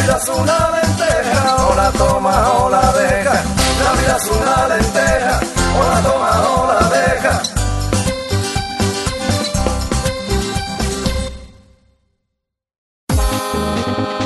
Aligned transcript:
vida 0.00 0.16
es 0.16 0.28
una 0.28 0.70
lenteja, 0.70 1.66
o 1.66 1.74
la 1.74 1.92
toma 1.92 2.52
o 2.54 2.70
la. 2.70 2.80
La 2.80 3.92
vida 3.92 4.16
es 4.16 4.30
una 4.30 4.68
lenteja, 4.68 5.40
o 5.76 5.82
la 5.88 6.02
toma 6.02 6.30
o 6.48 6.66
la. 6.66 6.80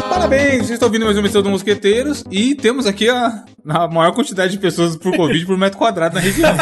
Parabéns, 0.08 0.66
vocês 0.66 0.70
estão 0.70 0.88
ouvindo 0.88 1.04
mais 1.04 1.18
uma 1.18 1.26
edição 1.26 1.42
do 1.42 1.50
Mosqueteiros 1.50 2.24
e 2.30 2.54
temos 2.54 2.86
aqui 2.86 3.10
a, 3.10 3.44
a 3.68 3.88
maior 3.88 4.12
quantidade 4.12 4.52
de 4.52 4.58
pessoas 4.58 4.96
por 4.96 5.14
Covid 5.14 5.44
por 5.44 5.58
metro 5.58 5.78
quadrado 5.78 6.14
na 6.14 6.20
região. 6.20 6.50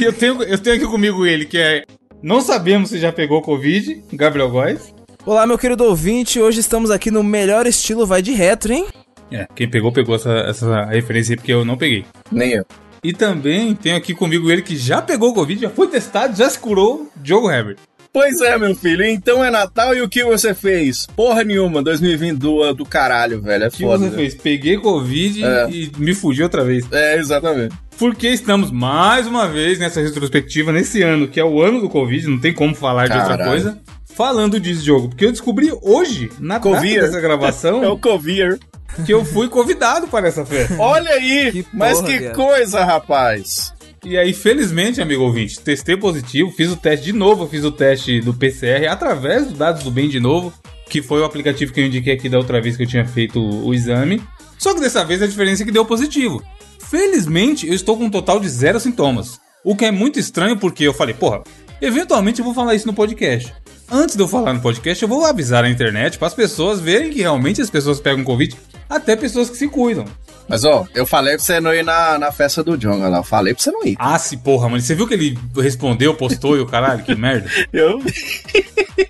e 0.00 0.04
eu 0.04 0.12
tenho, 0.12 0.42
eu 0.42 0.58
tenho 0.58 0.76
aqui 0.76 0.86
comigo 0.86 1.26
ele, 1.26 1.44
que 1.44 1.58
é. 1.58 1.84
Não 2.22 2.40
sabemos 2.40 2.90
se 2.90 2.98
já 2.98 3.12
pegou 3.12 3.42
Covid, 3.42 4.04
Gabriel 4.12 4.50
Góes. 4.50 4.94
Olá, 5.24 5.46
meu 5.46 5.58
querido 5.58 5.84
ouvinte. 5.84 6.40
Hoje 6.40 6.60
estamos 6.60 6.90
aqui 6.90 7.10
no 7.10 7.22
melhor 7.22 7.66
estilo 7.66 8.06
vai 8.06 8.22
de 8.22 8.32
retro, 8.32 8.72
hein? 8.72 8.86
É, 9.30 9.46
quem 9.54 9.68
pegou, 9.68 9.92
pegou 9.92 10.14
essa, 10.16 10.30
essa 10.30 10.84
referência 10.86 11.32
aí, 11.32 11.36
porque 11.36 11.52
eu 11.52 11.64
não 11.64 11.76
peguei. 11.76 12.04
Nem 12.32 12.52
eu. 12.52 12.66
E 13.02 13.12
também 13.12 13.74
tenho 13.74 13.96
aqui 13.96 14.12
comigo 14.14 14.50
ele 14.50 14.62
que 14.62 14.76
já 14.76 15.00
pegou 15.00 15.32
Covid, 15.32 15.60
já 15.62 15.70
foi 15.70 15.86
testado, 15.88 16.36
já 16.36 16.48
se 16.50 16.58
curou, 16.58 17.10
Diogo 17.16 17.50
Herbert. 17.50 17.76
Pois 18.12 18.40
é, 18.40 18.58
meu 18.58 18.74
filho. 18.74 19.04
Então 19.04 19.44
é 19.44 19.50
Natal 19.50 19.94
e 19.94 20.02
o 20.02 20.08
que 20.08 20.24
você 20.24 20.52
fez? 20.52 21.06
Porra 21.14 21.44
nenhuma, 21.44 21.80
2020 21.80 22.36
do, 22.36 22.72
do 22.74 22.84
caralho, 22.84 23.40
velho. 23.40 23.64
É 23.64 23.68
O 23.68 23.70
que 23.70 23.84
foda. 23.84 23.98
você 24.10 24.16
fez? 24.16 24.34
Peguei 24.34 24.76
Covid 24.78 25.44
É. 25.44 25.70
e 25.70 25.92
me 25.96 26.12
fugi 26.12 26.42
outra 26.42 26.64
vez. 26.64 26.84
É, 26.90 27.16
exatamente. 27.16 27.74
Porque 27.96 28.26
estamos 28.28 28.72
mais 28.72 29.28
uma 29.28 29.46
vez 29.46 29.78
nessa 29.78 30.00
retrospectiva 30.00 30.72
nesse 30.72 31.02
ano, 31.02 31.28
que 31.28 31.38
é 31.38 31.44
o 31.44 31.62
ano 31.62 31.80
do 31.80 31.88
Covid, 31.88 32.26
não 32.26 32.40
tem 32.40 32.52
como 32.52 32.74
falar 32.74 33.06
de 33.06 33.12
outra 33.16 33.28
Caralho. 33.36 33.50
coisa. 33.50 33.78
Falando 34.20 34.60
disso, 34.60 34.84
jogo, 34.84 35.08
porque 35.08 35.24
eu 35.24 35.32
descobri 35.32 35.72
hoje, 35.80 36.30
na 36.38 36.58
data 36.58 36.68
Covier. 36.68 37.00
dessa 37.04 37.18
gravação, 37.22 37.80
É 37.82 37.88
o 37.88 37.96
Covier. 37.96 38.58
que 39.06 39.14
eu 39.14 39.24
fui 39.24 39.48
convidado 39.48 40.06
para 40.08 40.28
essa 40.28 40.44
festa. 40.44 40.76
Olha 40.78 41.12
aí! 41.12 41.50
Que 41.50 41.66
mas 41.72 41.96
porra, 41.96 42.06
que 42.06 42.18
viado. 42.18 42.34
coisa, 42.34 42.84
rapaz! 42.84 43.72
E 44.04 44.18
aí, 44.18 44.34
felizmente, 44.34 45.00
amigo 45.00 45.22
ouvinte, 45.22 45.58
testei 45.60 45.96
positivo, 45.96 46.50
fiz 46.50 46.70
o 46.70 46.76
teste 46.76 47.06
de 47.06 47.14
novo, 47.14 47.48
fiz 47.48 47.64
o 47.64 47.72
teste 47.72 48.20
do 48.20 48.34
PCR 48.34 48.88
através 48.90 49.46
dos 49.46 49.56
dados 49.56 49.84
do 49.84 49.90
bem 49.90 50.06
de 50.06 50.20
novo, 50.20 50.52
que 50.90 51.00
foi 51.00 51.22
o 51.22 51.24
aplicativo 51.24 51.72
que 51.72 51.80
eu 51.80 51.86
indiquei 51.86 52.12
aqui 52.12 52.28
da 52.28 52.36
outra 52.36 52.60
vez 52.60 52.76
que 52.76 52.82
eu 52.82 52.86
tinha 52.86 53.06
feito 53.06 53.40
o, 53.40 53.68
o 53.68 53.74
exame. 53.74 54.22
Só 54.58 54.74
que 54.74 54.80
dessa 54.80 55.02
vez 55.02 55.22
a 55.22 55.26
diferença 55.26 55.62
é 55.62 55.64
que 55.64 55.72
deu 55.72 55.86
positivo. 55.86 56.44
Felizmente, 56.78 57.66
eu 57.66 57.72
estou 57.72 57.96
com 57.96 58.04
um 58.04 58.10
total 58.10 58.38
de 58.38 58.50
zero 58.50 58.78
sintomas. 58.78 59.40
O 59.64 59.74
que 59.74 59.86
é 59.86 59.90
muito 59.90 60.20
estranho 60.20 60.58
porque 60.58 60.84
eu 60.84 60.92
falei, 60.92 61.14
porra, 61.14 61.42
eventualmente 61.80 62.40
eu 62.40 62.44
vou 62.44 62.52
falar 62.52 62.74
isso 62.74 62.86
no 62.86 62.92
podcast. 62.92 63.50
Antes 63.90 64.14
de 64.16 64.22
eu 64.22 64.28
falar 64.28 64.52
no 64.52 64.60
podcast, 64.60 65.02
eu 65.02 65.08
vou 65.08 65.24
avisar 65.24 65.62
na 65.64 65.68
internet 65.70 66.16
para 66.18 66.28
as 66.28 66.34
pessoas 66.34 66.78
verem 66.80 67.10
que 67.10 67.20
realmente 67.20 67.60
as 67.60 67.68
pessoas 67.70 68.00
pegam 68.00 68.22
Covid, 68.22 68.56
até 68.88 69.16
pessoas 69.16 69.50
que 69.50 69.56
se 69.56 69.66
cuidam. 69.68 70.04
Mas 70.48 70.64
ó, 70.64 70.84
eu 70.94 71.06
falei 71.06 71.36
pra 71.36 71.44
você 71.44 71.60
não 71.60 71.72
ir 71.72 71.84
na, 71.84 72.18
na 72.18 72.32
festa 72.32 72.62
do 72.62 72.76
Jonga 72.76 73.08
lá. 73.08 73.18
Eu 73.18 73.22
falei 73.24 73.54
pra 73.54 73.62
você 73.62 73.70
não 73.70 73.84
ir. 73.84 73.96
Ah, 74.00 74.18
se 74.18 74.36
porra, 74.36 74.68
mano. 74.68 74.82
Você 74.82 74.96
viu 74.96 75.06
que 75.06 75.14
ele 75.14 75.38
respondeu, 75.56 76.12
postou 76.14 76.56
e 76.56 76.60
o 76.60 76.66
caralho? 76.66 77.04
Que 77.04 77.14
merda. 77.14 77.48
Eu. 77.72 78.00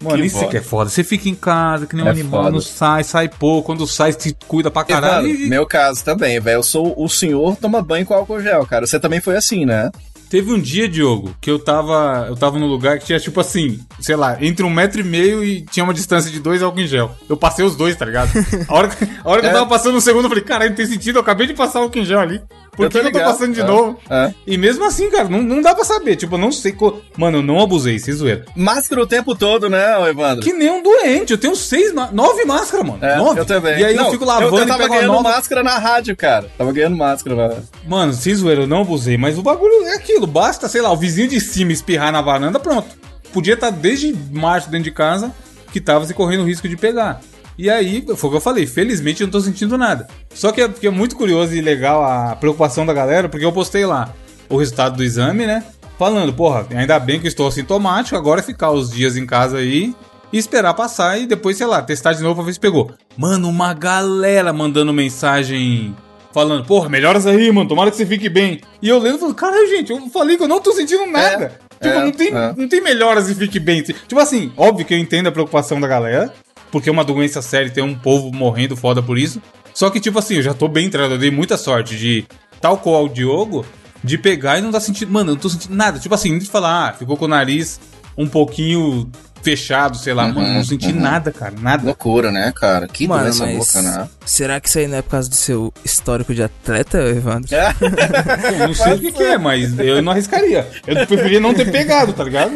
Mano, 0.02 0.16
Que 0.18 0.26
isso 0.26 0.36
foda. 0.38 0.50
que 0.50 0.56
é 0.58 0.60
foda. 0.60 0.90
Você 0.90 1.02
fica 1.02 1.28
em 1.30 1.34
casa, 1.34 1.86
que 1.86 1.96
nem 1.96 2.04
um 2.04 2.08
É 2.08 2.10
animal, 2.10 2.42
foda. 2.44 2.52
não 2.52 2.60
sai, 2.60 3.04
sai 3.04 3.26
pouco. 3.28 3.66
Quando 3.66 3.86
sai, 3.86 4.12
se 4.12 4.36
cuida 4.46 4.70
pra 4.70 4.84
caralho. 4.84 5.28
Evandro, 5.28 5.46
E 5.46 5.48
meu 5.48 5.66
caso 5.66 6.04
também, 6.04 6.38
velho. 6.40 6.58
Eu 6.58 6.62
sou 6.62 6.94
o 7.02 7.08
senhor 7.08 7.56
toma 7.56 7.80
banho 7.80 8.04
com 8.04 8.12
álcool 8.12 8.40
gel, 8.42 8.66
cara. 8.66 8.86
Você 8.86 9.00
também 9.00 9.20
foi 9.20 9.36
assim, 9.36 9.64
né? 9.64 9.90
Teve 10.30 10.52
um 10.52 10.60
dia, 10.60 10.88
Diogo, 10.88 11.34
que 11.40 11.50
eu 11.50 11.58
tava. 11.58 12.26
Eu 12.28 12.36
tava 12.36 12.56
num 12.56 12.68
lugar 12.68 12.98
que 13.00 13.04
tinha, 13.04 13.18
tipo 13.18 13.40
assim, 13.40 13.80
sei 13.98 14.14
lá, 14.14 14.38
entre 14.40 14.64
um 14.64 14.70
metro 14.70 15.00
e 15.00 15.04
meio 15.04 15.42
e 15.44 15.60
tinha 15.62 15.82
uma 15.82 15.92
distância 15.92 16.30
de 16.30 16.38
dois 16.38 16.62
álcool 16.62 16.80
em 16.80 16.86
gel. 16.86 17.10
Eu 17.28 17.36
passei 17.36 17.64
os 17.64 17.74
dois, 17.74 17.96
tá 17.96 18.04
ligado? 18.06 18.30
A 18.68 18.74
hora, 18.74 18.88
que- 18.88 19.04
a 19.04 19.28
hora 19.28 19.40
que 19.40 19.46
eu 19.48 19.50
É. 19.50 19.52
tava 19.54 19.66
passando 19.66 19.96
o 19.96 20.00
segundo, 20.00 20.24
eu 20.26 20.28
falei, 20.28 20.44
caralho, 20.44 20.70
não 20.70 20.76
tem 20.76 20.86
sentido, 20.86 21.16
eu 21.16 21.22
acabei 21.22 21.48
de 21.48 21.54
passar 21.54 21.80
álcool 21.80 21.98
em 21.98 22.04
gel 22.04 22.20
ali. 22.20 22.40
Por 22.80 22.86
Eu 22.86 22.91
que 22.91 22.98
tô 23.00 23.06
eu, 23.06 23.12
tô 23.12 23.18
passando 23.20 23.52
de 23.54 23.60
É. 23.60 23.64
novo? 23.64 23.98
É. 24.08 24.32
E 24.46 24.56
mesmo 24.56 24.84
assim, 24.84 25.10
cara, 25.10 25.28
não, 25.28 25.42
não 25.42 25.60
dá 25.60 25.74
pra 25.74 25.84
saber. 25.84 26.16
Tipo, 26.16 26.36
eu 26.36 26.38
não 26.38 26.50
sei. 26.50 26.72
Co... 26.72 27.00
Mano, 27.16 27.38
eu 27.38 27.42
não 27.42 27.60
abusei, 27.60 27.98
sem 27.98 28.14
zoeira. 28.14 28.46
Máscara 28.56 29.02
o 29.02 29.06
tempo 29.06 29.34
todo, 29.34 29.68
né, 29.68 30.08
Evandro? 30.08 30.42
Que 30.42 30.52
nem 30.52 30.70
um 30.70 30.82
doente. 30.82 31.32
Eu 31.32 31.38
tenho 31.38 31.54
seis, 31.54 31.92
nove 31.92 32.44
máscaras, 32.44 32.86
mano. 32.86 33.04
É, 33.04 33.16
nove. 33.16 33.40
eu 33.40 33.44
também. 33.44 33.78
E 33.78 33.84
aí 33.84 33.94
Não, 33.94 34.06
eu 34.06 34.10
fico 34.12 34.24
lavando 34.24 34.54
eu, 34.54 34.58
eu 34.60 34.64
e 34.64 34.66
tava 34.66 34.78
pego 34.78 34.92
uma 34.94 34.98
ganhando 35.00 35.12
nova. 35.14 35.28
máscara 35.36 35.62
na 35.62 35.78
rádio, 35.78 36.16
cara. 36.16 36.50
Tava 36.56 36.72
ganhando 36.72 36.96
máscara. 36.96 37.62
Mano, 37.86 38.12
sem 38.14 38.34
zoeira, 38.34 38.62
eu 38.62 38.66
não 38.66 38.80
abusei. 38.80 39.16
Mas 39.19 39.36
o 39.36 39.42
bagulho 39.42 39.84
é 39.86 39.94
aquilo. 39.96 40.26
Basta, 40.26 40.69
sei 40.69 40.80
lá, 40.80 40.90
o 40.90 40.96
vizinho 40.96 41.28
de 41.28 41.40
cima 41.40 41.72
espirrar 41.72 42.10
na 42.12 42.22
varanda, 42.22 42.58
pronto. 42.58 42.88
Podia 43.32 43.54
estar 43.54 43.70
desde 43.70 44.12
março 44.32 44.70
dentro 44.70 44.84
de 44.84 44.90
casa 44.92 45.32
que 45.72 45.80
tava 45.80 46.04
se 46.06 46.14
correndo 46.14 46.40
o 46.42 46.46
risco 46.46 46.69
de 46.69 46.76
pegar. 46.76 47.20
E 47.59 47.69
aí, 47.69 48.05
foi 48.16 48.28
o 48.28 48.31
que 48.31 48.37
eu 48.37 48.41
falei, 48.41 48.66
felizmente 48.66 49.21
eu 49.21 49.27
não 49.27 49.33
tô 49.33 49.41
sentindo 49.41 49.77
nada. 49.77 50.09
Só 50.34 50.53
que 50.53 50.62
é, 50.62 50.69
que 50.69 50.87
é 50.87 50.91
muito 50.91 51.16
curioso 51.16 51.55
e 51.55 51.61
legal 51.61 52.03
a 52.05 52.37
preocupação 52.37 52.87
da 52.87 52.93
galera, 52.93 53.28
porque 53.28 53.44
eu 53.44 53.53
postei 53.53 53.84
lá 53.84 54.15
o 54.49 54.56
resultado 54.56 54.97
do 54.97 55.05
exame, 55.05 55.47
né? 55.47 55.65
Falando, 55.99 56.33
porra, 56.33 56.66
ainda 56.75 56.99
bem 56.99 57.21
que 57.21 57.27
eu 57.27 57.28
estou 57.28 57.47
assintomático, 57.47 58.16
agora 58.16 58.41
é 58.41 58.43
ficar 58.43 58.71
os 58.71 58.91
dias 58.91 59.16
em 59.16 59.27
casa 59.27 59.59
aí 59.59 59.94
e 60.33 60.38
esperar 60.38 60.75
passar 60.75 61.19
e 61.19 61.27
depois, 61.27 61.56
sei 61.56 61.66
lá, 61.66 61.83
testar 61.83 62.12
de 62.12 62.22
novo 62.22 62.37
pra 62.37 62.44
ver 62.44 62.55
se 62.55 62.61
pegou. 62.61 62.91
Mano, 63.16 63.49
uma 63.49 63.75
galera 63.75 64.53
mandando 64.53 64.93
mensagem 64.93 65.94
falando, 66.32 66.65
porra, 66.65 66.88
melhoras 66.88 67.27
aí, 67.27 67.50
mano, 67.50 67.69
tomara 67.69 67.91
que 67.91 67.97
você 67.97 68.06
fique 68.06 68.28
bem. 68.28 68.61
E 68.81 68.88
eu 68.88 68.99
lendo 68.99 69.17
e 69.17 69.19
falando, 69.19 69.34
caralho, 69.34 69.69
gente, 69.69 69.91
eu 69.91 70.09
falei 70.09 70.37
que 70.37 70.43
eu 70.43 70.49
não 70.49 70.61
tô 70.61 70.72
sentindo 70.72 71.06
nada. 71.06 71.59
tipo, 71.82 71.94
é, 71.94 72.05
não, 72.05 72.12
tem, 72.12 72.28
é. 72.28 72.55
não 72.56 72.69
tem 72.69 72.81
melhoras 72.81 73.28
e 73.28 73.34
fique 73.34 73.59
bem. 73.59 73.82
Tipo 73.82 74.19
assim, 74.19 74.53
óbvio 74.56 74.87
que 74.87 74.94
eu 74.94 74.99
entendo 74.99 75.27
a 75.27 75.32
preocupação 75.32 75.81
da 75.81 75.88
galera, 75.88 76.32
porque 76.70 76.88
é 76.88 76.92
uma 76.92 77.04
doença 77.04 77.42
séria 77.42 77.70
tem 77.70 77.82
um 77.82 77.94
povo 77.94 78.31
morrendo 78.32 78.76
foda 78.76 79.03
por 79.03 79.19
isso. 79.19 79.41
Só 79.75 79.91
que, 79.91 80.00
tipo 80.00 80.19
assim, 80.19 80.36
eu 80.36 80.42
já 80.42 80.54
tô 80.54 80.69
bem 80.69 80.86
entrado, 80.86 81.14
eu 81.14 81.19
dei 81.19 81.31
muita 81.31 81.56
sorte 81.56 81.97
de, 81.97 82.25
tal 82.60 82.78
qual 82.78 83.04
o 83.04 83.08
Diogo, 83.08 83.64
de 84.03 84.19
pegar 84.19 84.58
e 84.58 84.62
não 84.62 84.70
dar 84.70 84.81
sentido. 84.81 85.12
Mano, 85.12 85.31
eu 85.31 85.34
não 85.34 85.41
tô 85.41 85.48
sentindo 85.48 85.75
nada. 85.75 85.98
Tipo 85.98 86.14
assim, 86.14 86.38
de 86.38 86.47
falar, 86.47 86.88
ah, 86.88 86.92
ficou 86.92 87.16
com 87.16 87.26
o 87.26 87.28
nariz 87.28 87.81
um 88.16 88.26
pouquinho 88.26 89.10
fechado, 89.42 89.96
sei 89.96 90.12
lá. 90.14 90.26
Uhum, 90.26 90.34
mano, 90.34 90.54
não 90.54 90.64
senti 90.64 90.88
uhum. 90.88 91.00
nada, 91.00 91.30
cara, 91.30 91.54
nada. 91.60 91.84
Loucura, 91.84 92.30
né, 92.30 92.52
cara? 92.54 92.86
Que 92.86 93.06
Mano, 93.06 93.24
doença 93.24 93.46
mas 93.46 93.56
louca, 93.56 93.82
né? 93.82 94.08
será 94.24 94.60
que 94.60 94.68
isso 94.68 94.78
aí 94.78 94.86
não 94.86 94.98
é 94.98 95.02
por 95.02 95.10
causa 95.10 95.28
do 95.28 95.34
seu 95.34 95.72
histórico 95.84 96.34
de 96.34 96.42
atleta, 96.42 96.98
Evandro? 96.98 97.54
É. 97.54 97.74
Eu 98.60 98.68
não 98.68 98.74
sei 98.74 98.94
o 98.94 98.98
que, 98.98 99.12
que 99.12 99.22
é, 99.22 99.38
mas 99.38 99.78
eu 99.78 100.02
não 100.02 100.12
arriscaria. 100.12 100.66
Eu 100.86 101.06
preferia 101.06 101.40
não 101.40 101.54
ter 101.54 101.70
pegado, 101.70 102.12
tá 102.12 102.24
ligado? 102.24 102.52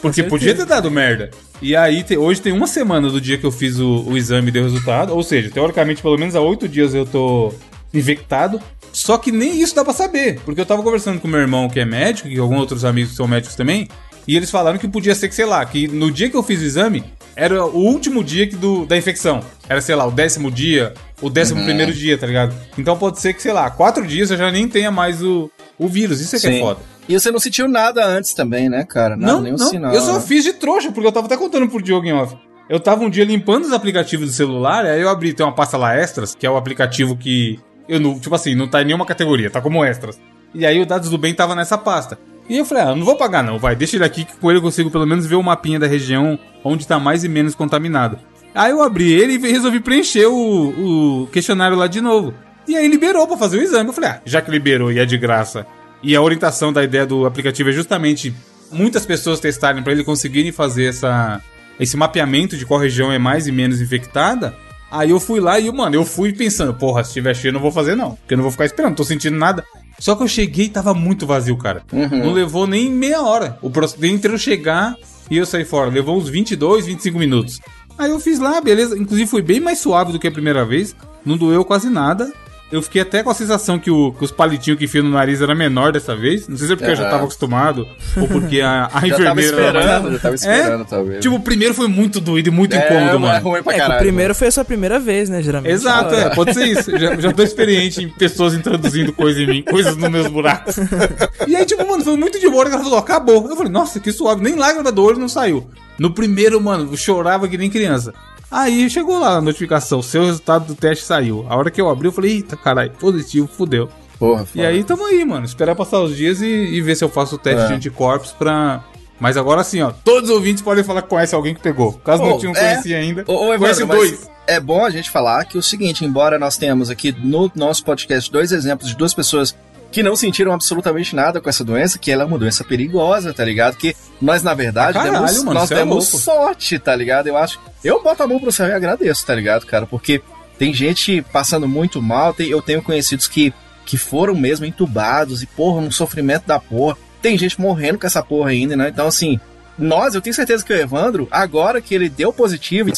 Porque 0.00 0.22
podia 0.22 0.54
ter 0.54 0.66
dado 0.66 0.90
merda. 0.90 1.30
E 1.60 1.74
aí, 1.74 2.02
te- 2.02 2.16
hoje 2.16 2.40
tem 2.40 2.52
uma 2.52 2.66
semana 2.66 3.08
do 3.08 3.20
dia 3.20 3.38
que 3.38 3.44
eu 3.44 3.52
fiz 3.52 3.78
o, 3.78 4.04
o 4.06 4.16
exame 4.16 4.48
e 4.48 4.50
deu 4.50 4.64
resultado. 4.64 5.14
Ou 5.14 5.22
seja, 5.22 5.50
teoricamente, 5.50 6.02
pelo 6.02 6.18
menos 6.18 6.34
há 6.36 6.40
oito 6.40 6.68
dias 6.68 6.94
eu 6.94 7.06
tô 7.06 7.52
infectado. 7.92 8.60
Só 8.92 9.18
que 9.18 9.32
nem 9.32 9.60
isso 9.60 9.74
dá 9.74 9.84
pra 9.84 9.92
saber. 9.92 10.40
Porque 10.44 10.60
eu 10.60 10.66
tava 10.66 10.82
conversando 10.82 11.20
com 11.20 11.26
meu 11.26 11.40
irmão, 11.40 11.68
que 11.68 11.80
é 11.80 11.84
médico, 11.84 12.28
e 12.28 12.38
alguns 12.38 12.60
outros 12.60 12.84
amigos 12.84 13.10
que 13.10 13.16
são 13.16 13.26
médicos 13.26 13.56
também. 13.56 13.88
E 14.26 14.36
eles 14.36 14.50
falaram 14.50 14.78
que 14.78 14.88
podia 14.88 15.14
ser 15.14 15.28
que, 15.28 15.34
sei 15.34 15.44
lá, 15.44 15.64
que 15.64 15.86
no 15.88 16.10
dia 16.10 16.30
que 16.30 16.36
eu 16.36 16.42
fiz 16.42 16.60
o 16.60 16.64
exame, 16.64 17.04
era 17.36 17.64
o 17.64 17.78
último 17.78 18.22
dia 18.22 18.46
que 18.46 18.56
do, 18.56 18.86
da 18.86 18.96
infecção. 18.96 19.40
Era, 19.68 19.80
sei 19.80 19.94
lá, 19.94 20.06
o 20.06 20.10
décimo 20.10 20.50
dia, 20.50 20.94
o 21.20 21.28
décimo 21.28 21.64
primeiro 21.64 21.92
dia, 21.92 22.16
tá 22.16 22.26
ligado? 22.26 22.54
Então 22.78 22.96
pode 22.96 23.20
ser 23.20 23.34
que, 23.34 23.42
sei 23.42 23.52
lá, 23.52 23.70
quatro 23.70 24.06
dias 24.06 24.30
eu 24.30 24.36
já 24.36 24.50
nem 24.50 24.68
tenha 24.68 24.90
mais 24.90 25.22
o, 25.22 25.50
o 25.78 25.88
vírus. 25.88 26.20
Isso 26.20 26.36
é 26.36 26.40
que 26.40 26.46
é 26.46 26.52
Sim. 26.52 26.60
foda. 26.60 26.80
E 27.08 27.18
você 27.18 27.30
não 27.30 27.38
sentiu 27.38 27.68
nada 27.68 28.04
antes 28.06 28.32
também, 28.32 28.68
né, 28.68 28.84
cara? 28.84 29.16
Nada, 29.16 29.34
Não, 29.34 29.42
nenhum 29.42 29.56
não, 29.56 29.68
sinal. 29.68 29.94
eu 29.94 30.00
só 30.00 30.14
né? 30.14 30.20
fiz 30.20 30.42
de 30.42 30.54
trouxa, 30.54 30.90
porque 30.90 31.06
eu 31.06 31.12
tava 31.12 31.26
até 31.26 31.36
contando 31.36 31.68
pro 31.68 31.82
Diogo 31.82 32.06
em 32.06 32.12
off. 32.14 32.34
Eu 32.68 32.80
tava 32.80 33.04
um 33.04 33.10
dia 33.10 33.24
limpando 33.24 33.64
os 33.64 33.72
aplicativos 33.72 34.28
do 34.28 34.32
celular, 34.32 34.86
aí 34.86 35.02
eu 35.02 35.10
abri, 35.10 35.34
tem 35.34 35.44
uma 35.44 35.54
pasta 35.54 35.76
lá, 35.76 35.94
Extras, 35.94 36.34
que 36.34 36.46
é 36.46 36.50
o 36.50 36.56
aplicativo 36.56 37.14
que 37.14 37.60
eu 37.86 38.00
não, 38.00 38.18
tipo 38.18 38.34
assim, 38.34 38.54
não 38.54 38.66
tá 38.66 38.80
em 38.80 38.86
nenhuma 38.86 39.04
categoria, 39.04 39.50
tá 39.50 39.60
como 39.60 39.84
Extras. 39.84 40.18
E 40.54 40.64
aí 40.64 40.80
o 40.80 40.86
Dados 40.86 41.10
do 41.10 41.18
Bem 41.18 41.34
tava 41.34 41.54
nessa 41.54 41.76
pasta. 41.76 42.18
E 42.48 42.58
eu 42.58 42.64
falei, 42.64 42.84
ah, 42.84 42.94
não 42.94 43.04
vou 43.04 43.16
pagar 43.16 43.42
não, 43.42 43.58
vai, 43.58 43.74
deixa 43.74 43.96
ele 43.96 44.04
aqui 44.04 44.24
que 44.24 44.36
com 44.36 44.50
ele 44.50 44.58
eu 44.58 44.62
consigo 44.62 44.90
pelo 44.90 45.06
menos 45.06 45.26
ver 45.26 45.36
o 45.36 45.42
mapinha 45.42 45.78
da 45.78 45.86
região 45.86 46.38
onde 46.62 46.86
tá 46.86 46.98
mais 46.98 47.24
e 47.24 47.28
menos 47.28 47.54
contaminado. 47.54 48.18
Aí 48.54 48.70
eu 48.70 48.82
abri 48.82 49.12
ele 49.12 49.34
e 49.34 49.52
resolvi 49.52 49.80
preencher 49.80 50.26
o, 50.26 51.22
o 51.22 51.26
questionário 51.28 51.76
lá 51.76 51.86
de 51.86 52.00
novo. 52.00 52.34
E 52.68 52.76
aí 52.76 52.86
liberou 52.86 53.26
pra 53.26 53.36
fazer 53.36 53.58
o 53.58 53.62
exame. 53.62 53.88
Eu 53.88 53.94
falei, 53.94 54.10
ah, 54.10 54.20
já 54.24 54.40
que 54.40 54.50
liberou 54.50 54.92
e 54.92 54.98
é 54.98 55.04
de 55.04 55.18
graça, 55.18 55.66
e 56.02 56.14
a 56.14 56.20
orientação 56.20 56.72
da 56.72 56.84
ideia 56.84 57.06
do 57.06 57.26
aplicativo 57.26 57.70
é 57.70 57.72
justamente 57.72 58.34
muitas 58.70 59.06
pessoas 59.06 59.40
testarem 59.40 59.82
pra 59.82 59.92
ele 59.92 60.04
conseguirem 60.04 60.52
fazer 60.52 60.84
essa, 60.84 61.40
esse 61.80 61.96
mapeamento 61.96 62.56
de 62.56 62.66
qual 62.66 62.78
região 62.78 63.10
é 63.10 63.18
mais 63.18 63.46
e 63.46 63.52
menos 63.52 63.80
infectada. 63.80 64.54
Aí 64.90 65.10
eu 65.10 65.18
fui 65.18 65.40
lá 65.40 65.58
e, 65.58 65.70
mano, 65.72 65.96
eu 65.96 66.04
fui 66.04 66.32
pensando, 66.32 66.74
porra, 66.74 67.02
se 67.02 67.14
tiver 67.14 67.34
cheio 67.34 67.50
eu 67.50 67.54
não 67.54 67.60
vou 67.60 67.72
fazer 67.72 67.96
não, 67.96 68.16
porque 68.16 68.34
eu 68.34 68.36
não 68.36 68.42
vou 68.42 68.52
ficar 68.52 68.66
esperando, 68.66 68.90
não 68.90 68.96
tô 68.96 69.04
sentindo 69.04 69.36
nada. 69.36 69.64
Só 69.98 70.14
que 70.14 70.22
eu 70.22 70.28
cheguei 70.28 70.66
e 70.66 70.68
tava 70.70 70.92
muito 70.94 71.26
vazio, 71.26 71.56
cara. 71.56 71.82
Não 71.92 72.32
levou 72.32 72.66
nem 72.66 72.90
meia 72.90 73.22
hora. 73.22 73.58
O 73.62 73.70
processo 73.70 74.04
entre 74.04 74.32
eu 74.32 74.38
chegar 74.38 74.96
e 75.30 75.36
eu 75.36 75.46
sair 75.46 75.64
fora, 75.64 75.90
levou 75.90 76.16
uns 76.18 76.28
22, 76.28 76.86
25 76.86 77.18
minutos. 77.18 77.60
Aí 77.96 78.10
eu 78.10 78.18
fiz 78.20 78.38
lá, 78.38 78.60
beleza. 78.60 78.98
Inclusive 78.98 79.30
foi 79.30 79.42
bem 79.42 79.60
mais 79.60 79.78
suave 79.78 80.12
do 80.12 80.18
que 80.18 80.26
a 80.26 80.32
primeira 80.32 80.64
vez. 80.64 80.94
Não 81.24 81.36
doeu 81.36 81.64
quase 81.64 81.88
nada. 81.88 82.32
Eu 82.72 82.82
fiquei 82.82 83.02
até 83.02 83.22
com 83.22 83.30
a 83.30 83.34
sensação 83.34 83.78
que, 83.78 83.90
o- 83.90 84.10
que 84.12 84.24
os 84.24 84.32
palitinhos 84.32 84.78
que 84.78 84.86
enfiam 84.86 85.04
no 85.04 85.10
nariz 85.10 85.40
era 85.40 85.54
menor 85.54 85.92
dessa 85.92 86.16
vez. 86.16 86.48
Não 86.48 86.56
sei 86.56 86.66
se 86.66 86.72
é 86.72 86.76
porque 86.76 86.90
eu 86.90 86.96
já 86.96 87.08
tava 87.08 87.22
acostumado 87.24 87.86
ou 88.16 88.26
porque 88.26 88.60
a, 88.60 88.88
a 88.92 89.00
Já 89.06 89.16
tava 89.18 89.40
enfermeira... 89.40 89.56
era 89.60 89.72
mais- 89.72 89.84
esperando, 89.84 90.12
já 90.12 90.18
tava 90.18 90.34
esperando, 90.34 90.84
talvez. 90.84 91.20
Tipo, 91.20 91.34
o 91.36 91.40
primeiro 91.40 91.74
foi 91.74 91.86
muito 91.86 92.20
doido 92.20 92.48
e 92.48 92.50
muito 92.50 92.74
é, 92.74 92.78
incômodo, 92.84 93.16
é 93.16 93.18
mano. 93.18 93.44
ruim 93.48 93.62
pra 93.62 93.72
É, 93.72 93.74
que 93.76 93.80
caralho. 93.80 94.00
o 94.00 94.02
primeiro 94.02 94.34
foi 94.34 94.48
a 94.48 94.50
sua 94.50 94.64
primeira 94.64 94.98
vez, 94.98 95.28
né, 95.28 95.40
geralmente. 95.42 95.72
Exato, 95.72 96.14
é, 96.14 96.34
pode 96.34 96.52
ser 96.54 96.66
isso. 96.66 96.90
Já, 96.98 97.14
já 97.14 97.32
tô 97.32 97.42
experiente 97.44 98.02
em 98.02 98.08
pessoas 98.08 98.54
introduzindo 98.54 99.12
coisas 99.12 99.40
em 99.42 99.46
mim, 99.46 99.62
coisas 99.62 99.96
nos 99.96 100.10
meus 100.10 100.26
buracos. 100.26 100.76
E 101.46 101.54
aí, 101.54 101.64
tipo, 101.66 101.86
mano, 101.86 102.02
foi 102.02 102.16
muito 102.16 102.40
de 102.40 102.48
boa 102.48 102.64
ela 102.66 102.78
falou, 102.82 102.98
acabou. 102.98 103.48
Eu 103.48 103.56
falei, 103.56 103.70
nossa, 103.70 104.00
que 104.00 104.10
suave, 104.10 104.42
nem 104.42 104.54
lágrima 104.56 104.90
do 104.90 105.02
olho 105.04 105.18
não 105.18 105.28
saiu. 105.28 105.68
No 105.98 106.10
primeiro, 106.12 106.60
mano, 106.60 106.88
eu 106.92 106.96
chorava 106.96 107.46
que 107.46 107.56
nem 107.58 107.70
criança. 107.70 108.12
Aí 108.50 108.88
chegou 108.88 109.18
lá 109.18 109.36
a 109.36 109.40
notificação, 109.40 110.00
seu 110.02 110.24
resultado 110.24 110.66
do 110.66 110.74
teste 110.74 111.04
saiu. 111.04 111.44
A 111.48 111.56
hora 111.56 111.70
que 111.70 111.80
eu 111.80 111.88
abri, 111.88 112.06
eu 112.08 112.12
falei, 112.12 112.32
eita, 112.36 112.56
caralho, 112.56 112.90
positivo, 112.92 113.46
fudeu. 113.48 113.88
Porra, 114.18 114.46
E 114.54 114.64
aí, 114.64 114.84
tamo 114.84 115.04
aí, 115.06 115.24
mano, 115.24 115.44
esperar 115.44 115.74
passar 115.74 116.00
os 116.00 116.16
dias 116.16 116.40
e, 116.40 116.46
e 116.46 116.80
ver 116.80 116.94
se 116.94 117.02
eu 117.04 117.08
faço 117.08 117.34
o 117.34 117.38
teste 117.38 117.64
É. 117.64 117.66
de 117.68 117.74
anticorpos 117.74 118.30
pra... 118.32 118.84
Mas 119.18 119.36
agora 119.36 119.62
sim, 119.64 119.80
ó, 119.80 119.90
todos 120.04 120.28
os 120.28 120.34
ouvintes 120.36 120.62
podem 120.62 120.82
falar 120.84 121.02
que 121.02 121.08
conhece 121.08 121.34
alguém 121.34 121.54
que 121.54 121.60
pegou. 121.60 121.92
Caso 122.04 122.22
não 122.22 122.32
Pô, 122.32 122.38
tinham 122.38 122.52
é. 122.54 122.58
conhecido 122.60 122.94
ainda, 122.96 123.24
Ô, 123.26 123.44
Evandro, 123.52 123.58
conhece 123.60 123.84
dois. 123.86 124.30
É 124.46 124.58
bom 124.60 124.84
a 124.84 124.90
gente 124.90 125.08
falar 125.10 125.44
que 125.44 125.56
o 125.56 125.62
seguinte, 125.62 126.04
embora 126.04 126.38
nós 126.38 126.56
tenhamos 126.56 126.90
aqui 126.90 127.14
no 127.18 127.50
nosso 127.54 127.84
podcast 127.84 128.30
dois 128.30 128.50
exemplos 128.52 128.88
de 128.88 128.96
duas 128.96 129.14
pessoas 129.14 129.56
que 129.94 130.02
não 130.02 130.16
sentiram 130.16 130.52
absolutamente 130.52 131.14
nada 131.14 131.40
com 131.40 131.48
essa 131.48 131.62
doença, 131.62 132.00
que 132.00 132.10
ela 132.10 132.24
é 132.24 132.26
uma 132.26 132.36
doença 132.36 132.64
perigosa, 132.64 133.32
tá 133.32 133.44
ligado? 133.44 133.76
Que 133.76 133.94
nós, 134.20 134.42
na 134.42 134.52
verdade, 134.52 134.98
caralho, 134.98 135.12
demos, 135.12 135.44
mano, 135.44 135.60
nós 135.60 135.70
é 135.70 135.76
demos 135.76 136.12
louco. 136.12 136.18
sorte, 136.18 136.80
tá 136.80 136.96
ligado? 136.96 137.28
Eu 137.28 137.36
acho. 137.36 137.60
Eu 137.84 138.02
boto 138.02 138.20
a 138.24 138.26
mão 138.26 138.40
pro 138.40 138.50
céu 138.50 138.66
e 138.66 138.72
agradeço, 138.72 139.24
tá 139.24 139.32
ligado, 139.36 139.64
cara? 139.64 139.86
Porque 139.86 140.20
tem 140.58 140.74
gente 140.74 141.24
passando 141.32 141.68
muito 141.68 142.02
mal, 142.02 142.34
tem, 142.34 142.48
eu 142.48 142.60
tenho 142.60 142.82
conhecidos 142.82 143.28
que, 143.28 143.54
que 143.86 143.96
foram 143.96 144.34
mesmo 144.34 144.66
entubados 144.66 145.44
e, 145.44 145.46
porra, 145.46 145.80
um 145.80 145.92
sofrimento 145.92 146.44
da 146.44 146.58
porra. 146.58 146.96
Tem 147.22 147.38
gente 147.38 147.60
morrendo 147.60 148.00
com 148.00 148.06
essa 148.08 148.20
porra 148.20 148.50
ainda, 148.50 148.76
né? 148.76 148.88
Então, 148.88 149.06
assim, 149.06 149.38
nós, 149.78 150.16
eu 150.16 150.20
tenho 150.20 150.34
certeza 150.34 150.64
que 150.64 150.72
o 150.72 150.76
Evandro, 150.76 151.28
agora 151.30 151.80
que 151.80 151.94
ele 151.94 152.08
deu 152.08 152.32
positivo, 152.32 152.90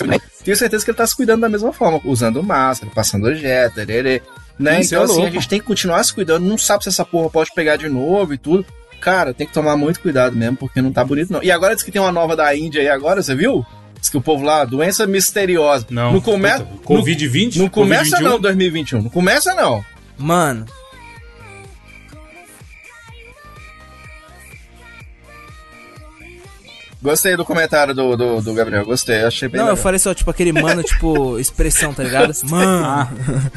tenho 0.42 0.56
certeza 0.56 0.82
que 0.82 0.90
ele 0.90 0.96
tá 0.96 1.06
se 1.06 1.14
cuidando 1.14 1.42
da 1.42 1.48
mesma 1.50 1.74
forma, 1.74 2.00
usando 2.06 2.42
máscara, 2.42 2.90
passando 2.94 3.34
jet, 3.34 3.74
tererê, 3.74 4.22
né? 4.58 4.80
Isso 4.80 4.94
então, 4.94 5.02
é 5.02 5.04
assim, 5.04 5.26
a 5.26 5.30
gente 5.30 5.48
tem 5.48 5.60
que 5.60 5.66
continuar 5.66 6.02
se 6.04 6.12
cuidando, 6.12 6.44
não 6.44 6.58
sabe 6.58 6.82
se 6.84 6.88
essa 6.88 7.04
porra 7.04 7.30
pode 7.30 7.50
pegar 7.54 7.76
de 7.76 7.88
novo 7.88 8.34
e 8.34 8.38
tudo. 8.38 8.64
Cara, 9.00 9.34
tem 9.34 9.46
que 9.46 9.52
tomar 9.52 9.76
muito 9.76 10.00
cuidado 10.00 10.34
mesmo, 10.34 10.56
porque 10.56 10.80
não 10.80 10.92
tá 10.92 11.04
bonito, 11.04 11.32
não. 11.32 11.42
E 11.42 11.50
agora 11.50 11.74
diz 11.74 11.84
que 11.84 11.92
tem 11.92 12.00
uma 12.00 12.10
nova 12.12 12.34
da 12.34 12.54
Índia 12.56 12.80
aí 12.80 12.88
agora, 12.88 13.22
você 13.22 13.34
viu? 13.34 13.64
Diz 14.00 14.08
que 14.08 14.16
o 14.16 14.20
povo 14.22 14.44
lá, 14.44 14.64
doença 14.64 15.06
misteriosa. 15.06 15.86
Não, 15.90 16.12
Não 16.14 16.20
começa. 16.20 16.64
puta, 16.64 16.82
Covid-20? 17.02 17.56
Não 17.56 17.68
começa 17.68 18.16
Covid-21? 18.18 18.22
não, 18.22 18.40
2021. 18.40 19.02
Não 19.02 19.10
começa 19.10 19.54
não. 19.54 19.84
Mano, 20.18 20.64
Gostei 27.06 27.36
do 27.36 27.44
comentário 27.44 27.94
do, 27.94 28.16
do, 28.16 28.40
do 28.42 28.52
Gabriel, 28.52 28.84
gostei, 28.84 29.22
achei 29.22 29.48
bem 29.48 29.60
não, 29.60 29.68
eu 29.68 29.72
legal. 29.74 29.82
falei 29.84 29.98
só, 30.00 30.12
tipo, 30.12 30.28
aquele 30.28 30.50
mano, 30.52 30.82
tipo, 30.82 31.38
expressão, 31.40 31.94
tá 31.94 32.02
ligado? 32.02 32.34
Mano. 32.50 32.84
Ah, 32.84 33.08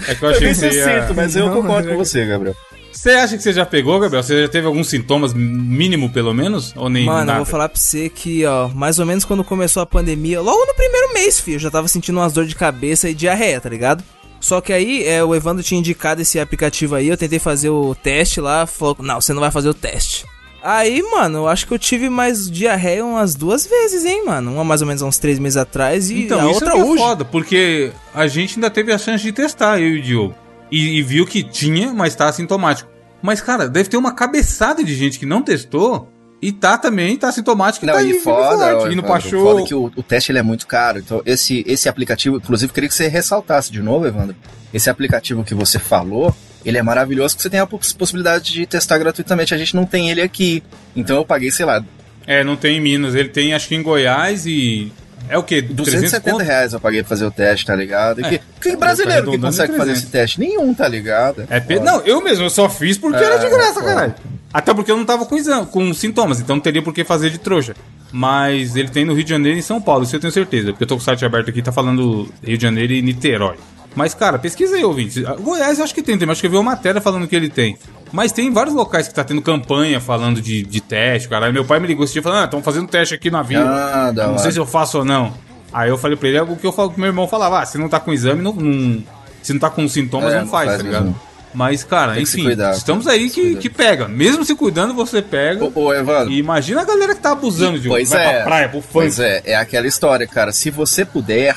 é 0.07 0.13
que 0.13 0.23
eu 0.23 0.29
Eu 0.29 0.35
achei 0.35 0.47
bem 0.47 0.53
que 0.53 0.59
você 0.59 0.69
ia... 0.71 0.95
sucinto, 1.01 1.15
mas 1.15 1.35
eu 1.35 1.47
Não, 1.47 1.53
concordo 1.55 1.87
mas 1.87 1.97
com 1.97 2.05
você, 2.05 2.25
Gabriel. 2.27 2.55
Você 2.91 3.09
acha 3.11 3.37
que 3.37 3.41
você 3.43 3.51
já 3.51 3.65
pegou, 3.65 3.99
Gabriel? 3.99 4.21
Você 4.21 4.43
já 4.43 4.47
teve 4.49 4.67
alguns 4.67 4.87
sintomas, 4.89 5.33
mínimo 5.33 6.11
pelo 6.11 6.31
menos? 6.33 6.73
Ou 6.75 6.89
nem 6.89 7.05
Mano, 7.05 7.21
eu 7.21 7.25
nada? 7.25 7.37
vou 7.37 7.45
falar 7.45 7.69
pra 7.69 7.79
você 7.79 8.07
que, 8.07 8.45
ó, 8.45 8.67
mais 8.67 8.99
ou 8.99 9.05
menos 9.05 9.25
quando 9.25 9.43
começou 9.43 9.81
a 9.81 9.85
pandemia, 9.85 10.39
logo 10.41 10.65
no 10.65 10.75
primeiro 10.75 11.11
mês, 11.13 11.39
filho, 11.39 11.55
eu 11.55 11.59
já 11.59 11.71
tava 11.71 11.87
sentindo 11.87 12.19
umas 12.19 12.33
dores 12.33 12.49
de 12.49 12.55
cabeça 12.55 13.09
e 13.09 13.13
diarreia, 13.15 13.59
tá 13.59 13.69
ligado? 13.69 14.03
Só 14.39 14.61
que 14.61 14.71
aí, 14.71 15.05
é, 15.07 15.23
o 15.23 15.33
Evandro 15.35 15.63
tinha 15.63 15.79
indicado 15.79 16.21
esse 16.21 16.39
aplicativo 16.39 16.95
aí, 16.95 17.07
eu 17.07 17.17
tentei 17.17 17.39
fazer 17.39 17.69
o 17.69 17.93
teste 17.95 18.39
lá, 18.39 18.65
falou, 18.65 18.95
não, 18.99 19.19
você 19.19 19.33
não 19.33 19.41
vai 19.41 19.51
fazer 19.51 19.69
o 19.69 19.73
teste. 19.73 20.25
Aí, 20.61 21.01
mano, 21.03 21.39
eu 21.39 21.47
acho 21.47 21.65
que 21.65 21.73
eu 21.73 21.79
tive 21.79 22.09
mais 22.09 22.49
diarreia 22.51 23.05
umas 23.05 23.33
duas 23.33 23.65
vezes, 23.65 24.03
hein, 24.05 24.25
mano? 24.25 24.53
Uma 24.53 24.63
mais 24.63 24.81
ou 24.81 24.87
menos 24.87 25.01
há 25.01 25.05
uns 25.05 25.17
três 25.17 25.39
meses 25.39 25.55
atrás 25.57 26.09
e 26.09 26.23
Então, 26.23 26.39
a 26.39 26.43
isso 26.43 26.53
outra 26.55 26.69
é 26.69 26.73
que 26.73 26.79
é 26.79 26.83
hoje. 26.83 26.97
foda, 27.03 27.25
porque 27.25 27.91
a 28.13 28.27
gente 28.27 28.55
ainda 28.55 28.69
teve 28.69 28.91
a 28.91 28.97
chance 28.97 29.23
de 29.23 29.31
testar, 29.31 29.79
eu 29.79 29.87
e 29.95 29.99
o 29.99 30.01
Diogo. 30.01 30.35
E, 30.71 30.97
e 30.99 31.01
viu 31.01 31.25
que 31.25 31.41
tinha, 31.43 31.93
mas 31.93 32.13
tá 32.13 32.27
assintomático. 32.27 32.89
Mas, 33.21 33.41
cara, 33.41 33.67
deve 33.67 33.89
ter 33.89 33.97
uma 33.97 34.13
cabeçada 34.13 34.83
de 34.83 34.93
gente 34.95 35.17
que 35.17 35.25
não 35.25 35.41
testou 35.41 36.09
e 36.41 36.51
tá 36.51 36.77
também, 36.77 37.17
tá 37.17 37.29
assintomático 37.29 37.85
e 37.85 37.87
Não, 37.87 37.93
tá 37.95 38.03
e 38.03 38.11
aí, 38.13 38.19
foda, 38.19 38.79
forte, 38.79 38.93
indo 38.93 39.03
pra 39.03 39.19
show. 39.19 39.41
foda 39.43 39.63
que 39.65 39.73
o, 39.75 39.85
o 39.95 40.03
teste 40.03 40.31
ele 40.31 40.39
é 40.39 40.43
muito 40.43 40.67
caro. 40.67 40.99
Então, 40.99 41.21
esse, 41.25 41.63
esse 41.67 41.87
aplicativo, 41.89 42.37
inclusive, 42.37 42.71
queria 42.71 42.87
que 42.89 42.95
você 42.95 43.07
ressaltasse 43.07 43.71
de 43.71 43.81
novo, 43.81 44.05
Evandro. 44.05 44.35
Esse 44.73 44.89
aplicativo 44.89 45.43
que 45.43 45.53
você 45.55 45.79
falou, 45.79 46.33
ele 46.65 46.77
é 46.77 46.83
maravilhoso, 46.83 47.35
porque 47.35 47.43
você 47.43 47.49
tem 47.49 47.59
a 47.59 47.65
poss- 47.67 47.93
possibilidade 47.93 48.51
de 48.51 48.65
testar 48.65 48.97
gratuitamente. 48.97 49.53
A 49.53 49.57
gente 49.57 49.75
não 49.75 49.85
tem 49.85 50.09
ele 50.09 50.21
aqui. 50.21 50.63
Então 50.95 51.15
eu 51.17 51.25
paguei, 51.25 51.51
sei 51.51 51.65
lá, 51.65 51.83
É, 52.27 52.43
não 52.43 52.55
tem 52.55 52.77
em 52.77 52.81
Minas, 52.81 53.15
ele 53.15 53.29
tem 53.29 53.53
acho 53.53 53.67
que 53.67 53.75
em 53.75 53.81
Goiás 53.83 54.45
e... 54.45 54.91
É 55.27 55.37
o 55.37 55.43
quê? 55.43 55.61
270 55.61 56.31
conto? 56.31 56.43
reais 56.43 56.73
eu 56.73 56.79
paguei 56.79 57.01
pra 57.01 57.09
fazer 57.09 57.25
o 57.25 57.29
teste, 57.31 57.65
tá 57.65 57.75
ligado? 57.75 58.25
É, 58.25 58.29
que, 58.29 58.41
que 58.61 58.75
brasileiro 58.75 59.29
que 59.29 59.37
consegue 59.37 59.73
fazer 59.73 59.91
300. 59.91 60.01
esse 60.03 60.11
teste? 60.11 60.39
Nenhum, 60.39 60.73
tá 60.73 60.87
ligado? 60.87 61.45
É, 61.49 61.59
pe- 61.59 61.79
não, 61.79 61.99
eu 62.01 62.21
mesmo, 62.23 62.45
eu 62.45 62.49
só 62.49 62.67
fiz 62.69 62.97
porque 62.97 63.17
É, 63.21 63.25
era 63.25 63.37
de 63.37 63.47
graça, 63.49 63.73
foda. 63.75 63.85
caralho. 63.85 64.15
Até 64.51 64.73
porque 64.73 64.91
eu 64.91 64.97
não 64.97 65.05
tava 65.05 65.25
com, 65.27 65.35
exame, 65.37 65.67
com 65.67 65.93
sintomas, 65.93 66.39
então 66.39 66.55
não 66.55 66.63
teria 66.63 66.81
por 66.81 66.93
que 66.93 67.03
fazer 67.03 67.29
de 67.29 67.37
trouxa. 67.37 67.75
Mas 68.11 68.75
ele 68.75 68.87
tem 68.89 69.05
no 69.05 69.13
Rio 69.13 69.23
de 69.23 69.29
Janeiro 69.29 69.55
e 69.57 69.59
em 69.59 69.63
São 69.63 69.79
Paulo, 69.79 70.03
isso 70.03 70.15
eu 70.15 70.19
tenho 70.19 70.33
certeza. 70.33 70.71
Porque 70.71 70.83
eu 70.83 70.87
tô 70.87 70.95
com 70.95 71.01
o 71.01 71.03
site 71.05 71.23
aberto 71.23 71.49
aqui, 71.49 71.61
tá 71.61 71.71
falando 71.71 72.27
Rio 72.43 72.57
de 72.57 72.63
Janeiro 72.63 72.93
e 72.93 73.01
Niterói. 73.03 73.57
Mas, 73.95 74.13
cara, 74.13 74.37
pesquisa 74.39 74.75
aí, 74.75 74.83
ouvintes. 74.83 75.25
Ah, 75.25 75.33
Goiás 75.35 75.77
eu 75.79 75.83
acho 75.83 75.93
que 75.93 76.01
tem 76.03 76.17
também, 76.17 76.31
acho 76.31 76.41
que 76.41 76.47
eu 76.47 76.51
vi 76.51 76.57
uma 76.57 76.63
matéria 76.71 77.01
falando 77.01 77.27
que 77.27 77.35
ele 77.35 77.49
tem. 77.49 77.77
Mas 78.11 78.31
tem 78.31 78.51
vários 78.51 78.73
locais 78.75 79.07
que 79.07 79.13
tá 79.13 79.23
tendo 79.23 79.41
campanha 79.41 79.99
falando 79.99 80.41
de, 80.41 80.61
de 80.63 80.79
teste, 80.81 81.27
caralho. 81.27 81.53
Meu 81.53 81.65
pai 81.65 81.79
me 81.79 81.87
ligou 81.87 82.03
esse 82.05 82.13
dia 82.13 82.21
falando, 82.21 82.41
ah, 82.41 82.45
estão 82.45 82.61
fazendo 82.63 82.87
teste 82.87 83.13
aqui 83.15 83.29
na 83.31 83.41
vila. 83.41 83.65
Ah, 83.65 84.11
não 84.13 84.37
sei 84.37 84.51
se 84.51 84.57
eu 84.59 84.65
faço 84.65 84.99
ou 84.99 85.05
não. 85.05 85.33
Aí 85.73 85.89
eu 85.89 85.97
falei 85.97 86.15
pra 86.17 86.27
ele, 86.27 86.37
é 86.37 86.41
o 86.41 86.55
que 86.55 86.65
eu 86.65 86.71
falo 86.71 86.91
que 86.91 86.99
meu 86.99 87.07
irmão 87.07 87.27
falava, 87.27 87.59
ah, 87.61 87.65
se 87.65 87.77
não 87.77 87.89
tá 87.89 87.99
com 87.99 88.11
exame, 88.13 88.41
não, 88.41 88.53
não- 88.53 89.03
se 89.41 89.53
não 89.53 89.59
tá 89.59 89.69
com 89.69 89.87
sintomas, 89.87 90.31
É, 90.33 90.37
não 90.37 90.41
não 90.45 90.51
faz, 90.51 90.67
faz 90.69 90.77
tá 90.79 90.83
ligado? 90.83 91.03
mesmo. 91.05 91.21
Mas, 91.53 91.83
cara, 91.83 92.13
Tem 92.13 92.23
enfim, 92.23 92.43
cuidar, 92.43 92.73
estamos 92.75 93.05
tem 93.05 93.13
aí 93.15 93.29
que 93.29 93.55
que, 93.55 93.69
pega. 93.71 94.07
Mesmo 94.07 94.45
se 94.45 94.53
cuidando, 94.55 94.93
você 94.93 95.19
pega. 95.19 95.65
Ô, 95.65 95.71
ô, 95.85 95.93
Evandro, 95.93 96.31
E 96.31 96.37
imagina 96.37 96.81
a 96.81 96.85
galera 96.85 97.15
que 97.15 97.21
tá 97.21 97.31
abusando 97.31 97.79
de 97.79 97.87
Pois 97.87 98.09
vai 98.09 98.23
é. 98.23 98.33
pra 98.35 98.43
praia, 98.43 98.69
pro 98.69 98.81
funk. 98.81 98.93
Pois 98.93 99.19
é, 99.19 99.41
é 99.45 99.55
aquela 99.55 99.87
história, 99.87 100.27
cara. 100.27 100.51
Se 100.51 100.69
você 100.69 101.03
puder, 101.03 101.55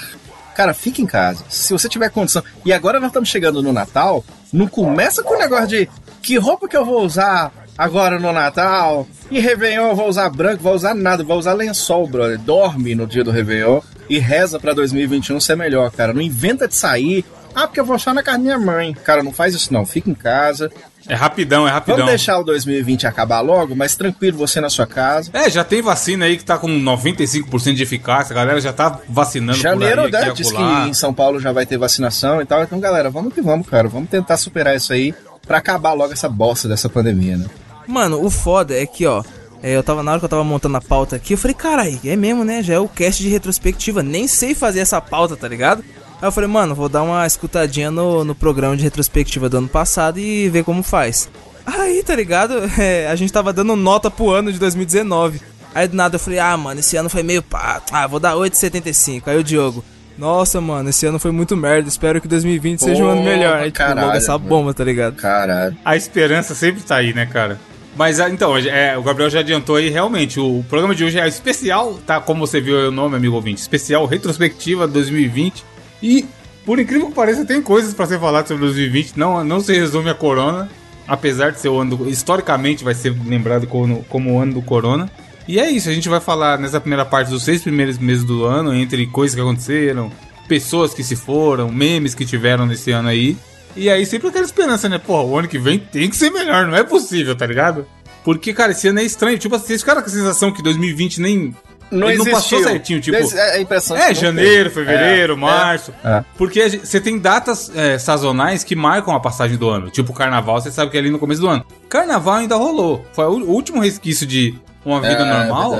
cara, 0.54 0.74
fica 0.74 1.00
em 1.00 1.06
casa. 1.06 1.44
Se 1.48 1.72
você 1.72 1.88
tiver 1.88 2.10
condição. 2.10 2.42
E 2.64 2.72
agora 2.72 3.00
nós 3.00 3.08
estamos 3.08 3.28
chegando 3.28 3.62
no 3.62 3.72
Natal, 3.72 4.24
não 4.52 4.66
começa 4.66 5.22
com 5.22 5.34
o 5.34 5.38
negócio 5.38 5.66
de 5.68 5.88
que 6.22 6.36
roupa 6.38 6.68
que 6.68 6.76
eu 6.76 6.84
vou 6.84 7.04
usar 7.04 7.52
agora 7.76 8.18
no 8.18 8.32
Natal. 8.32 9.06
E 9.30 9.40
Réveillon 9.40 9.88
eu 9.88 9.96
vou 9.96 10.08
usar 10.08 10.28
branco, 10.28 10.62
vou 10.62 10.74
usar 10.74 10.94
nada, 10.94 11.24
vou 11.24 11.38
usar 11.38 11.54
lençol, 11.54 12.06
brother. 12.06 12.38
Dorme 12.38 12.94
no 12.94 13.06
dia 13.06 13.24
do 13.24 13.30
Réveillon 13.30 13.80
e 14.08 14.18
reza 14.18 14.60
pra 14.60 14.74
2021 14.74 15.40
ser 15.40 15.56
melhor, 15.56 15.90
cara. 15.90 16.12
Não 16.12 16.20
inventa 16.20 16.68
de 16.68 16.74
sair. 16.74 17.24
Ah, 17.54 17.66
porque 17.66 17.80
eu 17.80 17.84
vou 17.84 17.96
achar 17.96 18.14
na 18.14 18.22
casa 18.22 18.38
da 18.38 18.44
minha 18.44 18.58
mãe. 18.58 18.94
Cara, 18.94 19.22
não 19.22 19.32
faz 19.32 19.54
isso 19.54 19.72
não. 19.72 19.84
Fica 19.84 20.10
em 20.10 20.14
casa. 20.14 20.70
É 21.08 21.14
rapidão, 21.14 21.66
é 21.66 21.70
rapidão. 21.70 21.96
Vamos 21.98 22.10
deixar 22.10 22.38
o 22.38 22.44
2020 22.44 23.06
acabar 23.06 23.40
logo, 23.40 23.74
mas 23.74 23.96
tranquilo 23.96 24.38
você 24.38 24.60
na 24.60 24.70
sua 24.70 24.86
casa. 24.86 25.30
É, 25.32 25.50
já 25.50 25.64
tem 25.64 25.82
vacina 25.82 26.24
aí 26.26 26.36
que 26.36 26.44
tá 26.44 26.58
com 26.58 26.68
95% 26.68 27.74
de 27.74 27.82
eficácia, 27.82 28.32
a 28.32 28.36
galera 28.36 28.60
já 28.60 28.72
tá 28.72 29.00
vacinando 29.08 29.58
Janeiro, 29.58 30.02
por 30.02 30.06
aí, 30.06 30.12
né? 30.12 30.18
aqui, 30.28 30.42
Diz 30.42 30.52
que 30.52 30.62
em 30.62 30.94
São 30.94 31.12
Paulo 31.12 31.40
já 31.40 31.52
vai 31.52 31.66
ter 31.66 31.78
vacinação 31.78 32.40
e 32.40 32.46
tal. 32.46 32.62
Então, 32.62 32.78
galera, 32.80 33.10
vamos 33.10 33.34
que 33.34 33.42
vamos, 33.42 33.66
cara. 33.68 33.88
Vamos 33.88 34.08
tentar 34.08 34.36
superar 34.36 34.76
isso 34.76 34.92
aí 34.92 35.14
pra 35.46 35.58
acabar 35.58 35.92
logo 35.92 36.12
essa 36.12 36.28
bosta 36.28 36.68
dessa 36.68 36.88
pandemia, 36.88 37.36
né? 37.36 37.46
Mano, 37.86 38.24
o 38.24 38.30
foda 38.30 38.74
é 38.74 38.86
que, 38.86 39.04
ó. 39.06 39.22
é, 39.62 39.76
eu 39.76 39.82
tava 39.82 40.02
na 40.02 40.12
hora 40.12 40.20
que 40.20 40.24
eu 40.24 40.30
tava 40.30 40.44
montando 40.44 40.76
a 40.76 40.80
pauta 40.80 41.16
aqui, 41.16 41.34
eu 41.34 41.38
falei, 41.38 41.54
carai, 41.54 42.00
é 42.04 42.16
mesmo, 42.16 42.44
né? 42.44 42.62
Já 42.62 42.74
é 42.74 42.78
o 42.78 42.88
cast 42.88 43.22
de 43.22 43.28
retrospectiva, 43.28 44.02
nem 44.02 44.28
sei 44.28 44.54
fazer 44.54 44.80
essa 44.80 45.00
pauta, 45.00 45.36
tá 45.36 45.48
ligado? 45.48 45.84
Aí 46.22 46.28
eu 46.28 46.32
falei, 46.32 46.48
mano, 46.48 46.72
vou 46.72 46.88
dar 46.88 47.02
uma 47.02 47.26
escutadinha 47.26 47.90
no, 47.90 48.24
no 48.24 48.32
programa 48.32 48.76
de 48.76 48.84
retrospectiva 48.84 49.48
do 49.48 49.58
ano 49.58 49.66
passado 49.66 50.20
e 50.20 50.48
ver 50.48 50.62
como 50.62 50.80
faz. 50.80 51.28
Aí, 51.66 52.00
tá 52.04 52.14
ligado? 52.14 52.54
É, 52.78 53.08
a 53.08 53.16
gente 53.16 53.32
tava 53.32 53.52
dando 53.52 53.74
nota 53.74 54.08
pro 54.08 54.30
ano 54.30 54.52
de 54.52 54.58
2019. 54.60 55.40
Aí 55.74 55.88
do 55.88 55.96
nada 55.96 56.14
eu 56.14 56.20
falei, 56.20 56.38
ah, 56.38 56.56
mano, 56.56 56.78
esse 56.78 56.96
ano 56.96 57.10
foi 57.10 57.24
meio 57.24 57.42
pá. 57.42 57.82
Ah, 57.90 58.06
vou 58.06 58.20
dar 58.20 58.36
8,75. 58.36 59.22
Aí 59.26 59.36
o 59.36 59.42
Diogo, 59.42 59.84
nossa, 60.16 60.60
mano, 60.60 60.90
esse 60.90 61.04
ano 61.04 61.18
foi 61.18 61.32
muito 61.32 61.56
merda. 61.56 61.88
Espero 61.88 62.20
que 62.20 62.28
2020 62.28 62.78
seja 62.78 63.02
um 63.02 63.10
ano 63.10 63.24
melhor. 63.24 63.56
Aí, 63.56 63.72
tipo, 63.72 63.82
logo 63.82 63.94
caralho, 63.96 64.16
essa 64.16 64.38
mano. 64.38 64.48
bomba, 64.48 64.72
tá 64.72 64.84
ligado? 64.84 65.16
Caralho. 65.16 65.76
A 65.84 65.96
esperança 65.96 66.54
sempre 66.54 66.84
tá 66.84 66.96
aí, 66.96 67.12
né, 67.12 67.26
cara? 67.26 67.58
Mas 67.96 68.20
ah, 68.20 68.30
então, 68.30 68.56
é, 68.56 68.96
o 68.96 69.02
Gabriel 69.02 69.28
já 69.28 69.40
adiantou 69.40 69.74
aí, 69.74 69.90
realmente, 69.90 70.38
o 70.38 70.64
programa 70.68 70.94
de 70.94 71.04
hoje 71.04 71.18
é 71.18 71.26
especial, 71.26 71.98
tá? 72.06 72.20
Como 72.20 72.46
você 72.46 72.60
viu 72.60 72.78
aí 72.78 72.86
o 72.86 72.92
nome, 72.92 73.16
amigo 73.16 73.34
ouvinte, 73.34 73.60
especial 73.60 74.06
retrospectiva 74.06 74.86
2020. 74.86 75.71
E, 76.02 76.24
por 76.64 76.78
incrível 76.78 77.08
que 77.08 77.14
pareça, 77.14 77.44
tem 77.44 77.62
coisas 77.62 77.94
pra 77.94 78.06
ser 78.06 78.18
falado 78.18 78.48
sobre 78.48 78.64
2020, 78.64 79.16
não, 79.16 79.42
não 79.44 79.60
se 79.60 79.72
resume 79.72 80.10
a 80.10 80.14
corona, 80.14 80.68
apesar 81.06 81.50
de 81.52 81.60
ser 81.60 81.68
o 81.68 81.78
ano, 81.78 81.96
do- 81.96 82.08
historicamente 82.08 82.84
vai 82.84 82.94
ser 82.94 83.14
lembrado 83.26 83.66
como, 83.66 84.04
como 84.08 84.32
o 84.34 84.40
ano 84.40 84.54
do 84.54 84.62
corona. 84.62 85.10
E 85.46 85.58
é 85.58 85.68
isso, 85.70 85.88
a 85.88 85.92
gente 85.92 86.08
vai 86.08 86.20
falar 86.20 86.58
nessa 86.58 86.80
primeira 86.80 87.04
parte 87.04 87.28
dos 87.30 87.42
seis 87.44 87.62
primeiros 87.62 87.98
meses 87.98 88.24
do 88.24 88.44
ano, 88.44 88.74
entre 88.74 89.06
coisas 89.06 89.34
que 89.34 89.40
aconteceram, 89.40 90.10
pessoas 90.48 90.94
que 90.94 91.02
se 91.02 91.16
foram, 91.16 91.70
memes 91.70 92.14
que 92.14 92.24
tiveram 92.24 92.66
nesse 92.66 92.90
ano 92.92 93.08
aí. 93.08 93.36
E 93.74 93.88
aí 93.88 94.04
sempre 94.06 94.28
aquela 94.28 94.44
esperança, 94.44 94.88
né? 94.88 94.98
Porra, 94.98 95.24
o 95.24 95.38
ano 95.38 95.48
que 95.48 95.58
vem 95.58 95.78
tem 95.78 96.08
que 96.10 96.16
ser 96.16 96.30
melhor, 96.30 96.66
não 96.66 96.76
é 96.76 96.84
possível, 96.84 97.34
tá 97.34 97.46
ligado? 97.46 97.86
Porque, 98.24 98.52
cara, 98.52 98.70
esse 98.72 98.86
ano 98.86 99.00
é 99.00 99.02
estranho. 99.02 99.36
Tipo 99.38 99.56
esse 99.56 99.84
cara 99.84 100.00
com 100.00 100.08
a 100.08 100.12
sensação 100.12 100.52
que 100.52 100.62
2020 100.62 101.20
nem. 101.20 101.56
Não 101.92 102.08
ele 102.08 102.18
não 102.18 102.26
passou 102.26 102.62
certinho, 102.62 103.00
tipo. 103.00 103.16
Des- 103.16 103.34
é 103.34 103.56
a 103.56 103.60
impressão 103.60 103.96
É, 103.96 104.08
não 104.08 104.14
janeiro, 104.14 104.70
teve. 104.70 104.86
fevereiro, 104.86 105.32
É, 105.34 105.36
março. 105.36 105.92
é. 106.04 106.24
Porque 106.38 106.68
você 106.80 107.00
tem 107.00 107.18
datas 107.18 107.70
é, 107.74 107.98
sazonais 107.98 108.64
que 108.64 108.74
marcam 108.74 109.14
a 109.14 109.20
passagem 109.20 109.56
do 109.56 109.68
ano. 109.68 109.90
Tipo, 109.90 110.12
carnaval, 110.12 110.60
você 110.60 110.70
sabe 110.70 110.90
que 110.90 110.96
é 110.96 111.00
ali 111.00 111.10
no 111.10 111.18
começo 111.18 111.40
do 111.40 111.48
ano. 111.48 111.64
Carnaval 111.88 112.34
ainda 112.36 112.56
rolou. 112.56 113.04
Foi 113.12 113.26
o 113.26 113.44
último 113.44 113.80
resquício 113.80 114.26
de 114.26 114.54
uma 114.84 115.00
vida 115.00 115.22
É, 115.22 115.46
normal. 115.46 115.74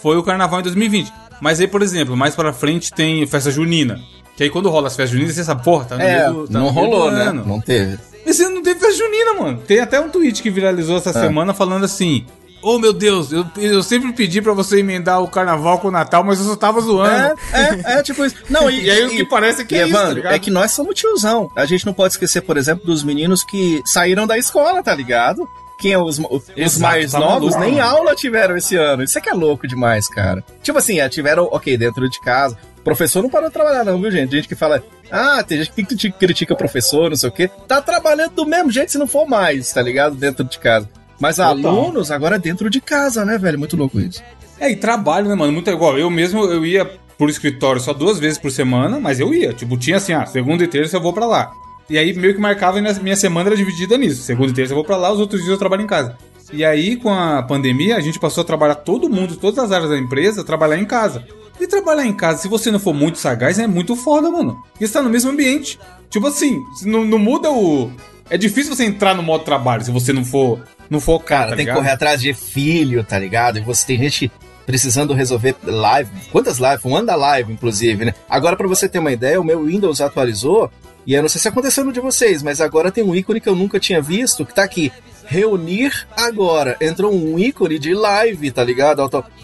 foi 0.00 0.16
o 0.16 0.22
carnaval 0.22 0.60
em 0.60 0.62
2020. 0.62 1.12
Mas 1.40 1.60
aí, 1.60 1.66
por 1.66 1.82
exemplo, 1.82 2.16
mais 2.16 2.34
pra 2.34 2.52
frente 2.52 2.92
tem 2.92 3.26
festa 3.26 3.50
junina. 3.50 3.98
Que 4.36 4.44
aí 4.44 4.50
quando 4.50 4.68
rola 4.70 4.86
as 4.88 4.96
festas 4.96 5.10
juninas, 5.10 5.34
você 5.34 5.44
sabe, 5.44 5.62
porra, 5.62 5.84
tá 5.84 5.96
no 5.96 6.02
É, 6.02 6.22
meio 6.28 6.32
do, 6.42 6.46
tá 6.48 6.58
não 6.58 6.66
no 6.66 6.72
meio 6.72 6.86
rolou, 6.90 7.10
do 7.10 7.16
né? 7.16 7.22
ano. 7.24 7.44
Não 7.46 7.60
teve. 7.60 7.98
Esse 8.26 8.42
ano 8.44 8.56
não 8.56 8.62
teve 8.62 8.80
festa 8.80 8.96
junina, 8.96 9.34
mano. 9.34 9.58
Tem 9.66 9.80
até 9.80 10.00
um 10.00 10.08
tweet 10.08 10.42
que 10.42 10.50
viralizou 10.50 10.94
É. 10.96 10.98
essa 10.98 11.12
semana 11.12 11.52
falando 11.54 11.84
assim: 11.84 12.24
Ô 12.64 12.78
meu 12.78 12.92
Deus, 12.94 13.30
eu, 13.30 13.44
eu 13.58 13.82
sempre 13.82 14.12
pedi 14.12 14.40
pra 14.40 14.54
você 14.54 14.78
emendar 14.80 15.22
o 15.22 15.28
carnaval 15.28 15.78
com 15.78 15.88
o 15.88 15.90
Natal, 15.90 16.24
mas 16.24 16.38
eu 16.38 16.46
só 16.46 16.56
tava 16.56 16.80
zoando. 16.80 17.38
É, 17.52 17.92
é, 17.92 17.98
é 17.98 18.02
tipo 18.02 18.24
isso. 18.24 18.36
Não, 18.48 18.70
e, 18.70 18.84
E 18.84 18.90
aí 18.90 19.04
o 19.04 19.10
que 19.10 19.24
parece 19.26 19.62
é 19.62 19.64
que 19.64 19.74
é 19.74 19.84
isso, 19.86 19.92
tá 19.92 20.02
Evandro, 20.02 20.28
é 20.28 20.38
que 20.38 20.50
nós 20.50 20.72
somos 20.72 20.94
tiozão. 20.94 21.50
A 21.54 21.66
gente 21.66 21.84
não 21.84 21.92
pode 21.92 22.14
esquecer, 22.14 22.40
por 22.40 22.56
exemplo, 22.56 22.86
dos 22.86 23.04
meninos 23.04 23.44
que 23.44 23.82
saíram 23.84 24.26
da 24.26 24.38
escola, 24.38 24.82
tá 24.82 24.94
ligado? 24.94 25.46
Quem 25.78 25.92
é 25.92 25.98
os, 25.98 26.18
os 26.18 26.44
Exato, 26.56 26.80
mais 26.80 27.12
tá 27.12 27.18
novos 27.18 27.50
maluco, 27.50 27.60
nem 27.60 27.74
mano. 27.82 27.96
aula 27.96 28.14
tiveram 28.14 28.56
esse 28.56 28.76
ano. 28.76 29.02
Isso 29.02 29.18
é 29.18 29.20
que 29.20 29.28
é 29.28 29.34
louco 29.34 29.66
demais, 29.68 30.08
cara. 30.08 30.42
Tipo 30.62 30.78
assim, 30.78 31.00
é, 31.00 31.08
tiveram, 31.08 31.48
ok, 31.50 31.76
dentro 31.76 32.08
de 32.08 32.18
casa. 32.20 32.56
O 32.78 32.82
professor 32.82 33.22
não 33.22 33.28
parou 33.28 33.48
de 33.48 33.52
trabalhar, 33.54 33.84
não, 33.84 34.00
viu, 34.00 34.10
gente? 34.10 34.30
Gente 34.30 34.48
que 34.48 34.54
fala, 34.54 34.82
ah, 35.10 35.42
tem 35.42 35.58
gente 35.58 35.72
que 35.72 35.84
critica- 35.84 36.18
critica 36.18 36.54
o 36.54 36.56
professor, 36.56 37.10
não 37.10 37.16
sei 37.16 37.28
o 37.28 37.32
quê. 37.32 37.50
Tá 37.66 37.82
trabalhando 37.82 38.32
do 38.32 38.46
mesmo 38.46 38.70
jeito 38.70 38.92
se 38.92 38.98
não 38.98 39.06
for 39.06 39.26
mais, 39.26 39.72
tá 39.72 39.82
ligado? 39.82 40.14
Dentro 40.14 40.44
de 40.44 40.58
casa. 40.58 40.88
Mas 41.24 41.36
Total. 41.36 41.54
alunos 41.54 42.10
agora 42.10 42.38
dentro 42.38 42.68
de 42.68 42.82
casa, 42.82 43.24
né, 43.24 43.38
velho? 43.38 43.58
Muito 43.58 43.78
louco 43.78 43.98
isso. 43.98 44.22
É, 44.60 44.70
e 44.70 44.76
trabalho, 44.76 45.26
né, 45.26 45.34
mano? 45.34 45.54
Muito 45.54 45.70
igual. 45.70 45.96
Eu 45.96 46.10
mesmo, 46.10 46.44
eu 46.44 46.66
ia 46.66 46.84
por 47.16 47.30
escritório 47.30 47.80
só 47.80 47.94
duas 47.94 48.18
vezes 48.18 48.36
por 48.36 48.50
semana, 48.50 49.00
mas 49.00 49.20
eu 49.20 49.32
ia. 49.32 49.54
Tipo, 49.54 49.78
tinha 49.78 49.96
assim, 49.96 50.12
ah, 50.12 50.26
segunda 50.26 50.62
e 50.64 50.66
terça 50.68 50.98
eu 50.98 51.00
vou 51.00 51.14
pra 51.14 51.24
lá. 51.24 51.50
E 51.88 51.96
aí 51.96 52.12
meio 52.12 52.34
que 52.34 52.40
marcava 52.42 52.78
e 52.78 52.82
minha 53.02 53.16
semana 53.16 53.48
era 53.48 53.56
dividida 53.56 53.96
nisso. 53.96 54.22
Segunda 54.22 54.50
e 54.50 54.54
terça 54.54 54.72
eu 54.72 54.76
vou 54.76 54.84
pra 54.84 54.98
lá, 54.98 55.10
os 55.10 55.18
outros 55.18 55.40
dias 55.40 55.52
eu 55.52 55.58
trabalho 55.58 55.80
em 55.80 55.86
casa. 55.86 56.14
E 56.52 56.62
aí, 56.62 56.96
com 56.96 57.10
a 57.10 57.42
pandemia, 57.42 57.96
a 57.96 58.00
gente 58.00 58.20
passou 58.20 58.42
a 58.42 58.44
trabalhar 58.44 58.74
todo 58.74 59.08
mundo, 59.08 59.34
todas 59.36 59.64
as 59.64 59.72
áreas 59.72 59.88
da 59.88 59.98
empresa, 59.98 60.44
trabalhar 60.44 60.76
em 60.76 60.84
casa. 60.84 61.24
E 61.58 61.66
trabalhar 61.66 62.04
em 62.04 62.12
casa, 62.12 62.42
se 62.42 62.48
você 62.48 62.70
não 62.70 62.78
for 62.78 62.92
muito 62.92 63.16
sagaz, 63.16 63.58
é 63.58 63.66
muito 63.66 63.96
foda, 63.96 64.30
mano. 64.30 64.62
Porque 64.72 64.86
você 64.86 64.92
tá 64.92 65.02
no 65.02 65.08
mesmo 65.08 65.30
ambiente. 65.30 65.78
Tipo 66.10 66.26
assim, 66.26 66.62
não, 66.82 67.02
não 67.02 67.18
muda 67.18 67.50
o. 67.50 67.90
É 68.28 68.36
difícil 68.36 68.74
você 68.74 68.84
entrar 68.84 69.14
no 69.14 69.22
modo 69.22 69.44
trabalho 69.44 69.84
se 69.84 69.90
você 69.90 70.12
não 70.12 70.24
for, 70.24 70.60
não 70.90 71.00
for 71.00 71.20
Cara, 71.20 71.50
tá 71.50 71.56
tem 71.56 71.58
que 71.58 71.62
ligado? 71.62 71.76
correr 71.76 71.90
atrás 71.90 72.20
de 72.20 72.32
filho, 72.34 73.02
tá 73.04 73.18
ligado? 73.18 73.58
E 73.58 73.62
você 73.62 73.86
tem 73.86 73.98
gente 73.98 74.30
precisando 74.66 75.12
resolver 75.12 75.54
live. 75.62 76.10
Quantas 76.32 76.58
lives? 76.58 76.84
Um 76.84 76.96
ano 76.96 77.06
da 77.06 77.16
live, 77.16 77.52
inclusive, 77.52 78.04
né? 78.04 78.14
Agora, 78.28 78.56
pra 78.56 78.66
você 78.68 78.88
ter 78.88 78.98
uma 78.98 79.12
ideia, 79.12 79.40
o 79.40 79.44
meu 79.44 79.64
Windows 79.64 80.00
atualizou. 80.00 80.70
E 81.06 81.12
eu 81.12 81.20
não 81.20 81.28
sei 81.28 81.38
se 81.40 81.48
aconteceu 81.48 81.84
no 81.84 81.92
de 81.92 82.00
vocês, 82.00 82.42
mas 82.42 82.62
agora 82.62 82.90
tem 82.90 83.04
um 83.04 83.14
ícone 83.14 83.38
que 83.40 83.48
eu 83.48 83.54
nunca 83.54 83.78
tinha 83.78 84.00
visto, 84.00 84.46
que 84.46 84.54
tá 84.54 84.62
aqui. 84.64 84.90
Reunir 85.26 86.06
agora. 86.16 86.76
Entrou 86.80 87.14
um 87.14 87.38
ícone 87.38 87.78
de 87.78 87.94
live, 87.94 88.50
tá 88.50 88.64
ligado? 88.64 89.02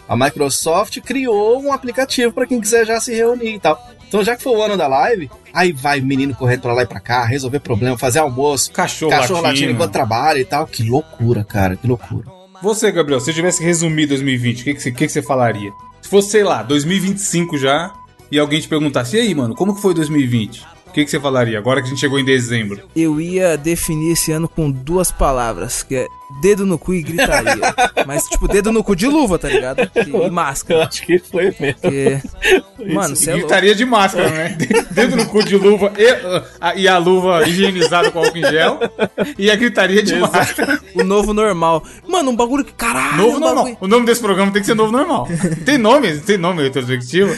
A 0.08 0.16
Microsoft 0.16 1.00
criou 1.00 1.60
um 1.62 1.72
aplicativo 1.72 2.32
pra 2.32 2.46
quem 2.46 2.60
quiser 2.60 2.86
já 2.86 2.98
se 2.98 3.14
reunir 3.14 3.54
e 3.56 3.60
tal. 3.60 3.78
Então, 4.10 4.24
já 4.24 4.34
que 4.34 4.42
foi 4.42 4.52
o 4.56 4.60
ano 4.60 4.76
da 4.76 4.88
live, 4.88 5.30
aí 5.54 5.70
vai 5.70 6.00
menino 6.00 6.34
correndo 6.34 6.62
pra 6.62 6.72
lá 6.72 6.82
e 6.82 6.86
pra 6.86 6.98
cá, 6.98 7.24
resolver 7.24 7.60
problema, 7.60 7.96
fazer 7.96 8.18
almoço, 8.18 8.72
Cachorro, 8.72 9.12
cachorro 9.12 9.40
latindo 9.40 9.48
latindo. 9.52 9.72
enquanto 9.74 9.92
trabalha 9.92 10.40
e 10.40 10.44
tal. 10.44 10.66
Que 10.66 10.82
loucura, 10.82 11.44
cara, 11.44 11.76
que 11.76 11.86
loucura. 11.86 12.26
Você, 12.60 12.90
Gabriel, 12.90 13.20
se 13.20 13.26
você 13.26 13.32
tivesse 13.34 13.58
que 13.60 13.64
resumir 13.64 14.06
2020, 14.06 14.62
o 14.62 14.64
que, 14.64 14.74
que, 14.74 14.82
você, 14.82 14.88
o 14.90 14.94
que 14.94 15.06
que 15.06 15.12
você 15.12 15.22
falaria? 15.22 15.70
Se 16.02 16.08
fosse, 16.08 16.30
sei 16.30 16.42
lá, 16.42 16.60
2025 16.64 17.56
já, 17.56 17.92
e 18.32 18.36
alguém 18.36 18.60
te 18.60 18.66
perguntasse, 18.66 19.16
e 19.16 19.20
aí, 19.20 19.32
mano, 19.32 19.54
como 19.54 19.76
que 19.76 19.80
foi 19.80 19.94
2020? 19.94 20.66
O 20.90 20.92
que, 20.92 21.04
que 21.04 21.10
você 21.10 21.20
falaria, 21.20 21.56
agora 21.56 21.80
que 21.80 21.86
a 21.86 21.90
gente 21.90 22.00
chegou 22.00 22.18
em 22.18 22.24
dezembro? 22.24 22.80
Eu 22.96 23.20
ia 23.20 23.56
definir 23.56 24.10
esse 24.12 24.32
ano 24.32 24.48
com 24.48 24.68
duas 24.68 25.12
palavras, 25.12 25.84
que 25.84 25.94
é 25.94 26.08
dedo 26.42 26.66
no 26.66 26.76
cu 26.76 26.92
e 26.94 27.00
gritaria. 27.00 27.72
Mas, 28.04 28.24
tipo, 28.24 28.48
dedo 28.48 28.72
no 28.72 28.82
cu 28.82 28.96
de 28.96 29.06
luva, 29.06 29.38
tá 29.38 29.48
ligado? 29.48 29.82
E, 29.94 30.10
e 30.10 30.12
Eu 30.12 30.32
máscara. 30.32 30.86
acho 30.86 31.06
que 31.06 31.20
foi 31.20 31.54
mesmo. 31.60 31.80
Porque, 31.80 32.18
mano, 32.92 33.14
você 33.14 33.30
é. 33.30 33.34
Gritaria 33.34 33.72
de 33.72 33.84
máscara, 33.84 34.30
né? 34.30 34.56
Dedo 34.90 35.14
no 35.16 35.26
cu 35.26 35.44
de 35.44 35.56
luva 35.56 35.92
e, 35.96 36.10
uh, 36.12 36.42
a, 36.60 36.74
e 36.74 36.88
a 36.88 36.98
luva 36.98 37.46
higienizada 37.48 38.10
com 38.10 38.18
álcool 38.18 38.38
em 38.38 38.42
gel. 38.44 38.80
E 39.38 39.48
a 39.48 39.54
gritaria 39.54 40.02
de 40.02 40.16
máscara. 40.16 40.80
O 40.96 41.04
novo 41.04 41.32
normal. 41.32 41.84
Mano, 42.08 42.32
um 42.32 42.36
bagulho 42.36 42.64
que. 42.64 42.72
Caralho, 42.72 43.16
Novo 43.16 43.36
um 43.36 43.40
normal. 43.40 43.64
bagulho- 43.64 43.78
O 43.80 43.86
nome 43.86 44.06
desse 44.06 44.20
programa 44.20 44.50
tem 44.50 44.60
que 44.60 44.66
ser 44.66 44.74
novo 44.74 44.90
normal. 44.90 45.28
Tem 45.64 45.78
nome? 45.78 46.18
Tem 46.18 46.36
nome 46.36 46.64
retrospectivo? 46.64 47.32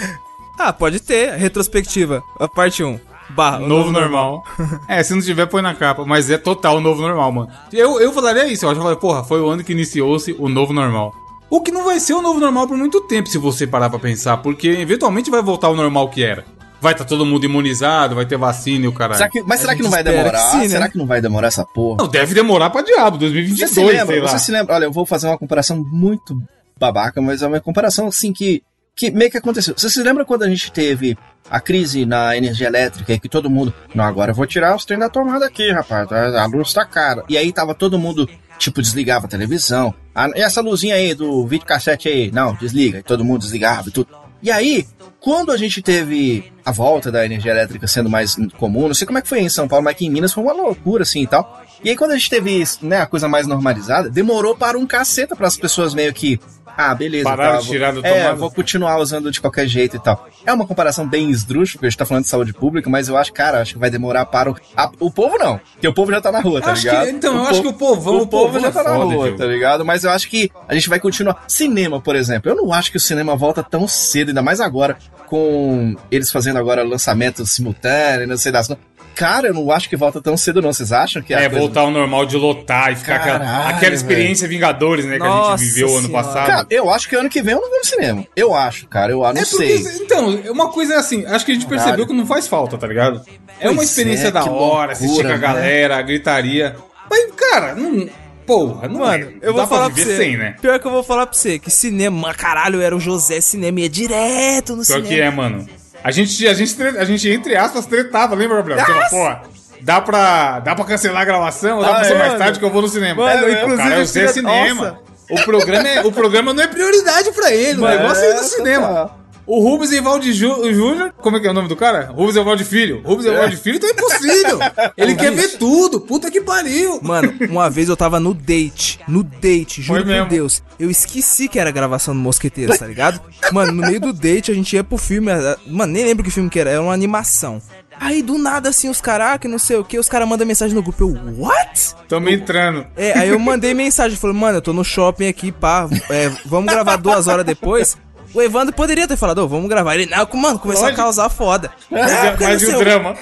Ah, 0.58 0.72
pode 0.72 1.00
ter. 1.00 1.32
Retrospectiva. 1.36 2.22
A 2.40 2.48
parte 2.48 2.82
1. 2.82 2.98
Barra. 3.34 3.58
o 3.62 3.68
Novo 3.68 3.90
normal. 3.92 4.44
É, 4.88 5.02
se 5.02 5.14
não 5.14 5.20
tiver, 5.22 5.46
põe 5.46 5.62
na 5.62 5.74
capa. 5.74 6.04
Mas 6.04 6.30
é 6.30 6.38
total 6.38 6.80
novo 6.80 7.00
normal, 7.02 7.32
mano. 7.32 7.48
Eu, 7.72 8.00
eu 8.00 8.12
falaria 8.12 8.46
isso. 8.46 8.64
Eu 8.64 8.70
acho 8.70 8.76
que 8.76 8.80
eu 8.80 8.84
falei, 8.84 8.98
porra, 8.98 9.24
foi 9.24 9.40
o 9.40 9.48
ano 9.48 9.64
que 9.64 9.72
iniciou-se 9.72 10.34
o 10.38 10.48
novo 10.48 10.72
normal. 10.72 11.14
O 11.50 11.60
que 11.60 11.70
não 11.70 11.84
vai 11.84 12.00
ser 12.00 12.14
o 12.14 12.22
novo 12.22 12.40
normal 12.40 12.66
por 12.66 12.76
muito 12.76 13.00
tempo, 13.02 13.28
se 13.28 13.36
você 13.38 13.66
parar 13.66 13.90
pra 13.90 13.98
pensar. 13.98 14.38
Porque 14.38 14.68
eventualmente 14.68 15.30
vai 15.30 15.42
voltar 15.42 15.66
ao 15.68 15.76
normal 15.76 16.08
que 16.08 16.22
era. 16.22 16.44
Vai 16.80 16.92
estar 16.94 17.04
todo 17.04 17.24
mundo 17.24 17.44
imunizado, 17.44 18.14
vai 18.16 18.26
ter 18.26 18.36
vacina 18.36 18.86
e 18.86 18.88
o 18.88 18.92
caralho. 18.92 19.18
Será 19.18 19.30
que- 19.30 19.42
mas 19.42 19.60
será 19.60 19.76
que 19.76 19.82
não 19.82 19.90
vai 19.90 20.02
demorar? 20.02 20.32
que 20.32 20.50
sim, 20.50 20.58
né? 20.58 20.68
Será 20.68 20.88
que 20.88 20.98
não 20.98 21.06
vai 21.06 21.20
demorar 21.20 21.46
essa 21.48 21.64
porra? 21.64 21.98
Não, 22.02 22.08
deve 22.08 22.34
demorar 22.34 22.70
pra 22.70 22.82
diabo, 22.82 23.16
Você 23.18 23.20
2022, 23.20 23.70
se 23.70 23.80
lembra? 23.84 24.06
sei 24.06 24.20
lá. 24.20 24.28
Você 24.28 24.38
se 24.40 24.50
lembra? 24.50 24.74
Olha, 24.74 24.84
eu 24.86 24.92
vou 24.92 25.06
fazer 25.06 25.28
uma 25.28 25.38
comparação 25.38 25.76
muito 25.92 26.34
babaca, 26.78 27.20
mas 27.22 27.40
é 27.42 27.46
uma 27.46 27.60
comparação 27.60 28.08
assim 28.08 28.32
que, 28.32 28.62
que 28.94 29.10
meio 29.10 29.30
que 29.30 29.38
aconteceu. 29.38 29.74
Você 29.76 29.88
se 29.88 30.02
lembra 30.02 30.24
quando 30.24 30.42
a 30.42 30.48
gente 30.48 30.70
teve 30.70 31.16
a 31.50 31.60
crise 31.60 32.06
na 32.06 32.36
energia 32.36 32.66
elétrica 32.66 33.12
e 33.12 33.20
que 33.20 33.28
todo 33.28 33.50
mundo. 33.50 33.74
Não, 33.94 34.04
agora 34.04 34.30
eu 34.30 34.34
vou 34.34 34.46
tirar 34.46 34.76
os 34.76 34.84
trem 34.84 34.98
da 34.98 35.08
tomada 35.08 35.46
aqui, 35.46 35.70
rapaz. 35.70 36.10
A 36.12 36.46
luz 36.46 36.72
tá 36.72 36.84
cara. 36.84 37.24
E 37.28 37.36
aí 37.36 37.52
tava 37.52 37.74
todo 37.74 37.98
mundo, 37.98 38.28
tipo, 38.58 38.80
desligava 38.80 39.26
a 39.26 39.28
televisão. 39.28 39.94
Ah, 40.14 40.28
essa 40.34 40.60
luzinha 40.60 40.94
aí 40.94 41.14
do 41.14 41.46
videocassete 41.46 42.08
aí? 42.08 42.30
Não, 42.30 42.54
desliga. 42.54 42.98
E 42.98 43.02
todo 43.02 43.24
mundo 43.24 43.40
desligava 43.40 43.88
e 43.88 43.92
tudo. 43.92 44.08
E 44.42 44.50
aí, 44.50 44.86
quando 45.20 45.52
a 45.52 45.56
gente 45.56 45.80
teve 45.80 46.52
a 46.64 46.72
volta 46.72 47.10
da 47.10 47.24
energia 47.24 47.52
elétrica 47.52 47.86
sendo 47.86 48.10
mais 48.10 48.36
comum, 48.58 48.88
não 48.88 48.94
sei 48.94 49.06
como 49.06 49.18
é 49.18 49.22
que 49.22 49.28
foi 49.28 49.40
em 49.40 49.48
São 49.48 49.68
Paulo, 49.68 49.84
mas 49.84 49.92
aqui 49.92 50.06
em 50.06 50.10
Minas 50.10 50.32
foi 50.32 50.42
uma 50.42 50.52
loucura 50.52 51.04
assim 51.04 51.22
e 51.22 51.26
tal. 51.26 51.62
E 51.84 51.90
aí, 51.90 51.96
quando 51.96 52.12
a 52.12 52.16
gente 52.16 52.30
teve 52.30 52.64
né, 52.82 53.00
a 53.00 53.06
coisa 53.06 53.28
mais 53.28 53.46
normalizada, 53.46 54.10
demorou 54.10 54.56
para 54.56 54.78
um 54.78 54.86
caceta 54.86 55.34
para 55.34 55.46
as 55.46 55.56
pessoas 55.56 55.94
meio 55.94 56.12
que. 56.12 56.40
Ah, 56.76 56.94
beleza. 56.94 57.24
Pararam 57.24 57.52
tá, 57.54 57.58
de 57.60 57.64
vou- 57.66 57.74
tirar 57.74 57.92
da 57.92 58.08
É, 58.08 58.34
vou 58.34 58.50
continuar 58.50 58.98
usando 58.98 59.30
de 59.30 59.40
qualquer 59.40 59.66
jeito 59.66 59.96
e 59.96 60.00
tal. 60.00 60.26
É 60.46 60.52
uma 60.52 60.66
comparação 60.66 61.06
bem 61.06 61.30
esdrúxula, 61.30 61.72
porque 61.78 61.86
a 61.86 61.90
gente 61.90 61.98
tá 61.98 62.06
falando 62.06 62.24
de 62.24 62.30
saúde 62.30 62.52
pública, 62.52 62.88
mas 62.90 63.08
eu 63.08 63.16
acho, 63.16 63.32
cara, 63.32 63.60
acho 63.60 63.74
que 63.74 63.78
vai 63.78 63.90
demorar 63.90 64.24
para 64.26 64.50
o. 64.50 64.56
a- 64.76 64.90
o 64.98 65.10
povo 65.10 65.36
não, 65.38 65.58
porque 65.74 65.86
o 65.88 65.94
povo 65.94 66.10
já 66.10 66.20
tá 66.20 66.32
na 66.32 66.40
rua, 66.40 66.60
tá 66.60 66.72
Acho 66.72 66.86
ligado? 66.86 67.04
que- 67.04 67.10
então, 67.10 67.34
eu 67.36 67.42
O 67.42 67.46
acho 67.46 67.60
que 67.62 67.68
o 67.68 67.72
povão- 67.72 68.14
o 68.14 68.22
o 68.22 68.26
povo 68.26 68.44
povão 68.46 68.60
já 68.60 68.68
é 68.68 68.70
tá 68.70 68.82
na 68.82 68.90
rua, 68.96 69.08
Diogo. 69.08 69.38
tá 69.38 69.46
ligado? 69.46 69.84
Mas 69.84 70.04
eu 70.04 70.10
acho 70.10 70.28
que 70.28 70.50
a 70.68 70.74
gente 70.74 70.88
vai 70.88 70.98
continuar. 70.98 71.44
Cinema, 71.46 72.00
por 72.00 72.16
exemplo, 72.16 72.50
eu 72.50 72.56
não 72.56 72.72
acho 72.72 72.90
que 72.90 72.96
o 72.96 73.00
cinema 73.00 73.36
volta 73.36 73.62
tão 73.62 73.86
cedo, 73.86 74.28
ainda 74.28 74.42
mais 74.42 74.60
agora, 74.60 74.96
com 75.26 75.96
eles 76.10 76.30
fazendo 76.30 76.58
agora 76.58 76.82
lançamentos 76.82 77.50
simultâneos, 77.52 78.28
não 78.28 78.36
sei 78.36 78.52
das. 78.52 78.68
Cara, 79.14 79.48
eu 79.48 79.54
não 79.54 79.70
acho 79.70 79.88
que 79.88 79.96
volta 79.96 80.20
tão 80.20 80.36
cedo, 80.36 80.60
não. 80.62 80.72
Vocês 80.72 80.92
acham 80.92 81.22
que 81.22 81.32
a 81.34 81.40
É, 81.40 81.48
coisa- 81.48 81.58
voltar 81.60 81.80
ao 81.82 81.90
normal 81.90 82.24
de 82.26 82.36
lotar 82.36 82.92
e 82.92 82.96
ficar 82.96 83.16
aquela, 83.16 83.38
Caralho, 83.40 83.76
aquela 83.76 83.94
experiência 83.94 84.48
Vingadores, 84.48 85.04
né? 85.04 85.16
Que 85.18 85.22
a 85.22 85.26
Nossa 85.26 85.62
gente 85.62 85.72
viveu 85.74 85.88
ano 85.96 86.06
Senhora. 86.06 86.24
passado. 86.24 86.46
Cara, 86.46 86.66
eu 86.70 86.90
acho 86.90 87.08
que 87.08 87.16
ano 87.16 87.28
que 87.28 87.42
vem 87.42 87.54
eu 87.54 87.60
não 87.60 87.68
vou 87.68 87.78
no 87.78 87.84
cinema. 87.84 88.26
Eu 88.34 88.54
acho, 88.54 88.86
cara. 88.88 89.12
Eu 89.12 89.18
não 89.20 89.28
É 89.30 89.44
sei. 89.44 89.78
porque, 89.78 89.96
então, 90.02 90.28
uma 90.50 90.68
coisa 90.70 90.94
é 90.94 90.96
assim, 90.96 91.24
acho 91.26 91.44
que 91.44 91.52
a 91.52 91.54
gente 91.54 91.66
Caralho. 91.66 91.82
percebeu 91.84 92.06
que 92.06 92.12
não 92.12 92.26
faz 92.26 92.46
falta, 92.48 92.76
tá 92.78 92.86
ligado? 92.86 93.22
é 93.60 93.64
Pois 93.66 93.72
uma 93.74 93.84
experiência 93.84 94.28
é, 94.28 94.30
da 94.30 94.44
hora, 94.44 94.92
assistir 94.92 95.08
loucura, 95.22 95.28
com 95.28 95.34
a 95.34 95.38
né? 95.38 95.54
galera, 95.54 95.96
a 95.98 96.02
gritaria. 96.02 96.74
Mas, 97.10 97.26
cara, 97.36 97.74
não. 97.74 98.08
Porra, 98.44 98.88
não 98.88 98.98
Mano, 99.00 99.24
é. 99.24 99.32
eu 99.40 99.52
Dá 99.52 99.60
vou 99.60 99.66
falar 99.68 99.86
pra 99.86 99.94
viver 99.94 100.10
você. 100.10 100.16
sem, 100.16 100.36
né? 100.36 100.56
Pior 100.60 100.76
que 100.80 100.86
eu 100.86 100.90
vou 100.90 101.04
falar 101.04 101.26
pra 101.26 101.38
você, 101.38 101.60
que 101.60 101.70
cinema, 101.70 102.34
caralho, 102.34 102.80
era 102.80 102.96
o 102.96 102.98
José 102.98 103.40
Cinema, 103.40 103.78
ia 103.80 103.88
direto 103.88 104.74
no 104.74 104.84
Pior 104.84 104.96
cinema. 104.96 105.06
que 105.08 105.20
é, 105.20 105.30
mano. 105.30 105.66
A 106.04 106.10
gente, 106.10 106.46
a 106.48 106.54
gente, 106.54 106.82
a 106.82 107.04
gente 107.04 107.30
entre 107.30 107.56
aspas, 107.56 107.86
tretava, 107.86 108.34
lembra, 108.34 108.56
Gabriel? 108.56 108.80
Você 108.80 108.92
fala, 108.92 109.08
porra, 109.08 109.42
dá 109.80 110.00
pra, 110.00 110.58
dá 110.60 110.74
pra 110.74 110.84
cancelar 110.84 111.22
a 111.22 111.24
gravação? 111.24 111.80
Dá 111.80 111.88
Ah, 111.88 111.94
pra 111.94 112.04
ser 112.04 112.14
é, 112.14 112.18
mais 112.18 112.28
mano. 112.32 112.38
tarde 112.44 112.58
que 112.58 112.64
eu 112.64 112.70
vou 112.70 112.82
no 112.82 112.88
cinema. 112.88 113.24
Mano, 113.24 113.46
é, 113.46 113.52
inclusive, 113.52 113.88
cara, 113.88 114.00
eu 114.00 114.06
sei 114.06 114.28
cinema. 114.28 114.98
O 115.30 115.40
programa, 115.44 115.88
é, 115.88 116.00
o 116.04 116.12
programa 116.12 116.52
não 116.52 116.62
é 116.62 116.66
prioridade 116.66 117.30
pra 117.32 117.52
ele, 117.52 117.80
o 117.80 117.86
É, 117.86 117.96
negócio 117.96 118.22
é 118.24 118.30
ir 118.30 118.34
no 118.34 118.40
tá, 118.40 118.42
cinema. 118.46 118.88
tá. 118.88 119.10
O 119.54 119.60
Rubens 119.60 119.92
Evaldi 119.92 120.32
Jú- 120.32 120.72
Júnior, 120.72 121.12
como 121.20 121.36
é 121.36 121.40
que 121.40 121.46
é 121.46 121.50
o 121.50 121.52
nome 121.52 121.68
do 121.68 121.76
cara? 121.76 122.06
Rubens 122.06 122.36
Evaldi 122.36 122.64
Filho. 122.64 123.02
Rubens 123.04 123.26
Evaldi 123.26 123.56
Filho 123.58 123.78
tá 123.78 123.86
impossível. 123.86 124.58
Ele 124.96 125.14
quer 125.14 125.30
ver 125.30 125.58
tudo. 125.58 126.00
Puta 126.00 126.30
que 126.30 126.40
pariu. 126.40 126.98
Mano, 127.02 127.34
uma 127.50 127.68
vez 127.68 127.90
eu 127.90 127.94
tava 127.96 128.18
no 128.18 128.32
date. 128.32 128.98
No 129.06 129.22
date, 129.22 129.82
juro 129.82 130.02
Foi 130.06 130.20
por. 130.20 130.26
Deus. 130.26 130.62
Eu 130.80 130.90
esqueci 130.90 131.48
que 131.48 131.58
era 131.58 131.70
gravação 131.70 132.14
do 132.14 132.20
Mosqueteiros, 132.20 132.78
tá 132.78 132.86
ligado? 132.86 133.20
Mano, 133.52 133.72
no 133.72 133.82
meio 133.86 134.00
do 134.00 134.14
date 134.14 134.50
a 134.50 134.54
gente 134.54 134.74
ia 134.74 134.82
pro 134.82 134.96
filme. 134.96 135.30
Mano, 135.66 135.92
nem 135.92 136.02
lembro 136.06 136.24
que 136.24 136.30
filme 136.30 136.48
que 136.48 136.58
era. 136.58 136.70
Era 136.70 136.80
uma 136.80 136.94
animação. 136.94 137.60
Aí 138.00 138.22
do 138.22 138.38
nada, 138.38 138.70
assim, 138.70 138.88
os 138.88 139.02
caras, 139.02 139.38
que 139.38 139.46
não 139.46 139.58
sei 139.58 139.76
o 139.76 139.84
que, 139.84 139.98
os 139.98 140.08
caras 140.08 140.26
mandam 140.26 140.46
mensagem 140.46 140.74
no 140.74 140.82
grupo. 140.82 141.04
Eu, 141.04 141.40
what? 141.42 141.94
Tamo 142.08 142.30
entrando. 142.30 142.86
É, 142.96 143.18
aí 143.18 143.28
eu 143.28 143.38
mandei 143.38 143.74
mensagem, 143.74 144.16
falei, 144.16 144.34
mano, 144.34 144.56
eu 144.58 144.62
tô 144.62 144.72
no 144.72 144.82
shopping 144.82 145.28
aqui, 145.28 145.52
pá, 145.52 145.86
é, 146.08 146.32
vamos 146.46 146.72
gravar 146.72 146.96
duas 146.96 147.28
horas 147.28 147.44
depois. 147.44 147.98
O 148.34 148.40
Evandro 148.40 148.74
poderia 148.74 149.06
ter 149.06 149.16
falado, 149.16 149.38
ô, 149.38 149.48
vamos 149.48 149.68
gravar. 149.68 149.94
Ele, 149.94 150.06
não, 150.06 150.26
mano, 150.40 150.58
começou 150.58 150.84
a 150.84 150.88
Lógico. 150.88 151.02
causar 151.02 151.28
foda. 151.28 151.70
E 151.90 151.94
não 151.94 152.76
o 152.76 152.78
drama? 152.78 153.14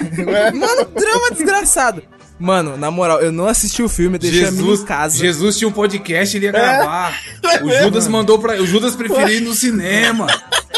Mano, 0.55 0.85
drama 0.85 1.31
desgraçado. 1.33 2.03
Mano, 2.41 2.77
na 2.77 2.91
moral, 2.91 3.21
eu 3.21 3.31
não 3.31 3.47
assisti 3.47 3.83
o 3.83 3.89
filme, 3.89 4.17
eu 4.17 4.21
deixei 4.21 4.47
a 4.47 4.51
minha 4.51 4.63
Jesus, 4.63 4.81
em 4.81 4.85
casa. 4.87 5.19
Jesus 5.19 5.59
tinha 5.59 5.69
um 5.69 5.73
podcast, 5.73 6.37
ele 6.37 6.47
ia 6.47 6.53
gravar. 6.53 7.15
O 7.63 7.71
Judas 7.83 8.07
mandou 8.09 8.39
pra. 8.39 8.55
O 8.61 8.67
Judas 8.67 8.95
preferia 8.97 9.37
ir 9.37 9.41
no 9.41 9.53
cinema. 9.55 10.27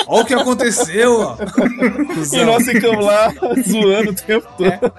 Olha 0.07 0.23
o 0.23 0.27
que 0.27 0.35
aconteceu, 0.35 1.21
ó. 1.21 1.37
E 2.33 2.45
nós 2.45 2.65
ficamos 2.65 3.05
lá 3.05 3.33
zoando 3.69 4.11
o 4.11 4.15
tempo 4.15 4.47
todo. 4.57 4.93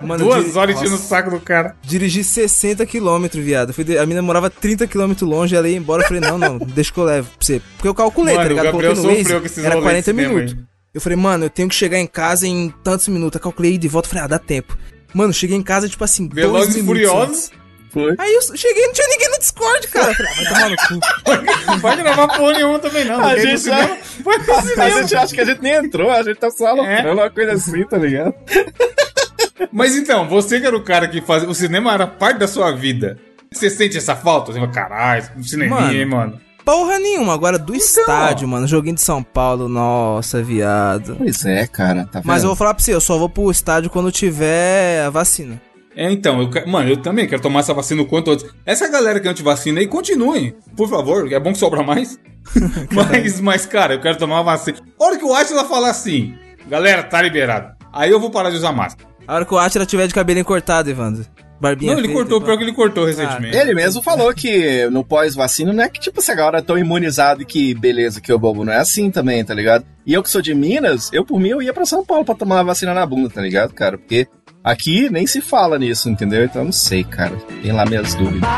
Mano, 0.00 0.24
Duas 0.24 0.44
diri- 0.46 0.58
horas 0.58 0.76
enchendo 0.76 0.94
o 0.94 0.98
saco 0.98 1.30
do 1.30 1.40
cara. 1.40 1.74
Dirigi 1.82 2.22
60 2.24 2.86
km, 2.86 3.26
viado. 3.34 3.72
Fui 3.74 3.84
de- 3.84 3.98
A 3.98 4.06
mina 4.06 4.22
morava 4.22 4.48
30 4.48 4.86
km 4.86 5.12
longe, 5.22 5.54
ela 5.56 5.68
ia 5.68 5.76
embora. 5.76 6.02
Eu 6.02 6.06
falei, 6.08 6.20
não, 6.22 6.38
não, 6.38 6.56
deixa 6.58 6.92
que 6.92 6.98
eu 7.00 7.04
levo 7.04 7.28
pra 7.36 7.36
você. 7.46 7.60
Porque 7.76 7.88
eu 7.88 7.94
calculei, 7.94 8.34
Mano, 8.36 8.44
tá 8.44 8.48
ligado? 8.48 8.64
o 8.68 8.72
Gabriel 8.72 8.94
Coloquei 8.94 9.10
no 9.12 9.18
sofreu 9.18 9.36
Waze, 9.36 9.40
com 9.40 9.46
esses 9.46 9.64
era 9.64 9.74
rolês 9.74 9.84
40 9.84 9.98
de 10.00 10.04
cinema 10.18 10.34
minutos. 10.34 10.54
aí. 10.58 10.64
Eu 10.94 11.00
falei, 11.00 11.16
mano, 11.18 11.44
eu 11.44 11.50
tenho 11.50 11.68
que 11.68 11.74
chegar 11.74 11.98
em 11.98 12.06
casa 12.06 12.46
em 12.46 12.72
tantos 12.82 13.08
minutos. 13.08 13.36
Eu 13.36 13.42
calculei 13.42 13.76
de 13.76 13.88
volta, 13.88 14.08
falei, 14.08 14.24
ah, 14.24 14.28
dá 14.28 14.38
tempo. 14.38 14.76
Mano, 15.14 15.32
cheguei 15.32 15.56
em 15.56 15.62
casa, 15.62 15.88
tipo 15.88 16.02
assim, 16.04 16.26
dois 16.26 16.46
Velozes 16.46 16.76
e 16.76 16.82
Furiosos. 16.84 17.50
Foi. 17.90 18.14
Aí 18.18 18.34
eu 18.34 18.42
cheguei, 18.56 18.86
não 18.86 18.92
tinha 18.92 19.08
ninguém 19.08 19.30
no 19.30 19.38
Discord, 19.38 19.88
cara. 19.88 20.14
Falei, 20.14 20.30
ah, 20.30 20.34
vai 20.36 20.44
tomar 20.44 20.68
no 20.68 20.76
cu. 20.76 21.06
Não 21.72 21.78
vai 21.78 21.96
gravar 21.96 22.28
porra 22.28 22.52
nenhuma 22.52 22.78
também, 22.78 23.04
não. 23.06 23.24
A 23.26 23.38
gente, 23.38 23.60
cinema? 23.60 23.96
Vai 24.20 24.38
pro 24.40 24.54
a 24.56 24.62
cinema. 24.62 24.90
gente 25.02 25.16
acha 25.16 25.34
que 25.34 25.40
a 25.40 25.44
gente 25.46 25.62
nem 25.62 25.72
entrou, 25.72 26.10
a 26.10 26.22
gente 26.22 26.36
tá 26.36 26.50
só 26.50 26.66
aloprando 26.66 27.08
É. 27.08 27.12
uma 27.12 27.30
coisa 27.30 27.52
assim, 27.52 27.82
tá 27.84 27.96
ligado? 27.96 28.34
Mas 29.72 29.96
então, 29.96 30.28
você 30.28 30.60
que 30.60 30.66
era 30.66 30.76
o 30.76 30.82
cara 30.82 31.08
que 31.08 31.20
fazia. 31.22 31.48
O 31.48 31.54
cinema 31.54 31.92
era 31.94 32.06
parte 32.06 32.38
da 32.38 32.46
sua 32.48 32.70
vida. 32.72 33.18
Você 33.50 33.70
sente 33.70 33.96
essa 33.96 34.14
falta? 34.14 34.52
Você 34.52 34.58
fala, 34.60 34.70
caralho, 34.70 35.24
um 35.36 35.42
cineminha, 35.42 35.80
Mano. 35.80 35.92
hein, 35.94 36.04
mano? 36.04 36.40
Porra 36.68 36.98
nenhuma. 36.98 37.32
Agora, 37.32 37.58
do 37.58 37.74
estádio, 37.74 38.46
mano. 38.46 38.66
Joguinho 38.66 38.96
de 38.96 39.00
São 39.00 39.22
Paulo, 39.22 39.70
nossa, 39.70 40.42
viado. 40.42 41.16
Pois 41.16 41.42
é, 41.46 41.66
cara, 41.66 42.04
tá 42.04 42.18
vendo? 42.18 42.26
Mas 42.26 42.42
eu 42.42 42.48
vou 42.48 42.56
falar 42.56 42.74
pra 42.74 42.84
você, 42.84 42.92
eu 42.92 43.00
só 43.00 43.16
vou 43.16 43.30
pro 43.30 43.50
estádio 43.50 43.88
quando 43.88 44.12
tiver 44.12 45.02
a 45.02 45.08
vacina. 45.08 45.58
É, 45.96 46.12
então, 46.12 46.42
eu, 46.42 46.66
mano, 46.66 46.90
eu 46.90 46.98
também 46.98 47.26
quero 47.26 47.40
tomar 47.40 47.60
essa 47.60 47.72
vacina 47.72 48.02
o 48.02 48.06
quanto 48.06 48.32
antes. 48.32 48.44
Essa 48.66 48.86
galera 48.86 49.18
que 49.18 49.26
é 49.26 49.30
antivacina 49.30 49.80
aí, 49.80 49.86
continuem, 49.86 50.54
por 50.76 50.90
favor, 50.90 51.32
é 51.32 51.40
bom 51.40 51.52
que 51.52 51.58
sobra 51.58 51.82
mais. 51.82 52.18
mas, 52.92 53.40
mas, 53.40 53.64
cara, 53.64 53.94
eu 53.94 54.00
quero 54.02 54.18
tomar 54.18 54.40
a 54.40 54.42
vacina. 54.42 54.76
A 55.00 55.04
hora 55.04 55.16
que 55.16 55.24
o 55.24 55.32
Atila 55.32 55.64
falar 55.64 55.88
assim, 55.88 56.34
galera, 56.68 57.02
tá 57.02 57.22
liberado. 57.22 57.74
Aí 57.90 58.10
eu 58.10 58.20
vou 58.20 58.30
parar 58.30 58.50
de 58.50 58.56
usar 58.56 58.72
máscara. 58.72 59.08
A 59.26 59.36
hora 59.36 59.46
que 59.46 59.54
o 59.54 59.58
Atila 59.58 59.86
tiver 59.86 60.06
de 60.06 60.12
cabelinho 60.12 60.44
cortado, 60.44 60.90
Evandro. 60.90 61.24
Barbinha 61.60 61.92
Não, 61.92 61.98
ele 61.98 62.08
feita, 62.08 62.22
cortou, 62.22 62.40
pior 62.40 62.56
que 62.56 62.62
ele 62.62 62.72
cortou 62.72 63.04
recentemente. 63.04 63.56
Ele 63.56 63.74
mesmo 63.74 64.00
falou 64.00 64.32
que 64.32 64.88
no 64.90 65.04
pós-vacina 65.04 65.72
não 65.72 65.82
é 65.82 65.88
que, 65.88 66.00
tipo, 66.00 66.20
você 66.20 66.32
agora 66.32 66.58
é 66.58 66.62
tão 66.62 66.78
imunizado 66.78 67.44
que 67.44 67.74
beleza, 67.74 68.20
que 68.20 68.32
o 68.32 68.38
bobo 68.38 68.64
não 68.64 68.72
é 68.72 68.78
assim 68.78 69.10
também, 69.10 69.44
tá 69.44 69.54
ligado? 69.54 69.84
E 70.06 70.14
eu 70.14 70.22
que 70.22 70.30
sou 70.30 70.40
de 70.40 70.54
Minas, 70.54 71.10
eu 71.12 71.24
por 71.24 71.40
mim 71.40 71.48
eu 71.48 71.62
ia 71.62 71.72
pra 71.72 71.84
São 71.84 72.04
Paulo 72.04 72.24
pra 72.24 72.34
tomar 72.34 72.60
a 72.60 72.64
vacina 72.64 72.94
na 72.94 73.04
bunda, 73.04 73.28
tá 73.28 73.40
ligado, 73.40 73.74
cara? 73.74 73.98
Porque 73.98 74.28
aqui 74.62 75.10
nem 75.10 75.26
se 75.26 75.40
fala 75.40 75.78
nisso, 75.78 76.08
entendeu? 76.08 76.44
Então 76.44 76.62
eu 76.62 76.66
não 76.66 76.72
sei, 76.72 77.02
cara. 77.02 77.36
Tem 77.62 77.72
lá 77.72 77.84
minhas 77.84 78.14
dúvidas. 78.14 78.48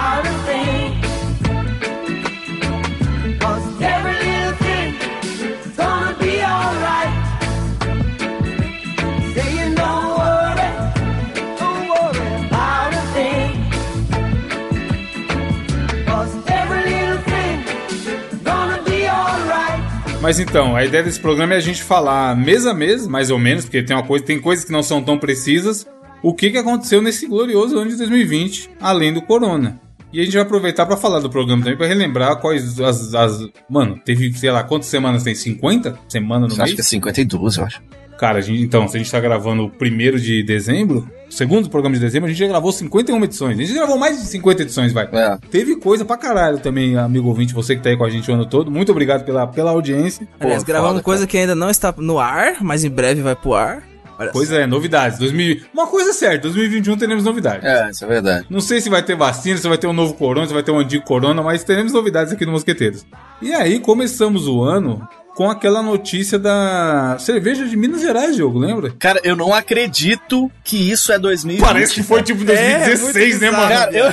Mas 20.20 20.38
então, 20.38 20.76
a 20.76 20.84
ideia 20.84 21.02
desse 21.02 21.18
programa 21.18 21.54
é 21.54 21.56
a 21.56 21.60
gente 21.60 21.82
falar 21.82 22.36
mês 22.36 22.66
a 22.66 22.74
mês, 22.74 23.06
mais 23.06 23.30
ou 23.30 23.38
menos, 23.38 23.64
porque 23.64 23.82
tem 23.82 23.96
uma 23.96 24.02
coisa, 24.02 24.24
tem 24.24 24.38
coisas 24.38 24.64
que 24.64 24.72
não 24.72 24.82
são 24.82 25.02
tão 25.02 25.18
precisas, 25.18 25.86
o 26.22 26.34
que, 26.34 26.50
que 26.50 26.58
aconteceu 26.58 27.00
nesse 27.00 27.26
glorioso 27.26 27.78
ano 27.78 27.90
de 27.90 27.96
2020, 27.96 28.70
além 28.80 29.14
do 29.14 29.22
corona. 29.22 29.80
E 30.12 30.20
a 30.20 30.24
gente 30.24 30.34
vai 30.34 30.42
aproveitar 30.42 30.84
pra 30.84 30.96
falar 30.96 31.20
do 31.20 31.30
programa 31.30 31.62
também, 31.62 31.78
pra 31.78 31.86
relembrar 31.86 32.36
quais 32.40 32.78
as, 32.80 33.14
as- 33.14 33.48
Mano, 33.68 33.98
teve, 34.04 34.30
sei 34.34 34.50
lá, 34.50 34.62
quantas 34.62 34.88
semanas 34.88 35.22
tem? 35.22 35.34
50 35.34 35.98
semanas 36.08 36.54
no 36.54 36.62
Acho 36.62 36.74
que 36.74 36.80
é 36.80 36.82
mês? 36.82 36.86
52, 36.88 37.56
eu 37.56 37.64
acho. 37.64 37.80
Cara, 38.20 38.36
a 38.36 38.42
gente- 38.42 38.60
então, 38.62 38.86
se 38.86 38.98
a 38.98 39.00
gente 39.00 39.10
tá 39.10 39.18
gravando 39.18 39.64
o 39.64 39.70
primeiro 39.70 40.20
de 40.20 40.42
dezembro, 40.42 41.08
o 41.26 41.32
segundo 41.32 41.70
programa 41.70 41.94
de 41.94 42.02
dezembro, 42.02 42.26
a 42.26 42.28
gente 42.28 42.38
já 42.38 42.46
gravou 42.46 42.70
51 42.70 43.24
edições. 43.24 43.58
A 43.58 43.62
gente 43.62 43.72
gravou 43.72 43.96
mais 43.96 44.20
de 44.20 44.26
50 44.26 44.60
edições, 44.60 44.92
vai. 44.92 45.08
É. 45.10 45.38
Teve 45.50 45.76
coisa 45.76 46.04
pra 46.04 46.18
caralho 46.18 46.58
também, 46.58 46.98
amigo 46.98 47.28
ouvinte, 47.28 47.54
você 47.54 47.74
que 47.74 47.82
tá 47.82 47.88
aí 47.88 47.96
com 47.96 48.04
a 48.04 48.10
gente 48.10 48.30
o 48.30 48.34
ano 48.34 48.44
todo. 48.44 48.70
Muito 48.70 48.92
obrigado 48.92 49.24
pela, 49.24 49.46
pela 49.46 49.70
audiência. 49.70 50.28
Aliás, 50.38 50.62
Pô, 50.62 50.66
gravamos 50.66 50.92
foda, 50.96 51.02
coisa 51.02 51.26
que 51.26 51.38
ainda 51.38 51.54
não 51.54 51.70
está 51.70 51.94
no 51.96 52.18
ar, 52.18 52.62
mas 52.62 52.84
em 52.84 52.90
breve 52.90 53.22
vai 53.22 53.34
pro 53.34 53.54
ar. 53.54 53.88
Olha 54.18 54.32
Pois 54.32 54.52
é, 54.52 54.66
novidades. 54.66 55.18
2000... 55.18 55.62
Uma 55.72 55.86
coisa 55.86 56.10
é 56.10 56.12
certa, 56.12 56.40
2021 56.42 56.98
teremos 56.98 57.24
novidades. 57.24 57.64
É, 57.64 57.88
isso 57.88 58.04
é 58.04 58.06
verdade. 58.06 58.44
Não 58.50 58.60
sei 58.60 58.82
se 58.82 58.90
vai 58.90 59.02
ter 59.02 59.16
vacina, 59.16 59.56
se 59.56 59.66
vai 59.66 59.78
ter 59.78 59.86
um 59.86 59.94
novo 59.94 60.12
corona, 60.12 60.46
se 60.46 60.52
vai 60.52 60.62
ter 60.62 60.70
um 60.70 60.78
antigo 60.78 61.02
corona, 61.06 61.42
mas 61.42 61.64
teremos 61.64 61.94
novidades 61.94 62.30
aqui 62.30 62.44
no 62.44 62.52
Mosqueteiros. 62.52 63.06
E 63.40 63.54
aí, 63.54 63.80
começamos 63.80 64.46
o 64.46 64.62
ano 64.62 65.08
com 65.40 65.48
aquela 65.48 65.82
notícia 65.82 66.38
da 66.38 67.16
cerveja 67.18 67.66
de 67.66 67.74
Minas 67.74 68.02
Gerais, 68.02 68.36
jogo, 68.36 68.58
lembra? 68.58 68.92
Cara, 68.98 69.22
eu 69.24 69.34
não 69.34 69.54
acredito 69.54 70.52
que 70.62 70.76
isso 70.90 71.10
é 71.10 71.18
2020. 71.18 71.66
Parece 71.66 71.94
que 71.94 72.02
foi 72.02 72.22
tipo 72.22 72.44
2016, 72.44 73.40
né, 73.40 73.50
muito 73.50 73.58
mano? 73.58 73.74
Cara, 73.74 73.90
eu... 73.90 74.12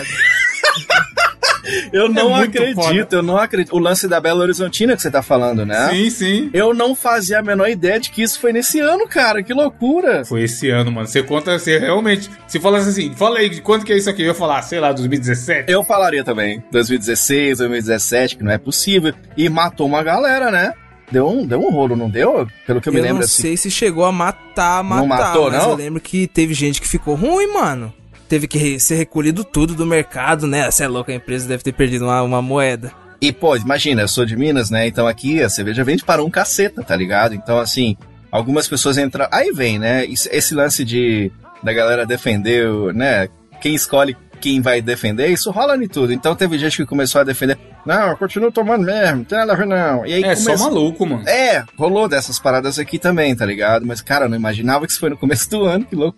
eu 1.91 2.09
não 2.09 2.39
É 2.39 2.43
acredito, 2.45 3.11
eu 3.11 3.21
não 3.21 3.35
acredito. 3.35 3.75
O 3.75 3.77
lance 3.77 4.07
da 4.07 4.21
Belo 4.21 4.39
Horizontina 4.39 4.95
que 4.95 5.01
você 5.01 5.11
tá 5.11 5.21
falando, 5.21 5.65
né? 5.65 5.89
Sim, 5.89 6.09
sim. 6.09 6.49
Eu 6.53 6.73
não 6.73 6.95
fazia 6.95 7.39
a 7.39 7.43
menor 7.43 7.67
ideia 7.67 7.99
de 7.99 8.09
que 8.09 8.21
isso 8.21 8.39
foi 8.39 8.53
nesse 8.53 8.79
ano, 8.79 9.05
cara. 9.05 9.43
Que 9.43 9.53
loucura. 9.53 10.23
Foi 10.23 10.43
esse 10.43 10.69
ano, 10.69 10.93
mano. 10.93 11.07
Você 11.07 11.21
conta, 11.21 11.59
você 11.59 11.77
realmente. 11.77 12.31
Se 12.47 12.57
falasse 12.57 12.87
assim, 12.87 13.13
fala 13.13 13.39
aí, 13.39 13.49
de 13.49 13.59
quanto 13.59 13.85
que 13.85 13.91
é 13.91 13.97
isso 13.97 14.09
aqui? 14.09 14.21
Eu 14.21 14.27
ia 14.27 14.33
falar, 14.33 14.61
sei 14.61 14.79
lá, 14.79 14.93
2017. 14.93 15.69
Eu 15.69 15.83
falaria 15.83 16.23
também. 16.23 16.63
2016, 16.71 17.57
2017, 17.57 18.37
que 18.37 18.43
não 18.45 18.51
é 18.53 18.57
possível. 18.57 19.13
E 19.35 19.49
matou 19.49 19.87
uma 19.87 20.01
galera, 20.01 20.49
né? 20.49 20.71
Deu 21.11 21.27
um, 21.29 21.45
deu 21.45 21.61
um 21.61 21.71
rolo, 21.71 21.95
não 21.95 22.09
deu? 22.09 22.47
Pelo 22.65 22.81
que 22.81 22.89
eu, 22.89 22.93
Eu 22.93 22.95
me 22.95 23.01
lembro 23.01 23.19
não 23.19 23.25
assim. 23.25 23.41
sei 23.41 23.57
se 23.57 23.71
chegou 23.71 24.03
a 24.03 24.11
matar, 24.11 24.83
matar. 24.83 25.01
Não 25.01 25.07
matou, 25.07 25.51
mas 25.51 25.63
não? 25.63 25.71
eu 25.71 25.75
lembro 25.75 26.01
que 26.01 26.27
teve 26.27 26.53
gente 26.53 26.81
que 26.81 26.87
ficou 26.87 27.15
ruim, 27.15 27.53
mano. 27.53 27.93
Teve 28.27 28.45
que 28.45 28.77
ser 28.77 28.95
recolhido 28.95 29.45
tudo 29.45 29.73
do 29.73 29.85
mercado, 29.85 30.47
né? 30.47 30.69
Você 30.69 30.83
é 30.83 30.87
louco, 30.87 31.09
a 31.09 31.15
empresa 31.15 31.47
deve 31.47 31.63
ter 31.63 31.71
perdido 31.71 32.03
uma, 32.05 32.21
uma 32.21 32.41
moeda. 32.41 32.91
E, 33.21 33.31
pô, 33.31 33.55
imagina, 33.55 34.01
eu 34.01 34.07
sou 34.07 34.25
de 34.25 34.35
Minas, 34.35 34.69
né? 34.69 34.85
Então 34.85 35.07
aqui 35.07 35.41
a 35.41 35.49
cerveja 35.49 35.83
vende 35.83 36.03
para 36.03 36.23
um 36.23 36.29
caceta, 36.29 36.83
tá 36.83 36.95
ligado? 36.95 37.33
Então, 37.33 37.57
assim, 37.57 37.95
algumas 38.29 38.67
pessoas 38.67 38.97
entram. 38.97 39.27
Aí 39.31 39.51
vem, 39.51 39.79
né? 39.79 40.05
Esse, 40.05 40.53
lance 40.53 40.83
de 40.83 41.31
da 41.63 41.73
galera 41.73 42.05
defender, 42.05 42.69
né? 42.93 43.27
Quem 43.61 43.73
escolhe 43.73 44.15
quem 44.37 44.61
vai 44.61 44.81
defender, 44.81 45.27
isso 45.27 45.51
rola 45.51 45.75
em 45.75 45.87
tudo. 45.87 46.13
Então 46.13 46.35
teve 46.35 46.57
gente 46.57 46.77
que 46.77 46.85
começou 46.85 47.19
a 47.21 47.23
defender. 47.23 47.57
Não, 47.85 48.09
eu 48.09 48.17
continuo 48.17 48.51
tomando 48.51 48.85
mesmo, 48.85 49.17
não 49.17 49.23
tem 49.23 49.37
nada 49.37 49.53
a 49.53 49.55
ver, 49.55 49.65
não. 49.65 50.05
E 50.05 50.13
aí 50.13 50.23
É 50.23 50.35
só 50.35 50.45
começou- 50.51 50.67
maluco, 50.71 51.05
mano. 51.05 51.27
É, 51.27 51.63
rolou 51.77 52.07
dessas 52.07 52.37
paradas 52.39 52.77
aqui 52.79 52.99
também, 52.99 53.35
tá 53.35 53.45
ligado? 53.45 53.85
Mas, 53.85 54.01
cara, 54.01 54.25
eu 54.25 54.29
não 54.29 54.37
imaginava 54.37 54.85
que 54.85 54.91
isso 54.91 54.99
foi 54.99 55.09
no 55.09 55.17
começo 55.17 55.49
do 55.49 55.63
ano, 55.65 55.85
que 55.85 55.95
louco. 55.95 56.17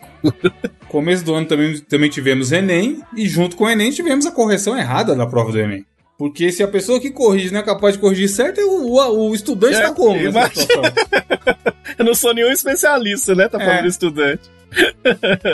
Começo 0.88 1.24
do 1.24 1.34
ano 1.36 1.46
também, 1.46 1.78
também 1.82 2.10
tivemos 2.10 2.52
Enem, 2.52 3.02
e 3.16 3.28
junto 3.30 3.56
com 3.56 3.66
o 3.66 3.70
Enem 3.70 3.92
tivemos 3.92 4.26
a 4.26 4.32
correção 4.32 4.78
errada 4.78 5.16
da 5.16 5.26
prova 5.28 5.52
do 5.52 5.60
Enem. 5.60 5.86
Porque 6.18 6.52
se 6.52 6.62
a 6.62 6.68
pessoa 6.68 7.00
que 7.00 7.12
corrige 7.12 7.54
não 7.54 7.60
é 7.62 7.64
capaz 7.64 7.94
de 7.94 8.00
corrigir 8.02 8.28
certo, 8.28 8.60
o, 8.60 8.98
o, 8.98 9.30
o 9.30 9.36
estudante 9.36 9.76
É, 9.78 9.82
tá 9.84 9.92
como 9.94 10.20
nessa 10.20 10.50
situação? 10.62 10.84
Eu 11.98 12.06
não 12.06 12.14
sou 12.14 12.34
nenhum 12.34 12.52
especialista, 12.52 13.34
né? 13.36 13.48
Tá 13.48 13.58
falando 13.60 13.86
É. 13.86 13.88
estudante. 13.88 14.42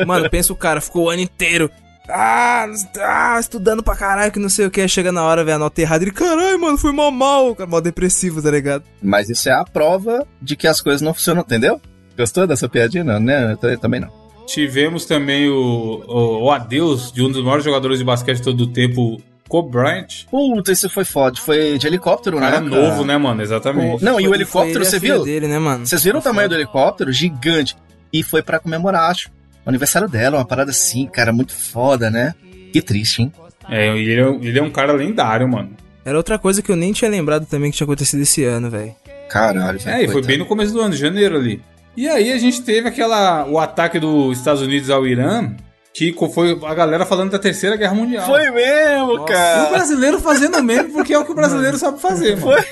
Mano, 0.07 0.29
pensa 0.29 0.51
o 0.51 0.55
cara, 0.55 0.81
ficou 0.81 1.05
o 1.05 1.09
ano 1.09 1.21
inteiro. 1.21 1.69
Ah, 2.07 2.67
ah, 2.99 3.37
estudando 3.39 3.81
pra 3.83 3.95
caralho, 3.95 4.31
que 4.31 4.39
não 4.39 4.49
sei 4.49 4.65
o 4.65 4.71
que. 4.71 4.87
Chega 4.87 5.11
na 5.11 5.23
hora, 5.23 5.43
vê 5.43 5.51
a 5.51 5.59
nota 5.59 5.81
errada. 5.81 6.03
Ele, 6.03 6.11
caralho, 6.11 6.59
mano, 6.59 6.77
foi 6.77 6.91
mal 6.91 7.11
mal. 7.11 7.55
Cara, 7.55 7.69
mal 7.69 7.81
depressivo, 7.81 8.41
tá 8.41 8.51
ligado? 8.51 8.83
Mas 9.01 9.29
isso 9.29 9.49
é 9.49 9.53
a 9.53 9.63
prova 9.63 10.25
de 10.41 10.55
que 10.55 10.67
as 10.67 10.81
coisas 10.81 11.01
não 11.01 11.13
funcionam, 11.13 11.41
entendeu? 11.41 11.81
Gostou 12.17 12.47
dessa 12.47 12.69
piadinha? 12.69 13.03
Não, 13.03 13.19
né? 13.19 13.57
Eu 13.61 13.79
também 13.79 13.99
não. 13.99 14.25
Tivemos 14.45 15.05
também 15.05 15.49
o, 15.49 16.03
o, 16.07 16.43
o 16.43 16.51
adeus 16.51 17.11
de 17.11 17.23
um 17.23 17.31
dos 17.31 17.43
maiores 17.43 17.65
jogadores 17.65 17.97
de 17.97 18.05
basquete 18.05 18.37
de 18.37 18.43
todo 18.43 18.61
o 18.61 18.67
tempo, 18.67 19.19
Kobe 19.49 19.71
Bryant. 19.71 20.25
Puta, 20.29 20.71
esse 20.71 20.87
foi 20.87 21.03
foda. 21.03 21.37
Foi 21.37 21.77
de 21.77 21.87
helicóptero, 21.87 22.37
cara 22.37 22.61
né? 22.61 22.69
novo, 22.69 23.03
né, 23.03 23.17
mano? 23.17 23.41
Exatamente. 23.41 24.03
Não, 24.03 24.19
e 24.19 24.25
o 24.25 24.29
Foi 24.29 24.37
helicóptero, 24.37 24.85
você 24.85 24.99
viu? 24.99 25.23
dele, 25.23 25.47
né, 25.47 25.57
mano? 25.59 25.85
Vocês 25.85 26.03
viram 26.03 26.19
o 26.19 26.21
tamanho 26.21 26.47
do 26.47 26.55
helicóptero? 26.55 27.11
Gigante. 27.11 27.75
E 28.13 28.23
foi 28.23 28.41
pra 28.41 28.59
comemorar, 28.59 29.09
acho, 29.09 29.29
o 29.65 29.69
aniversário 29.69 30.07
dela, 30.07 30.37
uma 30.37 30.45
parada 30.45 30.71
assim, 30.71 31.07
cara, 31.07 31.33
muito 31.33 31.53
foda, 31.53 32.09
né? 32.09 32.35
Que 32.71 32.81
triste, 32.81 33.23
hein? 33.23 33.31
É, 33.67 33.97
ele 33.97 34.21
é, 34.21 34.47
ele 34.47 34.59
é 34.59 34.61
um 34.61 34.69
cara 34.69 34.93
lendário, 34.93 35.47
mano. 35.47 35.71
Era 36.03 36.17
outra 36.17 36.37
coisa 36.37 36.61
que 36.61 36.71
eu 36.71 36.75
nem 36.75 36.93
tinha 36.93 37.09
lembrado 37.09 37.47
também 37.47 37.71
que 37.71 37.77
tinha 37.77 37.85
acontecido 37.85 38.21
esse 38.21 38.43
ano, 38.43 38.69
velho. 38.69 38.93
Caralho, 39.27 39.79
velho. 39.79 39.97
É, 39.97 40.03
e 40.03 40.07
foi 40.07 40.21
bem 40.21 40.37
no 40.37 40.45
começo 40.45 40.71
do 40.71 40.81
ano, 40.81 40.95
janeiro 40.95 41.35
ali. 41.35 41.61
E 41.97 42.07
aí 42.07 42.31
a 42.31 42.37
gente 42.37 42.61
teve 42.61 42.87
aquela. 42.87 43.45
o 43.47 43.57
ataque 43.57 43.99
dos 43.99 44.37
Estados 44.37 44.61
Unidos 44.61 44.89
ao 44.89 45.07
Irã, 45.07 45.55
que 45.95 46.13
foi 46.33 46.59
a 46.65 46.73
galera 46.75 47.05
falando 47.05 47.31
da 47.31 47.39
Terceira 47.39 47.75
Guerra 47.77 47.93
Mundial. 47.95 48.25
Foi 48.25 48.51
mesmo, 48.51 49.13
E 49.13 49.17
o 49.19 49.23
cara. 49.25 49.69
brasileiro 49.69 50.19
fazendo 50.19 50.61
meme, 50.61 50.89
porque 50.89 51.13
é 51.13 51.17
o 51.17 51.23
que 51.25 51.31
o 51.31 51.35
brasileiro 51.35 51.77
sabe 51.77 51.99
fazer, 52.01 52.37
mano. 52.37 52.61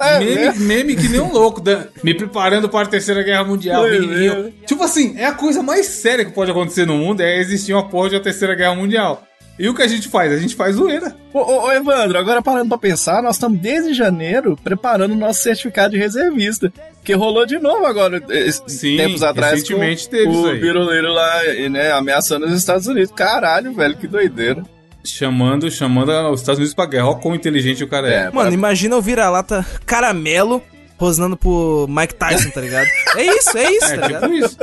É 0.00 0.18
meme, 0.18 0.58
meme 0.58 0.96
que 0.96 1.08
nem 1.08 1.20
um 1.20 1.32
louco, 1.32 1.60
da- 1.60 1.86
me 2.02 2.12
preparando 2.12 2.68
para 2.68 2.86
a 2.86 2.90
Terceira 2.90 3.22
Guerra 3.22 3.44
Mundial. 3.44 3.82
Foi. 3.82 4.52
Tipo 4.66 4.82
assim, 4.84 5.14
é 5.16 5.24
a 5.24 5.32
coisa 5.32 5.62
mais 5.62 5.86
séria 5.86 6.24
que 6.26 6.32
pode 6.32 6.50
acontecer 6.50 6.84
no 6.86 6.94
mundo, 6.98 7.22
é 7.22 7.38
existir 7.38 7.72
uma 7.72 7.88
porra 7.88 8.10
de 8.10 8.16
uma 8.16 8.22
Terceira 8.22 8.54
Guerra 8.54 8.74
Mundial. 8.74 9.22
E 9.58 9.68
o 9.68 9.74
que 9.74 9.82
a 9.82 9.86
gente 9.86 10.08
faz? 10.08 10.32
A 10.32 10.36
gente 10.38 10.56
faz 10.56 10.74
zoeira. 10.76 11.14
Ô, 11.32 11.38
ô, 11.38 11.64
ô, 11.66 11.72
Evandro, 11.72 12.18
agora 12.18 12.42
parando 12.42 12.68
pra 12.70 12.78
pensar, 12.78 13.22
nós 13.22 13.36
estamos 13.36 13.60
desde 13.60 13.94
janeiro 13.94 14.58
preparando 14.64 15.12
o 15.12 15.16
nosso 15.16 15.42
certificado 15.42 15.92
de 15.92 15.98
reservista. 15.98 16.72
Que 17.04 17.12
rolou 17.12 17.46
de 17.46 17.58
novo 17.58 17.86
agora, 17.86 18.20
es- 18.30 18.62
Sim, 18.66 18.96
tempos 18.96 19.22
atrás. 19.22 19.52
recentemente 19.52 20.06
com 20.06 20.10
teve 20.10 20.26
o 20.36 20.46
aí. 20.46 20.58
biruleiro 20.60 21.12
lá, 21.12 21.44
e, 21.54 21.68
né, 21.68 21.92
ameaçando 21.92 22.46
os 22.46 22.52
Estados 22.52 22.86
Unidos. 22.88 23.12
Caralho, 23.12 23.72
velho, 23.74 23.96
que 23.96 24.08
doideira. 24.08 24.62
Chamando, 25.04 25.70
chamando 25.70 26.10
os 26.30 26.40
Estados 26.40 26.58
Unidos 26.58 26.74
pra 26.74 26.86
guerra. 26.86 27.08
Olha 27.10 27.16
quão 27.20 27.34
inteligente 27.34 27.84
o 27.84 27.88
cara 27.88 28.08
é. 28.08 28.14
É, 28.14 28.24
Mano, 28.30 28.46
pra- 28.48 28.50
imagina 28.54 28.96
o 28.96 29.02
vira-lata 29.02 29.64
caramelo 29.84 30.62
rosnando 30.98 31.36
pro 31.36 31.86
Mike 31.88 32.14
Tyson, 32.14 32.50
tá 32.50 32.60
ligado? 32.60 32.86
É 33.16 33.24
isso, 33.24 33.56
é 33.58 33.70
isso, 33.72 33.84
É, 33.84 33.96
tá 33.98 34.06
ligado? 34.06 34.22
tipo 34.30 34.34
isso. 34.46 34.56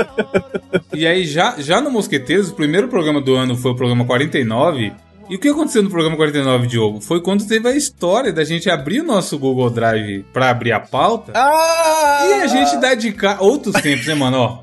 E 0.93 1.05
aí, 1.07 1.25
já, 1.25 1.55
já 1.59 1.81
no 1.81 1.91
Mosqueteiros, 1.91 2.49
o 2.49 2.55
primeiro 2.55 2.87
programa 2.87 3.21
do 3.21 3.35
ano 3.35 3.55
foi 3.55 3.71
o 3.71 3.75
programa 3.75 4.05
49. 4.05 4.93
E 5.29 5.35
o 5.35 5.39
que 5.39 5.47
aconteceu 5.47 5.81
no 5.81 5.89
programa 5.89 6.17
49, 6.17 6.67
Diogo? 6.67 6.99
Foi 6.99 7.21
quando 7.21 7.47
teve 7.47 7.67
a 7.67 7.75
história 7.75 8.33
da 8.33 8.43
gente 8.43 8.69
abrir 8.69 8.99
o 8.99 9.05
nosso 9.05 9.39
Google 9.39 9.69
Drive 9.69 10.23
pra 10.33 10.49
abrir 10.49 10.73
a 10.73 10.79
pauta. 10.79 11.31
Ah! 11.35 12.25
E 12.29 12.33
a 12.41 12.47
gente 12.47 12.75
dedicar 12.77 13.41
outros 13.41 13.73
tempos, 13.81 14.05
né, 14.07 14.13
mano? 14.13 14.61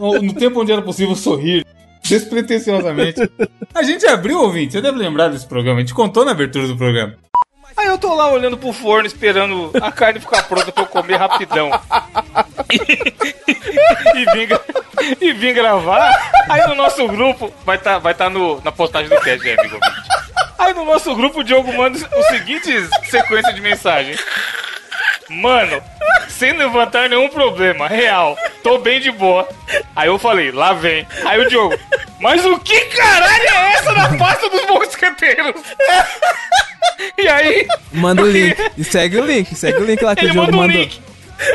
Ó, 0.00 0.20
no 0.20 0.34
tempo 0.34 0.60
onde 0.60 0.72
era 0.72 0.82
possível 0.82 1.14
sorrir 1.16 1.64
despretensiosamente. 2.02 3.20
A 3.74 3.82
gente 3.82 4.06
abriu, 4.06 4.40
ouvinte, 4.40 4.72
você 4.72 4.80
deve 4.82 4.98
lembrar 4.98 5.28
desse 5.28 5.46
programa. 5.46 5.78
A 5.78 5.80
gente 5.80 5.94
contou 5.94 6.24
na 6.24 6.32
abertura 6.32 6.66
do 6.66 6.76
programa. 6.76 7.14
Aí 7.78 7.86
eu 7.86 7.96
tô 7.96 8.12
lá 8.12 8.28
olhando 8.28 8.58
pro 8.58 8.72
forno, 8.72 9.06
esperando 9.06 9.70
a 9.80 9.92
carne 9.92 10.18
ficar 10.18 10.42
pronta 10.42 10.72
pra 10.72 10.82
eu 10.82 10.86
comer 10.88 11.16
rapidão. 11.16 11.70
E, 14.14 14.24
vim, 14.26 14.48
e 15.20 15.32
vim 15.32 15.54
gravar. 15.54 16.12
Aí 16.50 16.66
no 16.66 16.74
nosso 16.74 17.06
grupo, 17.08 17.52
vai 17.64 17.76
estar 17.76 17.94
tá, 17.94 17.98
vai 17.98 18.14
tá 18.14 18.28
no, 18.28 18.60
na 18.62 18.70
postagem 18.70 19.08
do 19.08 19.18
cast, 19.22 19.48
é, 19.48 19.58
amigo. 19.58 19.78
Aí 20.58 20.74
no 20.74 20.84
nosso 20.84 21.14
grupo 21.14 21.40
o 21.40 21.44
Diogo 21.44 21.72
manda 21.72 21.98
o 21.98 22.22
seguinte 22.24 22.70
sequência 23.04 23.54
de 23.54 23.60
mensagem. 23.62 24.16
Mano, 25.30 25.82
sem 26.28 26.52
levantar 26.52 27.08
nenhum 27.08 27.28
problema, 27.28 27.88
real, 27.88 28.36
tô 28.62 28.78
bem 28.78 29.00
de 29.00 29.10
boa. 29.10 29.48
Aí 29.96 30.08
eu 30.08 30.18
falei, 30.18 30.50
lá 30.50 30.74
vem. 30.74 31.06
Aí 31.24 31.40
o 31.40 31.48
Diogo, 31.48 31.78
mas 32.20 32.44
o 32.44 32.58
que 32.58 32.80
caralho 32.86 33.48
é 33.48 33.72
essa 33.72 33.92
na 33.92 34.16
pasta 34.18 34.48
dos 34.50 34.66
mosqueteiros? 34.66 35.62
E 37.16 37.28
aí, 37.28 37.66
Manda 37.92 38.22
o 38.22 38.30
link. 38.30 38.56
E 38.76 38.84
segue 38.84 39.18
o 39.18 39.24
link, 39.24 39.54
segue 39.54 39.78
o 39.78 39.84
link 39.84 40.02
lá 40.02 40.14
que 40.14 40.24
ele 40.24 40.30
o 40.30 40.32
Diogo 40.32 40.46
mandou 40.52 40.60
um 40.60 40.66
mandou. 40.66 40.82
link. 40.82 41.00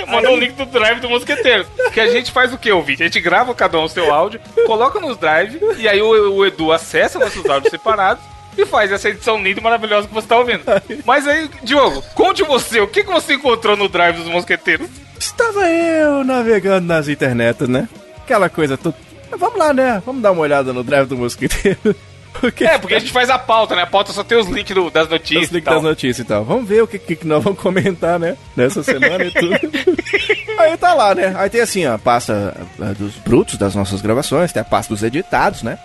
Mandou 0.07 0.33
o 0.33 0.39
link 0.39 0.53
do 0.53 0.65
drive 0.65 0.99
do 0.99 1.09
mosqueteiro. 1.09 1.65
Que 1.93 1.99
a 1.99 2.07
gente 2.07 2.31
faz 2.31 2.53
o 2.53 2.57
que, 2.57 2.71
ouvinte? 2.71 3.03
A 3.03 3.05
gente 3.05 3.19
grava 3.19 3.53
cada 3.53 3.77
um 3.79 3.83
o 3.83 3.89
seu 3.89 4.13
áudio, 4.13 4.39
coloca 4.65 4.99
nos 4.99 5.17
drive, 5.17 5.59
e 5.77 5.87
aí 5.87 6.01
o, 6.01 6.33
o 6.33 6.45
Edu 6.45 6.71
acessa 6.71 7.19
nossos 7.19 7.45
áudios 7.45 7.71
separados 7.71 8.23
e 8.57 8.65
faz 8.65 8.91
essa 8.91 9.09
edição 9.09 9.41
linda 9.41 9.59
e 9.59 9.63
maravilhosa 9.63 10.07
que 10.07 10.13
você 10.13 10.27
tá 10.27 10.37
ouvindo. 10.37 10.63
Mas 11.05 11.27
aí, 11.27 11.49
Diogo, 11.63 12.03
conte 12.13 12.43
você, 12.43 12.79
o 12.79 12.87
que, 12.87 13.03
que 13.03 13.11
você 13.11 13.33
encontrou 13.33 13.75
no 13.75 13.89
drive 13.89 14.17
dos 14.17 14.27
mosqueteiros? 14.27 14.87
Estava 15.19 15.67
eu 15.67 16.23
navegando 16.23 16.87
nas 16.87 17.07
internet, 17.07 17.65
né? 17.67 17.87
Aquela 18.17 18.49
coisa 18.49 18.77
toda. 18.77 18.95
Vamos 19.37 19.57
lá, 19.57 19.73
né? 19.73 20.01
Vamos 20.05 20.21
dar 20.21 20.31
uma 20.31 20.41
olhada 20.41 20.71
no 20.71 20.83
drive 20.83 21.07
do 21.07 21.17
mosquiteiro. 21.17 21.95
O 22.41 22.51
que 22.51 22.63
É, 22.65 22.77
porque 22.77 22.95
a 22.95 22.99
gente 22.99 23.11
faz 23.11 23.29
a 23.29 23.37
pauta, 23.37 23.75
né? 23.75 23.83
A 23.83 23.87
pauta 23.87 24.11
só 24.11 24.23
tem 24.23 24.37
os 24.37 24.47
links 24.47 24.73
do- 24.75 24.89
das 24.89 25.07
notícias. 25.07 25.45
Os 25.45 25.51
links 25.51 25.73
das 25.73 25.83
notícias 25.83 26.19
e 26.19 26.27
tal. 26.27 26.43
Vamos 26.43 26.67
ver 26.67 26.81
o 26.83 26.87
que, 26.87 26.97
que 26.99 27.25
nós 27.27 27.43
vamos 27.43 27.59
comentar, 27.59 28.19
né? 28.19 28.35
Nessa 28.55 28.83
semana 28.83 29.23
e 29.25 29.31
tudo. 29.31 29.53
Aí 30.59 30.77
tá 30.77 30.93
lá, 30.93 31.13
né? 31.15 31.33
Aí 31.37 31.49
tem 31.49 31.61
assim, 31.61 31.85
ó, 31.85 31.93
a 31.95 31.97
pasta 31.99 32.55
eh, 32.81 32.93
dos 32.97 33.15
brutos 33.15 33.57
das 33.57 33.75
nossas 33.75 34.01
gravações, 34.01 34.51
tem 34.51 34.61
a 34.61 34.65
pasta 34.65 34.93
dos 34.93 35.03
editados, 35.03 35.63
né? 35.63 35.77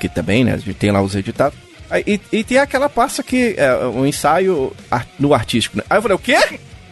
Que 0.00 0.08
também, 0.08 0.44
né? 0.44 0.54
A 0.54 0.56
gente 0.58 0.74
tem 0.74 0.90
lá 0.90 1.00
os 1.02 1.14
editados. 1.14 1.58
Aí, 1.90 2.02
e, 2.06 2.20
e 2.32 2.44
tem 2.44 2.58
aquela 2.58 2.88
pasta 2.88 3.22
que 3.22 3.54
é 3.58 3.74
um 3.86 4.06
ensaio 4.06 4.72
no 5.18 5.34
artístico, 5.34 5.76
né? 5.78 5.84
Aí 5.90 5.98
eu 5.98 6.02
falei, 6.02 6.14
o 6.16 6.18
quê? 6.20 6.36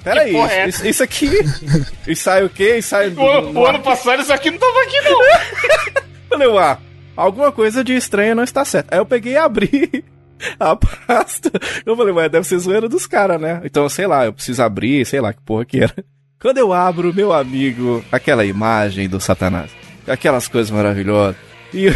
Peraí, 0.03 0.35
é 0.35 0.67
isso, 0.69 0.87
isso 0.87 1.03
aqui. 1.03 1.29
Ensaio 2.09 2.47
o 2.47 2.51
quê? 2.51 2.79
Ensaio. 2.79 3.15
O, 3.19 3.29
ano- 3.31 3.53
no 3.53 3.61
o 3.61 3.67
ano 3.67 3.81
passado 3.81 4.23
isso 4.23 4.33
aqui 4.33 4.51
não 4.51 4.59
tava 4.59 4.81
aqui, 4.83 5.01
não. 5.03 5.21
Falei, 6.31 6.59
ah, 6.59 6.79
alguma 7.21 7.53
coisa 7.53 7.85
de 7.85 7.95
estranha 7.95 8.35
não 8.35 8.45
está 8.45 8.65
certa. 8.65 8.95
Aí 8.95 9.01
eu 9.01 9.07
peguei 9.07 9.35
e 9.35 9.37
abri 9.37 10.05
a 10.59 10.75
pasta. 10.75 11.51
Eu 11.85 11.97
falei, 11.97 12.13
mas 12.13 12.31
deve 12.31 12.47
ser 12.47 12.59
zoeira 12.59 12.89
dos 12.89 13.07
caras, 13.07 13.41
né? 13.41 13.61
Então, 13.65 13.89
sei 13.89 14.07
lá, 14.07 14.25
eu 14.25 14.33
preciso 14.33 14.63
abrir, 14.63 15.05
sei 15.05 15.21
lá 15.21 15.33
que 15.33 15.41
porra 15.43 15.65
que 15.65 15.81
era. 15.81 15.95
Quando 16.41 16.59
eu 16.59 16.73
abro, 16.73 17.13
meu 17.13 17.33
amigo, 17.33 18.03
aquela 18.11 18.45
imagem 18.47 19.09
do 19.09 19.21
Satanás, 19.21 19.71
aquelas 20.09 20.49
coisas 20.49 20.71
maravilhosas, 20.71 21.37
e 21.75 21.89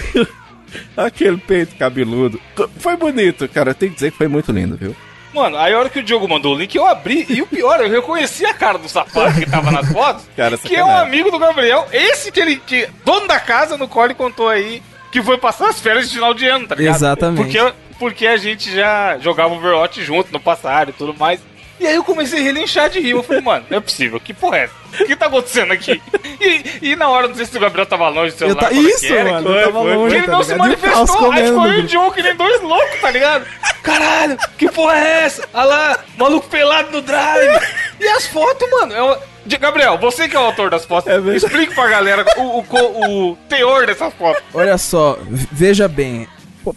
aquele 0.97 1.39
peito 1.39 1.77
cabeludo. 1.77 2.39
Foi 2.77 2.97
bonito, 2.97 3.49
cara. 3.49 3.71
Eu 3.71 3.75
tenho 3.75 3.93
que 3.93 3.97
dizer 3.97 4.13
que 4.13 4.19
foi 4.19 4.29
muito 4.29 4.53
lindo, 4.53 4.77
viu? 4.77 4.95
Mano, 5.33 5.57
aí 5.57 5.73
a 5.73 5.79
hora 5.79 5.91
que 5.91 5.99
o 5.99 6.03
Diogo 6.03 6.29
mandou 6.29 6.55
o 6.55 6.59
link, 6.59 6.73
eu 6.77 6.87
abri, 6.87 7.27
e 7.29 7.43
o 7.43 7.47
pior, 7.47 7.81
eu 7.81 7.91
reconheci 7.91 8.47
a 8.47 8.55
cara 8.55 8.79
do 8.79 8.89
sapato 8.89 9.41
que 9.41 9.51
tava 9.51 9.73
nas 9.73 9.91
fotos, 9.91 10.25
Cara, 10.37 10.57
que 10.57 10.77
é 10.77 10.85
um 10.85 10.97
amigo 10.97 11.29
do 11.29 11.41
Gabriel, 11.41 11.89
esse 11.93 12.31
que 12.31 12.39
ele, 12.39 12.57
que, 12.57 12.89
dono 13.05 13.27
da 13.27 13.41
casa 13.41 13.77
no 13.77 13.89
qual 13.89 14.05
ele 14.05 14.15
contou 14.15 14.49
aí, 14.49 14.81
que 15.15 15.23
foi 15.23 15.39
passar 15.39 15.69
as 15.69 15.79
férias 15.79 16.09
de 16.09 16.17
final 16.17 16.35
de 16.35 16.45
ano, 16.45 16.67
tá 16.67 16.75
ligado? 16.75 16.97
Exatamente. 16.97 17.37
Porque, 17.57 17.73
porque 18.01 18.27
a 18.27 18.37
gente 18.37 18.69
já 18.75 19.17
jogava 19.21 19.55
Overwatch 19.55 20.03
junto 20.03 20.33
no 20.33 20.41
passado 20.41 20.91
e 20.91 20.93
tudo 20.93 21.15
mais. 21.17 21.39
E 21.79 21.87
aí 21.87 21.95
eu 21.95 22.03
comecei 22.03 22.41
a 22.41 22.43
relinchar 22.43 22.91
de 22.91 22.99
rir. 22.99 23.11
Eu 23.11 23.23
falei, 23.23 23.41
mano, 23.41 23.65
não 23.71 23.79
é 23.79 23.81
possível, 23.81 24.19
que 24.19 24.35
porra 24.35 24.59
é 24.59 24.65
essa? 24.65 24.75
O 25.01 25.07
que 25.07 25.15
tá 25.15 25.27
acontecendo 25.27 25.73
aqui? 25.73 26.03
E, 26.41 26.91
e 26.91 26.97
na 26.97 27.09
hora, 27.09 27.29
não 27.29 27.35
sei 27.37 27.47
se 27.47 27.57
o 27.57 27.61
Gabriel 27.61 27.87
tava 27.87 28.09
longe 28.09 28.33
do 28.33 28.39
celular. 28.39 28.61
tá... 28.61 28.67
é 28.67 28.71
que 28.71 28.77
Isso, 28.81 29.07
era, 29.07 29.31
mano. 29.31 29.47
que- 29.47 29.53
eu 29.57 29.65
tava 29.67 29.83
foi, 29.83 29.95
longe, 29.95 30.17
ele 30.17 30.27
tá 30.27 30.33
não 30.33 30.43
se 30.43 30.53
ligado? 30.53 30.73
E 30.73 30.77
caos 30.77 30.91
manifestou, 31.11 31.33
aí 31.33 31.47
ficou 31.47 31.67
eu 31.67 31.73
e 31.75 31.79
o. 31.79 31.87
Diogo 31.87 32.11
que 32.13 32.23
nem 32.23 32.35
dois 32.35 32.61
loucos, 32.61 33.01
tá 33.01 33.11
ligado? 33.13 33.47
Caralho, 33.85 34.39
que 34.59 34.69
porra 34.69 34.99
é 34.99 35.25
essa? 35.27 35.49
Olha 35.55 35.65
lá, 35.65 35.99
maluco 36.19 36.49
pelado 36.49 36.91
no 36.91 37.01
drive. 37.03 37.61
E 38.01 38.09
as 38.09 38.27
fotos, 38.27 38.69
mano? 38.69 38.93
É 38.93 39.01
uma- 39.03 39.19
Gabriel, 39.61 39.99
você 39.99 40.29
que 40.29 40.37
é 40.37 40.41
o 40.41 40.45
autor 40.45 40.71
das 40.71 40.85
fotos, 40.85 41.11
É 41.11 41.19
verdade. 41.21 41.45
explique 41.45 41.75
pra 41.75 41.89
galera 41.89 42.25
o, 42.37 42.61
o, 42.61 43.31
o 43.33 43.37
teor 43.49 43.87
dessas 43.87 44.13
fotos. 44.15 44.43
Olha 44.53 44.77
só, 44.79 45.19
veja 45.31 45.87
bem. 45.89 46.27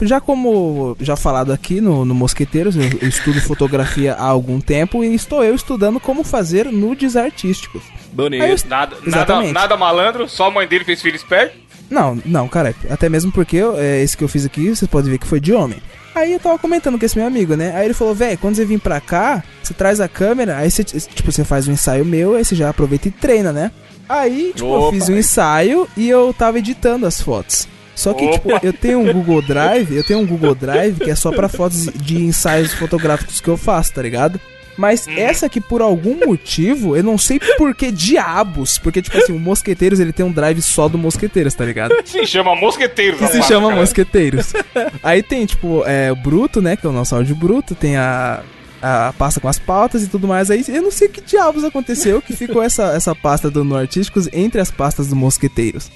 Já 0.01 0.19
como 0.19 0.97
já 0.99 1.15
falado 1.15 1.53
aqui 1.53 1.79
no, 1.79 2.03
no 2.03 2.13
Mosqueteiros, 2.13 2.75
eu, 2.75 2.83
eu 3.01 3.07
estudo 3.07 3.39
fotografia 3.39 4.13
há 4.15 4.25
algum 4.25 4.59
tempo 4.59 5.01
e 5.01 5.15
estou 5.15 5.41
eu 5.45 5.55
estudando 5.55 5.97
como 5.97 6.25
fazer 6.25 6.65
nudes 6.65 7.15
artísticos. 7.15 7.83
Bonito. 8.11 8.43
Eu- 8.43 8.57
Nada, 8.67 8.95
nada, 8.97 9.07
Exatamente. 9.07 9.53
nada 9.53 9.77
malandro, 9.77 10.27
só 10.27 10.47
a 10.47 10.51
mãe 10.51 10.67
dele 10.67 10.83
fez 10.83 11.01
filho 11.01 11.15
esperto. 11.15 11.55
Não, 11.89 12.19
não, 12.25 12.49
cara, 12.49 12.75
até 12.89 13.07
mesmo 13.07 13.31
porque 13.31 13.55
eu- 13.55 13.77
é, 13.79 14.01
esse 14.01 14.17
que 14.17 14.23
eu 14.25 14.27
fiz 14.27 14.45
aqui, 14.45 14.75
vocês 14.75 14.91
podem 14.91 15.09
ver 15.09 15.19
que 15.19 15.27
foi 15.27 15.39
de 15.39 15.53
homem. 15.53 15.81
Aí 16.17 16.33
eu 16.33 16.39
tava 16.39 16.57
comentando 16.57 16.97
com 16.97 17.05
esse 17.05 17.15
meu 17.15 17.27
amigo, 17.27 17.55
né? 17.55 17.75
Aí 17.75 17.85
ele 17.85 17.93
falou, 17.93 18.15
velho, 18.15 18.39
quando 18.39 18.55
você 18.55 18.65
vir 18.65 18.79
pra 18.79 18.99
cá, 18.99 19.43
você 19.61 19.71
traz 19.71 20.01
a 20.01 20.07
câmera, 20.07 20.57
aí 20.57 20.71
você, 20.71 20.83
tipo, 20.83 21.31
você 21.31 21.43
faz 21.43 21.67
um 21.67 21.73
ensaio 21.73 22.03
meu, 22.03 22.33
aí 22.33 22.43
você 22.43 22.55
já 22.55 22.69
aproveita 22.69 23.07
e 23.07 23.11
treina, 23.11 23.53
né? 23.53 23.71
Aí, 24.09 24.51
tipo, 24.55 24.65
eu 24.67 24.81
Opa. 24.81 24.93
fiz 24.93 25.09
um 25.09 25.15
ensaio 25.15 25.87
e 25.95 26.09
eu 26.09 26.33
tava 26.33 26.57
editando 26.57 27.05
as 27.05 27.21
fotos. 27.21 27.67
Só 27.93 28.15
que, 28.15 28.27
tipo, 28.31 28.49
eu 28.63 28.73
tenho 28.73 28.99
um 28.99 29.13
Google 29.13 29.43
Drive, 29.43 29.95
eu 29.95 30.03
tenho 30.03 30.19
um 30.19 30.25
Google 30.25 30.55
Drive 30.55 30.99
que 30.99 31.11
é 31.11 31.15
só 31.15 31.31
pra 31.31 31.47
fotos 31.47 31.85
de 31.95 32.23
ensaios 32.23 32.73
fotográficos 32.73 33.39
que 33.39 33.47
eu 33.47 33.57
faço, 33.57 33.93
tá 33.93 34.01
ligado? 34.01 34.41
Mas 34.77 35.07
essa 35.07 35.47
aqui, 35.47 35.59
por 35.59 35.81
algum 35.81 36.25
motivo, 36.25 36.95
eu 36.95 37.03
não 37.03 37.17
sei 37.17 37.39
por 37.57 37.73
que 37.73 37.91
diabos. 37.91 38.77
Porque, 38.77 39.01
tipo 39.01 39.17
assim, 39.17 39.33
o 39.33 39.39
Mosqueteiros 39.39 39.99
ele 39.99 40.13
tem 40.13 40.25
um 40.25 40.31
drive 40.31 40.61
só 40.61 40.87
do 40.87 40.97
Mosqueteiros, 40.97 41.53
tá 41.55 41.65
ligado? 41.65 41.95
Se 42.05 42.25
chama 42.25 42.55
Mosqueteiros. 42.55 43.19
Que 43.19 43.27
se 43.27 43.33
rapaz, 43.33 43.47
chama 43.47 43.69
cara. 43.69 43.81
Mosqueteiros. 43.81 44.53
Aí 45.01 45.23
tem, 45.23 45.45
tipo, 45.45 45.83
é, 45.85 46.11
o 46.11 46.15
Bruto, 46.15 46.61
né? 46.61 46.75
Que 46.75 46.85
é 46.85 46.89
o 46.89 46.93
nosso 46.93 47.15
áudio 47.15 47.35
bruto, 47.35 47.73
tem 47.73 47.97
a, 47.97 48.43
a 48.81 49.13
pasta 49.17 49.39
com 49.39 49.47
as 49.47 49.57
pautas 49.59 50.03
e 50.03 50.07
tudo 50.07 50.27
mais. 50.27 50.51
Aí 50.51 50.63
eu 50.67 50.81
não 50.81 50.91
sei 50.91 51.07
que 51.07 51.21
diabos 51.21 51.63
aconteceu 51.63 52.21
que 52.21 52.35
ficou 52.35 52.61
essa, 52.61 52.93
essa 52.93 53.15
pasta 53.15 53.49
do 53.49 53.63
No 53.63 53.75
Artísticos 53.75 54.29
entre 54.31 54.61
as 54.61 54.69
pastas 54.69 55.07
do 55.07 55.15
Mosqueteiros. 55.15 55.89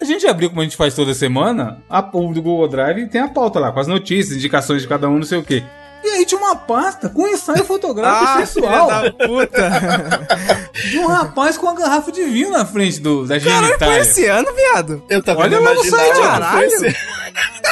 A 0.00 0.04
gente 0.04 0.26
abriu, 0.26 0.48
como 0.48 0.60
a 0.60 0.64
gente 0.64 0.76
faz 0.76 0.94
toda 0.94 1.14
semana, 1.14 1.80
a 1.88 2.00
o 2.00 2.34
do 2.34 2.42
Google 2.42 2.66
Drive 2.66 3.08
tem 3.08 3.20
a 3.20 3.28
pauta 3.28 3.60
lá, 3.60 3.70
com 3.70 3.78
as 3.78 3.86
notícias, 3.86 4.36
indicações 4.36 4.82
de 4.82 4.88
cada 4.88 5.08
um, 5.08 5.16
não 5.16 5.22
sei 5.22 5.38
o 5.38 5.44
quê. 5.44 5.62
E 6.04 6.08
aí 6.08 6.26
tinha 6.26 6.40
uma 6.40 6.56
pasta 6.56 7.08
com 7.08 7.26
ensaio 7.28 7.64
fotográfico 7.64 8.24
Ah, 8.42 8.46
sexual 8.46 8.88
filha 8.88 9.02
da 9.02 9.26
puta. 9.26 10.26
de 10.90 10.98
um 10.98 11.06
rapaz 11.06 11.56
com 11.56 11.66
uma 11.66 11.74
garrafa 11.74 12.10
de 12.10 12.24
vinho 12.24 12.50
na 12.50 12.64
frente 12.66 12.98
do, 13.00 13.24
da 13.26 13.38
Caralho, 13.40 13.78
foi 13.78 13.98
esse 13.98 14.26
ano, 14.26 14.52
viado. 14.54 15.02
Eu 15.08 15.22
tava 15.22 15.40
Olha 15.40 15.56
imaginando 15.56 15.90
site, 15.96 16.12
que 16.14 16.20
caralho. 16.22 16.54
foi 16.56 16.66
esse- 16.88 16.96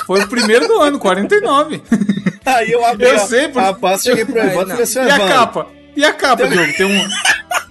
Foi 0.06 0.20
o 0.22 0.28
primeiro 0.28 0.66
do 0.68 0.80
ano, 0.80 0.98
49. 0.98 1.82
Aí 2.46 2.70
eu 2.72 2.84
abri 2.84 3.06
Eu 3.06 3.16
a, 3.16 3.18
sei, 3.18 3.48
porque- 3.48 3.68
a 3.68 3.72
pasta, 3.74 4.10
cheguei 4.10 4.24
pro 4.24 4.38
Evandro 4.38 4.52
e 4.52 4.56
não. 4.56 4.66
falei 4.70 4.82
assim, 4.82 4.98
E 5.00 5.10
a 5.10 5.18
capa? 5.28 5.66
E 5.96 6.04
a 6.04 6.12
capa, 6.12 6.46
Diogo? 6.46 6.72
Tem 6.76 6.86
um, 6.86 7.08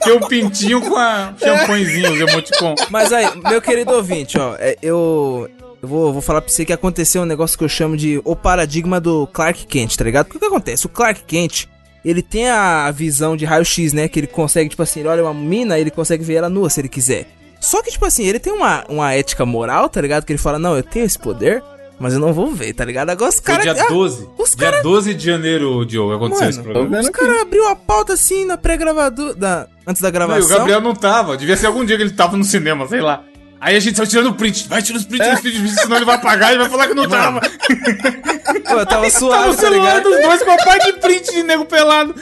tem 0.03 0.13
um 0.13 0.19
pintinho 0.27 0.81
com 0.81 0.95
a 0.97 1.33
champanhezinho, 1.41 2.11
os 2.13 2.19
emoticon. 2.19 2.75
Mas 2.89 3.11
aí, 3.13 3.27
meu 3.49 3.61
querido 3.61 3.93
ouvinte, 3.93 4.37
ó, 4.37 4.55
é, 4.59 4.75
eu. 4.81 5.49
Eu 5.81 5.87
vou, 5.87 6.11
vou 6.11 6.21
falar 6.21 6.41
pra 6.41 6.51
você 6.51 6.65
que 6.65 6.73
aconteceu 6.73 7.21
um 7.21 7.25
negócio 7.25 7.57
que 7.57 7.63
eu 7.63 7.69
chamo 7.69 7.95
de 7.95 8.21
o 8.25 8.35
paradigma 8.35 8.99
do 8.99 9.25
Clark 9.27 9.65
Kent, 9.65 9.95
tá 9.95 10.03
ligado? 10.03 10.25
Porque 10.25 10.37
o 10.37 10.39
que 10.41 10.45
acontece? 10.45 10.85
O 10.85 10.89
Clark 10.89 11.23
Kent, 11.23 11.67
ele 12.03 12.21
tem 12.21 12.49
a 12.49 12.91
visão 12.91 13.37
de 13.37 13.45
raio-x, 13.45 13.93
né? 13.93 14.07
Que 14.09 14.19
ele 14.19 14.27
consegue, 14.27 14.69
tipo 14.69 14.83
assim, 14.83 14.99
ele 14.99 15.09
olha 15.09 15.23
uma 15.23 15.33
mina, 15.33 15.79
ele 15.79 15.89
consegue 15.91 16.23
ver 16.23 16.35
ela 16.35 16.49
nua 16.49 16.69
se 16.69 16.81
ele 16.81 16.89
quiser. 16.89 17.27
Só 17.61 17.81
que, 17.81 17.91
tipo 17.91 18.05
assim, 18.05 18.25
ele 18.25 18.39
tem 18.39 18.51
uma, 18.53 18.83
uma 18.89 19.13
ética 19.13 19.45
moral, 19.45 19.87
tá 19.89 20.01
ligado? 20.01 20.25
Que 20.25 20.33
ele 20.33 20.39
fala, 20.39 20.59
não, 20.59 20.75
eu 20.75 20.83
tenho 20.83 21.05
esse 21.05 21.17
poder, 21.19 21.63
mas 21.97 22.13
eu 22.13 22.19
não 22.19 22.33
vou 22.33 22.51
ver, 22.51 22.73
tá 22.73 22.83
ligado? 22.83 23.09
Agora 23.09 23.29
os 23.29 23.35
Foi 23.35 23.43
caras. 23.43 23.63
dia 23.63 23.87
12. 23.87 24.29
os 24.37 24.55
dia 24.55 24.71
cara- 24.71 24.81
12 24.83 25.13
de 25.13 25.25
janeiro, 25.25 25.85
Diogo, 25.85 26.13
aconteceu 26.13 26.41
Mano, 26.45 26.49
esse 26.51 26.61
programa. 26.61 26.89
vendo 26.89 27.03
Os 27.03 27.09
caras 27.09 27.41
abriu 27.41 27.67
a 27.69 27.75
pauta 27.75 28.13
assim 28.13 28.43
na 28.45 28.57
pré-gravadora. 28.57 29.33
Da, 29.33 29.67
antes 29.87 30.01
da 30.01 30.07
Não, 30.07 30.09
e 30.09 30.13
gravação. 30.13 30.45
o 30.45 30.57
Gabriel 30.59 30.81
não 30.81 30.93
tava. 30.95 31.37
Devia 31.37 31.55
ser 31.57 31.67
algum 31.67 31.83
dia 31.85 31.95
que 31.97 32.03
ele 32.03 32.11
tava 32.11 32.35
no 32.37 32.43
cinema, 32.43 32.85
sei 32.87 33.01
lá. 33.01 33.23
Aí 33.61 33.75
a 33.75 33.79
gente 33.79 33.97
saiu 33.97 34.07
tirando 34.07 34.33
print. 34.35 34.67
Vai 34.69 34.81
tirando 34.81 35.01
os 35.01 35.05
prints, 35.07 35.27
os 35.33 35.39
prints, 35.41 35.81
senão 35.81 35.97
ele 35.97 36.05
vai 36.05 36.15
apagar 36.15 36.53
e 36.53 36.57
vai 36.57 36.69
falar 36.69 36.87
que 36.87 36.93
não 36.93 37.07
tava. 37.09 37.41
Pô, 37.41 38.73
eu 38.79 38.85
tava 38.85 39.09
suave, 39.11 39.55
tá 39.55 39.61
celular 39.61 40.01
dos 40.01 40.21
dois 40.21 40.43
com 40.43 40.51
a 40.51 40.57
parte 40.57 40.85
de 40.85 40.93
print 40.99 41.31
de 41.31 41.43
nego 41.43 41.65
pelado. 41.65 42.15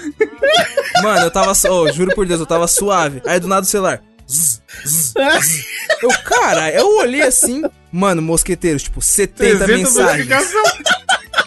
Mano, 1.03 1.25
eu 1.25 1.31
tava. 1.31 1.51
ô, 1.69 1.91
juro 1.91 2.13
por 2.15 2.25
Deus, 2.25 2.39
eu 2.39 2.45
tava 2.45 2.67
suave. 2.67 3.21
Aí 3.25 3.39
do 3.39 3.47
nada 3.47 3.61
o 3.61 3.65
celular. 3.65 4.01
zzz, 4.27 4.61
zzz, 4.85 5.13
zzz. 5.13 5.65
Eu, 6.01 6.09
cara, 6.25 6.71
eu 6.71 6.97
olhei 6.97 7.21
assim. 7.21 7.63
Mano, 7.91 8.21
mosqueteiros, 8.21 8.83
tipo, 8.83 9.01
70 9.01 9.63
300 9.65 9.95
mensagens. 9.95 10.53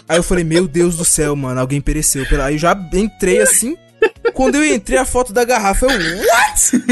Aí 0.07 0.17
eu 0.17 0.23
falei, 0.23 0.43
meu 0.43 0.67
Deus 0.67 0.95
do 0.97 1.05
céu, 1.05 1.35
mano, 1.35 1.59
alguém 1.59 1.79
pereceu. 1.81 2.25
pela- 2.27 2.45
Aí 2.45 2.55
eu 2.55 2.59
já 2.59 2.75
entrei 2.93 3.41
assim. 3.41 3.77
Quando 4.33 4.55
eu 4.55 4.65
entrei, 4.65 4.97
a 4.97 5.05
foto 5.05 5.31
da 5.33 5.43
garrafa, 5.45 5.85
eu. 5.85 5.91
What? 5.91 6.83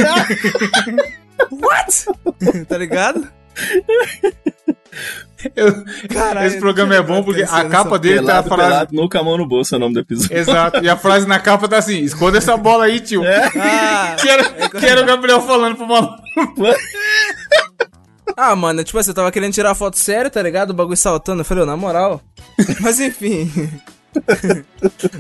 What? 1.51 2.65
tá 2.67 2.77
ligado? 2.77 3.27
Eu- 5.55 5.85
Caralho, 6.13 6.47
Esse 6.47 6.59
programa 6.59 6.95
é 6.95 7.01
bom 7.01 7.23
porque 7.23 7.43
a 7.43 7.65
capa 7.69 7.97
dele 7.97 8.25
tá 8.25 8.39
a 8.39 8.43
pelado, 8.43 8.49
frase. 8.49 8.69
pelado, 8.71 8.95
nunca 8.95 9.19
a 9.19 9.23
mão 9.23 9.37
no 9.37 9.47
bolso 9.47 9.73
é 9.73 9.77
o 9.77 9.79
nome 9.79 9.93
do 9.93 9.99
episódio. 10.01 10.37
Exato. 10.37 10.83
E 10.83 10.89
a 10.89 10.97
frase 10.97 11.25
na 11.27 11.39
capa 11.39 11.67
tá 11.67 11.77
assim: 11.77 11.99
esconda 11.99 12.37
essa 12.37 12.57
bola 12.57 12.85
aí, 12.85 12.99
tio. 12.99 13.21
Ah, 13.25 14.15
Que, 14.19 14.29
era, 14.29 14.69
que 14.69 14.85
era 14.85 15.01
o 15.01 15.05
Gabriel 15.05 15.41
falando 15.41 15.77
pro 15.77 15.87
maluco. 15.87 16.17
ah, 18.35 18.55
mano, 18.55 18.83
tipo 18.83 18.97
assim, 18.97 19.11
eu 19.11 19.15
tava 19.15 19.31
querendo 19.31 19.53
tirar 19.53 19.75
foto 19.75 19.97
sério, 19.97 20.29
tá 20.31 20.41
ligado? 20.41 20.71
O 20.71 20.73
bagulho 20.73 20.97
saltando. 20.97 21.41
Eu 21.41 21.45
falei, 21.45 21.63
ô, 21.63 21.67
na 21.67 21.77
moral. 21.77 22.21
Mas 22.81 22.99
enfim. 22.99 23.49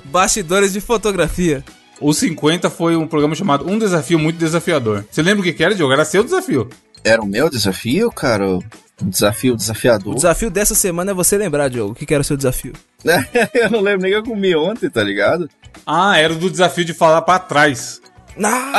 Bastidores 0.05 0.73
de 0.73 0.81
fotografia. 0.81 1.63
O 2.01 2.13
50 2.13 2.69
foi 2.69 2.95
um 2.95 3.07
programa 3.07 3.35
chamado 3.35 3.69
Um 3.69 3.77
Desafio 3.77 4.17
Muito 4.17 4.37
Desafiador. 4.37 5.03
Você 5.09 5.21
lembra 5.21 5.41
o 5.41 5.43
que 5.43 5.53
que 5.53 5.63
era, 5.63 5.75
Diogo? 5.75 5.91
Era 5.93 6.05
seu 6.05 6.23
desafio. 6.23 6.69
Era 7.03 7.21
o 7.21 7.25
meu 7.25 7.49
desafio, 7.49 8.09
cara? 8.11 8.47
O 8.47 8.63
desafio 9.01 9.53
O 9.53 9.57
desafiador. 9.57 10.15
desafio 10.15 10.49
dessa 10.49 10.75
semana 10.75 11.11
é 11.11 11.13
você 11.13 11.37
lembrar, 11.37 11.69
Diogo. 11.69 11.91
O 11.91 11.95
que, 11.95 12.05
que 12.05 12.13
era 12.13 12.21
o 12.21 12.25
seu 12.25 12.37
desafio? 12.37 12.73
eu 13.53 13.69
não 13.69 13.81
lembro 13.81 14.01
nem 14.03 14.11
que 14.11 14.17
eu 14.17 14.23
comi 14.23 14.55
ontem, 14.55 14.89
tá 14.89 15.03
ligado? 15.03 15.49
Ah, 15.85 16.17
era 16.17 16.33
o 16.33 16.35
do 16.37 16.49
desafio 16.49 16.83
de 16.85 16.93
falar 16.93 17.21
pra 17.21 17.39
trás. 17.39 18.01
Ah! 18.41 18.71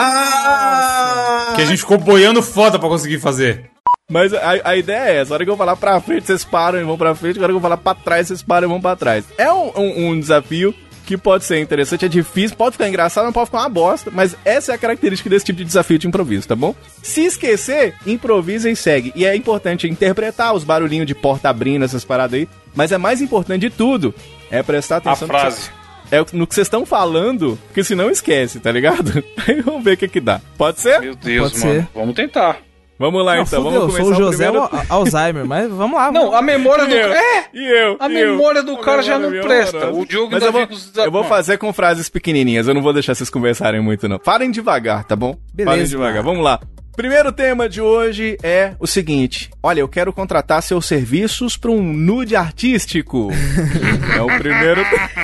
Ah! 1.51 1.53
Que 1.57 1.63
a 1.63 1.65
gente 1.67 1.79
ficou 1.81 1.99
boiando 1.99 2.43
foda 2.43 2.79
pra 2.79 2.89
conseguir 2.89 3.19
fazer. 3.19 3.71
Mas 4.11 4.33
a, 4.35 4.61
a 4.71 4.77
ideia 4.77 5.11
é 5.11 5.17
essa: 5.21 5.33
a 5.33 5.35
hora 5.35 5.45
que 5.45 5.51
eu 5.51 5.57
falar 5.57 5.77
pra 5.77 6.01
frente, 6.01 6.27
vocês 6.27 6.45
param 6.45 6.81
e 6.81 6.85
vão 6.85 6.97
pra 6.99 7.15
frente, 7.15 7.39
a 7.39 7.43
hora 7.43 7.53
que 7.53 7.57
eu 7.57 7.61
falar 7.61 7.77
pra 7.77 7.95
trás, 7.95 8.27
vocês 8.29 8.43
param 8.43 8.67
e 8.67 8.71
vão 8.71 8.81
pra 8.81 8.97
trás. 8.97 9.25
É 9.39 9.53
um, 9.53 9.71
um- 9.77 10.09
um 10.11 10.21
desafio 10.21 10.75
que 11.11 11.19
pode 11.19 11.45
ser 11.45 11.61
interessante, 11.61 12.05
é 12.05 12.09
difícil, 12.09 12.57
pode 12.57 12.73
ficar 12.73 12.89
engraçado, 12.89 13.25
não 13.25 13.33
pode 13.33 13.47
ficar 13.47 13.59
uma 13.61 13.69
bosta, 13.69 14.11
mas 14.15 14.37
essa 14.45 14.73
é 14.73 14.75
a 14.75 14.79
característica 14.79 15.29
desse 15.29 15.45
tipo 15.47 15.59
de 15.59 15.65
desafio 15.65 15.99
de 15.99 16.07
improviso, 16.07 16.47
tá 16.47 16.55
bom? 16.55 16.75
Se 17.03 17.23
esquecer, 17.25 17.95
improvisa 18.07 18.71
e 18.71 18.77
segue. 18.77 19.13
E 19.17 19.25
é 19.25 19.35
importante 19.35 19.89
interpretar 19.89 20.55
os 20.55 20.63
barulhinhos 20.65 21.07
de 21.07 21.15
porta 21.15 21.49
abrindo, 21.49 21.85
essas 21.85 22.05
paradas 22.05 22.35
aí, 22.39 22.49
mas 22.75 22.93
é 22.93 22.99
mais 22.99 23.21
importante 23.21 23.63
de 23.63 23.71
tudo 23.71 24.15
é 24.51 24.63
prestar 24.63 24.97
A 24.97 24.99
atenção 24.99 25.27
no 25.29 25.35
que 25.35 25.41
frase. 25.41 25.57
vocês- 25.57 25.71
é 26.13 26.19
no 26.37 26.47
que 26.47 26.55
vocês 26.55 26.67
estão 26.67 26.85
falando, 26.87 27.59
porque 27.67 27.85
senão 27.85 28.11
esquece, 28.11 28.59
tá 28.61 28.71
ligado? 28.73 29.23
Aí 29.47 29.61
vamos 29.63 29.85
ver 29.85 29.93
o 29.95 29.97
que 29.97 30.09
que 30.09 30.21
dá. 30.21 30.41
Pode 30.59 30.81
ser? 30.81 31.01
Meu 31.01 31.15
Deus, 31.15 31.53
Pode 31.53 31.65
mano. 31.65 31.81
ser. 31.83 31.89
Vamos 31.95 32.15
tentar. 32.17 32.59
Vamos 33.01 33.25
lá 33.25 33.37
Não, 33.37 33.43
então, 33.45 33.63
fudeu, 33.65 33.81
vamos 33.81 33.95
sou 33.97 34.05
começar 34.05 34.23
o 34.23 34.27
José 34.27 34.45
primeiro... 34.51 34.69
Al- 34.77 34.85
Alzheimer, 34.91 35.47
mas 35.47 35.71
vamos 35.71 35.97
lá. 35.99 36.13
Não, 36.13 36.37
a 36.37 36.43
memória 36.43 36.87
do. 36.87 36.95
Eu, 36.95 37.13
É! 37.15 37.47
e 37.55 37.67
eu, 37.67 37.97
A 37.99 38.11
e 38.11 38.21
eu. 38.21 38.33
memória 38.37 38.63
do 38.63 38.77
cara 38.77 39.01
já 39.03 39.19
não 39.19 39.31
presta. 39.41 39.89
O 39.91 40.05
Diogo 40.05 40.29
Mas 40.31 40.43
ainda 40.43 40.47
eu 40.49 40.53
vou, 40.53 40.61
fica 40.61 40.69
com 40.69 40.75
os- 41.01 41.07
eu 41.07 41.11
vou 41.11 41.25
fazer 41.25 41.57
com 41.57 41.73
frases 41.73 42.11
pequenininhas, 42.11 42.69
eu 42.69 42.75
não 42.75 42.83
vou 42.83 42.93
deixar 42.93 43.15
vocês 43.15 43.31
conversarem 43.31 43.81
muito 43.81 44.07
não. 44.07 44.19
Parem 44.19 44.51
devagar, 44.51 45.05
tá 45.05 45.17
bom? 45.17 45.35
Beleza. 45.55 45.71
Parem 45.75 45.87
devagar, 45.89 46.23
vamos 46.23 46.45
lá. 46.45 46.61
Primeiro 46.95 47.33
tema 47.33 47.67
de 47.67 47.81
hoje 47.81 48.37
é 48.43 48.73
o 48.79 48.87
seguinte: 48.87 49.49
olha, 49.63 49.81
eu 49.81 49.89
quero 49.89 50.13
contratar 50.13 50.63
seus 50.63 50.85
serviços 50.85 51.57
para 51.57 51.71
um 51.71 51.83
nude 51.83 52.37
artístico. 52.37 53.31
é 54.15 54.21
o 54.21 54.27
primeiro. 54.39 54.83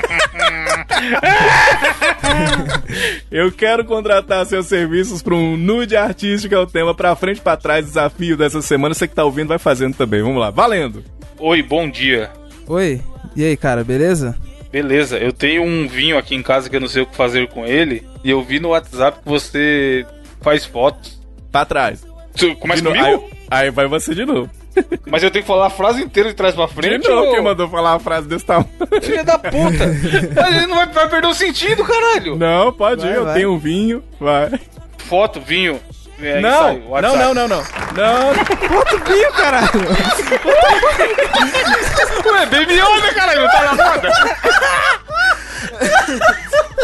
eu 3.31 3.51
quero 3.53 3.85
contratar 3.85 4.47
seus 4.47 4.67
serviços 4.67 5.23
para 5.23 5.35
um 5.35 5.57
nude 5.57 5.97
artístico. 5.97 6.55
É 6.55 6.59
o 6.59 6.67
tema 6.67 6.95
pra 6.95 7.17
frente, 7.17 7.41
pra 7.41 7.57
trás, 7.57 7.87
desafio 7.87 8.37
dessa 8.37 8.63
semana. 8.63 8.95
Você 8.95 9.07
que 9.07 9.15
tá 9.15 9.25
ouvindo 9.25 9.49
vai 9.49 9.59
fazendo 9.59 9.95
também. 9.95 10.23
Vamos 10.23 10.41
lá, 10.41 10.51
valendo. 10.51 11.05
Oi, 11.39 11.63
bom 11.63 11.89
dia. 11.89 12.31
Oi, 12.67 13.01
e 13.35 13.45
aí, 13.45 13.57
cara, 13.57 13.85
beleza? 13.85 14.37
Beleza, 14.73 15.19
eu 15.19 15.33
tenho 15.33 15.63
um 15.63 15.87
vinho 15.87 16.19
aqui 16.19 16.35
em 16.35 16.43
casa 16.43 16.69
que 16.69 16.77
eu 16.77 16.81
não 16.81 16.89
sei 16.89 17.03
o 17.03 17.07
que 17.07 17.17
fazer 17.17 17.49
com 17.49 17.65
ele. 17.65 18.07
E 18.25 18.31
eu 18.31 18.43
vi 18.43 18.59
no 18.59 18.71
WhatsApp 18.71 19.21
que 19.23 19.29
você 19.29 20.05
faz 20.41 20.65
fotos. 20.65 21.17
Pra 21.51 21.65
trás. 21.65 22.05
Tu 22.37 22.55
Começa 22.57 22.83
comigo? 22.83 23.31
Aí, 23.51 23.65
aí 23.65 23.71
vai 23.71 23.87
você 23.87 24.15
de 24.15 24.27
novo. 24.27 24.51
Mas 25.07 25.23
eu 25.23 25.31
tenho 25.31 25.43
que 25.45 25.49
falar 25.49 25.67
a 25.67 25.71
frase 25.71 26.03
inteira 26.03 26.29
de 26.31 26.35
trás 26.35 26.55
pra 26.55 26.67
frente. 26.69 27.09
ou- 27.11 27.31
quem 27.33 27.43
mandou 27.43 27.69
falar 27.69 27.93
uma 27.95 28.01
frase 28.01 28.27
desse 28.29 28.45
tamanho? 28.45 28.69
Filha 29.03 29.25
da 29.25 29.39
puta! 29.39 29.87
Mas 30.35 30.57
ele 30.57 30.67
não 30.67 30.77
vai, 30.77 30.87
vai 30.87 31.09
perder 31.09 31.27
o 31.29 31.35
sentido, 31.35 31.85
caralho! 31.85 32.37
Não, 32.37 32.73
pode 32.73 33.03
Vai, 33.03 33.11
ir, 33.11 33.15
eu 33.17 33.25
vai. 33.25 33.35
tenho 33.35 33.53
um 33.53 33.59
vinho, 33.59 34.03
vai. 34.21 34.51
Foto, 34.99 35.41
vinho. 35.41 35.81
é, 36.21 36.41
não, 36.41 36.73
ensaio, 36.73 37.03
não, 37.03 37.17
não, 37.17 37.35
não, 37.35 37.49
não. 37.49 37.63
Não, 37.97 38.29
Outro 38.77 38.99
vinho, 39.05 39.33
caralho! 39.33 39.71
Ué, 42.27 42.47
Baby 42.47 42.75
Yoda, 42.75 43.15
caralho, 43.15 43.41
não 43.43 43.51
tá 43.51 43.63
na 43.65 43.75
moda? 43.85 44.13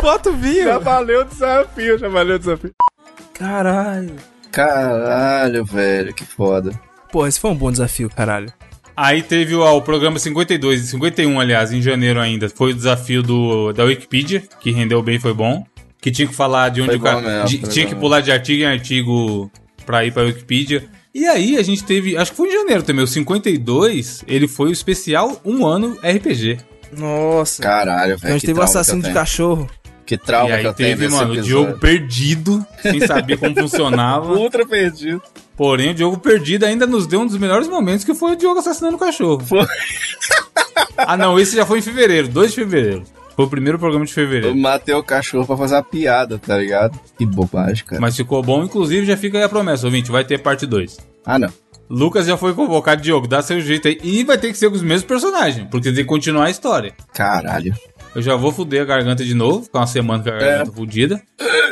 Bota 0.00 0.31
o 0.31 0.37
vinho! 0.37 0.64
já 0.64 0.78
valeu 0.78 1.20
o 1.20 1.24
desafio, 1.24 1.98
já 1.98 2.09
valeu 2.09 2.37
o 2.37 2.38
desafio. 2.38 2.70
Caralho. 3.35 4.16
Caralho, 4.50 5.64
velho, 5.64 6.14
que 6.14 6.24
foda. 6.24 6.70
Pô, 7.12 7.27
esse 7.27 7.38
foi 7.38 7.51
um 7.51 7.55
bom 7.55 7.70
desafio, 7.70 8.09
caralho. 8.11 8.53
Aí 8.96 9.22
teve 9.22 9.55
ó, 9.55 9.77
o 9.77 9.83
programa 9.83 10.18
52, 10.18 10.81
51, 10.81 11.38
aliás, 11.40 11.72
em 11.72 11.81
janeiro 11.81 12.20
ainda. 12.20 12.48
Foi 12.48 12.72
o 12.72 12.75
desafio 12.75 13.22
do, 13.22 13.72
da 13.72 13.85
Wikipedia, 13.85 14.42
que 14.61 14.70
rendeu 14.70 15.03
bem, 15.03 15.18
foi 15.18 15.33
bom. 15.33 15.64
Que 16.01 16.11
tinha 16.11 16.27
que 16.27 16.35
falar 16.35 16.68
de 16.70 16.81
onde 16.83 16.90
Foi 16.90 16.98
o 16.98 17.03
cara. 17.03 17.20
mesmo, 17.20 17.48
de- 17.48 17.59
tinha 17.68 17.87
que 17.87 17.94
pular 17.94 18.20
de 18.20 18.33
artigo 18.33 18.62
em 18.62 18.66
artigo 18.66 19.51
pra 19.87 20.05
ir 20.05 20.12
pra 20.12 20.25
Wikipedia. 20.25 20.85
E 21.14 21.27
aí 21.27 21.57
a 21.59 21.62
gente 21.62 21.85
teve. 21.85 22.16
Acho 22.16 22.31
que 22.33 22.37
foi 22.37 22.48
em 22.48 22.53
janeiro 22.53 22.83
também, 22.83 23.05
o 23.05 23.07
52, 23.07 24.25
ele 24.27 24.48
foi 24.48 24.68
o 24.70 24.72
especial 24.72 25.40
um 25.44 25.64
ano 25.66 25.96
RPG. 26.03 26.59
Noossa. 26.96 27.62
Caralho, 27.62 28.14
Então 28.14 28.14
a 28.14 28.16
velho. 28.29 28.33
gente 28.35 28.46
teve 28.46 28.59
o 28.59 28.62
assassino 28.62 29.03
de 29.03 29.12
cachorro. 29.12 29.68
Que 30.05 30.16
trauma 30.18 30.55
e 30.57 30.61
que 30.61 30.66
eu 30.66 30.70
aí 30.70 30.77
tenho 30.77 30.96
teve, 30.98 31.09
mano, 31.09 31.33
o. 31.33 31.40
Diogo 31.42 31.79
perdido, 31.79 32.66
sem 32.83 33.01
saber 33.07 33.38
como 33.38 33.55
funcionava. 33.55 34.33
Ultra 34.35 34.66
perdido. 34.66 35.22
Porém, 35.62 35.90
o 35.90 35.94
Diogo 35.94 36.18
perdido 36.18 36.64
ainda 36.64 36.88
nos 36.88 37.07
deu 37.07 37.20
um 37.20 37.27
dos 37.27 37.38
melhores 37.38 37.68
momentos, 37.68 38.05
que 38.05 38.12
foi 38.16 38.33
o 38.33 38.37
Diogo 38.37 38.59
assassinando 38.59 38.96
o 38.96 38.98
cachorro. 38.98 39.38
Foi. 39.46 39.64
ah, 40.98 41.16
não, 41.16 41.38
esse 41.38 41.55
já 41.55 41.64
foi 41.64 41.79
em 41.79 41.83
fevereiro, 41.83 42.27
2 42.27 42.51
de 42.51 42.57
fevereiro. 42.57 43.05
Foi 43.37 43.44
o 43.44 43.48
primeiro 43.48 43.79
programa 43.79 44.05
de 44.05 44.11
Eu 44.11 44.14
fevereiro. 44.16 44.57
matei 44.57 44.92
o 44.92 45.05
cachorro 45.05 45.46
pra 45.46 45.57
fazer 45.57 45.77
uma 45.77 45.85
piada, 45.85 46.37
tá 46.37 46.59
ligado? 46.59 46.98
Que 47.16 47.25
bobagem, 47.25 47.85
cara. 47.85 48.01
Mas 48.03 48.16
ficou 48.16 48.42
bom, 48.42 48.64
inclusive 48.64 49.07
já 49.07 49.16
fica 49.16 49.38
aí 49.38 49.44
a 49.44 49.48
promessa, 49.48 49.87
ouvinte, 49.87 50.11
vai 50.11 50.25
ter 50.25 50.38
parte 50.38 50.66
2. 50.66 50.98
Ah, 51.25 51.38
não. 51.38 51.48
Lucas 51.88 52.27
já 52.27 52.37
foi 52.37 52.55
convocado, 52.55 53.01
Diogo, 53.01 53.29
dá 53.29 53.40
seu 53.40 53.61
jeito 53.61 53.87
aí. 53.87 54.01
E 54.03 54.25
vai 54.25 54.38
ter 54.38 54.48
que 54.51 54.59
ser 54.59 54.68
com 54.68 54.75
os 54.75 54.83
mesmos 54.83 55.05
personagens, 55.05 55.68
porque 55.70 55.92
tem 55.92 56.03
que 56.03 56.05
continuar 56.07 56.46
a 56.46 56.51
história. 56.51 56.92
Caralho. 57.14 57.72
Eu 58.16 58.20
já 58.20 58.35
vou 58.35 58.51
fuder 58.51 58.83
a 58.83 58.85
garganta 58.85 59.25
de 59.25 59.33
novo, 59.33 59.62
ficar 59.62 59.79
uma 59.79 59.87
semana 59.87 60.25
com 60.25 60.29
a 60.29 60.33
garganta 60.33 60.72
fudida. 60.72 61.22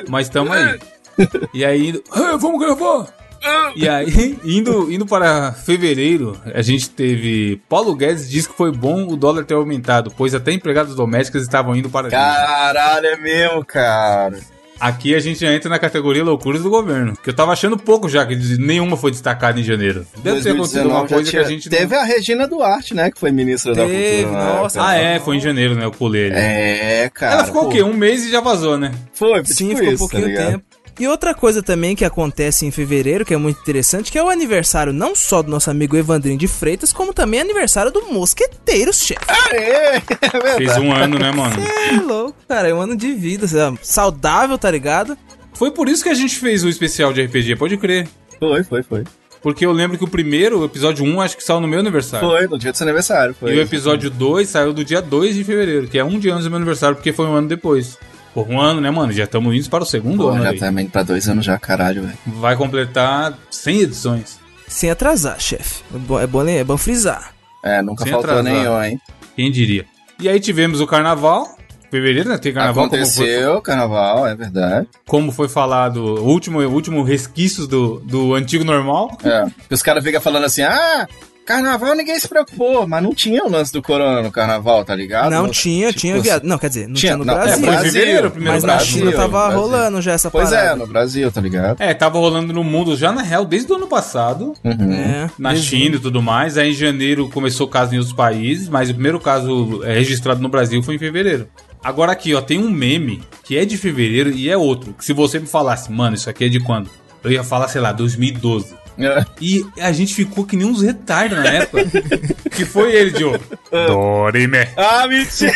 Mas 0.08 0.28
tamo 0.28 0.52
aí. 0.52 0.78
E 1.52 1.64
aí, 1.64 2.00
"Ah, 2.12 2.36
vamos 2.38 2.58
gravar. 2.64 3.18
E 3.76 3.88
aí, 3.88 4.36
indo, 4.44 4.90
indo 4.92 5.06
para 5.06 5.52
fevereiro, 5.52 6.36
a 6.52 6.60
gente 6.60 6.90
teve. 6.90 7.60
Paulo 7.68 7.94
Guedes 7.94 8.28
diz 8.28 8.46
que 8.46 8.52
foi 8.52 8.72
bom 8.72 9.06
o 9.06 9.16
dólar 9.16 9.44
ter 9.44 9.54
aumentado, 9.54 10.12
pois 10.16 10.34
até 10.34 10.52
empregadas 10.52 10.94
domésticas 10.96 11.42
estavam 11.42 11.74
indo 11.76 11.88
para. 11.88 12.08
Caralho, 12.10 13.06
é 13.06 13.16
mesmo, 13.16 13.64
cara. 13.64 14.38
Aqui 14.80 15.14
a 15.14 15.20
gente 15.20 15.38
já 15.40 15.52
entra 15.52 15.68
na 15.68 15.78
categoria 15.78 16.24
loucuras 16.24 16.62
do 16.62 16.70
governo. 16.70 17.14
Que 17.22 17.28
eu 17.30 17.34
tava 17.34 17.52
achando 17.52 17.76
pouco 17.76 18.08
já, 18.08 18.24
que 18.26 18.34
nenhuma 18.58 18.96
foi 18.96 19.10
destacada 19.10 19.60
em 19.60 19.62
janeiro. 19.62 20.06
Deve 20.16 20.40
ter 20.40 20.50
acontecido 20.52 20.88
2019 20.88 20.90
alguma 20.94 21.08
coisa 21.08 21.24
que 21.24 21.30
tinha- 21.30 21.42
a 21.42 21.44
gente. 21.44 21.70
não- 21.70 21.78
Teve 21.78 21.94
a 21.94 22.02
Regina 22.02 22.48
Duarte, 22.48 22.94
né? 22.94 23.10
Que 23.10 23.20
foi 23.20 23.30
ministra 23.30 23.74
da 23.74 23.84
Teve, 23.86 24.22
Cultura. 24.24 24.44
na 24.44 24.54
nossa. 24.62 24.78
época. 24.80 24.92
Ah, 24.92 24.96
é, 24.96 25.20
foi 25.20 25.36
em 25.36 25.40
janeiro, 25.40 25.74
né? 25.74 25.86
O 25.86 25.90
colete. 25.92 26.34
É, 26.34 27.10
cara. 27.12 27.34
Ela 27.34 27.44
ficou 27.44 27.62
pô. 27.64 27.68
o 27.68 27.70
quê? 27.72 27.82
Um 27.82 27.92
mês 27.92 28.24
e 28.24 28.30
já 28.30 28.40
vazou, 28.40 28.78
né? 28.78 28.90
Foi, 29.12 29.44
Sim, 29.44 29.68
tipo 29.68 29.76
ficou 29.76 29.90
um 29.90 29.94
isso, 29.94 29.98
pouquinho 30.08 30.34
tá 30.34 30.46
tempo. 30.46 30.64
E 30.98 31.08
outra 31.08 31.34
coisa 31.34 31.62
também 31.62 31.96
que 31.96 32.04
acontece 32.04 32.66
em 32.66 32.70
fevereiro, 32.70 33.24
que 33.24 33.34
é 33.34 33.36
muito 33.36 33.60
interessante, 33.60 34.10
que 34.10 34.18
é 34.18 34.22
o 34.22 34.28
aniversário 34.28 34.92
não 34.92 35.14
só 35.14 35.42
do 35.42 35.50
nosso 35.50 35.70
amigo 35.70 35.96
Evandrinho 35.96 36.38
de 36.38 36.46
Freitas, 36.46 36.92
como 36.92 37.14
também 37.14 37.40
aniversário 37.40 37.90
do 37.90 38.06
Mosqueteiros, 38.12 39.00
chefe. 39.02 39.20
É, 39.52 39.96
é 39.96 40.00
verdade. 40.00 40.56
Fez 40.56 40.76
um 40.76 40.92
ano, 40.92 41.18
né, 41.18 41.32
mano? 41.32 41.56
É 41.62 42.00
louco, 42.00 42.36
cara, 42.46 42.68
é 42.68 42.74
um 42.74 42.80
ano 42.80 42.96
de 42.96 43.12
vida, 43.12 43.46
sabe? 43.46 43.78
saudável, 43.82 44.56
tá 44.58 44.70
ligado? 44.70 45.16
Foi 45.54 45.70
por 45.70 45.88
isso 45.88 46.02
que 46.02 46.08
a 46.08 46.14
gente 46.14 46.36
fez 46.36 46.64
o 46.64 46.68
especial 46.68 47.12
de 47.12 47.22
RPG, 47.22 47.56
pode 47.56 47.76
crer. 47.76 48.08
Foi, 48.38 48.62
foi, 48.62 48.82
foi. 48.82 49.04
Porque 49.42 49.64
eu 49.64 49.72
lembro 49.72 49.96
que 49.96 50.04
o 50.04 50.08
primeiro, 50.08 50.60
o 50.60 50.64
episódio 50.64 51.04
1, 51.04 51.20
acho 51.20 51.36
que 51.36 51.42
saiu 51.42 51.60
no 51.60 51.68
meu 51.68 51.80
aniversário. 51.80 52.28
Foi, 52.28 52.46
no 52.46 52.58
dia 52.58 52.72
do 52.72 52.76
seu 52.76 52.84
aniversário. 52.84 53.34
Foi. 53.34 53.54
E 53.54 53.58
o 53.58 53.60
episódio 53.60 54.10
2 54.10 54.48
saiu 54.48 54.72
do 54.72 54.84
dia 54.84 55.00
2 55.00 55.34
de 55.34 55.44
fevereiro, 55.44 55.88
que 55.88 55.98
é 55.98 56.04
um 56.04 56.18
dia 56.18 56.32
antes 56.32 56.44
do 56.44 56.50
meu 56.50 56.58
aniversário, 56.58 56.96
porque 56.96 57.12
foi 57.12 57.26
um 57.26 57.34
ano 57.34 57.48
depois. 57.48 57.98
Por 58.34 58.48
um 58.48 58.60
ano, 58.60 58.80
né, 58.80 58.90
mano? 58.90 59.12
Já 59.12 59.24
estamos 59.24 59.54
indo 59.54 59.68
para 59.68 59.82
o 59.82 59.86
segundo 59.86 60.18
Pô, 60.24 60.28
ano 60.28 60.44
já 60.44 60.54
tá 60.56 60.68
indo 60.70 60.90
pra 60.90 61.02
dois 61.02 61.28
anos 61.28 61.44
já, 61.44 61.58
caralho, 61.58 62.02
velho. 62.02 62.18
Vai 62.26 62.56
completar 62.56 63.36
100 63.50 63.80
edições. 63.80 64.38
Sem 64.68 64.90
atrasar, 64.90 65.40
chefe. 65.40 65.82
É 65.92 65.98
bom, 65.98 66.20
é 66.20 66.26
bom, 66.26 66.46
é 66.48 66.62
bom 66.64 66.76
frisar. 66.76 67.34
É, 67.62 67.82
nunca 67.82 68.04
Sem 68.04 68.12
faltou 68.12 68.30
atrasar. 68.30 68.52
nenhum, 68.52 68.82
hein? 68.82 69.00
Quem 69.34 69.50
diria? 69.50 69.84
E 70.18 70.28
aí 70.28 70.38
tivemos 70.38 70.80
o 70.80 70.86
carnaval. 70.86 71.56
Fevereiro, 71.90 72.28
né? 72.28 72.38
Tem 72.38 72.52
carnaval 72.52 72.88
como 72.88 72.90
foi, 72.90 73.00
Aconteceu, 73.00 73.60
carnaval, 73.60 74.24
é 74.24 74.36
verdade. 74.36 74.86
como 75.08 75.32
foi 75.32 75.48
falado, 75.48 75.96
o 75.96 76.24
último, 76.24 76.60
último 76.60 77.02
resquícios 77.02 77.66
do, 77.66 77.98
do 77.98 78.32
antigo 78.34 78.62
normal. 78.62 79.18
É. 79.24 79.46
Os 79.68 79.82
caras 79.82 80.04
ficam 80.04 80.20
falando 80.20 80.44
assim, 80.44 80.62
ah, 80.62 81.08
carnaval 81.50 81.94
ninguém 81.94 82.18
se 82.18 82.28
preocupou, 82.28 82.86
mas 82.86 83.02
não 83.02 83.14
tinha 83.14 83.44
o 83.44 83.50
lance 83.50 83.72
do 83.72 83.82
corona 83.82 84.22
no 84.22 84.30
carnaval, 84.30 84.84
tá 84.84 84.94
ligado? 84.94 85.30
não 85.30 85.44
Não- 85.44 85.50
tinha, 85.50 85.88
tipo, 85.88 86.00
tinha 86.00 86.20
viado. 86.20 86.44
Não, 86.44 86.58
quer 86.58 86.68
dizer, 86.68 86.86
não 86.88 86.94
tinha, 86.94 87.12
tinha- 87.12 87.16
no 87.16 87.24
não, 87.24 87.34
é, 87.34 87.44
Brasil. 87.44 87.64
foi 87.66 87.74
em 87.74 87.78
fevereiro, 87.78 88.28
o 88.28 88.30
primeiro 88.30 88.54
mas 88.54 88.64
na 88.64 88.74
Brasil, 88.76 88.98
China 88.98 89.12
tava 89.12 89.28
Brasil. 89.46 89.60
rolando 89.60 90.00
já 90.02 90.12
essa 90.12 90.30
Pois 90.30 90.52
é, 90.52 90.56
parada. 90.56 90.76
no 90.76 90.86
Brasil, 90.86 91.32
tá 91.32 91.40
ligado? 91.40 91.80
É, 91.80 91.92
tava 91.94 92.18
rolando 92.18 92.52
no 92.52 92.62
mundo 92.62 92.96
já 92.96 93.10
na 93.12 93.22
real 93.22 93.44
desde 93.44 93.72
o 93.72 93.76
ano 93.76 93.86
passado. 93.86 94.54
Uhum. 94.64 94.92
É, 94.92 95.30
Na 95.38 95.50
mesmo. 95.50 95.64
China 95.64 95.96
e 95.96 95.98
tudo 95.98 96.22
mais. 96.22 96.56
Aí 96.56 96.70
em 96.70 96.74
janeiro 96.74 97.28
começou 97.28 97.66
o 97.66 97.70
caso 97.70 97.94
em 97.94 97.98
outros 97.98 98.14
países, 98.14 98.68
mas 98.68 98.88
o 98.90 98.94
primeiro 98.94 99.18
caso 99.18 99.82
é, 99.84 99.94
registrado 99.94 100.40
no 100.40 100.48
Brasil 100.48 100.82
foi 100.82 100.94
em 100.94 100.98
fevereiro. 100.98 101.48
Agora 101.82 102.12
aqui, 102.12 102.34
ó, 102.34 102.40
tem 102.42 102.58
um 102.58 102.70
meme 102.70 103.22
que 103.42 103.56
é 103.56 103.64
de 103.64 103.76
fevereiro 103.78 104.30
e 104.30 104.50
é 104.50 104.56
outro. 104.56 104.92
Que 104.92 105.04
se 105.04 105.12
você 105.12 105.38
me 105.40 105.46
falasse, 105.46 105.90
mano, 105.90 106.14
isso 106.14 106.28
aqui 106.28 106.44
é 106.44 106.48
de 106.48 106.60
quando? 106.60 106.90
Eu 107.24 107.30
ia 107.32 107.42
falar, 107.42 107.68
sei 107.68 107.80
lá, 107.80 107.90
2012. 107.92 108.74
É. 109.00 109.24
E 109.40 109.64
a 109.80 109.90
gente 109.92 110.14
ficou 110.14 110.44
que 110.44 110.56
nem 110.56 110.66
uns 110.66 110.82
retardos 110.82 111.38
na 111.38 111.46
época. 111.48 111.84
que 112.50 112.64
foi 112.64 112.92
ele, 112.94 113.10
Diogo. 113.10 113.40
Dorime. 113.70 114.68
Ah, 114.76 115.06
mentira! 115.08 115.52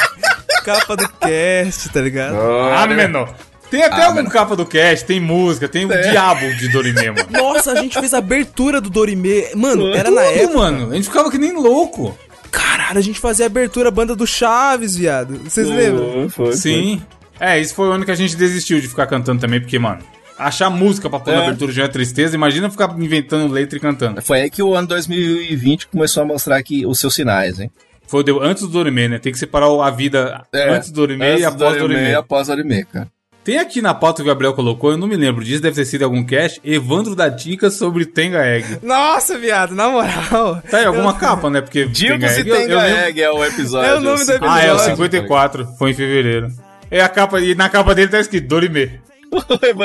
Capa 0.64 0.96
do 0.96 1.08
cast, 1.08 1.88
tá 1.90 2.00
ligado? 2.00 2.36
Ah, 2.74 2.86
menor. 2.86 3.34
Tem 3.70 3.82
até 3.82 4.02
Ah, 4.02 4.06
algum 4.06 4.16
menor. 4.16 4.30
capa 4.32 4.54
do 4.56 4.64
cast, 4.64 5.04
tem 5.06 5.20
música, 5.20 5.68
tem 5.68 5.84
o 5.86 5.92
É. 5.92 6.10
diabo 6.10 6.54
de 6.54 6.68
Dorime, 6.68 7.10
mano. 7.10 7.28
Nossa, 7.30 7.72
a 7.72 7.76
gente 7.76 7.98
fez 7.98 8.14
a 8.14 8.18
abertura 8.18 8.80
do 8.80 8.88
Dorime. 8.88 9.44
Mano, 9.56 9.92
era 9.94 10.10
na 10.10 10.22
Tudo, 10.22 10.34
época. 10.38 10.58
mano. 10.58 10.90
A 10.92 10.94
gente 10.94 11.04
ficava 11.08 11.30
que 11.30 11.38
nem 11.38 11.52
louco. 11.52 12.16
Caralho, 12.50 12.98
a 12.98 13.02
gente 13.02 13.18
fazia 13.20 13.46
a 13.46 13.48
abertura 13.48 13.90
banda 13.90 14.14
do 14.16 14.26
Chaves, 14.26 14.96
viado. 14.96 15.38
Vocês 15.44 15.68
lembram? 15.68 16.28
Foi, 16.30 16.46
foi. 16.46 16.56
Sim. 16.56 17.02
É, 17.40 17.60
esse 17.60 17.74
foi 17.74 17.88
o 17.88 17.92
ano 17.92 18.04
que 18.04 18.10
a 18.10 18.14
gente 18.14 18.34
desistiu 18.36 18.80
de 18.80 18.88
ficar 18.88 19.06
cantando 19.08 19.40
também, 19.40 19.60
porque, 19.60 19.78
mano, 19.78 19.98
achar 20.38 20.70
música 20.70 21.08
pra 21.10 21.18
pôr 21.20 21.32
na 21.34 21.42
É. 21.42 21.46
abertura 21.46 21.72
já 21.72 21.84
é 21.84 21.88
tristeza. 21.88 22.34
Imagina 22.34 22.70
ficar 22.70 22.94
inventando 22.98 23.52
letra 23.52 23.76
e 23.78 23.80
cantando. 23.80 24.20
Foi 24.22 24.42
aí 24.42 24.50
que 24.50 24.62
o 24.62 24.74
ano 24.74 24.88
2020 24.88 25.88
começou 25.88 26.22
a 26.22 26.26
mostrar 26.26 26.62
que 26.62 26.86
os 26.86 26.98
seus 26.98 27.14
sinais, 27.14 27.58
hein? 27.60 27.70
Foi 28.06 28.22
o- 28.22 28.40
antes 28.42 28.62
do 28.62 28.68
Dorime, 28.68 29.08
né? 29.08 29.18
Tem 29.18 29.32
que 29.32 29.38
separar 29.38 29.66
a 29.66 29.90
vida 29.90 30.42
É, 30.52 30.70
antes 30.70 30.90
do 30.90 30.94
Dorime 31.00 31.24
Antes 31.26 31.40
e 31.40 31.42
do 31.42 31.48
após 31.48 31.76
o 31.76 31.78
Dorime 31.80 31.94
Dorime. 31.94 32.10
E 32.10 32.14
após 32.14 32.48
o 32.48 32.50
Dorime, 32.56 32.84
cara. 32.84 33.08
Tem 33.42 33.58
aqui 33.58 33.80
na 33.80 33.94
pauta 33.94 34.16
que 34.16 34.22
o 34.22 34.26
Gabriel 34.26 34.54
colocou, 34.54 34.90
eu 34.90 34.96
não 34.96 35.06
me 35.06 35.14
lembro 35.16 35.44
disso, 35.44 35.62
deve 35.62 35.76
ter 35.76 35.84
sido 35.84 36.02
algum 36.04 36.24
cast, 36.24 36.60
Evandro 36.64 37.14
da 37.14 37.30
Tica 37.30 37.70
sobre 37.70 38.04
Tenga 38.04 38.44
Egg. 38.44 38.78
Nossa, 38.82 39.38
viado, 39.38 39.72
na 39.72 39.88
moral. 39.88 40.60
Tá 40.68 40.78
aí 40.78 40.84
alguma 40.84 41.14
capa, 41.14 41.48
né? 41.48 41.60
Porque 41.60 41.84
Dildos 41.86 42.28
e 42.38 42.40
eu- 42.40 42.46
eu 42.46 42.56
Tenga 42.56 42.82
lembro- 42.82 42.98
Egg 43.04 43.22
é 43.22 43.30
o 43.30 43.44
episódio. 43.44 43.88
É 43.88 43.94
o 43.94 44.00
nome 44.00 44.16
do 44.24 44.32
episódio. 44.32 44.48
Ah, 44.50 44.60
é, 44.60 44.72
o 44.72 44.74
episódio, 44.76 44.96
54, 44.96 45.66
foi 45.78 45.90
em 45.90 45.94
fevereiro. 45.94 46.48
É 46.90 47.00
a 47.00 47.08
capa, 47.08 47.40
e 47.40 47.54
na 47.54 47.68
capa 47.68 47.94
dele 47.94 48.08
tá 48.08 48.18
escrito 48.18 48.48
Dorime. 48.48 49.00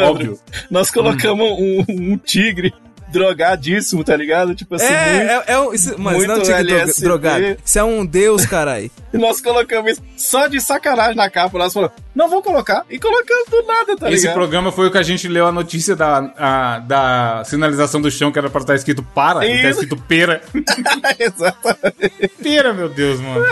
Óbvio. 0.03 0.39
Nós 0.69 0.89
colocamos 0.91 1.45
um, 1.59 1.85
um 1.89 2.17
tigre 2.17 2.73
drogadíssimo, 3.11 4.05
tá 4.05 4.15
ligado? 4.15 4.55
Tipo 4.55 4.75
assim, 4.75 4.85
É, 4.85 5.13
muito- 5.15 5.29
é, 5.29 5.43
é 5.53 5.59
um. 5.59 5.73
Isso, 5.73 5.99
mano, 5.99 6.17
isso 6.17 6.27
muito 6.27 6.27
não 6.27 6.35
é 6.35 6.39
um 6.39 6.41
tigre 6.43 6.63
dro- 6.63 6.77
LSD. 6.77 7.03
drogado. 7.05 7.57
Isso 7.65 7.79
é 7.79 7.83
um 7.83 8.05
deus, 8.05 8.45
carai. 8.45 8.89
E 9.13 9.17
nós 9.19 9.41
colocamos 9.41 9.91
isso 9.91 10.01
só 10.15 10.47
de 10.47 10.61
sacanagem 10.61 11.17
na 11.17 11.29
capa. 11.29 11.57
Nós 11.57 11.73
falamos, 11.73 11.93
não 12.15 12.29
vou 12.29 12.41
colocar. 12.41 12.85
E 12.89 12.97
colocamos 12.97 13.49
do 13.49 13.63
nada, 13.63 13.97
tá 13.97 14.09
Esse 14.09 14.21
ligado? 14.21 14.33
programa 14.35 14.71
foi 14.71 14.87
o 14.87 14.91
que 14.91 14.97
a 14.97 15.03
gente 15.03 15.27
leu 15.27 15.45
a 15.45 15.51
notícia 15.51 15.93
da, 15.93 16.19
a- 16.37 16.79
da 16.79 17.43
sinalização 17.45 17.99
do 17.99 18.09
chão, 18.09 18.31
que 18.31 18.39
era 18.39 18.49
pra 18.49 18.61
estar 18.61 18.75
escrito 18.75 19.03
para, 19.03 19.45
e 19.45 19.49
tá 19.61 19.69
Isso. 19.69 19.81
escrito 19.81 19.97
pera. 20.07 20.41
Exatamente. 21.19 22.29
pera, 22.41 22.73
meu 22.73 22.87
Deus, 22.87 23.19
mano. 23.19 23.45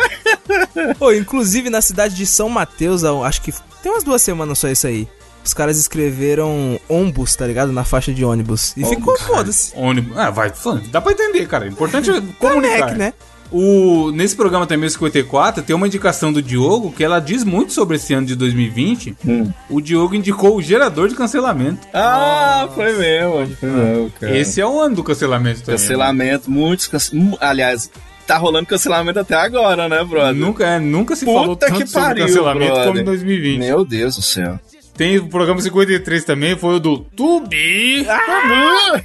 Pô, 0.97 1.11
inclusive 1.11 1.69
na 1.69 1.81
cidade 1.81 2.15
de 2.15 2.25
São 2.25 2.47
Mateus, 2.47 3.03
acho 3.03 3.41
que 3.41 3.51
tem 3.83 3.91
umas 3.91 4.03
duas 4.05 4.21
semanas 4.21 4.57
só 4.57 4.69
isso 4.69 4.87
aí. 4.87 5.05
Os 5.43 5.53
caras 5.53 5.77
escreveram 5.77 6.79
ônibus, 6.87 7.35
tá 7.35 7.47
ligado? 7.47 7.71
Na 7.71 7.83
faixa 7.83 8.13
de 8.13 8.23
ônibus. 8.23 8.73
E 8.77 8.85
ficou 8.85 9.17
foda-se. 9.19 9.71
Ônibus. 9.75 10.17
Ah, 10.17 10.29
vai, 10.29 10.51
dá 10.91 11.01
pra 11.01 11.11
entender, 11.11 11.47
cara. 11.47 11.65
O 11.65 11.67
importante 11.67 12.09
é 12.09 12.21
comunicar. 12.39 12.79
Conec, 12.79 12.97
né? 12.97 13.13
O, 13.51 14.11
nesse 14.11 14.35
programa 14.35 14.67
também, 14.67 14.87
o 14.87 14.91
54, 14.91 15.63
tem 15.63 15.75
uma 15.75 15.87
indicação 15.87 16.31
do 16.31 16.41
Diogo 16.41 16.91
que 16.91 17.03
ela 17.03 17.19
diz 17.19 17.43
muito 17.43 17.73
sobre 17.73 17.95
esse 17.95 18.13
ano 18.13 18.27
de 18.27 18.35
2020. 18.35 19.17
Hum. 19.25 19.51
O 19.69 19.81
Diogo 19.81 20.13
indicou 20.13 20.55
o 20.55 20.61
gerador 20.61 21.07
de 21.09 21.15
cancelamento. 21.15 21.87
Ah, 21.91 22.69
foi 22.75 22.93
mesmo. 22.93 23.55
Foi 23.55 23.69
mesmo, 23.69 24.11
cara. 24.19 24.37
Esse 24.37 24.61
é 24.61 24.65
o 24.67 24.79
ano 24.79 24.97
do 24.97 25.03
cancelamento 25.03 25.61
também. 25.61 25.79
Cancelamento, 25.79 26.51
muitos 26.51 26.87
cancelamentos. 26.87 27.39
Aliás, 27.41 27.89
tá 28.27 28.37
rolando 28.37 28.67
cancelamento 28.67 29.19
até 29.19 29.33
agora, 29.33 29.89
né, 29.89 30.03
brother? 30.03 30.35
Nunca, 30.35 30.67
é, 30.67 30.79
nunca 30.79 31.15
se 31.15 31.25
Puta 31.25 31.39
falou 31.39 31.55
tanto 31.55 31.73
que 31.73 31.87
sobre 31.87 32.07
pariu, 32.07 32.25
cancelamento 32.27 32.65
brother. 32.67 32.87
como 32.87 32.99
em 32.99 33.03
2020. 33.03 33.59
Meu 33.59 33.83
Deus 33.83 34.15
do 34.15 34.21
céu. 34.21 34.59
Tem 34.99 35.17
o 35.17 35.29
programa 35.29 35.61
53 35.61 36.25
também, 36.25 36.57
foi 36.57 36.75
o 36.75 36.79
do 36.81 36.97
Tubi. 36.99 38.05
Ah! 38.09 39.01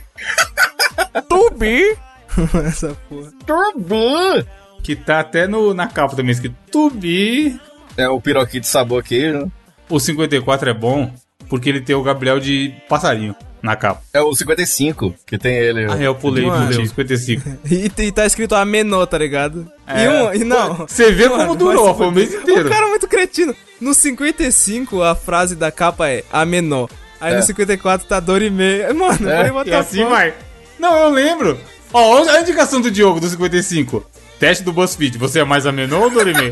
Tubi! 1.29 1.97
Essa 2.67 2.97
porra. 3.09 3.31
Turbo! 3.47 4.45
Que 4.83 4.97
tá 4.97 5.21
até 5.21 5.47
no, 5.47 5.73
na 5.73 5.87
capa 5.87 6.17
também 6.17 6.33
escrito 6.33 6.57
Tubi. 6.73 7.61
É 7.97 8.09
o 8.09 8.21
piroquinho 8.21 8.63
de 8.63 8.67
sabor 8.67 8.99
aqui, 8.99 9.31
né? 9.31 9.47
O 9.89 10.01
54 10.01 10.69
é 10.69 10.75
bom 10.75 11.15
porque 11.49 11.69
ele 11.69 11.81
tem 11.81 11.95
o 11.95 12.03
Gabriel 12.03 12.41
de 12.41 12.75
passarinho 12.89 13.37
na 13.65 13.75
capa. 13.77 14.03
É 14.13 14.21
o 14.21 14.35
55 14.35 15.15
que 15.27 15.39
tem 15.39 15.57
ele. 15.57 15.87
Ah, 15.91 15.97
é, 15.99 16.07
eu 16.07 16.15
pulei, 16.15 16.45
Mano. 16.47 16.67
pulei 16.67 16.85
o 16.85 16.89
55. 16.89 17.51
E, 17.65 17.91
e 17.99 18.13
tá 18.13 18.27
escrito 18.27 18.55
a 18.55 18.63
menor, 18.65 19.07
tá 19.07 19.17
ligado? 19.17 19.67
É. 19.87 20.05
E 20.05 20.09
um, 20.09 20.35
e 20.35 20.45
não. 20.45 20.87
Você 20.87 21.11
vê 21.11 21.25
como 21.29 21.39
Mano, 21.39 21.57
durou, 21.57 21.89
mas- 21.89 21.97
foi 21.97 22.07
o 22.07 22.13
mês 22.13 22.35
inteiro. 22.35 22.69
O 22.69 22.71
cara 22.71 22.87
é 22.87 22.89
muito 22.91 23.09
cretino. 23.09 23.57
No 23.81 23.95
55, 23.95 25.03
a 25.03 25.15
frase 25.15 25.57
da 25.57 25.73
capa 25.73 26.09
é 26.09 26.23
a 26.31 26.45
menor. 26.45 26.91
Aí 27.21 27.33
É. 27.33 27.37
no 27.39 27.43
54 27.43 28.07
tá 28.07 28.21
dor 28.21 28.43
e 28.43 28.51
meia. 28.51 28.93
Mano, 28.95 29.29
É, 29.29 29.49
eu 29.49 29.55
falei, 29.55 29.73
E 29.73 29.77
assim 29.77 30.05
vai. 30.05 30.35
Não, 30.79 30.95
eu 31.05 31.11
lembro. 31.11 31.59
Ó, 31.93 32.21
olha 32.21 32.33
a 32.33 32.41
indicação 32.43 32.81
do 32.81 32.91
Diogo 32.91 33.19
do 33.19 33.29
55. 33.29 34.05
Teste 34.39 34.65
do 34.65 34.73
BuzzFeed. 34.73 35.19
Você 35.19 35.41
é 35.41 35.45
mais 35.45 35.67
ameno 35.67 36.01
ou 36.01 36.11
Dorime? 36.11 36.51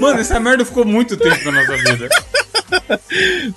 Mano, 0.00 0.20
essa 0.20 0.38
merda 0.40 0.64
ficou 0.64 0.84
muito 0.84 1.16
tempo 1.16 1.50
na 1.50 1.60
nossa 1.64 1.76
vida. 1.76 2.08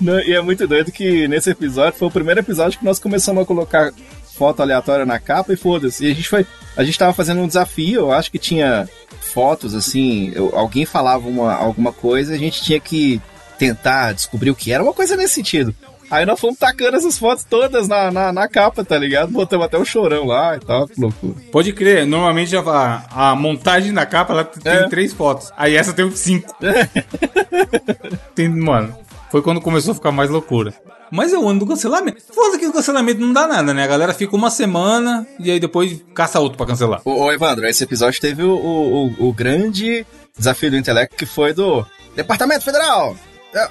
Não, 0.02 0.20
e 0.20 0.34
é 0.34 0.42
muito 0.42 0.68
doido 0.68 0.92
que 0.92 1.28
nesse 1.28 1.50
episódio 1.50 1.98
foi 2.00 2.08
o 2.08 2.12
primeiro 2.12 2.40
episódio 2.40 2.80
que 2.80 2.86
nós 2.86 3.00
começamos 3.00 3.44
a 3.44 3.46
colocar 3.46 3.92
foto 4.38 4.62
aleatória 4.62 5.06
na 5.06 5.20
capa 5.20 5.54
e 5.54 5.58
foda-se. 5.58 6.06
E 6.06 6.12
a 6.12 6.16
gente 6.16 6.28
foi. 6.30 6.46
A 6.76 6.84
gente 6.84 6.98
tava 6.98 7.14
fazendo 7.14 7.42
um 7.42 7.48
desafio, 7.48 8.02
eu 8.02 8.12
acho 8.12 8.32
que 8.32 8.40
tinha 8.40 8.88
fotos 9.22 9.74
assim, 9.76 10.32
eu- 10.36 10.52
alguém 10.56 10.86
falava 10.86 11.28
uma, 11.28 11.54
alguma 11.54 11.92
coisa 11.92 12.34
e 12.34 12.36
a 12.36 12.40
gente 12.40 12.62
tinha 12.62 12.80
que 12.80 13.22
tentar 13.58 14.14
descobrir 14.14 14.50
o 14.52 14.56
que 14.56 14.72
era, 14.72 14.84
uma 14.84 14.94
coisa 14.94 15.16
nesse 15.16 15.36
sentido. 15.36 15.74
Aí 16.10 16.26
nós 16.26 16.40
fomos 16.40 16.58
tacando 16.58 16.98
essas 16.98 17.18
fotos 17.18 17.44
todas 17.44 17.88
na, 17.88 18.12
na, 18.12 18.32
na 18.32 18.48
capa, 18.48 18.84
tá 18.86 18.98
ligado? 18.98 19.32
Botamos 19.32 19.66
até 19.66 19.78
o 19.78 19.84
chorão 19.86 20.26
lá 20.26 20.56
e 20.56 20.60
tal, 20.60 20.88
que 20.88 21.00
loucura. 21.02 21.34
Pode 21.52 21.74
crer, 21.74 22.06
normalmente 22.06 22.56
a, 22.56 23.04
a 23.12 23.36
montagem 23.36 23.92
da 23.94 24.06
capa 24.06 24.34
ela 24.34 24.44
tem 24.44 24.72
É. 24.72 24.88
três 24.88 25.14
fotos. 25.14 25.52
Aí 25.58 25.76
essa 25.76 25.94
tem 25.94 26.10
cinco. 26.12 26.54
tem, 28.34 28.50
mano, 28.50 28.96
foi 29.32 29.42
quando 29.42 29.62
começou 29.62 29.92
a 29.92 29.96
ficar 29.96 30.12
mais 30.12 30.30
loucura. 30.30 30.74
Mas 31.12 31.32
é 31.32 31.38
o 31.38 31.48
ano 31.48 31.60
do 31.60 31.68
cancelamento. 31.68 32.22
Foda 32.34 32.58
que 32.58 32.66
o 32.66 32.74
cancelamento 32.74 33.22
não 33.22 33.32
dá 33.32 33.48
nada, 33.48 33.74
né? 33.74 33.84
A 33.84 33.88
galera 33.88 34.14
fica 34.14 34.36
uma 34.36 34.50
semana 34.50 35.26
e 35.40 35.52
aí 35.52 35.60
depois 35.60 36.04
caça 36.14 36.40
outro 36.40 36.58
pra 36.58 36.66
cancelar. 36.66 37.02
Ô, 37.06 37.26
ô, 37.26 37.32
Evandro, 37.32 37.66
esse 37.68 37.84
episódio 37.84 38.20
teve 38.20 38.42
o, 38.44 38.50
o, 38.56 39.06
o- 39.08 39.30
o 39.30 39.34
grande 39.34 40.06
desafio 40.38 40.72
do 40.72 40.78
intelecto 40.78 41.16
que 41.16 41.26
foi 41.26 41.54
do 41.54 41.86
Departamento 42.16 42.64
Federal. 42.66 43.16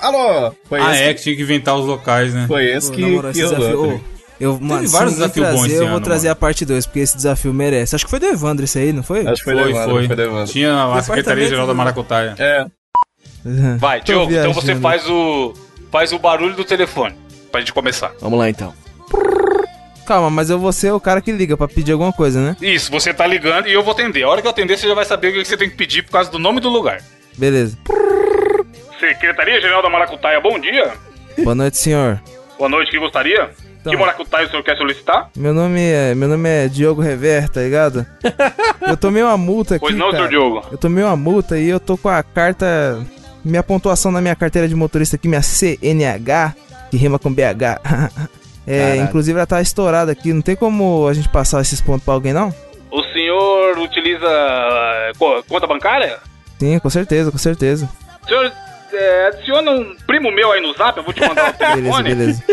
Alô! 0.01 0.53
Foi 0.65 0.81
ah, 0.81 0.93
esse, 0.93 1.03
é, 1.03 1.15
que 1.15 1.23
tinha 1.23 1.37
que 1.37 1.43
inventar 1.43 1.77
os 1.77 1.87
locais, 1.87 2.33
né? 2.33 2.47
foi 2.47 2.67
esse 2.67 2.89
Pô, 2.89 2.97
que, 2.97 3.03
na 3.03 3.09
moral, 3.09 3.33
que 3.33 3.43
ligado? 3.43 4.01
eu, 4.41 4.59
mano, 4.61 4.89
vários 4.89 5.15
desafios 5.15 5.47
bons 5.47 5.55
trazer, 5.55 5.73
esse 5.73 5.77
eu 5.77 5.87
vou 5.87 5.97
ano, 5.97 6.05
trazer 6.05 6.29
mano. 6.29 6.33
a 6.33 6.37
parte 6.37 6.65
2, 6.65 6.87
porque 6.87 7.01
esse 7.01 7.17
desafio 7.17 7.53
merece. 7.53 7.95
Acho 7.95 8.05
que 8.05 8.11
foi 8.11 8.19
do 8.19 8.27
Evandro 8.27 8.65
esse 8.65 8.79
aí, 8.79 8.93
não 8.93 9.03
foi? 9.03 9.27
Acho 9.27 9.37
que 9.37 9.45
foi, 9.45 9.55
Foi, 9.55 9.63
do 9.63 9.71
Evandro, 9.71 9.91
foi. 9.91 10.07
foi 10.07 10.17
do 10.17 10.23
Evandro. 10.23 10.53
Tinha 10.53 10.85
a 10.85 11.03
Secretaria-Geral 11.03 11.67
da 11.67 11.75
Maracutaia. 11.75 12.35
É, 12.39 12.67
Vai, 13.79 14.01
Diogo, 14.01 14.33
então 14.33 14.53
você 14.53 14.75
faz 14.77 15.09
o. 15.09 15.53
faz 15.91 16.13
o 16.13 16.19
barulho 16.19 16.55
do 16.55 16.65
telefone. 16.65 17.15
Pra 17.51 17.61
gente 17.61 17.73
começar. 17.73 18.13
Vamos 18.21 18.39
lá 18.39 18.49
então. 18.49 18.75
Calma, 20.07 20.29
mas 20.29 20.51
eu 20.51 20.59
vou 20.59 20.73
ser 20.73 20.93
o 20.93 21.01
cara 21.01 21.21
que 21.21 21.33
liga 21.33 21.57
pra 21.57 21.69
pedir 21.69 21.93
alguma 21.93 22.13
coisa, 22.13 22.41
né? 22.41 22.57
Isso, 22.61 22.91
você 22.91 23.15
tá 23.15 23.27
ligando 23.27 23.69
e 23.69 23.73
eu 23.73 23.83
vou 23.83 23.93
atender. 23.93 24.23
A 24.25 24.29
hora 24.29 24.43
que 24.43 24.47
eu 24.47 24.51
atender, 24.51 24.77
você 24.77 24.89
já 24.89 24.95
vai 24.95 25.05
saber 25.05 25.29
o 25.29 25.33
que 25.33 25.45
você 25.45 25.57
tem 25.57 25.71
que 25.71 25.77
pedir 25.77 26.03
por 26.03 26.13
causa 26.13 26.31
do 26.31 26.39
nome 26.39 26.61
do 26.61 26.69
lugar. 26.69 27.01
Beleza. 27.39 27.79
Secretaria 27.87 28.44
Geral 29.61 29.83
da 29.83 29.91
Maracutaia, 29.91 30.41
bom 30.41 30.59
dia. 30.59 30.93
Boa 31.43 31.55
noite, 31.55 31.77
senhor. 31.77 32.21
Boa 32.59 32.69
noite, 32.71 32.91
que 32.91 32.99
gostaria? 32.99 33.51
Então. 33.81 33.93
Que 33.93 33.99
maracutaia 33.99 34.47
o 34.47 34.51
senhor 34.51 34.63
quer 34.63 34.77
solicitar? 34.79 35.29
Meu 35.37 35.53
nome 35.53 35.81
é, 35.83 36.15
meu 36.15 36.27
nome 36.29 36.49
é 36.49 36.69
Diogo 36.69 37.03
Rever, 37.03 37.49
tá 37.51 37.61
ligado? 37.61 38.07
Eu 38.81 38.97
tomei 38.97 39.23
uma 39.23 39.37
multa 39.37 39.75
aqui, 39.75 39.85
Pois 39.85 39.95
não, 39.97 40.07
cara. 40.11 40.17
senhor 40.17 40.29
Diogo. 40.31 40.67
Eu 40.73 40.79
tomei 40.79 41.05
uma 41.05 41.17
multa 41.17 41.59
e 41.59 41.69
eu 41.69 41.79
tô 41.79 41.99
com 41.99 42.09
a 42.09 42.23
carta, 42.23 43.05
minha 43.45 43.63
pontuação 43.63 44.11
na 44.11 44.23
minha 44.23 44.35
carteira 44.35 44.67
de 44.67 44.75
motorista 44.75 45.17
aqui, 45.17 45.29
minha 45.29 45.43
CNH, 45.43 46.55
que 46.91 46.97
rima 46.97 47.19
com 47.19 47.31
BH. 47.33 47.81
É, 48.67 48.81
Caralho. 48.81 49.03
inclusive 49.03 49.37
ela 49.39 49.47
tá 49.47 49.61
estourada 49.61 50.11
aqui, 50.13 50.33
não 50.33 50.41
tem 50.41 50.57
como 50.57 51.07
a 51.07 51.13
gente 51.13 51.29
passar 51.29 51.61
esses 51.61 51.83
pontos 51.83 52.03
pra 52.03 52.15
alguém 52.15 52.33
não? 52.33 52.49
O 52.91 53.03
senhor 53.13 53.77
utiliza 53.77 54.25
eh, 54.27 55.13
co- 55.19 55.45
conta 55.47 55.67
bancária? 55.67 56.17
Sim, 56.59 56.79
com 56.79 56.89
certeza, 56.89 57.31
com 57.31 57.37
certeza. 57.37 57.87
O 58.23 58.27
senhor 58.27 58.51
eh, 58.95 59.27
adiciona 59.29 59.71
um 59.71 59.97
primo 60.07 60.31
meu 60.33 60.53
aí 60.53 60.61
no 60.61 60.73
zap, 60.75 60.97
eu 60.99 61.05
vou 61.05 61.13
te 61.13 61.21
mandar 61.21 61.51
o 61.51 61.53
Beleza, 61.59 61.75
telefone. 61.77 62.15
beleza. 62.15 62.45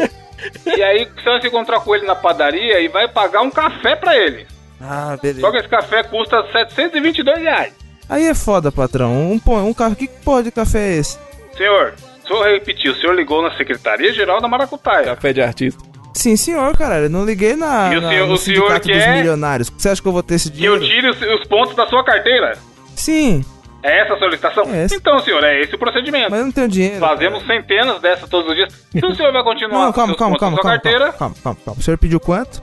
E 0.75 0.83
aí 0.83 1.05
você 1.15 1.23
vai 1.29 1.41
se 1.41 1.47
encontrar 1.47 1.79
com 1.81 1.95
ele 1.95 2.05
na 2.05 2.15
padaria 2.15 2.79
e 2.79 2.87
vai 2.87 3.07
pagar 3.07 3.41
um 3.41 3.51
café 3.51 3.95
pra 3.95 4.15
ele. 4.17 4.47
Ah, 4.79 5.11
Só 5.15 5.21
beleza. 5.21 5.51
que 5.51 5.57
esse 5.57 5.67
café 5.69 6.03
custa 6.03 6.43
722 6.51 7.39
reais. 7.39 7.73
Aí 8.09 8.25
é 8.25 8.33
foda, 8.33 8.71
patrão. 8.71 9.11
Um, 9.13 9.39
um 9.67 9.73
carro, 9.73 9.95
que 9.95 10.07
porra 10.07 10.43
de 10.43 10.51
café 10.51 10.79
é 10.79 10.97
esse? 10.97 11.17
Senhor, 11.55 11.93
se 12.25 12.33
eu 12.33 12.41
repetir, 12.43 12.89
o 12.91 12.95
senhor 12.95 13.13
ligou 13.15 13.41
na 13.43 13.55
Secretaria-Geral 13.55 14.41
da 14.41 14.47
Maracutaia. 14.47 15.05
Café 15.15 15.31
de 15.31 15.41
artista. 15.41 15.81
Sim, 16.13 16.35
senhor, 16.35 16.75
caralho. 16.75 17.05
Eu 17.05 17.09
não 17.09 17.23
liguei 17.23 17.55
na, 17.55 17.93
E 17.93 17.97
o 17.97 18.01
na- 18.01 18.09
senhor- 18.09 18.27
no 18.27 18.33
o 18.33 18.37
senhor 18.37 18.79
dos 18.79 18.87
quer- 18.87 19.15
milionários. 19.15 19.69
Você 19.69 19.87
acha 19.89 20.01
que 20.01 20.07
eu 20.07 20.11
vou 20.11 20.21
ter 20.23 20.35
esse 20.35 20.51
Que 20.51 20.65
eu 20.65 20.77
dinheiro? 20.79 21.11
tire 21.15 21.31
os, 21.31 21.39
os 21.41 21.47
pontos 21.47 21.73
da 21.75 21.87
sua 21.87 22.03
carteira. 22.03 22.57
Sim, 22.95 23.45
É 23.83 24.01
essa 24.01 24.13
a 24.13 24.19
solicitação? 24.19 24.63
É 24.73 24.83
essa. 24.83 24.95
Então, 24.95 25.17
senhor, 25.19 25.43
é 25.43 25.61
esse 25.61 25.73
o 25.75 25.79
procedimento. 25.79 26.29
mas 26.29 26.39
eu 26.39 26.45
não 26.45 26.51
tenho 26.51 26.67
dinheiro. 26.67 26.99
Fazemos 26.99 27.45
centenas 27.45 27.99
dessas 28.01 28.29
todos 28.29 28.49
os 28.49 28.55
dias. 28.55 28.73
Se 28.91 29.05
o 29.05 29.15
senhor 29.15 29.31
vai 29.33 29.43
continuar 29.43 29.85
Não, 29.85 29.93
calma, 29.93 30.15
calma, 30.15 30.37
calma, 30.37 30.57
calma, 30.57 30.71
carteira, 30.79 31.11
calma, 31.13 31.35
calma, 31.43 31.57
calma. 31.65 31.79
O 31.79 31.83
senhor 31.83 31.97
pediu 31.97 32.19
quanto? 32.19 32.61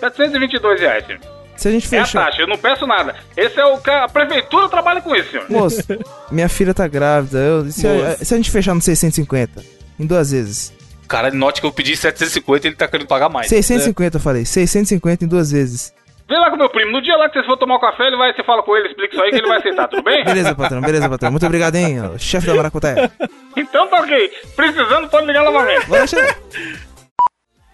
722 0.00 0.80
reais, 0.80 1.06
senhor. 1.06 1.20
Se 1.56 1.68
a 1.68 1.70
gente 1.70 1.94
É 1.94 1.98
a 1.98 2.04
fechar. 2.06 2.24
taxa, 2.26 2.40
eu 2.42 2.46
não 2.46 2.56
peço 2.56 2.86
nada. 2.86 3.14
Esse 3.36 3.60
é 3.60 3.66
o 3.66 3.76
que 3.78 3.90
a 3.90 4.08
prefeitura 4.08 4.66
trabalha 4.68 5.02
com 5.02 5.14
isso, 5.14 5.30
senhor. 5.30 5.44
Moço, 5.50 5.82
minha 6.30 6.48
filha 6.48 6.72
tá 6.72 6.88
grávida. 6.88 7.38
Eu- 7.38 7.70
se, 7.70 7.86
a, 7.86 8.16
se 8.16 8.32
a 8.32 8.36
gente 8.38 8.50
fechar 8.50 8.74
no 8.74 8.80
650, 8.80 9.62
em 9.98 10.06
duas 10.06 10.30
vezes. 10.30 10.72
Cara, 11.06 11.30
note 11.30 11.60
que 11.60 11.66
eu 11.66 11.72
pedi 11.72 11.96
750 11.96 12.66
e 12.66 12.68
ele 12.70 12.76
tá 12.76 12.86
querendo 12.88 13.06
pagar 13.08 13.28
mais. 13.28 13.48
650, 13.48 14.16
eu 14.16 14.20
falei. 14.20 14.44
650 14.46 15.24
em 15.24 15.28
duas 15.28 15.50
vezes. 15.50 15.92
Vem 16.30 16.38
lá 16.38 16.48
com 16.48 16.56
meu 16.56 16.70
primo. 16.70 16.92
No 16.92 17.02
dia 17.02 17.16
lá 17.16 17.28
que 17.28 17.34
vocês 17.34 17.44
for 17.44 17.56
tomar 17.56 17.74
um 17.74 17.80
café, 17.80 18.06
ele 18.06 18.16
vai, 18.16 18.32
você 18.32 18.44
fala 18.44 18.62
com 18.62 18.76
ele, 18.76 18.86
explica 18.86 19.12
isso 19.12 19.24
aí 19.24 19.30
que 19.30 19.36
ele 19.38 19.48
vai 19.48 19.58
aceitar, 19.58 19.88
tudo 19.88 20.04
bem? 20.04 20.22
Beleza, 20.24 20.54
patrão, 20.54 20.80
beleza, 20.80 21.08
patrão. 21.08 21.30
Muito 21.32 21.44
obrigado, 21.44 21.74
hein, 21.74 21.96
chefe 22.18 22.46
da 22.46 22.54
Maracutaia. 22.54 23.10
Então 23.56 23.88
tá 23.88 24.00
ok. 24.00 24.30
Precisando, 24.54 25.08
pode 25.08 25.26
ligar 25.26 25.42
novamente. 25.42 25.88
Vai. 25.88 26.04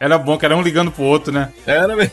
Era 0.01 0.17
bom 0.17 0.39
que 0.39 0.47
era 0.47 0.57
um 0.57 0.63
ligando 0.63 0.91
pro 0.91 1.03
outro, 1.05 1.31
né? 1.35 1.53
Era 1.67 1.95
mesmo. 1.95 2.13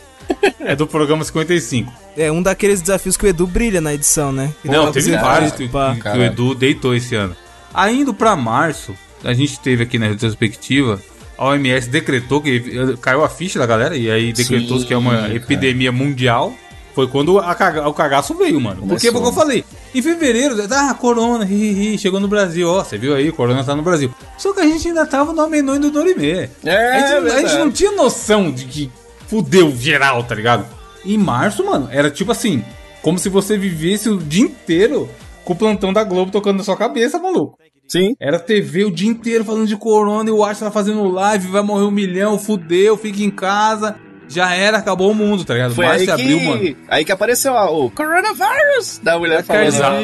É 0.60 0.76
do 0.76 0.86
programa 0.86 1.24
55. 1.24 1.90
É 2.16 2.30
um 2.30 2.42
daqueles 2.42 2.82
desafios 2.82 3.16
que 3.16 3.24
o 3.24 3.28
Edu 3.28 3.46
brilha 3.46 3.80
na 3.80 3.94
edição, 3.94 4.30
né? 4.30 4.52
Que 4.60 4.68
Não, 4.68 4.92
teve 4.92 5.10
você 5.10 5.16
vários 5.16 5.52
que, 5.52 5.66
que 5.66 6.08
o 6.18 6.22
Edu 6.22 6.54
deitou 6.54 6.94
esse 6.94 7.14
ano. 7.14 7.34
Aí 7.72 8.00
indo 8.00 8.12
pra 8.12 8.36
março, 8.36 8.94
a 9.24 9.32
gente 9.32 9.58
teve 9.60 9.82
aqui 9.82 9.98
na 9.98 10.08
retrospectiva, 10.08 11.00
a 11.36 11.46
OMS 11.46 11.88
decretou 11.88 12.40
que 12.40 12.96
caiu 13.00 13.24
a 13.24 13.28
ficha 13.28 13.58
da 13.58 13.66
galera, 13.66 13.96
e 13.96 14.10
aí 14.10 14.32
decretou 14.32 14.78
Sim, 14.78 14.86
que 14.86 14.94
é 14.94 14.96
uma 14.96 15.16
cara. 15.16 15.34
epidemia 15.34 15.90
mundial. 15.92 16.52
Foi 16.94 17.08
quando 17.08 17.40
a 17.40 17.52
caga- 17.56 17.88
o 17.88 17.92
cagaço 17.92 18.34
veio, 18.34 18.60
mano. 18.60 18.86
Porque, 18.86 19.10
Começou. 19.10 19.12
porque 19.14 19.28
eu 19.28 19.32
falei, 19.32 19.64
em 19.92 20.00
fevereiro, 20.00 20.54
ah, 20.70 20.94
corona, 20.94 21.44
hi, 21.44 21.52
hi, 21.52 21.94
hi, 21.94 21.98
chegou 21.98 22.20
no 22.20 22.28
Brasil, 22.28 22.68
ó, 22.68 22.84
você 22.84 22.96
viu 22.96 23.16
aí, 23.16 23.32
corona 23.32 23.64
tá 23.64 23.74
no 23.74 23.82
Brasil. 23.82 24.14
Só 24.38 24.52
que 24.54 24.60
a 24.60 24.64
gente 24.64 24.86
ainda 24.86 25.04
tava 25.04 25.32
no 25.32 25.40
Amenô 25.42 25.74
e 25.74 25.80
no 25.80 25.90
Norimê. 25.90 26.48
É, 26.64 26.76
a, 26.76 27.20
gente, 27.20 27.32
a 27.32 27.40
gente 27.40 27.58
não 27.58 27.70
tinha 27.72 27.90
noção 27.90 28.52
de 28.52 28.64
que 28.66 28.92
fudeu 29.26 29.74
geral, 29.76 30.22
tá 30.22 30.36
ligado? 30.36 30.66
Em 31.04 31.18
março, 31.18 31.66
mano, 31.66 31.88
era 31.90 32.12
tipo 32.12 32.30
assim, 32.30 32.64
como 33.02 33.18
se 33.18 33.28
você 33.28 33.58
vivesse 33.58 34.08
o 34.08 34.16
dia 34.18 34.44
inteiro 34.44 35.08
com 35.44 35.52
o 35.52 35.56
plantão 35.56 35.92
da 35.92 36.04
Globo 36.04 36.30
tocando 36.30 36.58
na 36.58 36.64
sua 36.64 36.76
cabeça, 36.76 37.18
maluco. 37.18 37.58
Sim. 37.86 38.16
Era 38.18 38.38
TV 38.38 38.84
o 38.84 38.90
dia 38.90 39.08
inteiro 39.08 39.44
falando 39.44 39.66
de 39.66 39.76
corona 39.76 40.28
e 40.28 40.32
o 40.32 40.42
Arte 40.42 40.60
tá 40.60 40.70
fazendo 40.70 41.08
live, 41.08 41.48
vai 41.48 41.62
morrer 41.62 41.84
um 41.84 41.90
milhão, 41.90 42.38
fudeu, 42.38 42.96
fica 42.96 43.22
em 43.22 43.30
casa. 43.30 43.96
Já 44.28 44.54
era, 44.54 44.78
acabou 44.78 45.10
o 45.10 45.14
mundo, 45.14 45.44
tá 45.44 45.54
ligado? 45.54 45.74
Foi 45.74 45.84
março 45.84 46.00
aí 46.00 46.06
e 46.06 46.10
abril, 46.10 46.40
mano. 46.40 46.60
que, 46.60 46.76
aí 46.88 47.04
que 47.04 47.12
apareceu 47.12 47.52
ó, 47.52 47.84
o 47.84 47.90
Coronavirus 47.90 49.00
da 49.02 49.18
mulher 49.18 49.44
falando. 49.44 49.66
Exato. 49.66 50.02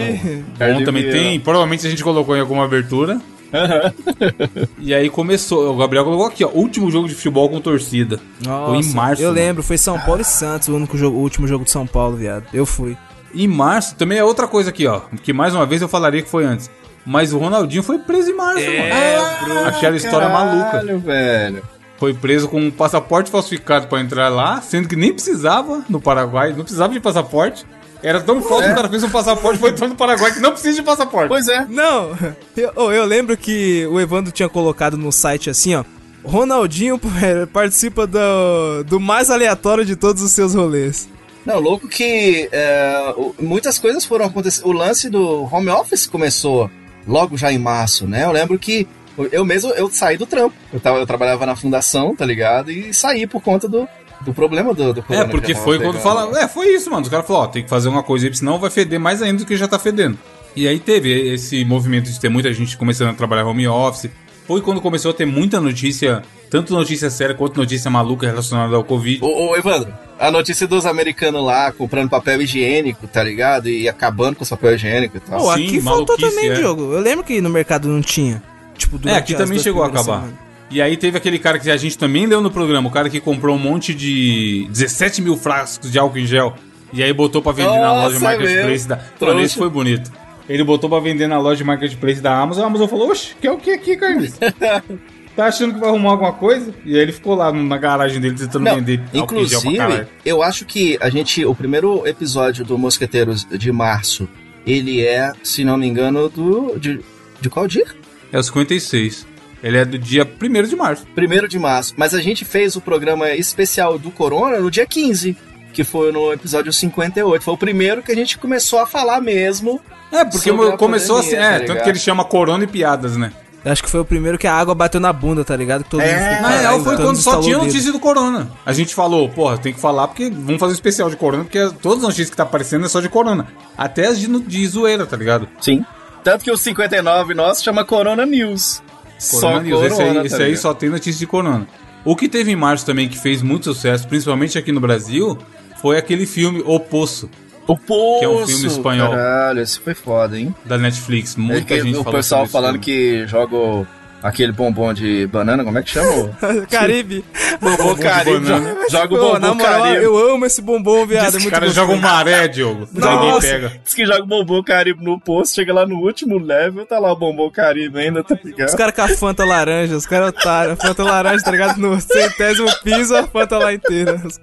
Cardi 0.58 0.78
Bom, 0.78 0.84
também 0.84 1.04
B, 1.04 1.10
tem. 1.10 1.40
Provavelmente 1.40 1.86
a 1.86 1.90
gente 1.90 2.04
colocou 2.04 2.36
em 2.36 2.40
alguma 2.40 2.64
abertura. 2.64 3.20
e 4.78 4.94
aí 4.94 5.08
começou. 5.10 5.72
O 5.72 5.76
Gabriel 5.76 6.04
colocou 6.04 6.26
aqui, 6.26 6.44
ó. 6.44 6.50
Último 6.52 6.90
jogo 6.90 7.08
de 7.08 7.14
futebol 7.14 7.48
com 7.48 7.60
torcida. 7.60 8.20
foi 8.38 8.76
em 8.76 8.76
Nossa, 8.76 8.96
março. 8.96 9.22
Eu 9.22 9.30
mano. 9.30 9.40
lembro, 9.40 9.62
foi 9.62 9.78
São 9.78 9.98
Paulo 9.98 10.20
e 10.20 10.24
Santos, 10.24 10.68
o 10.68 10.76
único 10.76 10.96
jogo, 10.96 11.16
o 11.16 11.20
último 11.20 11.48
jogo 11.48 11.64
de 11.64 11.70
São 11.70 11.86
Paulo, 11.86 12.16
viado. 12.16 12.44
Eu 12.52 12.66
fui. 12.66 12.96
Em 13.34 13.48
março 13.48 13.94
também 13.96 14.18
é 14.18 14.24
outra 14.24 14.46
coisa 14.46 14.70
aqui, 14.70 14.86
ó. 14.86 15.02
Que 15.22 15.32
mais 15.32 15.54
uma 15.54 15.64
vez 15.64 15.82
eu 15.82 15.88
falaria 15.88 16.22
que 16.22 16.28
foi 16.28 16.44
antes. 16.44 16.70
Mas 17.04 17.32
o 17.32 17.38
Ronaldinho 17.38 17.82
foi 17.82 17.98
preso 17.98 18.30
em 18.30 18.36
março, 18.36 18.64
mano. 18.64 19.68
Aquela 19.68 19.96
história 19.96 20.28
maluca. 20.28 20.70
Caralho, 20.70 20.98
velho. 20.98 21.62
Foi 21.98 22.14
preso 22.14 22.48
com 22.48 22.60
um 22.60 22.70
passaporte 22.70 23.30
falsificado 23.30 23.86
pra 23.86 24.00
entrar 24.00 24.28
lá, 24.28 24.60
sendo 24.62 24.88
que 24.88 24.96
nem 24.96 25.12
precisava 25.12 25.84
no 25.88 26.00
Paraguai, 26.00 26.54
não 26.54 26.62
precisava 26.62 26.92
de 26.92 27.00
passaporte. 27.00 27.66
Era 28.02 28.20
tão 28.20 28.40
falso 28.40 28.64
que 28.64 28.72
o 28.72 28.74
cara 28.74 28.88
fez 28.88 29.02
um 29.02 29.10
passaporte 29.10 29.56
e 29.56 29.60
foi 29.60 29.70
entrar 29.70 29.86
no 29.86 29.94
Paraguai 29.94 30.32
que 30.32 30.40
não 30.40 30.52
precisa 30.52 30.76
de 30.76 30.82
passaporte. 30.82 31.28
Pois 31.28 31.46
é. 31.48 31.66
Não, 31.68 32.16
eu, 32.56 32.72
oh, 32.76 32.90
eu 32.90 33.04
lembro 33.04 33.36
que 33.36 33.86
o 33.90 34.00
Evandro 34.00 34.32
tinha 34.32 34.48
colocado 34.48 34.96
no 34.96 35.12
site 35.12 35.50
assim, 35.50 35.74
ó. 35.74 35.84
Ronaldinho 36.24 36.98
participa 37.52 38.06
do, 38.06 38.84
do 38.86 38.98
mais 38.98 39.30
aleatório 39.30 39.84
de 39.84 39.96
todos 39.96 40.22
os 40.22 40.32
seus 40.32 40.54
rolês. 40.54 41.08
Não, 41.44 41.58
louco 41.58 41.88
que 41.88 42.48
é, 42.52 43.14
muitas 43.38 43.78
coisas 43.78 44.04
foram 44.04 44.26
acontecer. 44.26 44.62
O 44.64 44.72
lance 44.72 45.08
do 45.08 45.44
home 45.52 45.68
office 45.68 46.06
começou 46.06 46.70
logo 47.06 47.36
já 47.36 47.52
em 47.52 47.58
março, 47.58 48.06
né? 48.06 48.24
Eu 48.24 48.32
lembro 48.32 48.58
que 48.58 48.86
eu 49.32 49.44
mesmo 49.44 49.70
eu 49.72 49.90
saí 49.90 50.16
do 50.16 50.26
trampo. 50.26 50.54
Eu, 50.72 50.80
tava, 50.80 50.98
eu 50.98 51.06
trabalhava 51.06 51.44
na 51.46 51.56
fundação, 51.56 52.14
tá 52.14 52.24
ligado? 52.24 52.70
E 52.70 52.94
saí 52.94 53.26
por 53.26 53.42
conta 53.42 53.68
do, 53.68 53.86
do 54.22 54.32
problema 54.32 54.72
do, 54.72 54.92
do 54.92 55.04
É, 55.10 55.24
porque 55.24 55.54
foi 55.54 55.78
tava 55.78 55.90
quando 55.90 56.02
pegando. 56.02 56.30
fala. 56.30 56.40
É, 56.40 56.48
foi 56.48 56.68
isso, 56.74 56.90
mano. 56.90 57.02
Os 57.02 57.08
caras 57.08 57.26
falaram, 57.26 57.48
ó, 57.48 57.50
tem 57.50 57.62
que 57.62 57.68
fazer 57.68 57.88
uma 57.88 58.02
coisa 58.02 58.26
aí, 58.26 58.34
senão 58.34 58.58
vai 58.58 58.70
feder 58.70 58.98
mais 59.00 59.20
ainda 59.22 59.38
do 59.40 59.46
que 59.46 59.56
já 59.56 59.68
tá 59.68 59.78
fedendo. 59.78 60.18
E 60.56 60.66
aí 60.66 60.78
teve 60.78 61.32
esse 61.32 61.64
movimento 61.64 62.10
de 62.10 62.18
ter 62.18 62.28
muita 62.28 62.52
gente 62.52 62.76
começando 62.76 63.10
a 63.10 63.14
trabalhar 63.14 63.46
home 63.46 63.68
office. 63.68 64.10
Foi 64.46 64.60
quando 64.60 64.80
começou 64.80 65.12
a 65.12 65.14
ter 65.14 65.26
muita 65.26 65.60
notícia, 65.60 66.22
tanto 66.50 66.72
notícia 66.74 67.08
séria 67.08 67.34
quanto 67.36 67.56
notícia 67.56 67.88
maluca 67.88 68.26
relacionada 68.26 68.74
ao 68.74 68.82
Covid. 68.82 69.24
Ô, 69.24 69.50
ô, 69.50 69.56
Evandro, 69.56 69.92
a 70.20 70.30
notícia 70.30 70.66
dos 70.66 70.84
americanos 70.86 71.42
lá 71.42 71.72
comprando 71.72 72.10
papel 72.10 72.42
higiênico, 72.42 73.06
tá 73.08 73.22
ligado? 73.24 73.68
E 73.68 73.88
acabando 73.88 74.36
com 74.36 74.44
o 74.44 74.48
papel 74.48 74.74
higiênico 74.74 75.16
e 75.16 75.20
tal. 75.20 75.40
Pô, 75.40 75.54
Sim, 75.54 75.66
aqui 75.66 75.80
faltou 75.80 76.16
maluquice, 76.16 76.30
também, 76.30 76.50
é. 76.50 76.54
Diogo. 76.54 76.92
Eu 76.92 77.00
lembro 77.00 77.24
que 77.24 77.40
no 77.40 77.48
mercado 77.48 77.88
não 77.88 78.00
tinha. 78.02 78.42
Tipo, 78.76 79.00
É, 79.08 79.14
aqui 79.16 79.34
também 79.34 79.58
chegou 79.58 79.82
a 79.82 79.86
acabar. 79.86 80.04
semanas. 80.20 80.34
E 80.70 80.80
aí 80.80 80.96
teve 80.96 81.16
aquele 81.16 81.38
cara 81.38 81.58
que 81.58 81.68
a 81.70 81.76
gente 81.76 81.98
também 81.98 82.26
leu 82.26 82.40
no 82.40 82.50
programa, 82.50 82.88
o 82.88 82.92
cara 82.92 83.10
que 83.10 83.18
comprou 83.18 83.56
um 83.56 83.58
monte 83.58 83.92
de 83.92 84.68
17 84.70 85.20
mil 85.20 85.36
frascos 85.36 85.90
de 85.90 85.98
álcool 85.98 86.18
em 86.18 86.26
gel. 86.26 86.54
E 86.92 87.02
aí 87.02 87.12
botou 87.12 87.40
pra 87.42 87.52
vender 87.52 87.70
na 87.78 87.88
Nossa, 87.88 88.02
loja 88.02 88.18
de 88.18 88.22
Marketplace 88.22 88.86
da. 88.88 89.00
Mano, 89.20 89.40
esse 89.40 89.56
foi 89.56 89.68
bonito. 89.68 90.10
Ele 90.48 90.62
botou 90.64 90.90
pra 90.90 90.98
vender 91.00 91.26
na 91.28 91.38
loja 91.38 91.56
de 91.58 91.64
Marketplace 91.64 92.20
da 92.20 92.36
Amazon. 92.36 92.64
A 92.64 92.66
Amazon 92.66 92.88
falou: 92.88 93.10
Oxe, 93.10 93.34
quer 93.40 93.50
o 93.52 93.58
que 93.58 93.70
aqui, 93.70 93.96
Carlos? 93.96 94.32
tá 95.40 95.48
achando 95.48 95.74
que 95.74 95.80
vai 95.80 95.88
arrumar 95.88 96.10
alguma 96.10 96.32
coisa? 96.32 96.74
E 96.84 96.94
aí 96.94 97.00
ele 97.00 97.12
ficou 97.12 97.34
lá 97.34 97.52
na 97.52 97.76
garagem 97.78 98.20
dele 98.20 98.36
tentando 98.36 98.64
Não, 98.64 98.76
vender 98.76 99.02
inclusive, 99.12 100.06
eu 100.24 100.42
acho 100.42 100.64
que 100.64 100.98
a 101.00 101.08
gente, 101.08 101.44
o 101.44 101.54
primeiro 101.54 102.06
episódio 102.06 102.64
do 102.64 102.76
Mosqueteiros 102.76 103.46
de 103.50 103.72
março, 103.72 104.28
ele 104.66 105.04
é, 105.04 105.32
se 105.42 105.64
não 105.64 105.76
me 105.76 105.86
engano, 105.86 106.28
do 106.28 106.78
de, 106.78 107.00
de 107.40 107.48
qual 107.48 107.66
dia? 107.66 107.86
É 108.32 108.38
o 108.38 108.42
56. 108.42 109.26
Ele 109.62 109.76
é 109.76 109.84
do 109.84 109.98
dia 109.98 110.24
1 110.24 110.62
de 110.68 110.76
março. 110.76 111.06
1 111.16 111.48
de 111.48 111.58
março. 111.58 111.94
Mas 111.96 112.14
a 112.14 112.20
gente 112.20 112.44
fez 112.44 112.76
o 112.76 112.80
programa 112.80 113.30
especial 113.32 113.98
do 113.98 114.10
Corona 114.10 114.58
no 114.58 114.70
dia 114.70 114.86
15, 114.86 115.36
que 115.72 115.84
foi 115.84 116.12
no 116.12 116.32
episódio 116.32 116.72
58. 116.72 117.42
Foi 117.42 117.54
o 117.54 117.58
primeiro 117.58 118.02
que 118.02 118.10
a 118.12 118.14
gente 118.14 118.38
começou 118.38 118.78
a 118.78 118.86
falar 118.86 119.20
mesmo. 119.20 119.80
É, 120.10 120.24
porque 120.24 120.50
começou 120.76 121.16
pandemia, 121.16 121.40
assim, 121.40 121.54
é, 121.54 121.58
tá 121.60 121.66
tanto 121.66 121.84
que 121.84 121.88
ele 121.90 121.98
chama 121.98 122.24
Corona 122.24 122.64
e 122.64 122.66
Piadas, 122.66 123.16
né? 123.16 123.32
Acho 123.64 123.82
que 123.82 123.90
foi 123.90 124.00
o 124.00 124.04
primeiro 124.04 124.38
que 124.38 124.46
a 124.46 124.54
água 124.54 124.74
bateu 124.74 124.98
na 125.00 125.12
bunda, 125.12 125.44
tá 125.44 125.54
ligado? 125.54 125.84
Que 125.84 125.90
todo 125.90 126.00
É, 126.00 126.12
mundo 126.14 126.28
ficou, 126.34 126.42
Na 126.42 126.48
real, 126.58 126.80
foi 126.82 126.96
todo 126.96 127.04
quando 127.06 127.16
só 127.18 127.40
tinha 127.40 127.58
notícia 127.58 127.92
do 127.92 128.00
Corona. 128.00 128.50
A 128.64 128.72
gente 128.72 128.94
falou, 128.94 129.28
porra, 129.28 129.58
tem 129.58 129.72
que 129.74 129.80
falar 129.80 130.08
porque 130.08 130.30
vamos 130.30 130.58
fazer 130.58 130.72
um 130.72 130.74
especial 130.74 131.10
de 131.10 131.16
Corona, 131.16 131.44
porque 131.44 131.58
todas 131.82 131.98
as 131.98 132.04
notícias 132.04 132.30
que 132.30 132.36
tá 132.36 132.44
aparecendo 132.44 132.86
é 132.86 132.88
só 132.88 133.00
de 133.00 133.08
Corona. 133.10 133.48
Até 133.76 134.06
as 134.06 134.18
de, 134.18 134.26
de 134.40 134.66
zoeira, 134.66 135.04
tá 135.04 135.16
ligado? 135.16 135.46
Sim. 135.60 135.84
Tanto 136.24 136.42
que 136.44 136.50
o 136.50 136.56
59 136.56 137.34
nosso 137.34 137.62
chama 137.62 137.84
Corona 137.84 138.24
News. 138.24 138.82
Corona 139.30 139.60
News. 139.60 139.82
esse 139.92 140.02
aí, 140.02 140.14
tá 140.14 140.24
esse 140.24 140.42
aí 140.42 140.56
só 140.56 140.72
tem 140.72 140.88
notícia 140.88 141.18
de 141.18 141.26
Corona. 141.26 141.66
O 142.02 142.16
que 142.16 142.28
teve 142.30 142.50
em 142.50 142.56
março 142.56 142.86
também, 142.86 143.08
que 143.08 143.18
fez 143.18 143.42
muito 143.42 143.64
sucesso, 143.74 144.08
principalmente 144.08 144.56
aqui 144.56 144.72
no 144.72 144.80
Brasil, 144.80 145.36
foi 145.82 145.98
aquele 145.98 146.24
filme 146.24 146.62
O 146.64 146.80
Poço, 146.80 147.28
O 147.72 147.76
Poço. 147.78 148.18
que 148.20 148.24
é 148.24 148.28
um 148.28 148.46
filme 148.46 148.66
espanhol. 148.66 149.10
Caralho, 149.10 149.60
esse 149.60 149.78
foi 149.80 149.94
foda, 149.94 150.38
hein? 150.38 150.54
da 150.64 150.76
Netflix. 150.78 151.36
É 151.36 151.40
Muita 151.40 151.74
que 151.74 151.80
gente 151.82 151.96
o 151.98 152.04
falou 152.04 152.18
pessoal 152.18 152.46
falando 152.46 152.82
filme. 152.82 152.84
que 153.22 153.26
joga 153.26 153.86
aquele 154.22 154.52
bombom 154.52 154.92
de 154.92 155.26
banana, 155.28 155.64
como 155.64 155.78
é 155.78 155.82
que 155.82 155.88
chama? 155.90 156.30
Caribe. 156.70 157.24
bombom 157.58 157.94
de 157.94 158.02
Caribe. 158.02 158.46
Joga 158.90 159.14
o 159.14 159.18
Pô, 159.18 159.24
bombom 159.24 159.38
na 159.38 159.54
moral, 159.54 159.82
Caribe. 159.82 160.04
eu 160.04 160.34
amo 160.34 160.44
esse 160.44 160.60
bombom, 160.60 161.06
viado. 161.06 161.34
É 161.34 161.38
Os 161.38 161.44
gostoso. 161.44 161.72
jogam 161.72 161.96
maré, 161.96 162.46
Diogo. 162.48 162.86
Ninguém 162.92 163.10
Nossa. 163.30 163.46
pega. 163.46 163.72
Diz 163.82 163.94
que 163.94 164.04
joga 164.04 164.22
o 164.22 164.26
bombom 164.26 164.62
Caribe 164.62 165.02
no 165.02 165.18
posto, 165.18 165.54
chega 165.54 165.72
lá 165.72 165.86
no 165.86 165.96
último 166.00 166.36
level, 166.38 166.84
tá 166.84 166.98
lá 166.98 167.10
o 167.12 167.16
bombom 167.16 167.50
Caribe 167.50 167.98
ainda, 167.98 168.22
tá 168.22 168.34
Os 168.34 168.44
ligado? 168.44 168.76
caras 168.76 168.94
com 168.94 169.02
a 169.02 169.08
Fanta 169.08 169.44
laranja, 169.44 169.96
os 169.96 170.04
caras 170.06 170.28
otários. 170.30 170.78
A 170.78 170.86
Fanta 170.86 171.02
laranja, 171.02 171.42
tá 171.44 171.50
ligado? 171.50 171.78
No 171.78 171.98
centésimo 172.00 172.68
piso, 172.82 173.16
a 173.16 173.26
Fanta 173.26 173.56
lá 173.58 173.72
inteira. 173.72 174.20
Os, 174.22 174.38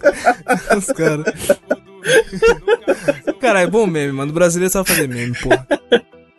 os 0.75 0.85
caras. 0.87 1.33
Cara, 3.47 3.61
é 3.61 3.67
bom 3.67 3.87
meme, 3.87 4.11
mano. 4.11 4.31
O 4.31 4.33
brasileiro 4.33 4.71
sabe 4.71 4.87
fazer 4.89 5.07
meme, 5.07 5.33
porra. 5.35 5.65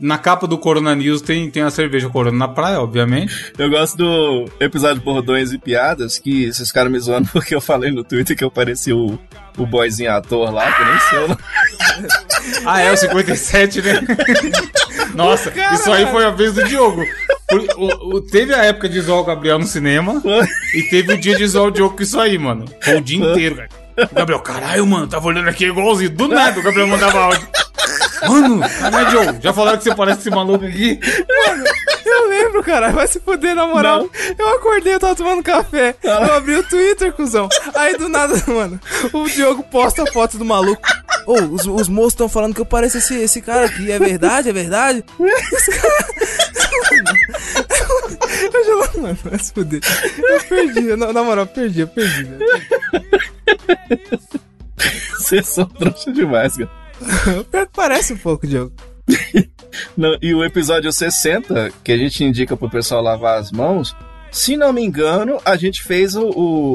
Na 0.00 0.16
capa 0.16 0.46
do 0.46 0.56
Corona 0.56 0.94
News 0.94 1.20
tem, 1.20 1.50
tem 1.50 1.62
a 1.64 1.70
cerveja 1.70 2.08
Corona 2.08 2.36
na 2.38 2.46
praia, 2.46 2.80
obviamente. 2.80 3.52
Eu 3.58 3.68
gosto 3.68 3.96
do 3.96 4.44
episódio 4.60 5.02
Bordões 5.02 5.52
e 5.52 5.58
Piadas, 5.58 6.18
que 6.20 6.44
esses 6.44 6.70
caras 6.70 6.92
me 6.92 7.00
zoando 7.00 7.28
porque 7.32 7.52
eu 7.54 7.60
falei 7.60 7.90
no 7.90 8.04
Twitter 8.04 8.36
que 8.36 8.44
eu 8.44 8.50
parecia 8.50 8.94
o, 8.94 9.18
o 9.56 9.66
boyzinho 9.66 10.12
ator 10.12 10.52
lá, 10.54 10.70
que 10.70 10.82
eu 10.82 10.86
nem 10.86 10.98
sei 11.00 11.18
o 11.18 11.28
nome. 11.28 11.40
Ah, 12.64 12.80
é, 12.80 12.92
o 12.92 12.96
57, 12.96 13.82
né? 13.82 14.00
Nossa, 15.14 15.52
isso 15.74 15.90
aí 15.90 16.06
foi 16.06 16.24
a 16.24 16.30
vez 16.30 16.52
do 16.54 16.62
Diogo. 16.64 17.02
O- 17.50 17.84
o- 17.84 18.16
o- 18.16 18.20
teve 18.20 18.54
a 18.54 18.64
época 18.64 18.88
de 18.88 19.00
zoar 19.00 19.20
o 19.20 19.24
Gabriel 19.24 19.58
no 19.58 19.66
cinema 19.66 20.22
e 20.74 20.82
teve 20.90 21.14
o 21.14 21.18
dia 21.18 21.34
de 21.36 21.46
zoar 21.46 21.66
o 21.66 21.70
Diogo 21.72 21.96
com 21.96 22.02
isso 22.02 22.20
aí, 22.20 22.38
mano. 22.38 22.66
Foi 22.82 22.96
o 22.98 23.00
dia 23.00 23.18
inteiro, 23.18 23.56
cara. 23.56 23.68
O 24.10 24.14
Gabriel, 24.14 24.40
caralho, 24.40 24.86
mano, 24.86 25.06
tava 25.08 25.26
olhando 25.26 25.48
aqui 25.48 25.64
igualzinho. 25.66 26.10
Do 26.10 26.28
nada 26.28 26.58
o 26.58 26.62
Gabriel 26.62 26.86
mandava 26.86 27.18
áudio. 27.18 27.48
Mano, 28.26 28.60
caralho, 28.60 29.10
Diogo, 29.10 29.38
já 29.40 29.52
falaram 29.52 29.78
que 29.78 29.84
você 29.84 29.94
parece 29.94 30.20
esse 30.20 30.30
maluco 30.30 30.64
aqui? 30.64 31.00
Eu 32.04 32.28
lembro, 32.28 32.62
cara. 32.62 32.90
Vai 32.90 33.06
se 33.06 33.20
fuder, 33.20 33.54
na 33.54 33.66
moral. 33.66 34.08
Eu 34.38 34.48
acordei, 34.56 34.94
eu 34.94 35.00
tava 35.00 35.14
tomando 35.14 35.42
café. 35.42 35.94
Eu 36.02 36.34
abri 36.34 36.56
o 36.56 36.62
Twitter, 36.62 37.12
cuzão. 37.12 37.48
Aí 37.74 37.96
do 37.96 38.08
nada, 38.08 38.34
mano, 38.46 38.80
o 39.12 39.28
Diogo 39.28 39.62
posta 39.64 40.02
a 40.02 40.06
foto 40.06 40.38
do 40.38 40.44
maluco. 40.44 40.82
Ô, 41.26 41.34
os, 41.34 41.66
os 41.66 41.88
moços 41.88 42.14
estão 42.14 42.28
falando 42.28 42.54
que 42.54 42.60
eu 42.60 42.66
pareço 42.66 42.98
esse, 42.98 43.14
esse 43.16 43.40
cara 43.42 43.66
aqui. 43.66 43.90
É 43.90 43.98
verdade? 43.98 44.48
É 44.48 44.52
verdade? 44.52 45.04
Esse 45.52 45.70
cara. 45.72 46.08
Eu 48.52 48.64
já, 48.64 49.00
mano, 49.00 49.18
vai 49.24 49.38
se 49.38 49.52
fuder. 49.52 49.80
Eu 50.18 50.40
perdi, 50.44 50.96
na, 50.96 51.12
na 51.12 51.22
moral, 51.22 51.46
perdi, 51.46 51.80
eu 51.80 51.88
perdi, 51.88 52.24
velho. 52.24 52.46
Vocês 55.18 55.46
são 55.46 55.66
trouxa 55.66 56.12
demais, 56.12 56.56
cara. 56.56 56.70
Pior 57.50 57.66
que 57.66 57.72
parece 57.74 58.12
um 58.12 58.18
pouco, 58.18 58.46
Diogo. 58.46 58.72
Não, 59.96 60.16
e 60.20 60.34
o 60.34 60.44
episódio 60.44 60.90
60, 60.92 61.72
que 61.82 61.92
a 61.92 61.96
gente 61.96 62.24
indica 62.24 62.56
pro 62.56 62.70
pessoal 62.70 63.02
lavar 63.02 63.38
as 63.38 63.52
mãos, 63.52 63.94
se 64.30 64.56
não 64.56 64.72
me 64.72 64.82
engano, 64.82 65.38
a 65.44 65.56
gente 65.56 65.82
fez 65.82 66.14
o, 66.14 66.28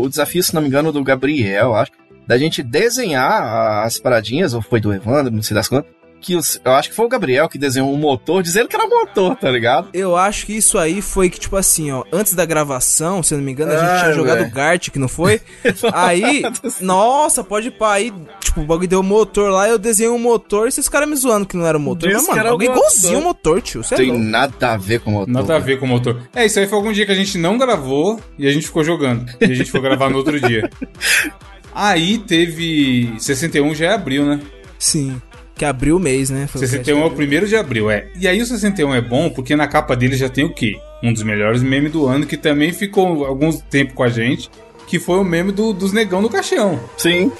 o 0.04 0.10
desafio, 0.10 0.44
se 0.44 0.54
não 0.54 0.62
me 0.62 0.68
engano, 0.68 0.92
do 0.92 1.04
Gabriel, 1.04 1.76
acho, 1.76 1.92
da 2.28 2.38
gente 2.38 2.64
desenhar 2.64 3.86
as 3.86 3.98
paradinhas, 3.98 4.54
ou 4.54 4.62
foi 4.62 4.80
do 4.80 4.94
Evandro, 4.94 5.34
não 5.34 5.42
sei 5.42 5.56
das 5.56 5.68
quantas, 5.68 5.92
que 6.24 6.36
os- 6.36 6.60
eu 6.64 6.72
acho 6.74 6.90
que 6.90 6.96
foi 6.96 7.06
o 7.06 7.10
Gabriel 7.10 7.48
que 7.50 7.58
desenhou 7.58 7.94
um 7.94 7.98
motor, 7.98 8.42
dizendo 8.42 8.68
que 8.68 8.76
era 8.76 8.88
motor, 8.88 9.36
tá 9.36 9.52
ligado? 9.52 9.90
Eu 9.94 10.16
acho 10.16 10.46
que 10.46 10.54
isso 10.54 10.78
aí 10.78 11.02
foi 11.02 11.30
que, 11.30 11.40
tipo 11.40 11.56
assim, 11.56 11.92
ó, 11.92 12.04
antes 12.12 12.34
da 12.34 12.46
gravação, 12.46 13.22
se 13.22 13.34
eu 13.34 13.38
não 13.38 13.46
me 13.46 13.52
engano, 13.52 13.74
a 13.74 13.76
gente 13.78 13.90
Ai, 13.90 14.00
tinha 14.04 14.14
jogado 14.14 14.40
velho. 14.40 14.52
Gartic, 14.52 14.96
não 14.96 15.08
foi? 15.08 15.42
aí, 15.94 16.44
nossa, 16.82 17.44
pode 17.44 17.68
ir 17.68 17.72
pra 17.72 17.92
aí, 17.92 18.14
tipo, 18.40 18.62
o 18.62 18.66
bagulho 18.66 18.88
deu 18.88 19.04
motor 19.04 19.52
lá, 19.52 19.68
eu 19.68 19.78
desenhei 19.78 20.12
um 20.12 20.18
motor 20.18 20.66
e 20.66 20.70
esses 20.70 20.88
caras 20.90 21.10
me 21.10 21.16
zoando 21.16 21.46
que 21.46 21.58
não 21.58 21.66
era 21.68 21.78
motor. 21.78 22.08
Diz 22.10 22.18
Mas, 22.20 22.30
que 22.30 22.36
mano, 22.36 22.50
alguém 22.50 22.70
motor. 22.70 22.84
igualzinho 22.84 23.20
o 23.20 23.24
motor, 23.24 23.62
tio. 23.62 23.84
Você 23.84 23.94
é 23.96 23.98
Tem 23.98 24.08
louco. 24.10 24.24
nada 24.24 24.72
a 24.74 24.78
ver 24.78 25.00
com 25.02 25.12
motor. 25.12 25.34
Nada 25.34 25.56
a 25.56 25.60
ver 25.60 25.80
com 25.80 25.86
o 25.86 25.90
motor. 25.90 26.22
É, 26.34 26.46
isso 26.46 26.60
aí 26.60 26.68
foi 26.68 26.78
algum 26.78 26.92
dia 26.94 27.06
que 27.06 27.12
a 27.12 27.16
gente 27.16 27.38
não 27.38 27.58
gravou 27.58 28.20
e 28.40 28.48
a 28.48 28.52
gente 28.52 28.66
ficou 28.68 28.84
jogando. 28.84 29.26
E 29.42 29.46
a 29.46 29.54
gente 29.54 29.70
foi 29.70 29.82
gravar 29.82 30.10
no 30.10 30.18
outro 30.18 30.40
dia. 30.40 30.70
Aí 31.76 32.20
teve. 32.20 33.14
61 33.18 33.74
já 33.74 33.86
é 33.88 33.94
abril, 33.94 34.26
né? 34.26 34.40
Sim. 34.78 35.20
Que 35.56 35.66
abriu 35.66 35.98
o 35.98 36.00
mês, 36.00 36.30
né? 36.30 36.48
Foi 36.48 36.60
o 36.62 36.68
61 36.68 37.00
é 37.02 37.06
o 37.06 37.12
primeiro 37.12 37.48
de 37.48 37.56
abril, 37.56 37.90
é. 37.92 38.08
E 38.20 38.28
aí 38.28 38.42
o 38.42 38.46
61 38.46 38.96
é 38.96 39.02
bom 39.02 39.30
porque 39.30 39.56
na 39.56 39.68
capa 39.68 39.96
dele 39.96 40.16
já 40.16 40.28
tem 40.30 40.44
o 40.44 40.54
quê? 40.54 40.76
Um 41.04 41.14
dos 41.14 41.24
melhores 41.24 41.62
memes 41.62 41.92
do 41.92 42.06
ano 42.08 42.26
que 42.26 42.38
também 42.38 42.72
ficou 42.74 43.26
algum 43.26 43.52
tempo 43.52 43.94
com 43.94 44.04
a 44.04 44.10
gente, 44.10 44.50
que 44.88 45.00
foi 45.00 45.18
o 45.20 45.24
meme 45.24 45.52
do- 45.52 45.74
dos 45.74 45.94
negão 45.94 46.22
do 46.22 46.30
caixão. 46.30 46.80
Sim. 46.98 47.32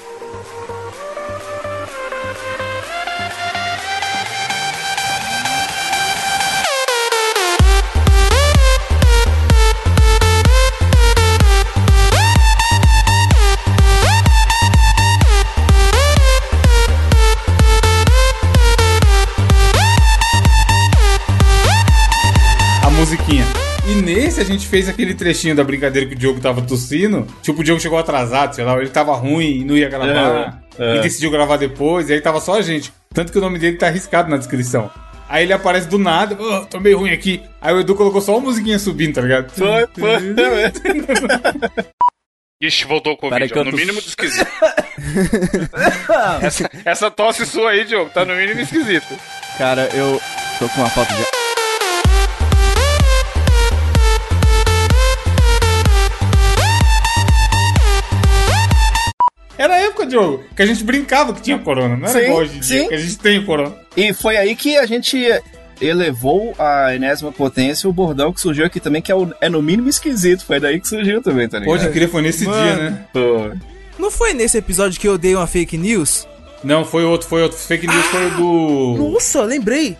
Gente 24.64 24.68
fez 24.70 24.88
aquele 24.88 25.14
trechinho 25.14 25.54
da 25.54 25.62
brincadeira 25.64 26.08
que 26.08 26.14
o 26.14 26.18
Diogo 26.18 26.40
tava 26.40 26.62
tossindo. 26.62 27.26
Tipo, 27.42 27.60
o 27.60 27.64
Diogo 27.64 27.80
chegou 27.80 27.98
atrasado, 27.98 28.54
sei 28.54 28.64
lá, 28.64 28.76
ele 28.78 28.88
tava 28.90 29.14
ruim 29.14 29.60
e 29.60 29.64
não 29.64 29.76
ia 29.76 29.88
gravar. 29.88 30.62
É, 30.78 30.94
é. 30.94 30.96
E 30.96 31.00
decidiu 31.00 31.30
gravar 31.30 31.56
depois, 31.56 32.08
e 32.08 32.14
aí 32.14 32.20
tava 32.20 32.40
só 32.40 32.54
a 32.58 32.62
gente. 32.62 32.92
Tanto 33.12 33.30
que 33.32 33.38
o 33.38 33.40
nome 33.40 33.58
dele 33.58 33.76
tá 33.76 33.86
arriscado 33.86 34.28
na 34.30 34.36
descrição. 34.36 34.90
Aí 35.28 35.44
ele 35.44 35.52
aparece 35.52 35.88
do 35.88 35.98
nada, 35.98 36.36
"Oh, 36.38 36.66
tô 36.66 36.78
meio 36.80 36.98
ruim 36.98 37.10
aqui. 37.12 37.42
Aí 37.60 37.74
o 37.74 37.80
Edu 37.80 37.94
colocou 37.94 38.20
só 38.20 38.32
uma 38.32 38.40
musiquinha 38.42 38.78
subindo, 38.78 39.14
tá 39.14 39.20
ligado? 39.22 39.50
Foi, 39.50 39.86
foi. 39.98 40.34
Ixi, 42.62 42.84
voltou 42.86 43.16
com 43.16 43.28
o 43.28 43.30
que 43.30 43.58
eu 43.58 43.64
No 43.64 43.70
tô- 43.72 43.76
mínimo 43.76 44.00
de 44.00 44.08
esquisito. 44.08 44.46
essa, 46.40 46.70
essa 46.84 47.10
tosse 47.10 47.44
sua 47.46 47.70
aí, 47.70 47.84
Diogo, 47.84 48.10
tá 48.10 48.24
no 48.24 48.34
mínimo 48.34 48.60
esquisito. 48.60 49.18
Cara, 49.58 49.88
eu 49.94 50.20
tô 50.58 50.68
com 50.68 50.80
uma 50.80 50.88
falta 50.90 51.12
de. 51.14 51.43
Era 59.56 59.74
a 59.74 59.78
época, 59.78 60.06
Diogo, 60.06 60.42
que 60.56 60.62
a 60.62 60.66
gente 60.66 60.82
brincava 60.82 61.32
que 61.32 61.40
tinha 61.42 61.58
corona. 61.58 61.96
Não 61.96 62.08
era 62.08 62.18
Sim, 62.18 62.24
igual 62.26 62.38
hoje 62.40 62.56
em 62.56 62.60
dia, 62.60 62.82
sim. 62.82 62.88
que 62.88 62.94
a 62.94 62.98
gente 62.98 63.18
tem 63.18 63.38
o 63.38 63.46
corona. 63.46 63.74
E 63.96 64.12
foi 64.12 64.36
aí 64.36 64.54
que 64.56 64.76
a 64.76 64.84
gente 64.86 65.16
elevou 65.80 66.54
a 66.58 66.94
enésima 66.94 67.30
potência 67.32 67.88
o 67.88 67.92
bordão 67.92 68.32
que 68.32 68.40
surgiu 68.40 68.64
aqui 68.64 68.80
também, 68.80 69.02
que 69.02 69.10
é, 69.12 69.14
o- 69.14 69.32
é 69.40 69.48
no 69.48 69.60
mínimo 69.62 69.88
esquisito. 69.88 70.44
Foi 70.44 70.58
daí 70.60 70.80
que 70.80 70.88
surgiu 70.88 71.22
também, 71.22 71.48
tá 71.48 71.58
ligado? 71.58 71.78
Pode 71.78 71.92
crer, 71.92 72.08
foi 72.08 72.22
nesse 72.22 72.44
Mano. 72.44 72.62
dia, 72.62 72.90
né? 72.90 73.04
Foi. 73.12 73.52
Não 73.98 74.10
foi 74.10 74.32
nesse 74.34 74.58
episódio 74.58 75.00
que 75.00 75.06
eu 75.06 75.16
dei 75.18 75.34
uma 75.34 75.46
fake 75.46 75.76
news? 75.78 76.26
Não, 76.62 76.84
foi 76.84 77.04
outro, 77.04 77.28
foi 77.28 77.42
outro. 77.42 77.58
Fake 77.58 77.86
news 77.86 78.04
foi 78.06 78.26
o 78.26 78.30
do. 78.30 79.10
Nossa, 79.12 79.42
lembrei. 79.42 79.96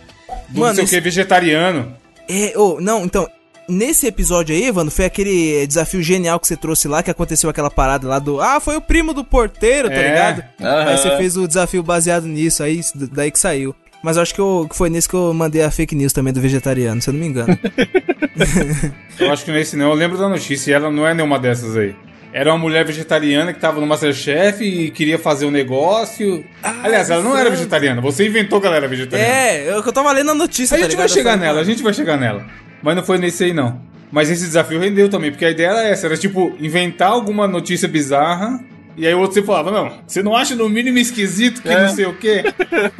do 0.49 0.59
Mano, 0.59 0.67
não 0.69 0.75
sei 0.75 0.83
o 0.83 0.85
esse- 0.85 0.95
que, 0.95 1.01
vegetariano. 1.01 1.95
É, 2.27 2.53
oh, 2.57 2.79
não, 2.81 3.05
então, 3.05 3.29
nesse 3.69 4.07
episódio 4.07 4.55
aí, 4.55 4.65
Evandro, 4.65 4.91
foi 4.93 5.05
aquele 5.05 5.65
desafio 5.67 6.01
genial 6.01 6.39
que 6.39 6.47
você 6.47 6.55
trouxe 6.57 6.87
lá, 6.87 7.01
que 7.03 7.11
aconteceu 7.11 7.49
aquela 7.49 7.69
parada 7.69 8.07
lá 8.07 8.19
do. 8.19 8.39
Ah, 8.41 8.59
foi 8.59 8.75
o 8.77 8.81
primo 8.81 9.13
do 9.13 9.23
porteiro, 9.23 9.89
tá 9.89 9.95
É. 9.95 10.07
ligado? 10.09 10.43
Aí 10.59 10.97
você 10.97 11.15
fez 11.17 11.35
o 11.37 11.47
desafio 11.47 11.81
baseado 11.83 12.25
nisso, 12.27 12.61
aí 12.63 12.81
daí 13.11 13.31
que 13.31 13.39
saiu. 13.39 13.75
Mas 14.03 14.17
eu 14.17 14.21
acho 14.21 14.35
que, 14.35 14.39
eu- 14.41 14.67
que 14.69 14.75
foi 14.75 14.87
nesse 14.89 15.09
que 15.09 15.15
eu 15.15 15.33
mandei 15.33 15.63
a 15.63 15.71
fake 15.71 15.95
news 15.95 16.13
também 16.13 16.31
do 16.31 16.39
vegetariano, 16.39 17.01
se 17.01 17.09
eu 17.09 17.13
não 17.13 17.19
me 17.19 17.25
engano. 17.27 17.57
Eu 19.19 19.31
acho 19.31 19.45
que 19.45 19.51
nesse 19.51 19.75
não. 19.77 19.89
Eu 19.89 19.93
lembro 19.95 20.17
da 20.17 20.27
notícia 20.27 20.69
e 20.71 20.73
ela 20.73 20.91
não 20.91 21.07
é 21.07 21.13
nenhuma 21.13 21.39
dessas 21.39 21.75
aí. 21.77 21.95
Era 22.33 22.51
uma 22.51 22.57
mulher 22.59 22.83
vegetariana 22.85 23.53
que 23.53 23.59
tava 23.61 23.79
no 23.79 23.87
Masterchef 23.87 24.61
e 24.61 24.91
queria 24.91 25.17
fazer 25.17 25.45
um 25.45 25.51
negócio. 25.51 26.43
Aliás, 26.83 27.09
ela 27.09 27.23
não 27.23 27.37
era 27.37 27.49
vegetariana. 27.49 28.01
Você 28.01 28.27
inventou 28.27 28.59
que 28.59 28.67
ela 28.67 28.75
era 28.75 28.87
vegetariana. 28.89 29.33
é, 29.33 29.71
eu 29.71 29.81
que 29.81 29.87
eu 29.87 29.93
tava 29.93 30.11
lendo 30.11 30.31
a 30.31 30.35
notícia, 30.35 30.75
A 30.75 30.77
tá 30.79 30.83
gente 30.83 30.97
vai 30.97 31.07
ligado? 31.07 31.17
Eu 31.17 31.23
chegar 31.23 31.37
nela, 31.37 31.61
a 31.61 31.63
gente 31.63 31.81
vai 31.81 31.93
chegar 31.93 32.17
nela. 32.17 32.45
Mas 32.85 32.95
não 32.95 33.03
foi 33.03 33.17
nesse 33.17 33.43
aí, 33.45 33.51
não. 33.53 33.81
Mas 34.11 34.29
esse 34.29 34.43
desafio 34.45 34.79
rendeu 34.79 35.09
também, 35.09 35.31
porque 35.31 35.43
a 35.43 35.49
ideia 35.49 35.69
era 35.69 35.83
essa, 35.87 36.05
era 36.05 36.15
tipo, 36.15 36.55
inventar 36.59 37.09
alguma 37.09 37.47
notícia 37.47 37.87
bizarra, 37.87 38.63
e 38.95 39.05
aí 39.07 39.13
o 39.15 39.19
outro 39.19 39.33
você 39.33 39.41
falava, 39.41 39.71
não, 39.71 39.91
você 40.07 40.21
não 40.21 40.35
acha 40.35 40.55
no 40.55 40.69
mínimo 40.69 40.99
esquisito 40.99 41.61
que 41.63 41.67
É. 41.69 41.81
não 41.81 41.89
sei 41.89 42.05
o 42.05 42.13
quê? 42.15 42.43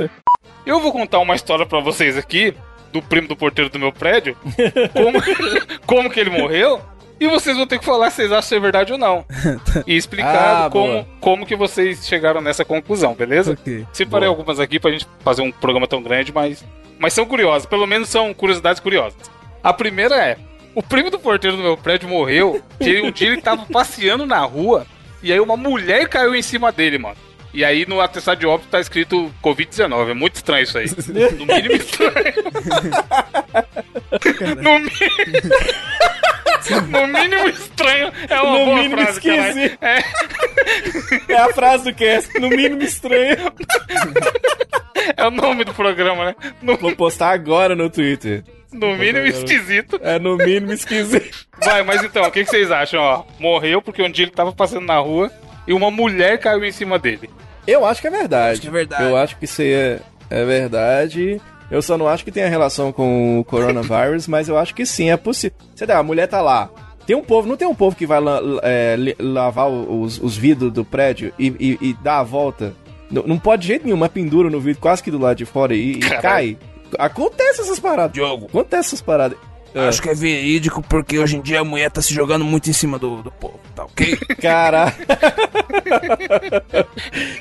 Eu 0.65 0.79
vou 0.79 0.91
contar 0.91 1.19
uma 1.19 1.35
história 1.35 1.65
pra 1.65 1.79
vocês 1.79 2.17
aqui, 2.17 2.53
do 2.91 2.99
primo 3.01 3.27
do 3.27 3.35
porteiro 3.35 3.69
do 3.69 3.77
meu 3.77 3.91
prédio, 3.93 4.35
como, 4.91 5.21
como 5.85 6.09
que 6.09 6.19
ele 6.19 6.31
morreu, 6.31 6.81
e 7.19 7.27
vocês 7.27 7.55
vão 7.55 7.67
ter 7.67 7.77
que 7.77 7.85
falar 7.85 8.09
se 8.09 8.15
vocês 8.17 8.31
acham 8.31 8.41
se 8.41 8.55
é 8.55 8.59
verdade 8.59 8.91
ou 8.91 8.97
não. 8.97 9.23
E 9.85 9.95
explicado 9.95 10.65
Ah, 10.65 10.69
como, 10.71 10.87
boa. 10.93 11.07
como 11.21 11.45
que 11.45 11.55
vocês 11.55 12.05
chegaram 12.07 12.41
nessa 12.41 12.65
conclusão, 12.65 13.13
beleza? 13.13 13.51
Ok. 13.53 13.85
Separei 13.93 14.27
algumas 14.27 14.59
aqui 14.59 14.79
pra 14.79 14.89
gente 14.91 15.07
fazer 15.23 15.43
um 15.43 15.51
programa 15.51 15.87
tão 15.87 16.01
grande, 16.01 16.33
mas, 16.33 16.65
mas 16.99 17.13
são 17.13 17.25
curiosas, 17.25 17.67
pelo 17.67 17.85
menos 17.85 18.09
são 18.09 18.33
curiosidades 18.33 18.81
curiosas. 18.81 19.33
A 19.65 19.73
primeira 19.73 20.15
é: 20.15 20.37
o 20.75 20.83
primo 20.83 21.09
do 21.09 21.17
porteiro 21.17 21.57
do 21.57 21.63
meu 21.63 21.75
prédio 21.75 22.07
morreu, 22.07 22.61
que 22.79 23.01
um 23.01 23.09
dia 23.11 23.29
ele 23.29 23.41
tava 23.41 23.65
passeando 23.65 24.23
na 24.25 24.39
rua 24.41 24.85
e 25.23 25.33
aí 25.33 25.39
uma 25.39 25.57
mulher 25.57 26.07
caiu 26.07 26.35
em 26.35 26.41
cima 26.43 26.71
dele, 26.71 26.99
mano. 26.99 27.17
E 27.51 27.65
aí 27.65 27.83
no 27.87 27.99
atestado 27.99 28.39
de 28.39 28.45
óbito 28.45 28.69
tá 28.69 28.79
escrito 28.79 29.33
Covid-19. 29.41 30.11
É 30.11 30.13
muito 30.13 30.35
estranho 30.35 30.63
isso 30.65 30.77
aí. 30.77 30.85
No 31.39 31.45
mínimo 31.47 31.73
estranho. 31.73 32.43
no, 34.61 34.79
mi... 34.79 34.91
no 36.89 37.07
mínimo 37.07 37.47
estranho 37.47 38.11
é 38.29 38.41
uma 38.41 38.59
No 38.59 38.65
boa 38.65 38.77
mínimo 38.77 39.01
frase, 39.01 39.21
caralho. 39.21 39.47
esquisito. 39.47 39.77
É, 39.81 41.33
É 41.33 41.37
a 41.37 41.53
frase 41.53 41.85
do 41.85 41.93
cast, 41.95 42.39
no 42.39 42.49
mínimo 42.49 42.83
estranho. 42.83 43.51
é 45.17 45.25
o 45.25 45.31
nome 45.31 45.63
do 45.63 45.73
programa, 45.73 46.25
né? 46.25 46.35
No, 46.61 46.77
Vou 46.77 46.95
postar 46.95 47.31
agora 47.31 47.73
no 47.75 47.89
Twitter. 47.89 48.43
No 48.71 48.95
mínimo 48.95 49.25
esquisito. 49.25 49.99
É 50.03 50.19
no 50.19 50.37
mínimo 50.37 50.71
esquisito. 50.73 51.45
Vai, 51.63 51.83
mas 51.83 52.03
então, 52.03 52.23
o 52.23 52.31
que, 52.31 52.43
que 52.43 52.49
vocês 52.49 52.71
acham, 52.71 53.01
ó? 53.01 53.23
Morreu 53.39 53.81
porque 53.81 54.01
um 54.03 54.09
dia 54.09 54.25
ele 54.25 54.31
tava 54.31 54.51
passando 54.51 54.85
na 54.85 54.97
rua 54.99 55.31
e 55.67 55.73
uma 55.73 55.89
mulher 55.89 56.37
caiu 56.39 56.63
em 56.65 56.71
cima 56.71 56.99
dele. 56.99 57.29
Eu 57.65 57.85
acho 57.85 58.01
que 58.01 58.07
é 58.07 58.11
verdade. 58.11 58.51
Acho 58.53 58.61
que 58.61 58.67
é 58.67 58.71
verdade. 58.71 59.03
Eu 59.03 59.17
acho 59.17 59.37
que 59.37 59.45
isso 59.45 59.61
aí 59.61 59.71
é, 59.71 59.99
é 60.29 60.45
verdade. 60.45 61.41
Eu 61.71 61.81
só 61.81 61.97
não 61.97 62.07
acho 62.07 62.23
que 62.23 62.31
tenha 62.31 62.47
relação 62.47 62.91
com 62.91 63.39
o 63.39 63.43
coronavírus, 63.43 64.27
mas 64.27 64.47
eu 64.47 64.57
acho 64.57 64.75
que 64.75 64.85
sim, 64.85 65.09
é 65.09 65.17
possível. 65.17 65.57
Você 65.73 65.85
dá, 65.85 65.97
a 65.97 66.03
mulher 66.03 66.27
tá 66.27 66.41
lá. 66.41 66.69
Tem 67.07 67.15
um 67.15 67.23
povo, 67.23 67.47
não 67.47 67.55
tem 67.57 67.67
um 67.67 67.73
povo 67.75 67.95
que 67.95 68.05
vai 68.05 68.19
la- 68.19 68.41
é, 68.63 68.95
lavar 69.19 69.67
os, 69.69 70.19
os 70.19 70.35
vidros 70.37 70.71
do 70.71 70.83
prédio 70.85 71.31
e, 71.39 71.47
e- 71.59 71.89
e 71.89 71.93
dar 72.03 72.19
a 72.19 72.23
volta? 72.23 72.73
Não, 73.09 73.23
não 73.23 73.37
pode 73.39 73.61
de 73.63 73.67
jeito 73.69 73.85
nenhum, 73.85 73.97
mas 73.97 74.11
pendura 74.11 74.49
no 74.49 74.59
vidro 74.59 74.81
quase 74.81 75.01
que 75.03 75.09
do 75.11 75.19
lado 75.19 75.37
de 75.37 75.45
fora 75.45 75.73
e, 75.75 75.93
e 75.93 75.99
cai. 75.99 76.57
Acontece 76.97 77.61
essas 77.61 77.79
paradas. 77.79 78.13
Diogo. 78.13 78.45
Acontece 78.47 78.89
essas 78.89 79.01
paradas. 79.01 79.37
É. 79.73 79.87
Acho 79.89 80.01
que 80.01 80.07
é 80.09 80.13
verídico 80.13 80.81
porque 80.81 81.19
hoje 81.19 81.35
em 81.35 81.41
dia 81.41 81.59
a 81.59 81.63
mulher 81.63 81.91
tá 81.91 82.01
se 82.01 82.13
jogando 82.13 82.45
muito 82.45 82.69
em 82.69 82.73
cima 82.73 82.97
do, 82.97 83.21
do 83.21 83.29
povo, 83.31 83.59
tá 83.75 83.83
ok? 83.83 84.17
Cara. 84.41 84.93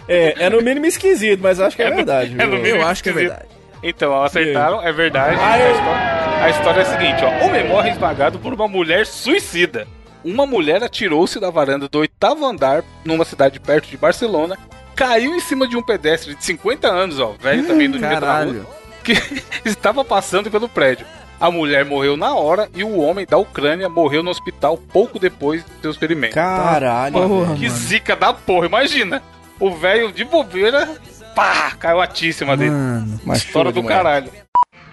é, 0.09 0.45
é 0.45 0.51
no 0.51 0.61
mínimo 0.61 0.87
esquisito, 0.87 1.41
mas 1.41 1.61
acho 1.61 1.77
que 1.77 1.83
é, 1.83 1.87
É 1.87 1.91
no- 1.91 1.97
verdade. 1.97 2.35
é 2.39 2.45
no 2.47 2.57
mínimo 2.57 2.77
Eu 2.83 2.87
acho 2.87 3.03
que 3.03 3.11
é 3.11 3.13
verdade. 3.13 3.47
Então, 3.83 4.23
acertaram, 4.23 4.83
é 4.83 4.93
verdade. 4.93 5.37
Ah, 5.39 5.53
a, 5.53 5.59
eu- 5.61 5.75
história, 5.75 6.45
a 6.45 6.51
história 6.51 6.81
é 6.81 6.83
a 6.83 6.87
seguinte, 6.87 7.23
ó. 7.25 7.47
Homem 7.47 7.69
morre 7.69 7.91
esmagado 7.91 8.39
por 8.39 8.53
uma 8.55 8.67
mulher 8.67 9.07
suicida. 9.07 9.87
Uma 10.25 10.47
mulher 10.47 10.83
atirou-se 10.83 11.39
da 11.39 11.51
varanda 11.51 11.87
do 11.87 11.99
oitavo 11.99 12.47
andar 12.47 12.83
numa 13.05 13.27
cidade 13.27 13.61
perto 13.61 13.89
de 13.91 13.97
Barcelona, 13.99 14.57
caiu 14.97 15.35
em 15.35 15.41
cima 15.41 15.69
de 15.69 15.77
um 15.77 15.83
pedestre 15.83 16.35
de 16.35 16.43
50 16.43 16.89
anos, 16.89 17.21
ó, 17.21 17.35
velho 17.39 17.67
também 17.67 17.91
do 17.91 17.99
meio 17.99 18.13
da 18.13 18.19
rua, 18.19 18.21
Caralho. 18.21 18.67
Que 19.05 19.13
estava 19.65 20.05
passando 20.05 20.51
pelo 20.51 20.69
prédio. 20.69 21.07
A 21.41 21.51
mulher 21.51 21.85
morreu 21.85 22.17
na 22.17 22.35
hora 22.35 22.69
e 22.75 22.83
o 22.83 22.97
homem 22.99 23.27
da 23.29 23.37
Ucrânia 23.37 23.89
morreu 23.89 24.23
no 24.23 24.31
hospital 24.31 24.79
pouco 24.79 25.19
depois 25.19 25.63
do 25.63 25.71
seu 25.83 25.91
experimento. 25.91 26.35
Caralho. 26.35 27.13
Porra. 27.13 27.55
Que 27.57 27.67
mano. 27.69 27.77
zica 27.79 28.17
da 28.17 28.33
porra, 28.33 28.67
imagina. 28.67 29.23
O 29.61 29.71
velho 29.71 30.11
de 30.13 30.25
bobeira, 30.25 30.89
pá, 31.35 31.73
caiu 31.79 32.01
a 32.01 32.07
tíssima 32.07 32.57
dele. 32.57 32.71
Mano. 32.71 33.21
Mas 33.25 33.39
História 33.39 33.71
do 33.73 33.81
demais. 33.81 33.97
caralho. 33.97 34.31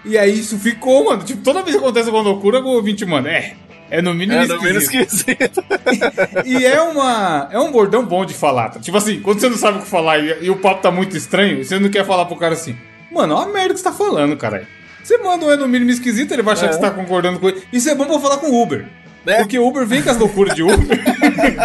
E 0.04 0.18
aí 0.18 0.38
isso 0.38 0.58
ficou, 0.58 1.04
mano. 1.06 1.22
Tipo, 1.22 1.42
toda 1.42 1.62
vez 1.62 1.76
que 1.76 1.82
acontece 1.82 2.06
alguma 2.08 2.24
loucura, 2.24 2.60
o 2.60 2.66
ouvinte, 2.68 3.04
mano, 3.06 3.28
é. 3.28 3.54
É 3.88 4.00
no 4.02 4.12
mínimo 4.14 4.40
É 4.40 4.46
no 4.46 4.60
menos 4.60 4.84
esquisito. 4.84 5.30
esquisito. 5.30 5.64
E 6.44 6.64
é 6.66 6.80
uma. 6.80 7.48
É 7.52 7.58
um 7.58 7.70
bordão 7.70 8.04
bom 8.04 8.24
de 8.24 8.34
falar. 8.34 8.70
tá? 8.70 8.80
Tipo 8.80 8.96
assim, 8.96 9.20
quando 9.20 9.38
você 9.40 9.48
não 9.48 9.56
sabe 9.56 9.78
o 9.78 9.82
que 9.82 9.86
falar 9.88 10.18
e, 10.18 10.44
e 10.46 10.50
o 10.50 10.56
papo 10.56 10.82
tá 10.82 10.90
muito 10.90 11.16
estranho, 11.16 11.64
você 11.64 11.78
não 11.78 11.88
quer 11.90 12.04
falar 12.04 12.24
pro 12.24 12.36
cara 12.36 12.54
assim, 12.54 12.76
mano, 13.12 13.34
olha 13.34 13.48
a 13.50 13.52
merda 13.52 13.74
que 13.74 13.78
você 13.80 13.84
tá 13.84 13.92
falando, 13.92 14.36
caralho. 14.36 14.66
Você 15.02 15.18
manda 15.18 15.44
um 15.44 15.50
é 15.52 15.56
no 15.56 15.66
mínimo 15.68 15.90
esquisito, 15.90 16.32
ele 16.32 16.42
vai 16.42 16.54
achar 16.54 16.68
que 16.68 16.74
você 16.74 16.80
tá 16.80 16.90
concordando 16.90 17.38
com 17.40 17.48
ele. 17.48 17.62
Isso 17.72 17.88
é 17.90 17.94
bom 17.94 18.06
pra 18.06 18.18
falar 18.20 18.38
com 18.38 18.46
o 18.50 18.62
Uber. 18.62 18.86
É. 19.26 19.36
Porque 19.36 19.58
o 19.58 19.66
Uber 19.66 19.86
vem 19.86 20.02
com 20.02 20.10
as 20.10 20.16
loucuras 20.16 20.54
de 20.54 20.62
Uber. 20.64 20.76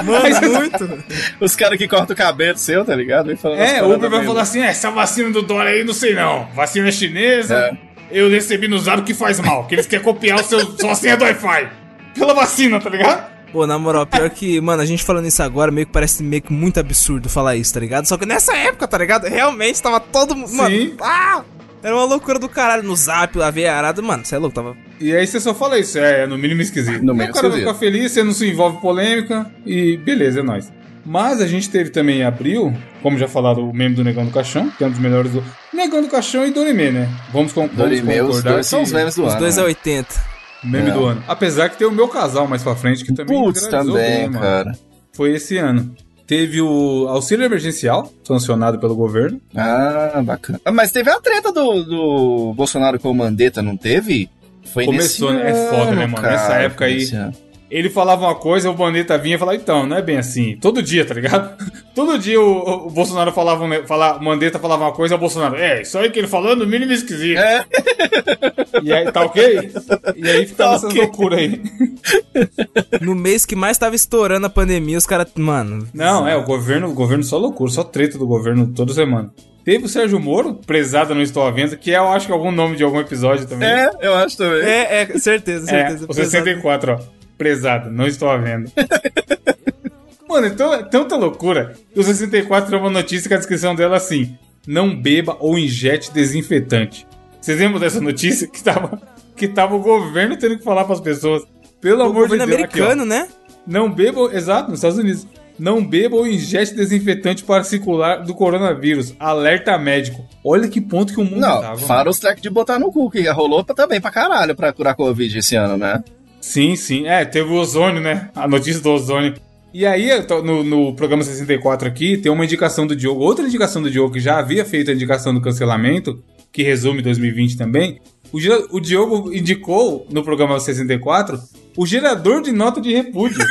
Você 0.06 0.40
tá- 0.40 0.48
Muito. 0.50 1.04
Os 1.40 1.56
caras 1.56 1.78
que 1.80 1.88
cortam 1.88 2.14
o 2.14 2.18
cabelo 2.18 2.56
seu, 2.58 2.86
tá 2.86 2.96
ligado? 2.96 3.32
É, 3.32 3.82
o 3.82 3.88
Uber 3.96 4.10
vai 4.12 4.20
mesmo. 4.20 4.26
falar 4.26 4.42
assim: 4.44 4.62
é, 4.62 4.68
essa 4.68 4.92
vacina 4.92 5.32
do 5.32 5.42
Dória 5.42 5.72
aí, 5.72 5.84
não 5.84 5.94
sei 5.94 6.14
não. 6.14 6.48
Vacina 6.54 6.92
chinesa, 6.92 7.56
É. 7.56 7.78
eu 8.12 8.30
recebi 8.30 8.68
no 8.68 8.78
zap 8.78 9.02
que 9.02 9.14
faz 9.14 9.40
mal, 9.40 9.66
que 9.66 9.74
eles 9.74 9.88
querem 9.88 10.06
copiar 10.06 10.40
o 10.40 10.44
seu, 10.44 10.60
sua 10.78 10.94
senha 10.94 11.18
do 11.18 11.24
Wi-Fi. 11.24 11.68
Pela 12.14 12.34
vacina, 12.36 12.80
tá 12.80 12.90
ligado? 12.92 13.26
Pô, 13.58 13.66
na 13.66 13.80
moral, 13.80 14.06
pior 14.06 14.30
que, 14.30 14.62
mano, 14.62 14.84
a 14.84 14.86
gente 14.86 15.04
falando 15.04 15.26
isso 15.26 15.42
agora 15.42 15.72
meio 15.72 15.88
que 15.88 15.92
parece 15.92 16.22
meio 16.22 16.44
que 16.44 16.54
muito 16.54 16.80
absurdo 16.80 17.28
falar 17.28 17.56
isso, 17.56 17.74
tá 17.74 17.80
ligado? 17.80 18.06
Só 18.06 18.16
que 18.16 18.24
nessa 18.24 18.56
época, 18.56 18.88
tá 18.88 19.00
ligado? 19.00 19.24
Realmente 19.26 19.82
tava 19.82 20.00
todo 20.00 20.36
mundo. 20.36 20.54
Mano, 20.54 20.76
Sim. 20.76 20.94
ah! 21.02 21.42
Era 21.82 21.96
uma 21.96 22.06
loucura 22.06 22.38
do 22.38 22.48
caralho 22.48 22.84
no 22.84 22.96
zap, 22.96 23.36
lá 23.36 23.50
veio 23.50 23.72
arado. 23.72 24.04
Mano, 24.04 24.24
você 24.24 24.36
é 24.36 24.38
louco, 24.38 24.54
tava. 24.54 24.78
E 25.02 25.12
aí 25.16 25.26
você 25.26 25.40
só 25.40 25.56
fala 25.56 25.80
isso, 25.80 25.98
é, 25.98 26.28
no 26.28 26.38
mínimo 26.38 26.62
esquisito. 26.62 27.04
No 27.04 27.14
Aí 27.14 27.18
mínimo 27.18 27.32
o 27.32 27.34
cara 27.34 27.50
vai 27.50 27.60
ficar 27.62 27.74
feliz, 27.74 28.12
você 28.12 28.24
não 28.24 28.32
se 28.32 28.48
envolve 28.48 28.80
polêmica 28.80 29.50
e 29.66 29.98
beleza, 29.98 30.42
é 30.42 30.44
nóis. 30.44 30.72
Mas 31.04 31.42
a 31.42 31.48
gente 31.48 31.68
teve 31.68 31.90
também 31.90 32.20
em 32.20 32.24
abril, 32.26 32.72
como 33.02 33.18
já 33.18 33.28
falaram, 33.28 33.68
o 33.68 33.74
meme 33.74 33.96
do 33.96 34.04
Negão 34.04 34.24
do 34.24 34.32
Caixão, 34.32 34.70
que 34.78 34.84
é 34.84 34.88
um 34.88 34.92
dos 34.92 35.00
melhores 35.00 35.32
do. 35.32 35.44
Negão 35.74 36.04
do 36.04 36.10
Caixão 36.10 36.46
e 36.46 36.52
Dorime, 36.52 36.92
né? 36.92 37.10
Vamos, 37.34 37.54
com, 37.54 37.62
vamos 37.62 37.76
Dorime, 37.76 38.22
os 38.22 38.28
concordar. 38.28 38.54
dois 38.54 38.68
são 38.68 38.84
os 38.84 38.90
que- 38.92 38.96
memes 38.96 39.16
do 39.16 39.24
Os 39.26 39.32
ano. 39.32 39.40
dois 39.40 39.56
né? 39.56 39.64
é 39.64 39.66
80. 39.66 40.37
Meme 40.68 40.90
É. 40.90 40.94
do 40.94 41.06
ano. 41.06 41.24
Apesar 41.28 41.70
que 41.70 41.78
tem 41.78 41.88
o 41.88 41.92
meu 41.92 42.08
casal 42.08 42.48
mais 42.48 42.64
pra 42.64 42.76
frente, 42.76 43.04
que 43.04 43.14
também 43.14 43.38
Putz, 43.42 43.68
também, 43.68 44.30
bem, 44.30 44.32
cara. 44.32 44.74
Foi 45.14 45.32
esse 45.34 45.58
ano. 45.58 45.96
Teve 46.28 46.62
o 46.62 47.08
auxílio 47.08 47.46
emergencial, 47.46 48.12
sancionado 48.24 48.78
pelo 48.80 48.96
governo. 48.96 49.40
Ah, 49.56 50.22
bacana. 50.24 50.60
Ah, 50.66 50.72
Mas 50.74 50.92
teve 50.92 51.10
a 51.10 51.20
treta 51.22 51.52
do, 51.54 51.84
do 51.84 52.54
Bolsonaro 52.54 53.00
com 53.00 53.10
o 53.10 53.16
Mandetta, 53.16 53.62
não 53.62 53.78
teve? 53.78 54.30
Foi 54.74 54.86
Começou, 54.86 55.32
nesse 55.32 55.44
né? 55.46 55.52
É 55.52 55.70
foda, 55.70 55.92
né, 55.96 56.04
ano, 56.04 56.12
mano? 56.14 56.28
Nessa 56.28 56.54
época 56.56 56.86
aí- 56.86 57.10
ano. 57.14 57.34
Ele 57.70 57.90
falava 57.90 58.26
uma 58.26 58.36
coisa, 58.36 58.70
o 58.70 58.74
Boneta 58.74 59.18
vinha 59.18 59.36
e 59.36 59.38
falava, 59.40 59.58
então, 59.58 59.86
não 59.86 59.98
é 59.98 60.02
bem 60.02 60.18
assim. 60.18 60.56
Todo 60.62 60.82
dia, 60.82 61.04
tá 61.04 61.14
ligado? 61.14 61.58
Todo 61.94 62.18
dia 62.18 62.40
o, 62.40 62.88
o 62.88 62.90
Bolsonaro 62.90 63.32
falava, 63.34 63.64
um 63.66 63.86
fala, 63.86 64.18
o 64.18 64.24
Mandetta 64.24 64.58
falava 64.60 64.86
uma 64.86 64.94
coisa, 64.94 65.16
o 65.16 65.18
Bolsonaro, 65.18 65.56
é, 65.58 65.82
isso 65.82 65.98
aí 65.98 66.10
que 66.10 66.18
ele 66.20 66.28
falou 66.28 66.54
é 66.54 66.56
no 66.56 66.66
mínimo 66.66 66.92
esquisito. 66.94 67.38
É, 67.40 67.66
E 68.84 68.94
aí, 68.94 69.12
tá 69.12 69.22
ok? 69.24 69.72
E 70.16 70.30
aí 70.30 70.46
ficava 70.46 70.70
Tá 70.72 70.76
essas 70.76 70.90
ok. 70.92 71.02
loucuras 71.02 71.40
aí. 71.40 71.62
No 73.02 73.16
mês 73.16 73.46
que 73.46 73.56
mais 73.56 73.78
tava 73.78 73.96
estourando 73.96 74.46
a 74.46 74.50
pandemia, 74.50 74.98
os 74.98 75.06
caras. 75.06 75.28
Mano. 75.36 75.88
Não, 75.94 76.28
é, 76.28 76.36
o 76.36 76.44
governo, 76.44 76.88
o 76.90 76.94
governo 76.94 77.24
só 77.24 77.38
loucura, 77.38 77.72
só 77.72 77.84
treta 77.84 78.18
do 78.18 78.28
governo 78.28 78.68
toda 78.68 78.94
semana. 78.94 79.32
Teve 79.66 79.86
o 79.86 79.90
Sérgio 79.90 80.20
Moro, 80.20 80.54
prezado 80.66 81.14
não 81.14 81.22
estou 81.22 81.46
à 81.46 81.52
venda, 81.52 81.76
que 81.76 81.92
é, 81.94 81.98
eu 81.98 82.08
acho 82.10 82.26
que 82.28 82.32
algum 82.32 82.52
nome 82.52 82.76
de 82.78 82.84
algum 82.84 83.00
episódio 83.00 83.46
também. 83.48 83.68
é, 83.68 83.90
eu 84.02 84.16
acho 84.16 84.38
também. 84.38 84.62
É, 84.64 85.02
é, 85.02 85.20
certeza, 85.20 85.66
É, 85.76 85.88
certeza. 85.90 86.06
o 86.08 86.14
64, 86.14 86.94
ó. 86.94 87.17
Prezado, 87.38 87.92
não 87.92 88.08
estou 88.08 88.30
à 88.30 88.38
venda. 88.38 88.72
Mano, 90.28 90.48
então 90.48 90.74
é 90.74 90.84
tanta 90.84 91.16
loucura. 91.16 91.74
O 91.96 92.04
64 92.04 92.76
é 92.76 92.80
uma 92.80 92.90
notícia 92.90 93.28
que 93.28 93.34
a 93.34 93.38
descrição 93.38 93.74
dela 93.76 93.96
é 93.96 93.98
assim: 93.98 94.38
não 94.66 94.96
beba 94.96 95.38
ou 95.40 95.58
injete 95.58 96.12
desinfetante. 96.12 97.08
Vocês 97.40 97.60
lembram 97.60 97.80
dessa 97.80 98.02
notícia? 98.02 98.48
Que 98.48 98.62
tava, 98.62 99.02
que 99.36 99.48
tava 99.48 99.76
o 99.76 99.80
governo 99.80 100.36
tendo 100.38 100.58
que 100.58 100.64
falar 100.64 100.84
pras 100.86 101.00
pessoas. 101.00 101.44
Pelo 101.80 102.00
O 102.00 102.08
amor 102.10 102.28
de 102.28 102.38
governo 102.38 102.46
Deus, 102.48 102.64
aqui, 102.64 102.82
ó. 102.82 102.86
americano, 102.86 103.06
né? 103.06 103.28
Não 103.66 103.90
beba, 103.92 104.34
exato, 104.34 104.70
nos 104.70 104.80
Estados 104.80 104.98
Unidos. 104.98 105.28
Não 105.60 105.84
beba 105.84 106.16
ou 106.16 106.28
injete 106.28 106.76
desinfetante 106.76 107.44
para 107.44 107.64
circular 107.64 108.18
do 108.18 108.34
coronavírus. 108.36 109.16
Alerta 109.20 109.78
médico. 109.78 110.24
Olha 110.44 110.68
que 110.68 110.80
ponto 110.82 111.14
que 111.14 111.20
o 111.20 111.24
mundo 111.24 111.40
Não, 111.40 111.62
tava. 111.62 111.78
fora 111.78 112.10
os 112.10 112.20
track 112.20 112.42
de 112.42 112.50
botar 112.50 112.78
no 112.78 112.92
cu, 112.92 113.10
que 113.10 113.28
rolou 113.30 113.64
também 113.64 114.00
pra 114.00 114.12
caralho 114.12 114.56
pra 114.56 114.72
curar 114.74 114.94
Covid 114.96 115.38
esse 115.38 115.56
ano, 115.56 115.76
né? 115.78 116.04
Sim, 116.48 116.78
sim. 116.78 117.08
É, 117.08 117.26
teve 117.26 117.50
o 117.52 117.56
ozônio, 117.56 118.02
né? 118.02 118.30
A 118.34 118.48
notícia 118.48 118.82
do 118.82 118.90
ozônio. 118.90 119.34
E 119.74 119.86
aí, 119.86 120.10
no, 120.46 120.64
no 120.64 120.96
programa 120.96 121.22
64 121.22 121.86
aqui, 121.86 122.18
tem 122.18 122.32
uma 122.32 122.46
indicação 122.46 122.88
do 122.88 122.96
Diogo. 122.96 123.22
Outra 123.22 123.46
indicação 123.46 123.82
do 123.82 123.92
Diogo, 123.92 124.14
que 124.14 124.20
já 124.22 124.40
havia 124.40 124.64
feito 124.64 124.90
a 124.90 124.94
indicação 124.94 125.34
do 125.34 125.42
cancelamento, 125.42 126.24
que 126.54 126.64
resume 126.64 127.02
2020 127.02 127.58
também. 127.58 128.00
O, 128.32 128.38
o 128.72 128.80
Diogo 128.80 129.34
indicou 129.34 130.08
no 130.10 130.24
programa 130.24 130.58
64 130.58 131.38
o 131.76 131.86
gerador 131.86 132.42
de 132.42 132.54
nota 132.54 132.80
de 132.80 132.94
repúdio. 132.94 133.46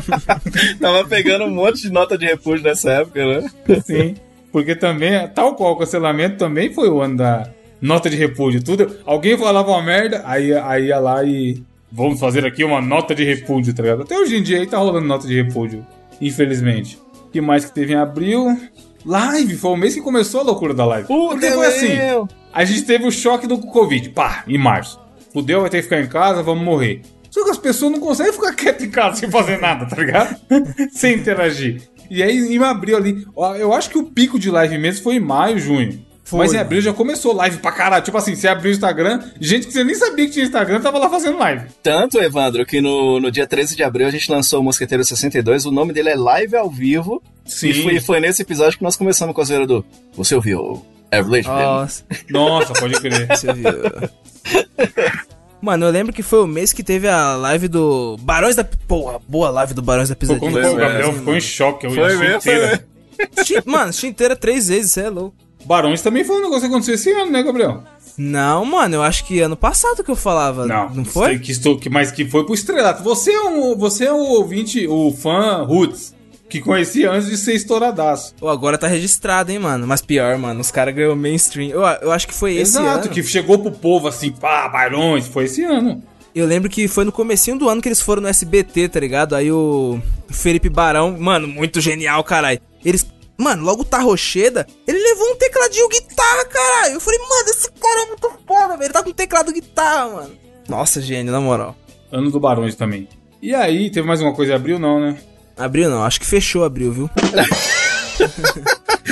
Tava 0.78 1.06
pegando 1.06 1.46
um 1.46 1.50
monte 1.50 1.80
de 1.80 1.90
nota 1.90 2.18
de 2.18 2.26
repúdio 2.26 2.64
nessa 2.64 2.90
época, 2.92 3.24
né? 3.24 3.50
Sim. 3.86 4.14
Porque 4.52 4.76
também, 4.76 5.26
tal 5.28 5.56
qual 5.56 5.72
o 5.72 5.76
cancelamento, 5.76 6.36
também 6.36 6.72
foi 6.74 6.90
o 6.90 7.00
ano 7.00 7.16
da 7.16 7.50
nota 7.80 8.10
de 8.10 8.16
repúdio. 8.16 8.62
Tudo, 8.62 8.98
alguém 9.06 9.36
falava 9.38 9.70
uma 9.70 9.82
merda, 9.82 10.22
aí, 10.26 10.52
aí 10.52 10.86
ia 10.86 10.98
lá 10.98 11.24
e, 11.24 11.62
vamos 11.90 12.20
fazer 12.20 12.44
aqui 12.44 12.64
uma 12.64 12.80
nota 12.80 13.14
de 13.14 13.24
repúdio, 13.24 13.74
tá 13.74 13.82
ligado? 13.82 14.02
Até 14.02 14.18
hoje 14.18 14.36
em 14.36 14.42
dia 14.42 14.58
aí 14.58 14.66
tá 14.66 14.78
rolando 14.78 15.06
nota 15.06 15.26
de 15.26 15.34
repúdio, 15.34 15.86
infelizmente. 16.20 16.98
O 17.26 17.30
que 17.30 17.40
mais 17.40 17.64
que 17.64 17.72
teve 17.72 17.92
em 17.92 17.96
abril? 17.96 18.58
Live, 19.04 19.56
foi 19.56 19.70
o 19.70 19.76
mês 19.76 19.94
que 19.94 20.00
começou 20.00 20.40
a 20.40 20.44
loucura 20.44 20.74
da 20.74 20.84
live. 20.84 21.06
Porque 21.06 21.50
foi 21.50 21.66
assim, 21.66 22.28
a 22.52 22.64
gente 22.64 22.82
teve 22.82 23.06
o 23.06 23.10
choque 23.12 23.46
do 23.46 23.58
Covid, 23.58 24.10
pá, 24.10 24.44
em 24.46 24.58
março. 24.58 25.00
Fudeu, 25.32 25.60
vai 25.60 25.70
ter 25.70 25.78
que 25.78 25.84
ficar 25.84 26.00
em 26.00 26.08
casa, 26.08 26.42
vamos 26.42 26.64
morrer. 26.64 27.02
Só 27.30 27.44
que 27.44 27.50
as 27.50 27.58
pessoas 27.58 27.92
não 27.92 28.00
conseguem 28.00 28.32
ficar 28.32 28.54
quietas 28.54 28.82
em 28.82 28.90
casa 28.90 29.16
sem 29.16 29.30
fazer 29.30 29.60
nada, 29.60 29.86
tá 29.86 29.96
ligado? 29.96 30.36
sem 30.92 31.14
interagir. 31.16 31.82
E 32.10 32.22
aí, 32.22 32.38
em 32.38 32.58
abril 32.62 32.96
ali, 32.96 33.26
eu 33.58 33.72
acho 33.72 33.90
que 33.90 33.98
o 33.98 34.04
pico 34.04 34.38
de 34.38 34.50
live 34.50 34.78
mesmo 34.78 35.04
foi 35.04 35.16
em 35.16 35.20
maio, 35.20 35.58
junho. 35.58 36.04
Foi, 36.28 36.40
Mas 36.40 36.52
em 36.52 36.58
abril 36.58 36.82
já 36.82 36.92
começou 36.92 37.32
live 37.32 37.56
pra 37.56 37.72
caralho. 37.72 38.04
Tipo 38.04 38.18
assim, 38.18 38.36
você 38.36 38.46
abriu 38.48 38.70
o 38.70 38.74
Instagram, 38.74 39.22
gente 39.40 39.66
que 39.66 39.72
você 39.72 39.82
nem 39.82 39.94
sabia 39.94 40.26
que 40.26 40.32
tinha 40.32 40.44
Instagram 40.44 40.78
tava 40.78 40.98
lá 40.98 41.08
fazendo 41.08 41.38
live. 41.38 41.64
Tanto, 41.82 42.20
Evandro, 42.20 42.66
que 42.66 42.82
no, 42.82 43.18
no 43.18 43.30
dia 43.30 43.46
13 43.46 43.74
de 43.74 43.82
abril 43.82 44.06
a 44.06 44.10
gente 44.10 44.30
lançou 44.30 44.60
o 44.60 44.62
Mosqueteiro 44.62 45.02
62. 45.02 45.64
O 45.64 45.70
nome 45.70 45.94
dele 45.94 46.10
é 46.10 46.14
Live 46.14 46.54
ao 46.54 46.68
Vivo. 46.68 47.22
Sim. 47.46 47.70
E 47.70 47.82
foi, 47.82 48.00
foi 48.00 48.20
nesse 48.20 48.42
episódio 48.42 48.76
que 48.76 48.84
nós 48.84 48.94
começamos 48.94 49.34
com 49.34 49.40
a 49.40 49.44
zoeira 49.44 49.66
do. 49.66 49.82
Você 50.16 50.34
ouviu? 50.34 50.84
Average 51.10 51.48
Nossa, 51.48 52.04
Nossa, 52.28 52.72
pode 52.74 53.00
crer. 53.00 53.26
você 53.28 53.50
viu. 53.54 53.72
Mano, 55.62 55.86
eu 55.86 55.90
lembro 55.90 56.12
que 56.12 56.22
foi 56.22 56.42
o 56.42 56.46
mês 56.46 56.74
que 56.74 56.82
teve 56.82 57.08
a 57.08 57.36
live 57.36 57.68
do 57.68 58.18
Barões 58.20 58.54
da... 58.54 58.64
Porra, 58.64 59.18
boa 59.26 59.48
live 59.48 59.72
do 59.72 59.80
Barões 59.80 60.10
da 60.10 60.14
Foi 60.14 60.20
Pisadinha. 60.20 60.52
quando 60.52 60.74
o 60.74 60.76
Gabriel 60.76 61.12
ficou 61.14 61.34
em 61.34 61.40
choque. 61.40 61.86
Eu 61.86 61.92
Foi 61.92 62.04
achei 62.04 62.18
mesmo, 62.18 62.40
foi 62.42 62.54
mesmo. 62.54 63.62
Mano, 63.64 63.92
inteira 64.04 64.36
três 64.36 64.68
vezes, 64.68 64.92
você 64.92 65.00
é 65.00 65.08
louco. 65.08 65.47
Barões 65.68 66.00
também 66.00 66.24
foi 66.24 66.36
um 66.36 66.42
negócio 66.42 66.62
que 66.62 66.66
aconteceu 66.68 66.94
esse 66.94 67.12
ano, 67.12 67.30
né, 67.30 67.42
Gabriel? 67.42 67.84
Não, 68.16 68.64
mano, 68.64 68.94
eu 68.94 69.02
acho 69.02 69.22
que 69.26 69.38
ano 69.40 69.54
passado 69.54 70.02
que 70.02 70.10
eu 70.10 70.16
falava. 70.16 70.66
Não, 70.66 70.88
Não 70.88 71.04
foi? 71.04 71.38
Que, 71.38 71.52
estou, 71.52 71.78
que, 71.78 71.90
mas 71.90 72.10
que 72.10 72.24
foi 72.24 72.42
pro 72.46 72.54
estrelato. 72.54 73.02
Você 73.04 73.30
é, 73.30 73.42
um, 73.42 73.76
você 73.76 74.06
é 74.06 74.12
o 74.12 74.16
ouvinte, 74.16 74.88
o 74.88 75.12
fã 75.12 75.62
Roots, 75.62 76.14
que 76.48 76.58
conhecia 76.58 77.10
antes 77.10 77.28
de 77.28 77.36
ser 77.36 77.52
estouradaço. 77.54 78.34
Agora 78.42 78.78
tá 78.78 78.86
registrado, 78.88 79.52
hein, 79.52 79.58
mano. 79.58 79.86
Mas 79.86 80.00
pior, 80.00 80.38
mano, 80.38 80.58
os 80.58 80.70
caras 80.70 80.94
ganhou 80.94 81.14
mainstream. 81.14 81.68
Eu, 81.68 81.82
eu 82.00 82.10
acho 82.10 82.26
que 82.26 82.34
foi 82.34 82.54
esse 82.56 82.78
Exato, 82.78 83.04
ano. 83.04 83.10
que 83.10 83.22
chegou 83.22 83.58
pro 83.58 83.70
povo 83.70 84.08
assim, 84.08 84.32
pá, 84.32 84.66
Barões, 84.70 85.28
foi 85.28 85.44
esse 85.44 85.62
ano. 85.62 86.02
Eu 86.34 86.46
lembro 86.46 86.70
que 86.70 86.88
foi 86.88 87.04
no 87.04 87.12
comecinho 87.12 87.58
do 87.58 87.68
ano 87.68 87.82
que 87.82 87.88
eles 87.88 88.00
foram 88.00 88.22
no 88.22 88.28
SBT, 88.28 88.88
tá 88.88 88.98
ligado? 89.00 89.36
Aí 89.36 89.52
o 89.52 90.00
Felipe 90.30 90.70
Barão, 90.70 91.14
mano, 91.18 91.46
muito 91.46 91.78
genial, 91.78 92.24
caralho. 92.24 92.58
Eles, 92.84 93.06
mano, 93.38 93.64
logo 93.64 93.82
o 93.82 93.84
Tarrocheda, 93.84 94.66
ele 94.86 94.98
levou 94.98 95.32
um 95.32 95.36
tecladinho 95.36 95.88
guitarra, 95.88 96.44
caralho. 96.44 96.94
Eu 96.94 97.00
falei, 97.00 97.20
mano, 97.20 97.48
esse 97.48 97.70
cara 97.72 98.02
é 98.02 98.06
muito 98.06 98.30
foda, 98.46 98.68
velho. 98.76 98.82
Ele 98.84 98.92
tá 98.92 99.02
com 99.02 99.12
teclado 99.12 99.52
guitarra, 99.52 100.08
mano. 100.08 100.30
Nossa, 100.68 101.00
gênio, 101.00 101.32
na 101.32 101.40
moral. 101.40 101.76
Ano 102.12 102.30
do 102.30 102.40
Barões 102.40 102.74
também. 102.74 103.08
E 103.40 103.54
aí, 103.54 103.90
teve 103.90 104.06
mais 104.06 104.20
uma 104.20 104.34
coisa 104.34 104.52
em 104.52 104.56
abril, 104.56 104.78
não, 104.78 105.00
né? 105.00 105.16
Abriu 105.56 105.88
não, 105.88 106.04
acho 106.04 106.20
que 106.20 106.26
fechou 106.26 106.64
abril, 106.64 106.92
viu? 106.92 107.10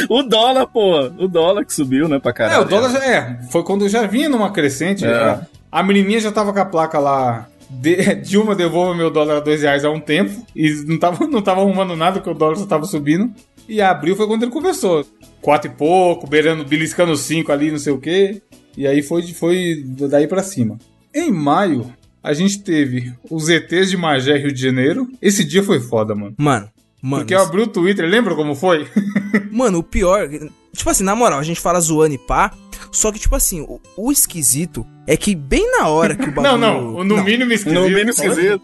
O 0.09 0.23
dólar, 0.23 0.67
pô. 0.67 1.01
O 1.19 1.29
dólar 1.29 1.65
que 1.65 1.73
subiu, 1.73 2.09
né, 2.09 2.19
pra 2.19 2.33
caralho. 2.33 2.59
É, 2.59 2.61
o 2.61 2.65
dólar 2.65 2.91
já, 2.91 3.05
é, 3.05 3.39
foi 3.51 3.63
quando 3.63 3.89
já 3.89 4.07
vinha 4.07 4.29
numa 4.29 4.51
crescente. 4.51 5.05
É. 5.05 5.11
A, 5.11 5.47
a 5.73 5.83
menininha 5.83 6.21
já 6.21 6.31
tava 6.31 6.53
com 6.53 6.61
a 6.61 6.65
placa 6.65 6.99
lá. 6.99 7.49
De, 7.69 8.15
Dilma 8.23 8.55
devolva 8.55 8.95
meu 8.95 9.11
dólar 9.11 9.39
a 9.39 9.41
dois 9.41 9.63
reais 9.63 9.85
há 9.85 9.91
um 9.91 10.01
tempo. 10.01 10.45
E 10.55 10.71
não 10.87 10.99
tava, 10.99 11.27
não 11.27 11.43
tava 11.43 11.61
arrumando 11.61 11.97
nada, 11.97 12.21
porque 12.21 12.31
o 12.31 12.35
dólar 12.35 12.57
só 12.57 12.67
tava 12.67 12.85
subindo. 12.85 13.33
E 13.69 13.81
abril 13.81 14.17
foi 14.17 14.27
quando 14.27 14.45
ele 14.45 14.53
começou. 14.53 15.05
Quatro 15.41 15.71
e 15.71 15.75
pouco, 15.75 16.27
beirando, 16.27 16.65
beliscando 16.65 17.17
cinco 17.17 17.53
ali, 17.53 17.71
não 17.71 17.79
sei 17.79 17.93
o 17.93 17.99
quê. 17.99 18.43
E 18.77 18.87
aí 18.87 19.03
foi, 19.03 19.23
foi 19.33 19.85
daí 20.09 20.27
pra 20.27 20.43
cima. 20.43 20.79
Em 21.15 21.33
maio, 21.33 21.93
a 22.23 22.33
gente 22.33 22.59
teve 22.61 23.13
os 23.31 23.49
ETs 23.49 23.91
de 23.91 23.97
Magé, 23.97 24.37
Rio 24.37 24.53
de 24.53 24.61
Janeiro. 24.61 25.09
Esse 25.21 25.45
dia 25.45 25.63
foi 25.63 25.81
foda, 25.81 26.15
mano. 26.15 26.35
Mano, 26.37 26.69
mano. 27.01 27.23
Porque 27.23 27.35
eu 27.35 27.41
abri 27.41 27.63
o 27.63 27.67
Twitter, 27.67 28.05
lembra 28.09 28.35
como 28.35 28.55
foi? 28.55 28.87
Mano, 29.51 29.79
o 29.79 29.83
pior. 29.83 30.29
Tipo 30.75 30.91
assim, 30.91 31.05
na 31.05 31.15
moral, 31.15 31.39
a 31.39 31.43
gente 31.43 31.61
fala 31.61 31.81
zoando 31.81 32.15
e 32.15 32.19
pá. 32.19 32.53
Só 32.93 33.11
que, 33.11 33.19
tipo 33.19 33.35
assim, 33.35 33.63
o, 33.63 33.81
o 33.97 34.13
esquisito 34.13 34.87
é 35.07 35.17
que 35.17 35.35
bem 35.35 35.71
na 35.79 35.89
hora 35.89 36.15
que 36.15 36.29
o 36.29 36.33
bagulho. 36.33 36.59
não, 36.59 36.83
não, 36.83 36.97
o 36.97 37.05
no 37.05 37.23
mínimo 37.23 37.53
esquisito. 37.53 37.81
No 37.81 37.89
mínimo 37.89 38.11
esquisito. 38.11 38.63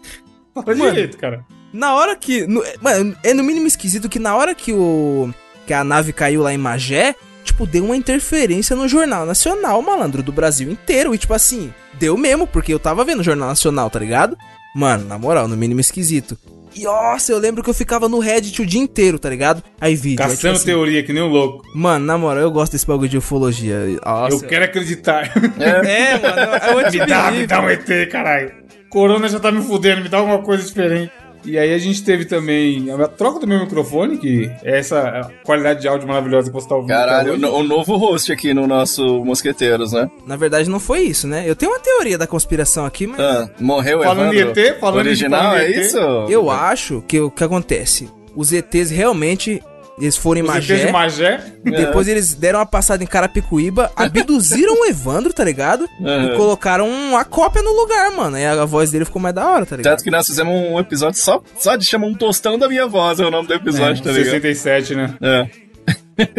Fala 0.53 0.75
Mano, 0.75 0.91
direito, 0.91 1.17
cara. 1.17 1.43
Na 1.73 1.95
hora 1.95 2.15
que. 2.15 2.45
no- 2.45 2.63
é- 2.63 2.75
mano, 2.79 3.15
é 3.23 3.33
no 3.33 3.43
mínimo 3.43 3.65
esquisito 3.67 4.07
que 4.07 4.19
na 4.19 4.35
hora 4.35 4.53
que 4.53 4.71
o. 4.71 5.33
Que 5.65 5.73
a 5.73 5.83
nave 5.83 6.13
caiu 6.13 6.41
lá 6.41 6.53
em 6.53 6.57
Magé, 6.57 7.15
tipo, 7.43 7.65
deu 7.65 7.85
uma 7.85 7.95
interferência 7.97 8.75
no 8.75 8.87
Jornal 8.87 9.25
Nacional, 9.25 9.81
malandro, 9.81 10.21
do 10.21 10.31
Brasil 10.31 10.69
inteiro. 10.69 11.15
E, 11.15 11.17
tipo 11.17 11.33
assim, 11.33 11.73
deu 11.97 12.15
mesmo, 12.17 12.45
porque 12.45 12.73
eu 12.73 12.79
tava 12.79 13.03
vendo 13.05 13.21
o 13.21 13.23
Jornal 13.23 13.47
Nacional, 13.47 13.89
tá 13.89 13.97
ligado? 13.97 14.37
Mano, 14.75 15.05
na 15.07 15.17
moral, 15.17 15.47
no 15.47 15.55
mínimo 15.55 15.79
esquisito. 15.79 16.37
E 16.75 16.83
nossa, 16.83 17.31
eu 17.31 17.37
lembro 17.37 17.63
que 17.63 17.69
eu 17.69 17.73
ficava 17.73 18.09
no 18.09 18.17
Reddit 18.19 18.59
o 18.61 18.65
dia 18.65 18.81
inteiro, 18.81 19.19
tá 19.19 19.29
ligado? 19.29 19.63
Aí 19.79 19.95
vídeo. 19.95 20.23
aí, 20.23 20.29
tipo 20.31 20.41
Caçando 20.41 20.55
assim, 20.55 20.65
teoria, 20.65 21.03
que 21.03 21.13
nem 21.13 21.21
um 21.21 21.27
louco. 21.27 21.63
Mano, 21.75 22.03
na 22.05 22.17
moral, 22.17 22.41
eu 22.41 22.51
gosto 22.51 22.71
desse 22.71 22.85
bagulho 22.85 23.07
de 23.07 23.17
ufologia. 23.17 23.77
Nossa. 24.03 24.35
Eu 24.35 24.41
quero 24.41 24.65
acreditar. 24.65 25.31
É, 25.59 26.17
mano, 26.17 26.55
eu 26.67 26.73
vou 26.73 26.89
te 26.89 26.97
me 26.99 27.05
dá, 27.05 27.31
me 27.31 27.45
dá 27.47 27.61
um 27.61 27.69
ET, 27.69 28.09
caralho. 28.11 28.51
Corona 28.89 29.27
já 29.29 29.39
tá 29.39 29.51
me 29.51 29.61
fudendo, 29.63 30.01
me 30.01 30.09
dá 30.09 30.17
alguma 30.17 30.39
coisa 30.39 30.63
diferente. 30.63 31.11
E 31.45 31.57
aí 31.57 31.73
a 31.73 31.77
gente 31.77 32.03
teve 32.03 32.25
também 32.25 32.89
a 32.91 33.07
troca 33.07 33.39
do 33.39 33.47
meu 33.47 33.59
microfone, 33.59 34.17
que 34.17 34.49
é 34.63 34.77
essa 34.79 35.29
qualidade 35.43 35.81
de 35.81 35.87
áudio 35.87 36.07
maravilhosa 36.07 36.47
que 36.49 36.53
você 36.53 36.67
tá 36.67 36.75
ouvindo. 36.75 36.89
Caralho, 36.89 37.33
hoje. 37.33 37.45
o 37.45 37.53
o 37.59 37.63
novo 37.63 37.95
host 37.97 38.31
aqui 38.31 38.53
no 38.53 38.65
nosso 38.67 39.23
Mosqueteiros, 39.25 39.91
né? 39.93 40.09
Na 40.25 40.35
verdade, 40.35 40.69
não 40.69 40.79
foi 40.79 41.01
isso, 41.01 41.27
né? 41.27 41.43
Eu 41.47 41.55
tenho 41.55 41.71
uma 41.71 41.79
teoria 41.79 42.17
da 42.17 42.25
conspiração 42.27 42.85
aqui, 42.85 43.05
mas. 43.07 43.19
Ah, 43.19 43.49
morreu 43.59 43.99
o 43.99 44.03
Falando 44.03 44.33
em 44.33 44.37
Evandro? 44.39 44.61
ET, 44.61 44.79
falando 44.79 44.95
em- 44.95 44.99
Original, 45.07 45.41
falando 45.41 45.61
em 45.61 45.65
é 45.73 45.79
isso? 45.81 45.97
Eu 46.29 46.49
acho 46.49 47.03
que 47.07 47.19
o 47.19 47.29
que 47.31 47.43
acontece? 47.43 48.09
Os 48.35 48.51
ETs 48.51 48.89
realmente. 48.89 49.61
Eles 49.97 50.17
foram 50.17 50.41
em 50.41 50.43
Magé. 50.43 50.85
de 50.85 50.91
Magé. 50.91 51.43
Depois 51.63 52.07
eles 52.07 52.33
deram 52.33 52.59
uma 52.59 52.65
passada 52.65 53.03
em 53.03 53.07
Carapicuíba, 53.07 53.91
abduziram 53.95 54.81
o 54.81 54.85
Evandro, 54.85 55.31
tá 55.31 55.43
ligado? 55.43 55.87
Uhum. 55.99 56.25
E 56.25 56.35
colocaram 56.35 56.89
uma 56.89 57.23
cópia 57.23 57.61
no 57.61 57.71
lugar, 57.71 58.11
mano. 58.11 58.35
Aí 58.35 58.45
a 58.45 58.65
voz 58.65 58.91
dele 58.91 59.05
ficou 59.05 59.21
mais 59.21 59.35
da 59.35 59.47
hora, 59.47 59.65
tá 59.65 59.75
ligado? 59.75 59.93
Tanto 59.93 60.03
que 60.03 60.11
nós 60.11 60.25
fizemos 60.25 60.53
um 60.53 60.79
episódio 60.79 61.19
só, 61.19 61.41
só 61.59 61.75
de 61.75 61.85
chamar 61.85 62.07
um 62.07 62.15
tostão 62.15 62.57
da 62.57 62.67
minha 62.67 62.87
voz, 62.87 63.19
é 63.19 63.25
o 63.25 63.31
nome 63.31 63.47
do 63.47 63.53
episódio, 63.53 64.03
tá 64.03 64.11
ligado? 64.11 64.41
67, 64.41 64.95
né? 64.95 65.15
É. 65.21 65.47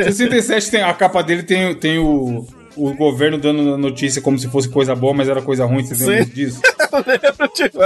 67 0.05 0.71
tem 0.71 0.83
a 0.83 0.95
capa 0.95 1.23
dele 1.23 1.43
tem, 1.43 1.75
tem 1.75 1.99
o, 1.99 2.47
o 2.77 2.95
governo 2.95 3.39
dando 3.39 3.77
notícia 3.79 4.21
como 4.23 4.39
se 4.39 4.49
fosse 4.49 4.69
coisa 4.69 4.95
boa, 4.95 5.13
mas 5.15 5.29
era 5.29 5.41
coisa 5.43 5.65
ruim, 5.65 5.85
vocês 5.85 6.01
lembram 6.01 6.35
disso? 6.35 6.61
Eu 6.95 7.05
lembro, 7.07 7.49
tipo, 7.49 7.79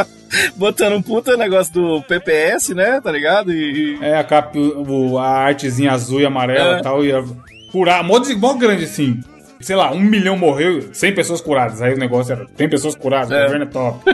botando 0.56 0.92
um 0.94 1.02
puta 1.02 1.36
negócio 1.36 1.72
do 1.72 2.02
PPS, 2.02 2.70
né, 2.74 3.00
tá 3.00 3.10
ligado? 3.10 3.52
E, 3.52 3.96
e- 3.96 4.04
É, 4.04 4.18
a 4.18 4.24
capa, 4.24 4.58
o, 4.58 5.18
a 5.18 5.28
artezinha 5.28 5.92
azul 5.92 6.20
e 6.20 6.26
amarela 6.26 6.76
É. 6.76 6.80
e 6.80 6.82
tal, 6.82 7.02
ia 7.04 7.24
curar, 7.72 8.02
mó, 8.04 8.20
mó 8.36 8.54
grande 8.54 8.84
assim. 8.84 9.18
Sei 9.60 9.74
lá, 9.74 9.90
um 9.92 9.98
milhão 10.00 10.36
morreu, 10.36 10.90
100 10.92 11.14
pessoas 11.14 11.40
curadas. 11.40 11.80
Aí 11.82 11.94
o 11.94 11.98
negócio 11.98 12.32
era, 12.32 12.46
tem 12.56 12.68
pessoas 12.68 12.94
curadas, 12.94 13.30
É. 13.30 13.40
o 13.40 13.44
governo 13.44 13.64
é 13.64 13.68
top. 13.68 14.04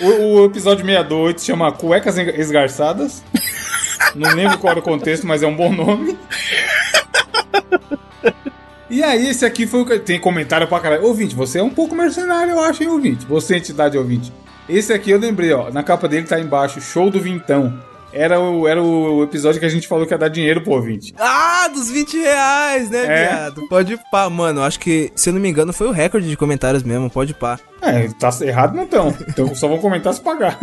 o, 0.00 0.40
o 0.40 0.44
episódio 0.46 0.84
68 0.84 1.40
se 1.40 1.46
chama 1.46 1.70
Cuecas 1.70 2.16
Esgarçadas. 2.18 3.22
Não 4.14 4.34
lembro 4.34 4.58
qual 4.58 4.70
era 4.72 4.80
o 4.80 4.82
contexto, 4.82 5.26
mas 5.26 5.42
é 5.42 5.46
um 5.46 5.54
bom 5.54 5.72
nome. 5.72 6.16
E 8.94 9.02
aí, 9.02 9.26
esse 9.28 9.44
aqui 9.44 9.66
foi 9.66 9.80
o 9.80 9.84
que. 9.84 9.98
Tem 9.98 10.20
comentário 10.20 10.68
pra 10.68 10.78
caralho. 10.78 11.04
Ouvinte, 11.04 11.34
você 11.34 11.58
é 11.58 11.62
um 11.62 11.68
pouco 11.70 11.96
mercenário, 11.96 12.52
eu 12.52 12.60
acho, 12.60 12.84
hein, 12.84 12.90
ouvinte? 12.90 13.26
Você, 13.26 13.56
entidade 13.56 13.98
ouvinte. 13.98 14.32
Esse 14.68 14.92
aqui 14.92 15.10
eu 15.10 15.18
lembrei, 15.18 15.52
ó. 15.52 15.68
Na 15.68 15.82
capa 15.82 16.06
dele 16.06 16.26
tá 16.28 16.38
embaixo, 16.38 16.80
show 16.80 17.10
do 17.10 17.20
Vintão. 17.20 17.76
Era 18.12 18.38
o, 18.38 18.68
era 18.68 18.80
o 18.80 19.24
episódio 19.24 19.58
que 19.58 19.66
a 19.66 19.68
gente 19.68 19.88
falou 19.88 20.06
que 20.06 20.14
ia 20.14 20.18
dar 20.18 20.28
dinheiro 20.28 20.60
pro 20.62 20.74
ouvinte. 20.74 21.12
Ah, 21.18 21.66
dos 21.74 21.90
20 21.90 22.16
reais, 22.18 22.88
né, 22.88 23.02
É. 23.04 23.28
viado? 23.28 23.68
Pode 23.68 23.98
pá, 24.12 24.30
mano. 24.30 24.62
Acho 24.62 24.78
que, 24.78 25.10
se 25.16 25.28
eu 25.28 25.34
não 25.34 25.40
me 25.40 25.48
engano, 25.48 25.72
foi 25.72 25.88
o 25.88 25.90
recorde 25.90 26.28
de 26.28 26.36
comentários 26.36 26.84
mesmo. 26.84 27.10
Pode 27.10 27.34
pá. 27.34 27.58
É, 27.82 28.06
tá 28.20 28.30
errado 28.42 28.76
não 28.76 28.86
tão. 28.86 29.12
Então 29.28 29.52
só 29.56 29.66
vão 29.66 29.78
comentar 29.78 30.14
se 30.14 30.20
pagar. 30.20 30.56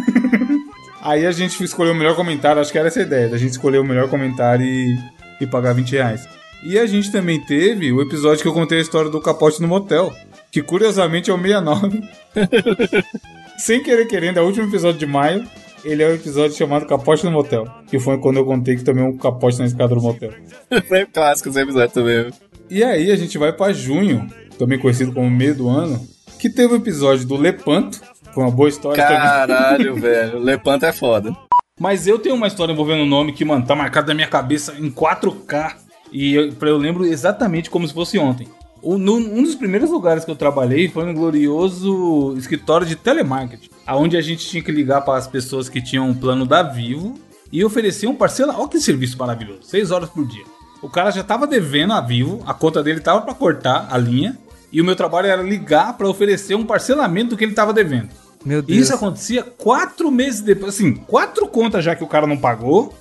Aí 1.04 1.26
a 1.26 1.32
gente 1.34 1.62
escolheu 1.62 1.92
o 1.94 1.98
melhor 1.98 2.16
comentário, 2.16 2.62
acho 2.62 2.72
que 2.72 2.78
era 2.78 2.88
essa 2.88 3.00
a 3.00 3.04
ideia, 3.04 3.28
da 3.28 3.38
gente 3.38 3.52
escolher 3.52 3.80
o 3.80 3.84
melhor 3.84 4.08
comentário 4.08 4.64
e, 4.66 4.96
e 5.42 5.46
pagar 5.48 5.74
20 5.74 5.92
reais. 5.92 6.22
E 6.64 6.78
a 6.78 6.86
gente 6.86 7.12
também 7.12 7.40
teve 7.40 7.92
o 7.92 8.02
episódio 8.02 8.42
que 8.42 8.48
eu 8.48 8.54
contei 8.54 8.78
a 8.78 8.82
história 8.82 9.10
do 9.10 9.20
capote 9.20 9.62
no 9.62 9.68
motel, 9.68 10.14
que 10.52 10.62
curiosamente 10.62 11.32
é 11.32 11.34
o 11.34 11.38
69. 11.42 12.04
Sem 13.58 13.82
querer 13.82 14.08
querendo, 14.08 14.38
é 14.38 14.42
o 14.42 14.46
último 14.46 14.68
episódio 14.68 15.00
de 15.00 15.06
maio. 15.06 15.48
Ele 15.84 16.04
é 16.04 16.08
o 16.08 16.14
episódio 16.14 16.56
chamado 16.56 16.86
Capote 16.86 17.26
no 17.26 17.32
Motel, 17.32 17.68
que 17.88 18.00
foi 18.00 18.20
quando 18.20 18.38
eu 18.38 18.46
contei 18.46 18.76
que 18.76 18.84
também 18.84 19.04
um 19.04 19.18
capote 19.18 19.58
na 19.58 19.66
escada 19.66 19.96
do 19.96 20.02
motel. 20.02 20.32
Foi 20.88 21.08
clássico 21.08 21.50
esse 21.50 21.60
episódio 21.60 21.90
também. 21.90 22.32
E 22.70 22.84
aí 22.84 23.12
a 23.12 23.16
gente 23.16 23.36
vai 23.40 23.52
pra 23.52 23.74
junho, 23.74 24.28
também 24.60 24.78
conhecido 24.78 25.12
como 25.12 25.28
meio 25.28 25.56
do 25.56 25.68
ano, 25.68 26.00
que 26.38 26.52
teve 26.52 26.74
o 26.74 26.78
episódio 26.78 27.28
do 27.28 27.36
Lepanto, 27.36 28.00
foi 28.34 28.44
uma 28.44 28.52
boa 28.52 28.70
história. 28.70 29.04
Caralho, 29.04 29.96
velho. 30.00 30.40
Lepanto 30.40 30.86
é 30.86 30.94
foda. 30.94 31.36
Mas 31.80 32.08
eu 32.08 32.20
tenho 32.20 32.36
uma 32.36 32.48
história 32.48 32.72
envolvendo 32.72 33.04
o 33.04 33.06
nome 33.06 33.34
que, 33.34 33.44
mano, 33.44 33.66
tá 33.66 33.76
marcado 33.76 34.08
na 34.08 34.14
minha 34.14 34.28
cabeça 34.28 34.76
em 34.80 34.90
4K. 34.90 35.76
E 36.12 36.34
eu, 36.34 36.52
eu 36.62 36.78
lembro 36.78 37.06
exatamente 37.06 37.70
como 37.70 37.88
se 37.88 37.94
fosse 37.94 38.18
ontem. 38.20 38.48
o- 38.84 38.98
no- 38.98 39.16
um 39.18 39.44
dos 39.44 39.54
primeiros 39.54 39.92
lugares 39.92 40.26
que 40.26 40.32
eu 40.32 40.36
trabalhei 40.36 40.90
foi 40.90 41.06
no 41.06 41.14
glorioso 41.14 42.34
escritório 42.38 42.86
de 42.88 42.96
telemarketing, 42.96 43.70
aonde 43.86 44.18
a 44.18 44.22
gente 44.22 44.48
tinha 44.48 44.64
que 44.64 44.72
ligar 44.72 45.02
para 45.02 45.18
as 45.20 45.28
pessoas 45.28 45.70
que 45.70 45.80
tinham 45.82 46.10
um 46.10 46.14
plano 46.16 46.46
da 46.48 46.64
Vivo 46.64 47.14
e 47.52 47.64
oferecer 47.64 48.08
um 48.08 48.16
parcela. 48.16 48.56
Olha 48.58 48.68
que 48.68 48.80
serviço 48.80 49.18
maravilhoso, 49.20 49.60
6 49.64 49.92
horas 49.92 50.10
por 50.10 50.26
dia. 50.26 50.44
O 50.82 50.90
cara 50.90 51.12
já 51.12 51.24
tava 51.24 51.46
devendo 51.46 51.94
a 51.94 52.02
Vivo, 52.02 52.42
a 52.48 52.54
conta 52.56 52.82
dele 52.82 53.00
tava 53.02 53.22
para 53.22 53.36
cortar 53.36 53.88
a 53.92 53.98
linha 54.00 54.36
e 54.72 54.82
o 54.82 54.86
meu 54.86 54.96
trabalho 54.96 55.28
era 55.28 55.44
ligar 55.44 55.96
para 55.96 56.10
oferecer 56.10 56.56
um 56.56 56.66
parcelamento 56.66 57.30
do 57.32 57.38
que 57.38 57.44
ele 57.44 57.54
tava 57.54 57.72
devendo. 57.74 58.10
Meu 58.44 58.60
E 58.60 58.64
Deus. 58.64 58.80
Isso 58.80 58.96
acontecia 58.96 59.44
quatro 59.44 60.10
meses 60.10 60.42
depois, 60.42 60.74
assim, 60.74 60.94
quatro 60.96 61.48
contas 61.48 61.84
já 61.86 61.96
que 61.96 62.04
o 62.04 62.08
cara 62.08 62.26
não 62.26 62.38
pagou. 62.38 62.96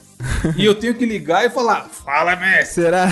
E 0.57 0.65
eu 0.65 0.75
tenho 0.75 0.95
que 0.95 1.05
ligar 1.05 1.45
e 1.45 1.51
falar: 1.51 1.89
Fala, 1.89 2.37
mestre, 2.37 2.85
Será? 2.85 3.09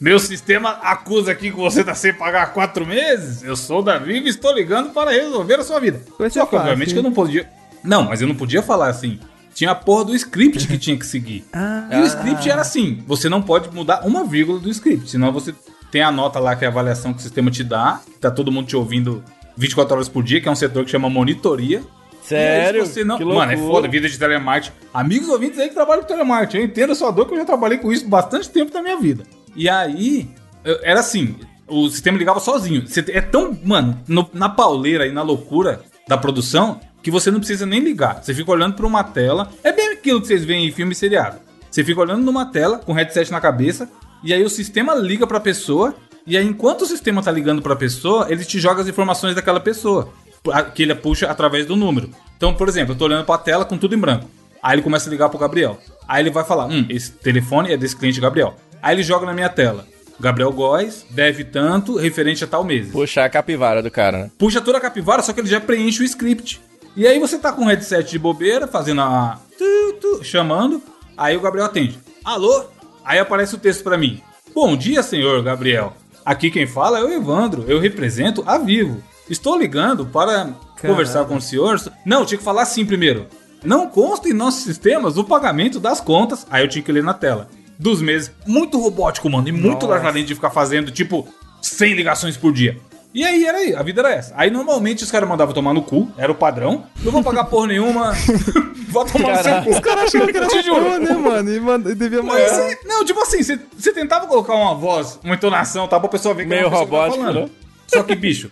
meu 0.00 0.18
sistema 0.18 0.70
acusa 0.82 1.32
aqui 1.32 1.50
que 1.50 1.56
você 1.56 1.84
tá 1.84 1.94
sem 1.94 2.12
pagar 2.12 2.42
há 2.42 2.46
quatro 2.46 2.86
meses. 2.86 3.42
Eu 3.42 3.56
sou 3.56 3.80
o 3.80 3.82
Davi 3.82 4.18
e 4.18 4.28
estou 4.28 4.54
ligando 4.54 4.90
para 4.90 5.10
resolver 5.10 5.54
a 5.54 5.64
sua 5.64 5.78
vida. 5.80 6.00
Ser 6.18 6.30
Só 6.30 6.46
que, 6.46 6.50
fácil, 6.50 6.58
obviamente, 6.58 6.92
que 6.92 6.98
eu 6.98 7.02
não 7.02 7.12
podia. 7.12 7.48
Não, 7.84 8.04
mas 8.04 8.20
eu 8.20 8.28
não 8.28 8.34
podia 8.34 8.62
falar 8.62 8.88
assim. 8.88 9.18
Tinha 9.54 9.72
a 9.72 9.74
porra 9.74 10.06
do 10.06 10.14
script 10.14 10.66
que 10.66 10.78
tinha 10.78 10.96
que 10.96 11.06
seguir. 11.06 11.44
Ah. 11.52 11.88
e 11.92 12.00
o 12.00 12.06
script 12.06 12.48
era 12.48 12.62
assim: 12.62 13.02
você 13.06 13.28
não 13.28 13.42
pode 13.42 13.72
mudar 13.74 14.06
uma 14.06 14.24
vírgula 14.24 14.58
do 14.58 14.70
script, 14.70 15.10
senão 15.10 15.30
você 15.32 15.54
tem 15.90 16.02
a 16.02 16.10
nota 16.10 16.38
lá 16.38 16.56
que 16.56 16.64
é 16.64 16.68
a 16.68 16.70
avaliação 16.70 17.12
que 17.12 17.18
o 17.18 17.22
sistema 17.22 17.50
te 17.50 17.62
dá, 17.62 18.00
tá 18.18 18.30
todo 18.30 18.50
mundo 18.50 18.66
te 18.66 18.74
ouvindo 18.74 19.22
24 19.56 19.94
horas 19.94 20.08
por 20.08 20.22
dia, 20.22 20.40
que 20.40 20.48
é 20.48 20.50
um 20.50 20.56
setor 20.56 20.84
que 20.84 20.90
chama 20.90 21.10
monitoria. 21.10 21.82
Sério? 22.22 22.86
Você 22.86 23.04
não... 23.04 23.18
Mano, 23.34 23.52
é 23.52 23.56
foda, 23.56 23.88
vida 23.88 24.08
de 24.08 24.18
telemarketing. 24.18 24.74
Amigos 24.94 25.28
ouvintes 25.28 25.58
aí 25.58 25.68
que 25.68 25.74
trabalham 25.74 26.02
com 26.02 26.08
telemarketing. 26.08 26.58
Eu 26.58 26.64
entendo 26.64 26.92
a 26.92 26.94
sua 26.94 27.10
dor, 27.10 27.26
que 27.26 27.34
eu 27.34 27.38
já 27.38 27.44
trabalhei 27.44 27.78
com 27.78 27.92
isso 27.92 28.06
bastante 28.08 28.48
tempo 28.48 28.72
da 28.72 28.80
minha 28.82 28.98
vida. 28.98 29.24
E 29.56 29.68
aí, 29.68 30.28
eu- 30.64 30.78
era 30.82 31.00
assim, 31.00 31.34
o 31.66 31.88
sistema 31.88 32.16
ligava 32.18 32.40
sozinho. 32.40 32.86
Você 32.86 33.04
é 33.08 33.20
tão, 33.20 33.56
mano, 33.64 34.00
no- 34.06 34.30
na 34.32 34.48
pauleira 34.48 35.06
e 35.06 35.12
na 35.12 35.22
loucura 35.22 35.82
da 36.08 36.16
produção, 36.16 36.80
que 37.02 37.10
você 37.10 37.30
não 37.30 37.38
precisa 37.38 37.66
nem 37.66 37.80
ligar. 37.80 38.22
Você 38.22 38.32
fica 38.32 38.50
olhando 38.50 38.74
pra 38.76 38.86
uma 38.86 39.02
tela. 39.02 39.50
É 39.64 39.72
bem 39.72 39.88
aquilo 39.92 40.20
que 40.20 40.26
vocês 40.28 40.44
veem 40.44 40.68
em 40.68 40.72
filme 40.72 40.92
e 40.92 40.94
seriado. 40.96 41.38
Você 41.70 41.82
fica 41.82 42.00
olhando 42.00 42.22
numa 42.22 42.46
tela, 42.46 42.78
com 42.78 42.92
headset 42.92 43.30
na 43.32 43.40
cabeça, 43.40 43.88
e 44.22 44.32
aí 44.32 44.44
o 44.44 44.48
sistema 44.50 44.94
liga 44.94 45.26
pra 45.26 45.40
pessoa, 45.40 45.94
e 46.26 46.36
aí 46.36 46.46
enquanto 46.46 46.82
o 46.82 46.86
sistema 46.86 47.22
tá 47.22 47.32
ligando 47.32 47.60
pra 47.62 47.74
pessoa, 47.74 48.26
ele 48.30 48.44
te 48.44 48.60
joga 48.60 48.82
as 48.82 48.88
informações 48.88 49.34
daquela 49.34 49.58
pessoa 49.58 50.10
a- 50.12 50.21
que 50.74 50.82
ele 50.82 50.94
puxa 50.94 51.30
através 51.30 51.66
do 51.66 51.76
número. 51.76 52.10
Então, 52.36 52.54
por 52.54 52.68
exemplo, 52.68 52.94
eu 52.94 52.98
tô 52.98 53.04
olhando 53.04 53.24
pra 53.24 53.38
tela 53.38 53.64
com 53.64 53.78
tudo 53.78 53.94
em 53.94 53.98
branco. 53.98 54.28
Aí 54.62 54.74
ele 54.74 54.82
começa 54.82 55.08
a 55.08 55.10
ligar 55.10 55.28
pro 55.28 55.38
Gabriel. 55.38 55.78
Aí 56.06 56.22
ele 56.22 56.30
vai 56.30 56.44
falar: 56.44 56.66
Hum, 56.66 56.86
esse 56.88 57.12
telefone 57.12 57.72
é 57.72 57.76
desse 57.76 57.96
cliente 57.96 58.20
Gabriel. 58.20 58.54
Aí 58.80 58.94
ele 58.94 59.02
joga 59.02 59.26
na 59.26 59.32
minha 59.32 59.48
tela. 59.48 59.86
Gabriel 60.18 60.52
Góes 60.52 61.04
deve 61.10 61.42
tanto, 61.42 61.96
referente 61.96 62.44
a 62.44 62.46
tal 62.46 62.62
mês. 62.62 62.90
Puxar 62.90 63.24
a 63.24 63.30
capivara 63.30 63.82
do 63.82 63.90
cara, 63.90 64.18
né? 64.18 64.30
Puxa 64.38 64.60
toda 64.60 64.78
a 64.78 64.80
capivara, 64.80 65.22
só 65.22 65.32
que 65.32 65.40
ele 65.40 65.48
já 65.48 65.60
preenche 65.60 66.00
o 66.00 66.04
script. 66.04 66.60
E 66.94 67.06
aí 67.06 67.18
você 67.18 67.38
tá 67.38 67.52
com 67.52 67.64
o 67.64 67.68
headset 67.68 68.08
de 68.10 68.18
bobeira, 68.18 68.68
fazendo 68.68 69.00
a. 69.00 69.40
tu, 69.58 69.92
tu, 70.00 70.24
chamando. 70.24 70.82
Aí 71.16 71.36
o 71.36 71.40
Gabriel 71.40 71.66
atende. 71.66 71.98
Alô? 72.24 72.66
Aí 73.04 73.18
aparece 73.18 73.54
o 73.54 73.58
texto 73.58 73.82
pra 73.82 73.98
mim. 73.98 74.20
Bom 74.54 74.76
dia, 74.76 75.02
senhor 75.02 75.42
Gabriel. 75.42 75.94
Aqui 76.24 76.50
quem 76.50 76.66
fala 76.66 76.98
é 76.98 77.02
o 77.02 77.12
Evandro. 77.12 77.64
Eu 77.66 77.80
represento 77.80 78.44
a 78.46 78.58
Vivo. 78.58 79.02
Estou 79.32 79.58
ligando 79.58 80.04
para 80.04 80.50
conversar 80.78 81.24
com 81.24 81.36
o 81.36 81.40
senhor. 81.40 81.80
Não, 82.04 82.26
tinha 82.26 82.36
que 82.36 82.44
falar 82.44 82.62
assim 82.62 82.84
primeiro. 82.84 83.26
Não 83.64 83.86
consta 83.88 84.28
em 84.28 84.34
nossos 84.34 84.62
sistemas 84.62 85.16
o 85.16 85.24
pagamento 85.24 85.80
das 85.80 86.02
contas. 86.02 86.46
Aí 86.50 86.62
eu 86.62 86.68
tinha 86.68 86.82
que 86.82 86.92
ler 86.92 87.02
na 87.02 87.14
tela. 87.14 87.48
Dos 87.78 88.02
meses. 88.02 88.30
Muito 88.46 88.78
robótico, 88.78 89.30
mano. 89.30 89.48
E 89.48 89.52
muito 89.52 89.86
largadinho 89.86 90.26
de 90.26 90.34
ficar 90.34 90.50
fazendo, 90.50 90.90
tipo, 90.90 91.26
100 91.62 91.94
ligações 91.94 92.36
por 92.36 92.52
dia. 92.52 92.76
E 93.14 93.24
aí 93.24 93.46
era 93.46 93.56
aí, 93.58 93.74
a 93.74 93.82
vida 93.82 94.02
era 94.02 94.10
essa. 94.12 94.34
Aí 94.36 94.50
normalmente 94.50 95.02
os 95.02 95.10
caras 95.10 95.26
mandavam 95.28 95.54
tomar 95.54 95.72
no 95.72 95.82
cu, 95.82 96.10
era 96.18 96.30
o 96.30 96.34
padrão. 96.34 96.84
Não 97.02 97.10
vou 97.10 97.22
pagar 97.22 97.44
porra 97.44 97.68
nenhuma. 97.68 98.12
vou 98.88 99.04
tomar 99.06 99.36
no 99.38 99.42
seu 99.42 99.62
cu. 99.62 99.70
Os 99.70 99.80
caras 99.80 100.04
achavam 100.04 100.26
que 100.28 100.36
era 100.36 100.46
Te 100.46 100.62
juro, 100.62 100.98
né, 100.98 101.12
mano? 101.14 101.50
E 101.54 101.58
manda, 101.60 101.90
e 101.90 101.94
devia 101.94 102.22
Mas, 102.22 102.52
mandar. 102.52 102.70
é- 102.70 102.78
não, 102.84 103.02
tipo 103.04 103.20
assim, 103.20 103.42
você- 103.42 103.92
tentava 103.94 104.26
colocar 104.26 104.54
uma 104.54 104.74
voz, 104.74 105.18
uma 105.24 105.34
entonação, 105.34 105.88
tá? 105.88 105.98
Pra 105.98 106.08
pessoa 106.10 106.34
ver 106.34 106.42
que 106.44 106.48
Meio 106.50 106.64
pessoa 106.70 106.84
que 106.84 106.90
tava 106.90 107.02
robótico, 107.04 107.24
falando. 107.24 107.44
né? 107.46 107.50
Só 107.86 108.02
que, 108.02 108.14
bicho, 108.14 108.50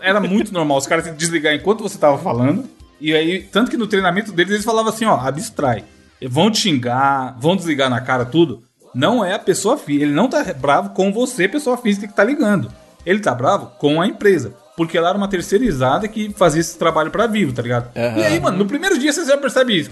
era 0.00 0.20
muito 0.20 0.52
normal 0.52 0.78
os 0.78 0.86
caras 0.86 1.14
desligar 1.16 1.54
enquanto 1.54 1.82
você 1.82 1.98
tava 1.98 2.18
falando. 2.18 2.68
E 3.00 3.14
aí, 3.14 3.42
tanto 3.42 3.70
que 3.70 3.76
no 3.76 3.86
treinamento 3.86 4.30
deles, 4.32 4.52
eles 4.52 4.64
falavam 4.64 4.92
assim, 4.92 5.06
ó, 5.06 5.16
abstrai. 5.16 5.84
Vão 6.28 6.50
te 6.50 6.58
xingar, 6.58 7.34
vão 7.38 7.56
desligar 7.56 7.88
na 7.88 8.00
cara, 8.00 8.26
tudo. 8.26 8.62
Não 8.94 9.24
é 9.24 9.34
a 9.34 9.38
pessoa 9.38 9.78
física. 9.78 10.04
Ele 10.04 10.12
não 10.12 10.28
tá 10.28 10.44
bravo 10.52 10.90
com 10.90 11.12
você, 11.12 11.48
pessoa 11.48 11.76
física 11.78 12.06
que 12.06 12.14
tá 12.14 12.24
ligando. 12.24 12.70
Ele 13.06 13.20
tá 13.20 13.34
bravo 13.34 13.72
com 13.78 14.00
a 14.00 14.06
empresa. 14.06 14.54
Porque 14.76 14.98
ela 14.98 15.08
era 15.08 15.18
uma 15.18 15.28
terceirizada 15.28 16.08
que 16.08 16.32
fazia 16.36 16.60
esse 16.60 16.78
trabalho 16.78 17.10
pra 17.10 17.26
vivo, 17.26 17.52
tá 17.52 17.62
ligado? 17.62 17.90
Aham. 17.96 18.18
E 18.18 18.24
aí, 18.24 18.40
mano, 18.40 18.58
no 18.58 18.66
primeiro 18.66 18.98
dia 18.98 19.12
você 19.12 19.24
já 19.24 19.36
percebe 19.36 19.78
isso. 19.78 19.90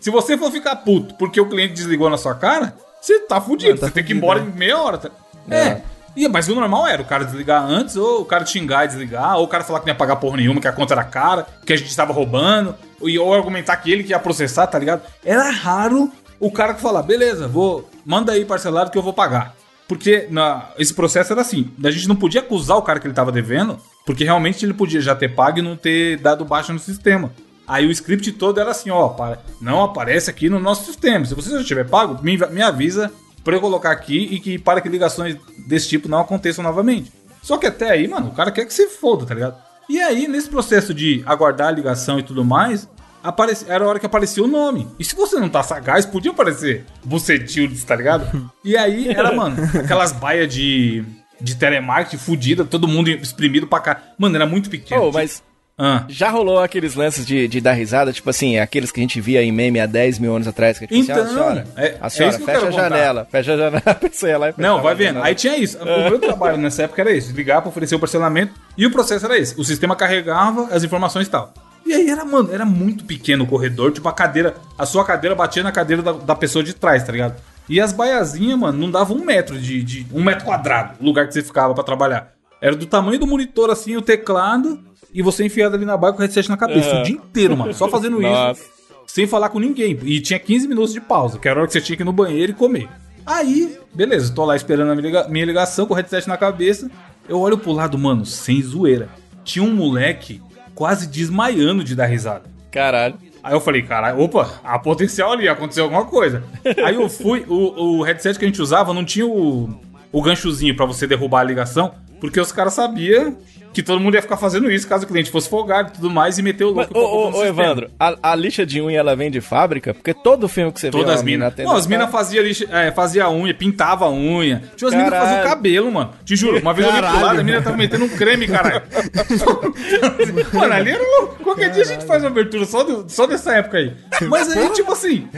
Se 0.00 0.10
você 0.10 0.36
for 0.36 0.50
ficar 0.50 0.76
puto 0.76 1.14
porque 1.14 1.40
o 1.40 1.48
cliente 1.48 1.74
desligou 1.74 2.08
na 2.08 2.16
sua 2.16 2.34
cara, 2.34 2.74
você 3.00 3.20
tá 3.20 3.40
fudido. 3.40 3.72
Não, 3.72 3.78
tá 3.80 3.86
você 3.86 3.92
tem 3.92 4.04
que 4.04 4.12
ir 4.12 4.14
fudido, 4.14 4.26
embora 4.26 4.40
né? 4.40 4.52
em 4.52 4.58
meia 4.58 4.78
hora. 4.78 4.98
tá? 4.98 5.10
É. 5.50 5.82
E, 6.16 6.26
mas 6.28 6.48
o 6.48 6.54
normal 6.54 6.86
era 6.86 7.00
o 7.02 7.04
cara 7.04 7.24
desligar 7.24 7.62
antes, 7.62 7.96
ou 7.96 8.22
o 8.22 8.24
cara 8.24 8.44
xingar 8.44 8.84
e 8.84 8.88
desligar, 8.88 9.36
ou 9.36 9.44
o 9.44 9.48
cara 9.48 9.62
falar 9.64 9.80
que 9.80 9.86
não 9.86 9.92
ia 9.92 9.98
pagar 9.98 10.16
porra 10.16 10.36
nenhuma, 10.38 10.60
que 10.60 10.68
a 10.68 10.72
conta 10.72 10.94
era 10.94 11.04
cara, 11.04 11.46
que 11.64 11.72
a 11.72 11.76
gente 11.76 11.88
estava 11.88 12.12
roubando, 12.12 12.74
e- 13.02 13.18
ou 13.18 13.32
argumentar 13.34 13.76
que 13.76 13.90
ele 13.92 14.02
que 14.02 14.10
ia 14.10 14.18
processar, 14.18 14.66
tá 14.66 14.78
ligado? 14.78 15.02
Era 15.24 15.50
raro 15.50 16.10
o 16.40 16.50
cara 16.50 16.74
que 16.74 16.80
falar, 16.80 17.02
beleza, 17.02 17.46
vou, 17.48 17.88
manda 18.04 18.32
aí 18.32 18.44
parcelado 18.44 18.90
que 18.90 18.98
eu 18.98 19.02
vou 19.02 19.12
pagar. 19.12 19.54
Porque 19.86 20.28
na, 20.30 20.68
esse 20.78 20.92
processo 20.92 21.32
era 21.32 21.40
assim, 21.40 21.70
a 21.82 21.90
gente 21.90 22.06
não 22.08 22.14
podia 22.16 22.40
acusar 22.42 22.76
o 22.76 22.82
cara 22.82 23.00
que 23.00 23.06
ele 23.06 23.14
tava 23.14 23.32
devendo, 23.32 23.78
porque 24.04 24.22
realmente 24.22 24.64
ele 24.64 24.74
podia 24.74 25.00
já 25.00 25.14
ter 25.14 25.34
pago 25.34 25.58
e 25.58 25.62
não 25.62 25.76
ter 25.76 26.18
dado 26.18 26.44
baixa 26.44 26.72
no 26.72 26.78
sistema. 26.78 27.32
Aí 27.66 27.86
o 27.86 27.90
script 27.90 28.32
todo 28.32 28.60
era 28.60 28.70
assim, 28.70 28.90
ó, 28.90 29.14
não 29.60 29.82
aparece 29.84 30.30
aqui 30.30 30.48
no 30.48 30.58
nosso 30.60 30.84
sistema. 30.86 31.24
Se 31.24 31.34
você 31.34 31.50
já 31.50 31.64
tiver 31.64 31.86
pago, 31.88 32.18
me, 32.22 32.36
me 32.36 32.62
avisa 32.62 33.10
pra 33.44 33.56
eu 33.56 33.60
colocar 33.60 33.90
aqui 33.90 34.28
e 34.30 34.40
que 34.40 34.58
para 34.58 34.80
que 34.80 34.88
ligações 34.88 35.36
desse 35.66 35.88
tipo 35.88 36.08
não 36.08 36.20
aconteçam 36.20 36.62
novamente. 36.62 37.12
Só 37.42 37.56
que 37.56 37.66
até 37.66 37.90
aí, 37.90 38.06
mano, 38.08 38.28
o 38.28 38.34
cara 38.34 38.50
quer 38.50 38.64
que 38.66 38.74
você 38.74 38.88
foda, 38.88 39.24
tá 39.24 39.34
ligado? 39.34 39.56
E 39.88 40.00
aí, 40.00 40.28
nesse 40.28 40.48
processo 40.48 40.92
de 40.92 41.22
aguardar 41.24 41.68
a 41.68 41.70
ligação 41.70 42.18
e 42.18 42.22
tudo 42.22 42.44
mais, 42.44 42.88
aparece, 43.22 43.64
era 43.68 43.84
a 43.84 43.88
hora 43.88 43.98
que 43.98 44.06
aparecia 44.06 44.42
o 44.42 44.46
nome. 44.46 44.86
E 44.98 45.04
se 45.04 45.14
você 45.14 45.38
não 45.40 45.48
tá 45.48 45.62
sagaz, 45.62 46.04
podia 46.04 46.30
aparecer 46.30 46.84
Bucetildes, 47.04 47.84
tá 47.84 47.96
ligado? 47.96 48.50
E 48.64 48.76
aí 48.76 49.08
era, 49.08 49.32
mano, 49.32 49.56
aquelas 49.82 50.12
baias 50.12 50.52
de, 50.52 51.02
de 51.40 51.56
telemarketing 51.56 52.18
fudida, 52.18 52.66
todo 52.66 52.86
mundo 52.86 53.08
exprimido 53.08 53.66
pra 53.66 53.80
cá. 53.80 54.02
Mano, 54.18 54.36
era 54.36 54.44
muito 54.44 54.68
pequeno. 54.68 55.04
Ô, 55.04 55.12
mas 55.12 55.42
Ah. 55.78 56.04
já 56.08 56.28
rolou 56.28 56.58
aqueles 56.58 56.94
lances 56.96 57.24
de, 57.24 57.46
de 57.46 57.60
dar 57.60 57.72
risada, 57.72 58.12
tipo 58.12 58.28
assim, 58.28 58.58
aqueles 58.58 58.90
que 58.90 58.98
a 58.98 59.02
gente 59.02 59.20
via 59.20 59.42
em 59.42 59.52
meme 59.52 59.78
há 59.78 59.86
10 59.86 60.18
mil 60.18 60.34
anos 60.34 60.48
atrás, 60.48 60.76
que 60.78 60.84
a 60.84 60.88
gente 60.88 61.08
Então, 61.10 61.22
assim, 61.22 61.24
"Ah, 61.24 61.30
a 61.30 61.34
senhora, 61.38 61.66
é- 61.76 61.96
a 62.00 62.06
é 62.06 62.10
senhora 62.10 62.34
isso 62.34 62.42
eu 62.42 62.46
fecha 62.46 62.66
a 62.66 62.70
janela, 62.72 63.28
fecha 63.30 63.52
a 63.52 63.56
janela, 63.56 63.82
a 63.86 64.26
ia 64.26 64.38
lá 64.38 64.48
e 64.50 64.54
Não, 64.56 64.82
vai 64.82 64.92
a 64.92 64.96
vendo. 64.96 65.06
janela. 65.08 65.26
Aí 65.26 65.34
tinha 65.36 65.56
isso. 65.56 65.78
O 65.78 65.84
meu 66.10 66.18
trabalho 66.20 66.58
nessa 66.58 66.82
época 66.82 67.00
era 67.02 67.12
esse: 67.12 67.32
ligar 67.32 67.60
pra 67.62 67.68
oferecer 67.70 67.94
o 67.94 68.00
parcelamento. 68.00 68.52
E 68.76 68.84
o 68.86 68.90
processo 68.90 69.24
era 69.26 69.38
esse: 69.38 69.54
o 69.60 69.62
sistema 69.64 69.94
carregava 69.94 70.68
as 70.74 70.82
informações 70.82 71.28
e 71.28 71.30
tal. 71.30 71.54
E 71.86 71.92
aí 71.94 72.10
era, 72.10 72.24
mano, 72.24 72.52
era 72.52 72.64
muito 72.66 73.04
pequeno 73.04 73.44
o 73.44 73.46
corredor. 73.46 73.92
Tipo, 73.92 74.08
a 74.08 74.12
cadeira, 74.12 74.54
a 74.76 74.84
sua 74.84 75.04
cadeira 75.04 75.34
batia 75.36 75.62
na 75.62 75.70
cadeira 75.72 76.02
da, 76.02 76.12
da 76.12 76.34
pessoa 76.34 76.62
de 76.64 76.74
trás, 76.74 77.02
tá 77.04 77.12
ligado? 77.12 77.36
E 77.68 77.80
as 77.80 77.92
baiazinhas, 77.92 78.58
mano, 78.58 78.76
não 78.78 78.90
davam 78.90 79.16
um 79.16 79.24
metro 79.24 79.56
de, 79.58 79.82
de. 79.82 80.06
um 80.12 80.24
metro 80.24 80.44
quadrado, 80.44 80.94
o 81.00 81.04
lugar 81.04 81.26
que 81.28 81.32
você 81.34 81.42
ficava 81.42 81.72
pra 81.72 81.84
trabalhar. 81.84 82.32
Era 82.60 82.74
do 82.74 82.84
tamanho 82.86 83.20
do 83.20 83.26
monitor, 83.26 83.70
assim, 83.70 83.96
o 83.96 84.02
teclado, 84.02 84.80
e 85.12 85.22
você 85.22 85.44
enfiado 85.44 85.74
ali 85.76 85.84
na 85.84 85.96
baia 85.96 86.12
com 86.12 86.18
o 86.18 86.22
headset 86.22 86.48
na 86.48 86.56
cabeça. 86.56 87.00
O 87.00 87.02
dia 87.02 87.14
inteiro, 87.16 87.56
mano. 87.56 87.72
Só 87.74 87.88
fazendo 87.88 88.18
Nossa. 88.20 88.60
isso 88.60 88.78
sem 89.06 89.26
falar 89.26 89.48
com 89.48 89.58
ninguém. 89.58 89.98
E 90.02 90.20
tinha 90.20 90.38
15 90.38 90.68
minutos 90.68 90.92
de 90.92 91.00
pausa, 91.00 91.38
que 91.38 91.48
era 91.48 91.58
a 91.58 91.62
hora 91.62 91.66
que 91.66 91.72
você 91.72 91.80
tinha 91.80 91.96
que 91.96 92.02
ir 92.02 92.04
no 92.04 92.12
banheiro 92.12 92.52
e 92.52 92.54
comer. 92.54 92.88
Aí, 93.24 93.78
beleza, 93.94 94.32
tô 94.34 94.44
lá 94.44 94.54
esperando 94.54 94.90
a 94.90 94.94
minha 94.94 95.06
liga- 95.06 95.28
minha 95.28 95.44
ligação 95.46 95.86
com 95.86 95.94
o 95.94 95.96
headset 95.96 96.28
na 96.28 96.36
cabeça. 96.36 96.90
Eu 97.28 97.40
olho 97.40 97.56
pro 97.58 97.72
lado, 97.72 97.98
mano, 97.98 98.24
sem 98.26 98.60
zoeira. 98.62 99.08
Tinha 99.44 99.64
um 99.64 99.72
moleque 99.74 100.42
quase 100.74 101.06
desmaiando 101.06 101.82
de 101.82 101.94
dar 101.94 102.06
risada. 102.06 102.42
Caralho. 102.70 103.14
Aí 103.42 103.54
eu 103.54 103.60
falei, 103.60 103.82
caralho, 103.82 104.20
opa, 104.20 104.60
há 104.62 104.78
potencial 104.78 105.32
ali, 105.32 105.48
aconteceu 105.48 105.84
alguma 105.84 106.04
coisa. 106.04 106.42
Aí 106.84 106.94
eu 106.94 107.08
fui, 107.08 107.44
o, 107.48 107.98
o 107.98 108.02
headset 108.02 108.38
que 108.38 108.44
a 108.44 108.48
gente 108.48 108.60
usava 108.60 108.92
não 108.92 109.04
tinha 109.04 109.26
o, 109.26 109.70
o 110.12 110.22
ganchozinho 110.22 110.76
pra 110.76 110.84
você 110.84 111.06
derrubar 111.06 111.40
a 111.40 111.44
ligação, 111.44 111.94
porque 112.20 112.40
os 112.40 112.50
caras 112.52 112.74
sabiam 112.74 113.36
que 113.72 113.82
todo 113.82 114.00
mundo 114.00 114.14
ia 114.14 114.22
ficar 114.22 114.38
fazendo 114.38 114.68
isso 114.70 114.88
caso 114.88 115.04
o 115.04 115.06
cliente 115.06 115.30
fosse 115.30 115.48
folgado 115.48 115.90
e 115.90 115.92
tudo 115.96 116.10
mais 116.10 116.38
e 116.38 116.42
meter 116.42 116.64
o 116.64 116.74
Mas, 116.74 116.88
louco 116.88 116.98
ô, 116.98 117.02
culpa 117.02 117.16
ô, 117.16 117.28
ô, 117.28 117.32
sistema. 117.32 117.48
Evandro, 117.64 117.90
a, 118.00 118.32
a 118.32 118.34
lixa 118.34 118.64
de 118.66 118.80
unha 118.80 118.98
ela 118.98 119.14
vem 119.14 119.30
de 119.30 119.40
fábrica? 119.40 119.92
Porque 119.94 120.12
todo 120.14 120.48
filme 120.48 120.72
que 120.72 120.80
você 120.80 120.86
vê 120.90 120.98
Todas 120.98 121.16
as 121.16 121.22
mina 121.22 121.50
minas. 121.50 121.64
Não, 121.66 121.76
as 121.76 121.86
minas 121.86 122.10
faziam 122.10 122.42
lixa- 122.42 122.66
é, 122.70 122.90
fazia 122.90 123.28
unha, 123.30 123.52
pintava 123.54 124.06
a 124.06 124.10
unha. 124.10 124.62
Tinha 124.74 124.88
as 124.88 124.94
minas 124.94 125.10
que 125.10 125.14
Caralho. 125.16 125.36
faziam 125.36 125.48
cabelo, 125.54 125.92
mano. 125.92 126.10
Te 126.24 126.34
juro, 126.34 126.58
uma 126.60 126.72
vez 126.72 126.88
eu 126.88 126.92
olhei 126.94 127.08
pro 127.08 127.20
lado, 127.20 127.40
a 127.40 127.44
mina 127.44 127.62
tava 127.62 127.76
metendo 127.76 128.04
um 128.06 128.08
creme, 128.08 128.48
caralho. 128.48 128.82
mano, 130.52 130.72
ali 130.74 130.90
era 130.90 131.02
louco. 131.20 131.44
Qualquer 131.44 131.70
dia 131.70 131.82
a 131.82 131.86
gente 131.86 132.04
faz 132.04 132.22
uma 132.22 132.30
abertura 132.30 132.64
só, 132.64 132.82
do- 132.82 133.08
só 133.08 133.26
dessa 133.26 133.54
época 133.54 133.78
aí. 133.78 133.92
Mas 134.28 134.50
aí, 134.50 134.70
tipo 134.70 134.90
assim, 134.92 135.28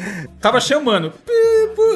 tava 0.40 0.60
chamando 0.60 1.12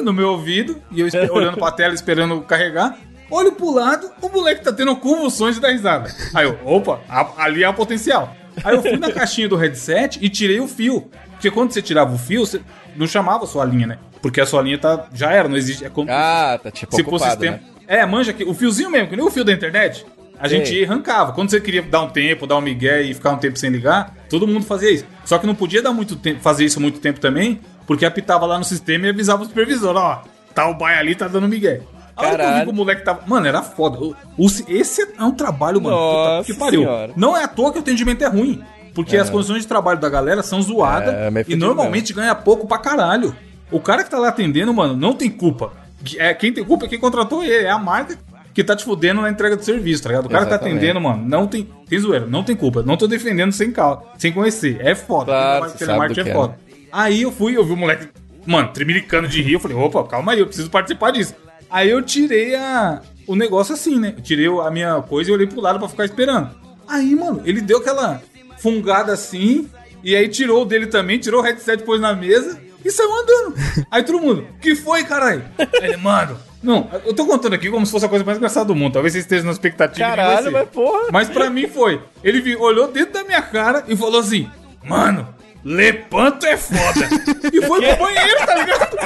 no 0.03 0.13
meu 0.13 0.29
ouvido, 0.29 0.81
e 0.91 0.99
eu 1.01 1.07
olhando 1.31 1.57
pra 1.57 1.71
tela, 1.71 1.93
esperando 1.93 2.41
carregar. 2.41 2.97
Olho 3.29 3.51
pro 3.53 3.71
lado, 3.73 4.09
o 4.21 4.29
moleque 4.29 4.63
tá 4.63 4.71
tendo 4.73 4.95
convulsões 4.95 5.55
de 5.55 5.61
dar 5.61 5.69
risada. 5.71 6.13
Aí 6.33 6.45
eu, 6.45 6.57
opa, 6.65 7.01
ali 7.37 7.63
há 7.63 7.71
potencial. 7.73 8.35
Aí 8.63 8.73
eu 8.75 8.81
fui 8.81 8.95
na 8.97 9.11
caixinha 9.11 9.49
do 9.49 9.55
headset 9.55 10.17
e 10.21 10.29
tirei 10.29 10.59
o 10.59 10.67
fio. 10.67 11.09
Porque 11.31 11.51
quando 11.51 11.71
você 11.71 11.81
tirava 11.81 12.13
o 12.13 12.17
fio, 12.17 12.45
você 12.45 12.61
não 12.95 13.05
chamava 13.07 13.43
a 13.43 13.47
sua 13.47 13.65
linha, 13.65 13.87
né? 13.87 13.97
Porque 14.21 14.39
a 14.39 14.45
sua 14.45 14.61
linha 14.61 14.77
tá, 14.77 15.07
já 15.13 15.31
era, 15.31 15.49
não 15.49 15.57
existe. 15.57 15.83
É 15.85 15.89
como 15.89 16.09
Ah, 16.09 16.57
tá 16.61 16.71
tipo 16.71 16.95
se 16.95 17.03
fosse 17.03 17.15
ocupado, 17.23 17.41
tempo. 17.41 17.57
né? 17.63 17.69
É, 17.87 18.05
manja 18.05 18.31
que 18.33 18.43
o 18.43 18.53
fiozinho 18.53 18.89
mesmo, 18.89 19.09
que 19.09 19.15
nem 19.15 19.25
o 19.25 19.29
fio 19.29 19.43
da 19.43 19.51
internet. 19.51 20.05
A 20.39 20.47
gente 20.47 20.67
Sei. 20.69 20.83
arrancava. 20.85 21.31
Quando 21.33 21.49
você 21.49 21.61
queria 21.61 21.81
dar 21.81 22.01
um 22.01 22.09
tempo, 22.09 22.47
dar 22.47 22.57
um 22.57 22.61
migué 22.61 23.01
e 23.01 23.13
ficar 23.13 23.31
um 23.31 23.37
tempo 23.37 23.57
sem 23.59 23.69
ligar, 23.69 24.13
todo 24.29 24.47
mundo 24.47 24.65
fazia 24.65 24.91
isso. 24.91 25.05
Só 25.23 25.37
que 25.37 25.45
não 25.47 25.55
podia 25.55 25.81
dar 25.81 25.91
muito 25.93 26.15
tempo, 26.15 26.41
fazer 26.41 26.65
isso 26.65 26.79
muito 26.81 26.99
tempo 26.99 27.19
também, 27.19 27.59
porque 27.85 28.05
apitava 28.05 28.45
lá 28.45 28.57
no 28.57 28.63
sistema 28.63 29.05
e 29.05 29.09
avisava 29.09 29.43
o 29.43 29.45
supervisor, 29.45 29.95
ó, 29.95 30.23
tá 30.53 30.67
o 30.67 30.73
baia 30.73 30.99
ali, 30.99 31.15
tá 31.15 31.27
dando 31.27 31.47
migué. 31.47 31.81
Caralho. 32.15 32.65
que 32.65 32.71
o 32.71 32.75
moleque 32.75 33.03
tava. 33.03 33.21
Mano, 33.27 33.45
era 33.47 33.61
foda. 33.61 33.97
O- 33.99 34.15
o- 34.37 34.47
esse 34.69 35.01
é 35.17 35.23
um 35.23 35.31
trabalho, 35.31 35.81
mano. 35.81 35.95
Nossa 35.95 36.45
que 36.51 36.57
pariu. 36.57 36.81
senhora. 36.81 37.11
Não 37.15 37.35
é 37.35 37.43
à 37.43 37.47
toa 37.47 37.71
que 37.71 37.77
o 37.77 37.81
atendimento 37.81 38.23
é 38.23 38.27
ruim. 38.27 38.61
Porque 38.93 39.17
as 39.17 39.29
condições 39.29 39.61
de 39.63 39.67
trabalho 39.67 39.99
da 39.99 40.07
galera 40.09 40.41
são 40.41 40.61
zoadas 40.61 41.13
É, 41.13 41.29
meio 41.29 41.45
e 41.49 41.55
normalmente 41.55 42.13
ganha 42.13 42.33
pouco 42.33 42.65
pra 42.65 42.77
caralho. 42.77 43.35
O 43.69 43.79
cara 43.81 44.03
que 44.05 44.09
tá 44.09 44.17
lá 44.17 44.29
atendendo, 44.29 44.73
mano, 44.73 44.95
não 44.95 45.13
tem 45.13 45.29
culpa. 45.29 45.73
É, 46.17 46.33
quem 46.33 46.53
tem 46.53 46.63
culpa 46.63 46.85
é 46.85 46.87
quem 46.87 46.99
contratou 46.99 47.43
ele, 47.43 47.65
é 47.65 47.69
a 47.69 47.77
marca 47.77 48.17
que 48.53 48.63
tá 48.63 48.73
te 48.73 48.85
fudendo 48.85 49.21
na 49.21 49.29
entrega 49.29 49.57
do 49.57 49.63
serviço, 49.65 50.03
tá 50.03 50.09
ligado? 50.09 50.27
O 50.27 50.29
cara 50.29 50.45
que 50.45 50.49
tá 50.49 50.55
Exatamente. 50.55 50.77
atendendo, 50.77 51.01
mano, 51.01 51.25
não 51.27 51.45
tem. 51.45 51.67
Tem 51.89 51.99
zoeira, 51.99 52.25
não 52.25 52.41
tem 52.41 52.55
culpa. 52.55 52.83
Não 52.83 52.95
tô 52.95 53.05
defendendo 53.05 53.51
sem 53.51 53.69
calma, 53.69 54.03
sem 54.17 54.31
conhecer. 54.31 54.77
É 54.79 54.95
foda. 54.95 55.25
Claro, 55.25 55.71
telemarketing 55.73 56.21
é 56.21 56.23
que 56.23 56.31
foda. 56.31 56.57
Aí 56.89 57.23
eu 57.23 57.31
fui, 57.33 57.57
eu 57.57 57.65
vi 57.65 57.73
o 57.73 57.77
moleque, 57.77 58.07
mano, 58.45 58.69
tremilicando 58.69 59.27
de 59.27 59.41
rir. 59.41 59.53
Eu 59.53 59.59
falei, 59.59 59.75
opa, 59.75 60.05
calma 60.05 60.31
aí, 60.31 60.39
eu 60.39 60.45
preciso 60.47 60.69
participar 60.69 61.11
disso. 61.11 61.35
Aí 61.69 61.89
eu 61.89 62.01
tirei 62.01 62.55
a, 62.55 63.01
o 63.27 63.35
negócio 63.35 63.73
assim, 63.73 63.99
né? 63.99 64.13
Eu 64.17 64.23
tirei 64.23 64.47
a 64.47 64.71
minha 64.71 65.01
coisa 65.01 65.29
e 65.29 65.33
olhei 65.33 65.47
pro 65.47 65.61
lado 65.61 65.79
pra 65.79 65.89
ficar 65.89 66.05
esperando. 66.05 66.49
Aí, 66.87 67.15
mano, 67.15 67.41
ele 67.45 67.61
deu 67.61 67.79
aquela 67.79 68.21
fungada 68.59 69.13
assim, 69.13 69.69
e 70.03 70.15
aí 70.15 70.27
tirou 70.27 70.61
o 70.61 70.65
dele 70.65 70.87
também, 70.87 71.17
tirou 71.19 71.41
o 71.41 71.43
headset, 71.43 71.83
pôs 71.83 71.99
na 71.99 72.15
mesa 72.15 72.59
e 72.83 72.91
saiu 72.91 73.11
andando. 73.11 73.55
Aí 73.89 74.03
todo 74.03 74.19
mundo, 74.19 74.47
que 74.61 74.75
foi, 74.75 75.03
caralho? 75.03 75.43
Ele, 75.81 75.97
mano. 75.97 76.37
Não, 76.61 76.89
eu 77.05 77.13
tô 77.13 77.25
contando 77.25 77.53
aqui 77.53 77.69
como 77.69 77.85
se 77.85 77.91
fosse 77.91 78.05
a 78.05 78.09
coisa 78.09 78.25
mais 78.25 78.37
engraçada 78.37 78.65
do 78.65 78.75
mundo. 78.75 78.93
Talvez 78.93 79.13
você 79.13 79.19
esteja 79.19 79.43
na 79.43 79.51
expectativa. 79.51 80.07
Caralho, 80.07 80.51
mas 80.51 80.69
porra. 80.69 81.07
Mas 81.11 81.29
pra 81.29 81.49
mim 81.49 81.67
foi. 81.67 82.01
Ele 82.23 82.55
olhou 82.55 82.87
dentro 82.87 83.13
da 83.13 83.23
minha 83.23 83.41
cara 83.41 83.83
e 83.87 83.95
falou 83.95 84.19
assim: 84.19 84.49
Mano, 84.83 85.27
Lepanto 85.65 86.45
é 86.45 86.55
foda. 86.55 87.09
e 87.51 87.59
foi 87.65 87.81
pro 87.81 87.97
banheiro, 87.97 88.45
tá 88.45 88.53
ligado? 88.53 88.97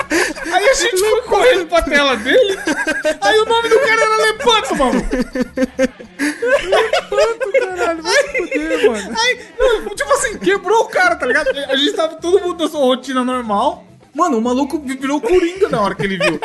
Aí 0.53 0.69
a 0.69 0.73
gente 0.73 0.97
foi 0.97 1.21
correndo 1.21 1.67
pra 1.67 1.81
tela 1.81 2.17
dele. 2.17 2.59
Aí 3.21 3.39
o 3.39 3.45
nome 3.45 3.69
do 3.69 3.79
cara 3.79 4.01
era 4.01 4.17
Lepanto, 4.17 4.75
mano. 4.75 5.01
Caralho, 7.59 8.03
vai 8.03 8.13
se 8.13 8.37
fuder, 8.37 8.91
mano. 8.91 9.15
Aí, 9.17 9.39
não, 9.57 9.95
tipo 9.95 10.11
assim, 10.11 10.37
quebrou 10.37 10.81
o 10.81 10.89
cara, 10.89 11.15
tá 11.15 11.25
ligado? 11.25 11.47
A 11.47 11.75
gente 11.77 11.93
tava 11.93 12.15
todo 12.15 12.41
mundo 12.41 12.61
na 12.61 12.69
sua 12.69 12.81
rotina 12.81 13.23
normal. 13.23 13.85
Mano, 14.13 14.37
o 14.39 14.41
maluco 14.41 14.79
virou 14.79 15.21
coringa 15.21 15.69
na 15.69 15.79
hora 15.79 15.95
que 15.95 16.03
ele 16.03 16.17
viu. 16.17 16.39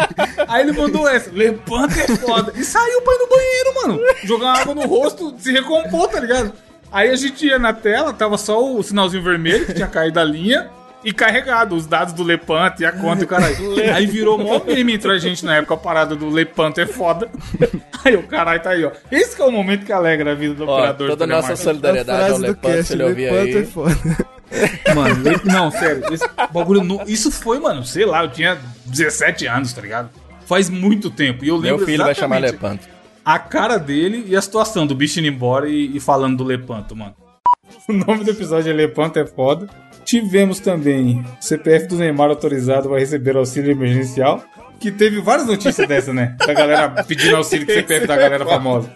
Aí 0.47 0.63
ele 0.63 0.73
mandou 0.73 1.09
essa, 1.09 1.29
levanta 1.33 1.99
é 2.01 2.07
foda. 2.17 2.53
E 2.55 2.63
saiu 2.63 3.03
pra 3.03 3.15
ir 3.15 3.19
no 3.19 3.29
banheiro, 3.29 3.75
mano. 3.75 4.01
Jogar 4.23 4.61
água 4.61 4.75
no 4.77 4.87
rosto, 4.87 5.35
se 5.39 5.51
recompor, 5.51 6.07
tá 6.09 6.21
ligado? 6.21 6.53
Aí 6.95 7.11
a 7.11 7.17
gente 7.17 7.45
ia 7.45 7.59
na 7.59 7.73
tela, 7.73 8.13
tava 8.13 8.39
só 8.39 8.65
o 8.73 8.83
sinalzinho 8.83 9.23
vermelho, 9.23 9.67
que 9.67 9.75
tinha 9.75 9.89
caído 9.89 10.21
a 10.21 10.25
linha, 10.25 10.71
e 11.05 11.13
carregado 11.13 11.75
os 11.75 11.87
dados 11.87 12.15
do 12.15 12.23
Lepanto 12.23 12.81
e 12.83 12.87
a 12.87 12.93
conta 12.93 13.23
e 13.23 13.25
o 13.25 13.29
caralho. 13.29 13.57
Aí 13.95 14.07
virou 14.07 14.39
mó 14.39 14.61
meme 14.65 14.95
entre 14.95 15.11
a 15.11 15.19
gente 15.19 15.45
na 15.45 15.57
época, 15.57 15.75
a 15.75 15.77
parada 15.77 16.15
do 16.17 16.31
Lepanto 16.31 16.81
é 16.81 16.87
foda. 16.87 17.29
Aí 18.05 18.15
o 18.17 18.23
caralho 18.23 18.63
tá 18.63 18.71
aí, 18.71 18.85
ó. 18.85 18.93
Esse 19.11 19.35
que 19.37 19.43
é 19.43 19.45
o 19.45 19.51
momento 19.51 19.85
que 19.85 19.93
alegra 19.93 20.33
a 20.33 20.35
vida 20.35 20.55
do 20.55 20.67
Ó, 20.69 20.75
operador 20.79 21.09
toda 21.11 21.27
de 21.27 21.33
a 21.33 21.37
nossa 21.37 21.57
solidariedade 21.57 22.31
ao 22.31 22.39
Lepanto, 22.39 22.83
se 22.85 22.93
ele 22.93 23.03
ouvir 23.03 23.31
Lepanto 23.31 23.57
é 23.57 23.61
aí. 23.61 23.67
foda. 23.67 23.97
Mano, 24.95 25.23
le- 25.23 25.41
não, 25.45 25.71
sério, 25.71 26.05
esse 26.13 26.29
bagulho. 26.53 26.85
nu- 26.85 27.03
Isso 27.09 27.31
foi, 27.33 27.59
mano, 27.59 27.85
sei 27.85 28.05
lá, 28.07 28.23
eu 28.23 28.29
tinha 28.31 28.57
17 28.87 29.47
anos, 29.47 29.73
tá 29.73 29.81
ligado? 29.81 30.11
Faz 30.47 30.71
muito 30.71 31.11
tempo. 31.11 31.45
E 31.45 31.49
eu 31.49 31.57
lembro 31.57 31.79
Meu 31.79 31.87
filho 31.87 32.05
vai 32.05 32.15
chamar 32.15 32.39
exatamente 32.45 32.63
Lepanto. 32.79 32.94
A 33.25 33.39
cara 33.39 33.79
dele 33.79 34.25
e 34.29 34.37
a 34.37 34.43
situação 34.43 34.87
do 34.87 34.95
bicho 34.95 35.19
indo 35.19 35.29
embora 35.29 35.69
e, 35.69 35.97
e 35.97 36.01
falando 36.01 36.37
do 36.37 36.45
Lepanto, 36.45 36.95
mano. 36.95 37.15
O 37.89 37.93
nome 37.93 38.25
do 38.25 38.31
episódio 38.31 38.71
é 38.71 38.75
Lepanto 38.75 39.19
é 39.19 39.27
foda. 39.27 39.69
Tivemos 40.05 40.61
também 40.61 41.25
o 41.41 41.45
CPF 41.45 41.87
do 41.87 41.97
Neymar 41.97 42.31
autorizado 42.31 42.89
vai 42.89 43.01
receber 43.01 43.37
auxílio 43.37 43.73
emergencial. 43.73 44.43
Que 44.79 44.91
teve 44.91 45.21
várias 45.21 45.47
notícias 45.47 45.87
dessa, 45.89 46.13
né? 46.13 46.37
Da 46.39 46.53
galera 46.53 47.03
pedindo 47.05 47.37
auxílio 47.37 47.67
com 47.67 47.73
o 47.73 47.75
CPF 47.75 48.07
da 48.07 48.17
galera 48.17 48.45
famosa. 48.45 48.91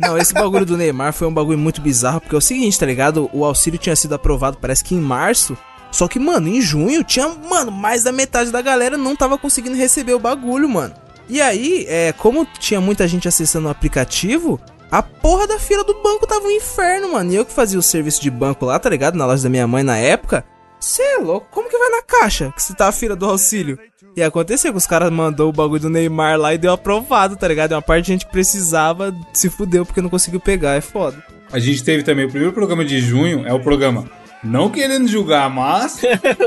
Não, 0.00 0.18
esse 0.18 0.34
bagulho 0.34 0.66
do 0.66 0.76
Neymar 0.76 1.12
foi 1.12 1.28
um 1.28 1.34
bagulho 1.34 1.58
muito 1.58 1.80
bizarro, 1.80 2.20
porque 2.20 2.34
é 2.34 2.38
o 2.38 2.40
seguinte, 2.40 2.78
tá 2.78 2.86
ligado? 2.86 3.30
O 3.32 3.44
auxílio 3.44 3.78
tinha 3.78 3.94
sido 3.94 4.14
aprovado, 4.14 4.58
parece 4.60 4.82
que 4.82 4.94
em 4.94 5.00
março. 5.00 5.56
Só 5.90 6.08
que, 6.08 6.18
mano, 6.18 6.48
em 6.48 6.60
junho 6.60 7.04
tinha, 7.04 7.28
mano, 7.28 7.70
mais 7.70 8.02
da 8.02 8.12
metade 8.12 8.50
da 8.50 8.60
galera 8.60 8.98
não 8.98 9.14
tava 9.14 9.38
conseguindo 9.38 9.76
receber 9.76 10.14
o 10.14 10.18
bagulho, 10.18 10.68
mano. 10.68 10.94
E 11.28 11.40
aí, 11.40 11.84
é, 11.88 12.12
como 12.12 12.46
tinha 12.58 12.80
muita 12.80 13.06
gente 13.06 13.28
acessando 13.28 13.68
o 13.68 13.70
aplicativo, 13.70 14.58
a 14.90 15.02
porra 15.02 15.46
da 15.46 15.58
fila 15.58 15.84
do 15.84 15.94
banco 16.02 16.26
tava 16.26 16.46
um 16.46 16.50
inferno, 16.50 17.12
mano. 17.12 17.30
E 17.30 17.36
eu 17.36 17.44
que 17.44 17.52
fazia 17.52 17.78
o 17.78 17.82
serviço 17.82 18.22
de 18.22 18.30
banco 18.30 18.64
lá, 18.64 18.78
tá 18.78 18.88
ligado? 18.88 19.16
Na 19.16 19.26
loja 19.26 19.42
da 19.42 19.48
minha 19.48 19.66
mãe 19.66 19.82
na 19.82 19.98
época. 19.98 20.44
Cê 20.80 21.02
é 21.02 21.18
louco? 21.18 21.48
Como 21.50 21.68
que 21.68 21.76
vai 21.76 21.90
na 21.90 22.02
caixa 22.02 22.52
que 22.52 22.62
você 22.62 22.72
tá 22.72 22.88
a 22.88 22.92
fila 22.92 23.16
do 23.16 23.26
auxílio? 23.26 23.78
E 24.16 24.22
aconteceu 24.22 24.72
que 24.72 24.78
os 24.78 24.86
caras 24.86 25.10
mandou 25.10 25.48
o 25.48 25.52
bagulho 25.52 25.82
do 25.82 25.90
Neymar 25.90 26.38
lá 26.38 26.54
e 26.54 26.58
deu 26.58 26.72
aprovado, 26.72 27.36
tá 27.36 27.46
ligado? 27.46 27.72
E 27.72 27.74
uma 27.74 27.82
parte 27.82 28.06
de 28.06 28.12
gente 28.12 28.26
precisava 28.26 29.14
se 29.32 29.50
fudeu 29.50 29.84
porque 29.84 30.00
não 30.00 30.08
conseguiu 30.08 30.40
pegar, 30.40 30.76
é 30.76 30.80
foda. 30.80 31.22
A 31.52 31.58
gente 31.58 31.82
teve 31.82 32.02
também 32.02 32.26
o 32.26 32.30
primeiro 32.30 32.54
programa 32.54 32.84
de 32.84 33.00
junho, 33.00 33.46
é 33.46 33.52
o 33.52 33.60
programa 33.60 34.08
Não 34.42 34.70
Querendo 34.70 35.08
Julgar, 35.08 35.50
mas. 35.50 36.00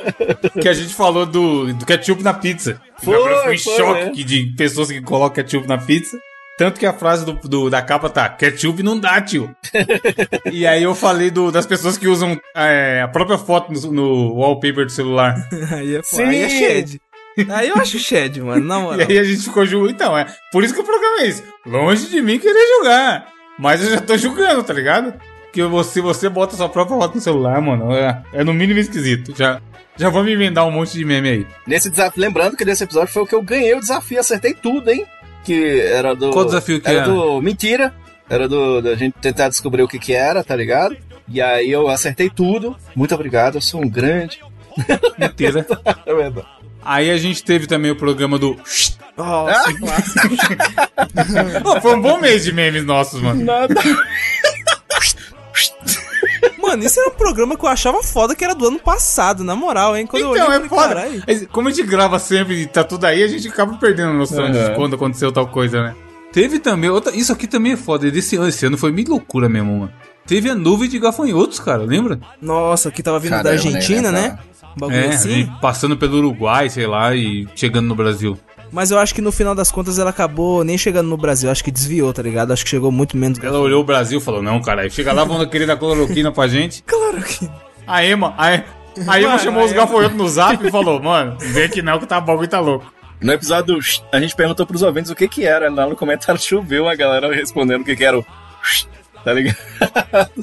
que 0.61 0.67
a 0.67 0.73
gente 0.73 0.93
falou 0.93 1.25
do, 1.25 1.73
do 1.73 1.85
ketchup 1.85 2.23
na 2.23 2.33
pizza. 2.33 2.81
Foi, 3.03 3.15
Eu 3.15 3.43
fui 3.43 3.55
em 3.55 3.57
choque 3.57 4.23
de 4.23 4.53
pessoas 4.57 4.89
que 4.91 5.01
colocam 5.01 5.43
ketchup 5.43 5.67
na 5.67 5.77
pizza. 5.77 6.17
Tanto 6.57 6.79
que 6.79 6.85
a 6.85 6.93
frase 6.93 7.25
do, 7.25 7.33
do- 7.33 7.69
da 7.69 7.81
capa 7.81 8.09
tá: 8.09 8.29
ketchup 8.29 8.83
não 8.83 8.99
dá, 8.99 9.19
tio. 9.21 9.53
e 10.51 10.67
aí 10.67 10.83
eu 10.83 10.93
falei 10.93 11.31
do- 11.31 11.51
das 11.51 11.65
pessoas 11.65 11.97
que 11.97 12.07
usam 12.07 12.39
é, 12.55 13.01
a 13.03 13.07
própria 13.07 13.37
foto 13.37 13.71
no, 13.71 13.91
no 13.91 14.33
wallpaper 14.35 14.85
do 14.85 14.91
celular. 14.91 15.35
Aí 15.71 15.95
é 15.95 16.03
foda. 16.03 16.23
Aí 16.23 16.41
é 16.43 16.49
shed. 16.49 17.01
Aí 17.49 17.69
eu 17.69 17.75
acho 17.77 17.97
shed, 17.97 18.39
mano, 18.41 18.63
na 18.65 18.77
E 18.77 18.81
moral. 18.83 19.07
aí 19.09 19.17
a 19.17 19.23
gente 19.23 19.41
ficou 19.43 19.65
julgando. 19.65 19.91
Então, 19.93 20.17
é 20.17 20.27
por 20.51 20.63
isso 20.63 20.73
que 20.73 20.81
o 20.81 20.83
programa 20.83 21.21
é 21.21 21.27
esse. 21.27 21.43
Longe 21.65 22.07
de 22.07 22.21
mim 22.21 22.37
querer 22.37 22.67
julgar. 22.77 23.25
Mas 23.57 23.81
eu 23.83 23.89
já 23.91 24.01
tô 24.01 24.17
julgando, 24.17 24.61
tá 24.63 24.73
ligado? 24.73 25.13
Que 25.51 25.63
você, 25.63 26.01
você 26.01 26.29
bota 26.29 26.55
sua 26.55 26.69
própria 26.69 26.97
foto 26.97 27.15
no 27.15 27.21
celular, 27.21 27.61
mano, 27.61 27.91
é, 27.93 28.21
é 28.33 28.43
no 28.43 28.53
mínimo 28.53 28.79
esquisito. 28.79 29.33
Já, 29.37 29.61
já 29.97 30.09
vou 30.09 30.23
me 30.23 30.31
emendar 30.31 30.65
um 30.65 30.71
monte 30.71 30.93
de 30.97 31.03
meme 31.03 31.29
aí. 31.29 31.47
Nesse 31.67 31.89
desafio, 31.89 32.21
lembrando 32.21 32.55
que 32.55 32.63
nesse 32.63 32.83
episódio 32.83 33.11
foi 33.13 33.23
o 33.23 33.27
que 33.27 33.35
eu 33.35 33.41
ganhei 33.41 33.75
o 33.75 33.79
desafio, 33.79 34.19
acertei 34.19 34.53
tudo, 34.53 34.89
hein? 34.89 35.05
Que 35.43 35.81
era 35.81 36.15
do. 36.15 36.31
Qual 36.31 36.45
desafio 36.45 36.79
que 36.79 36.89
era? 36.89 36.99
era? 36.99 37.07
do. 37.07 37.41
Mentira. 37.41 37.93
Era 38.29 38.47
do 38.47 38.81
da 38.81 38.95
gente 38.95 39.13
tentar 39.19 39.49
descobrir 39.49 39.83
o 39.83 39.87
que 39.87 39.99
que 39.99 40.13
era, 40.13 40.41
tá 40.41 40.55
ligado? 40.55 40.95
E 41.27 41.41
aí 41.41 41.69
eu 41.69 41.89
acertei 41.89 42.29
tudo. 42.29 42.77
Muito 42.95 43.13
obrigado, 43.13 43.55
eu 43.55 43.61
sou 43.61 43.81
um 43.81 43.89
grande. 43.89 44.39
Mentira. 45.17 45.65
É 46.05 46.13
verdade. 46.13 46.47
Aí 46.83 47.11
a 47.11 47.17
gente 47.17 47.43
teve 47.43 47.67
também 47.67 47.91
o 47.91 47.95
programa 47.95 48.39
do. 48.39 48.57
Nossa, 49.15 49.69
Pô, 51.61 51.79
foi 51.81 51.95
um 51.95 52.01
bom 52.01 52.19
mês 52.19 52.43
de 52.43 52.51
memes 52.51 52.83
nossos, 52.83 53.21
mano. 53.21 53.45
Mano, 56.61 56.83
isso 56.83 56.99
era 56.99 57.09
um 57.09 57.13
programa 57.13 57.57
que 57.57 57.65
eu 57.65 57.69
achava 57.69 58.01
foda 58.03 58.35
que 58.35 58.43
era 58.43 58.53
do 58.55 58.67
ano 58.67 58.79
passado, 58.79 59.43
na 59.43 59.55
moral, 59.55 59.95
hein? 59.97 60.05
Quando 60.07 60.23
eu 60.23 60.31
Então, 60.35 60.47
olhei, 60.47 60.57
é 60.59 60.65
eu 60.65 60.69
falei, 60.69 61.09
foda. 61.11 61.23
Mas 61.27 61.47
Como 61.51 61.67
a 61.67 61.71
gente 61.71 61.87
grava 61.87 62.19
sempre 62.19 62.61
e 62.61 62.65
tá 62.67 62.83
tudo 62.83 63.05
aí, 63.05 63.23
a 63.23 63.27
gente 63.27 63.47
acaba 63.47 63.73
perdendo 63.77 64.09
a 64.11 64.13
noção 64.13 64.49
de 64.51 64.57
Uhum. 64.57 64.75
quando 64.75 64.95
aconteceu 64.95 65.31
tal 65.31 65.47
coisa, 65.47 65.81
né? 65.83 65.95
Teve 66.31 66.59
também 66.59 66.89
outra. 66.89 67.13
Isso 67.15 67.31
aqui 67.33 67.45
também 67.45 67.73
é 67.73 67.77
foda. 67.77 68.09
Desse 68.09 68.37
ano, 68.37 68.47
esse 68.47 68.65
ano 68.65 68.77
foi 68.77 68.91
meio 68.91 69.09
loucura 69.09 69.49
mesmo, 69.49 69.79
mano. 69.79 69.91
Teve 70.25 70.49
a 70.49 70.55
nuvem 70.55 70.87
de 70.87 70.97
gafanhotos, 70.97 71.59
cara, 71.59 71.83
lembra? 71.83 72.19
Nossa, 72.41 72.89
que 72.89 73.03
tava 73.03 73.19
vindo 73.19 73.31
Cara, 73.31 73.43
da 73.43 73.55
eu 73.55 73.63
nem 73.63 73.75
Argentina, 73.75 74.11
né? 74.11 74.37
Um 74.77 74.79
bagulho 74.79 74.97
É, 74.99 75.07
assim. 75.07 75.49
passando 75.61 75.97
pelo 75.97 76.17
Uruguai, 76.19 76.69
sei 76.69 76.87
lá, 76.87 77.13
e 77.13 77.45
chegando 77.55 77.87
no 77.87 77.95
Brasil. 77.95 78.37
Mas 78.71 78.89
eu 78.89 78.97
acho 78.99 79.13
que 79.13 79.21
no 79.21 79.31
final 79.31 79.53
das 79.53 79.69
contas 79.71 79.99
ela 79.99 80.09
acabou 80.11 80.63
nem 80.63 80.77
chegando 80.77 81.07
no 81.09 81.17
Brasil. 81.17 81.51
Acho 81.51 81.63
que 81.63 81.71
desviou, 81.71 82.13
tá 82.13 82.21
ligado? 82.21 82.53
Acho 82.53 82.63
que 82.63 82.69
chegou 82.69 82.91
muito 82.91 83.17
menos. 83.17 83.37
Ela 83.39 83.59
olhou 83.59 83.81
o 83.81 83.83
Brasil 83.83 84.19
e 84.19 84.21
falou: 84.21 84.41
Não, 84.41 84.61
caralho, 84.61 84.89
chega 84.89 85.11
lá, 85.11 85.23
vão 85.25 85.45
querer 85.45 85.65
dar 85.65 85.77
cloroquina 85.77 86.31
pra 86.31 86.47
gente. 86.47 86.83
Claro 86.87 87.21
que. 87.21 87.49
A 87.85 88.05
Ema, 88.05 88.33
a, 88.37 88.47
a 88.47 89.19
Ema 89.19 89.29
Mano, 89.29 89.39
chamou 89.39 89.61
a 89.63 89.65
os 89.65 89.71
Ema- 89.71 89.81
gafanhotos 89.81 90.17
no 90.17 90.27
zap 90.29 90.65
e 90.65 90.71
falou: 90.71 91.01
Mano, 91.01 91.35
vem 91.39 91.63
aqui 91.65 91.81
não 91.81 91.99
que 91.99 92.05
tá 92.07 92.21
bom 92.21 92.41
e 92.43 92.47
tá 92.47 92.59
louco. 92.61 92.85
No 93.19 93.33
episódio, 93.33 93.77
a 94.11 94.19
gente 94.19 94.35
perguntou 94.35 94.65
pros 94.65 94.81
ouvintes 94.81 95.11
o 95.11 95.15
que 95.15 95.27
que 95.27 95.45
era. 95.45 95.69
Lá 95.69 95.85
no 95.85 95.95
comentário 95.95 96.41
choveu 96.41 96.87
a 96.87 96.95
galera 96.95 97.31
respondendo 97.35 97.81
o 97.81 97.85
que 97.85 97.95
que 97.95 98.03
era 98.05 98.17
o. 98.17 98.25
Tá 99.23 99.33
ligado? 99.33 99.57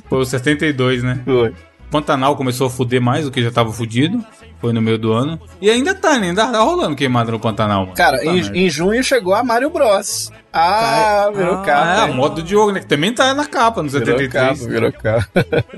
Foi 0.08 0.18
o 0.20 0.24
72, 0.24 1.02
né? 1.02 1.20
Foi. 1.24 1.52
Pantanal 1.90 2.36
começou 2.36 2.66
a 2.66 2.70
fuder 2.70 3.00
mais 3.00 3.24
do 3.24 3.30
que 3.30 3.42
já 3.42 3.50
tava 3.50 3.72
fudido. 3.72 4.22
Foi 4.60 4.72
no 4.72 4.82
meio 4.82 4.98
do 4.98 5.12
ano. 5.12 5.40
E 5.60 5.70
ainda 5.70 5.94
tá, 5.94 6.18
né? 6.18 6.28
Ainda 6.28 6.46
tá 6.46 6.58
rolando 6.60 6.96
queimada 6.96 7.30
no 7.30 7.38
Pantanal, 7.38 7.82
mano. 7.82 7.94
Cara, 7.94 8.18
Puta 8.18 8.30
em, 8.30 8.66
em 8.66 8.68
junho 8.70 9.02
chegou 9.04 9.34
a 9.34 9.44
Mario 9.44 9.70
Bros. 9.70 10.32
Ah, 10.52 11.30
virou 11.34 11.54
Ah, 11.58 11.62
capa. 11.62 11.88
é, 11.90 12.00
a 12.04 12.06
moto 12.08 12.34
do 12.36 12.42
Diogo, 12.42 12.72
né? 12.72 12.80
Que 12.80 12.86
também 12.86 13.12
tá 13.12 13.32
na 13.34 13.46
capa, 13.46 13.82
no 13.82 13.88
Virou 13.88 14.06
73. 14.18 14.58
capa, 14.58 14.70
virou 14.70 14.92
capa. 14.92 15.28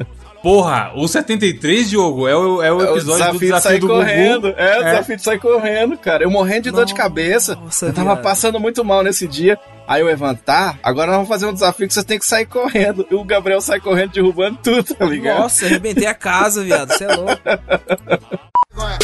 Porra, 0.43 0.93
o 0.97 1.07
73, 1.07 1.91
Diogo, 1.91 2.27
é 2.27 2.35
o, 2.35 2.63
é 2.63 2.73
o 2.73 2.81
É 2.81 2.91
o 2.91 2.97
episódio 2.97 3.05
do 3.05 3.13
desafio 3.13 3.39
de 3.41 3.47
desafio 3.47 3.63
sair 3.71 3.79
do 3.81 3.87
correndo. 3.89 4.49
Gugu. 4.49 4.55
É, 4.61 4.79
o 4.79 4.83
É. 4.83 4.91
desafio 4.93 5.17
de 5.17 5.23
sair 5.23 5.39
correndo, 5.39 5.99
cara. 5.99 6.23
Eu 6.25 6.31
morrendo 6.31 6.63
de 6.63 6.71
dor 6.71 6.87
de 6.87 6.95
cabeça. 6.95 7.55
Nossa, 7.57 7.87
eu 7.87 7.93
tava 7.93 8.13
viado. 8.15 8.23
passando 8.25 8.59
muito 8.59 8.83
mal 8.85 9.03
nesse 9.03 9.29
dia. 9.29 9.59
Aí 9.87 10.03
o 10.03 10.09
Evan, 10.09 10.35
tá, 10.35 10.77
agora 10.83 11.09
nós 11.09 11.17
vamos 11.17 11.29
fazer 11.29 11.47
um 11.47 11.53
desafio 11.53 11.87
que 11.89 11.93
você 11.93 12.03
tem 12.05 12.19
que 12.19 12.25
sair 12.25 12.47
correndo. 12.47 13.07
E 13.11 13.15
o 13.15 13.23
Gabriel 13.25 13.61
sai 13.61 13.81
correndo, 13.81 14.13
derrubando 14.13 14.59
tudo, 14.63 14.95
tá 14.95 15.05
ligado? 15.05 15.41
Nossa, 15.41 15.67
arrebentei 15.67 16.07
a 16.07 16.15
casa, 16.15 16.63
viado. 16.65 16.91
Você 16.93 17.05
é 17.05 17.15
louco. 17.15 17.43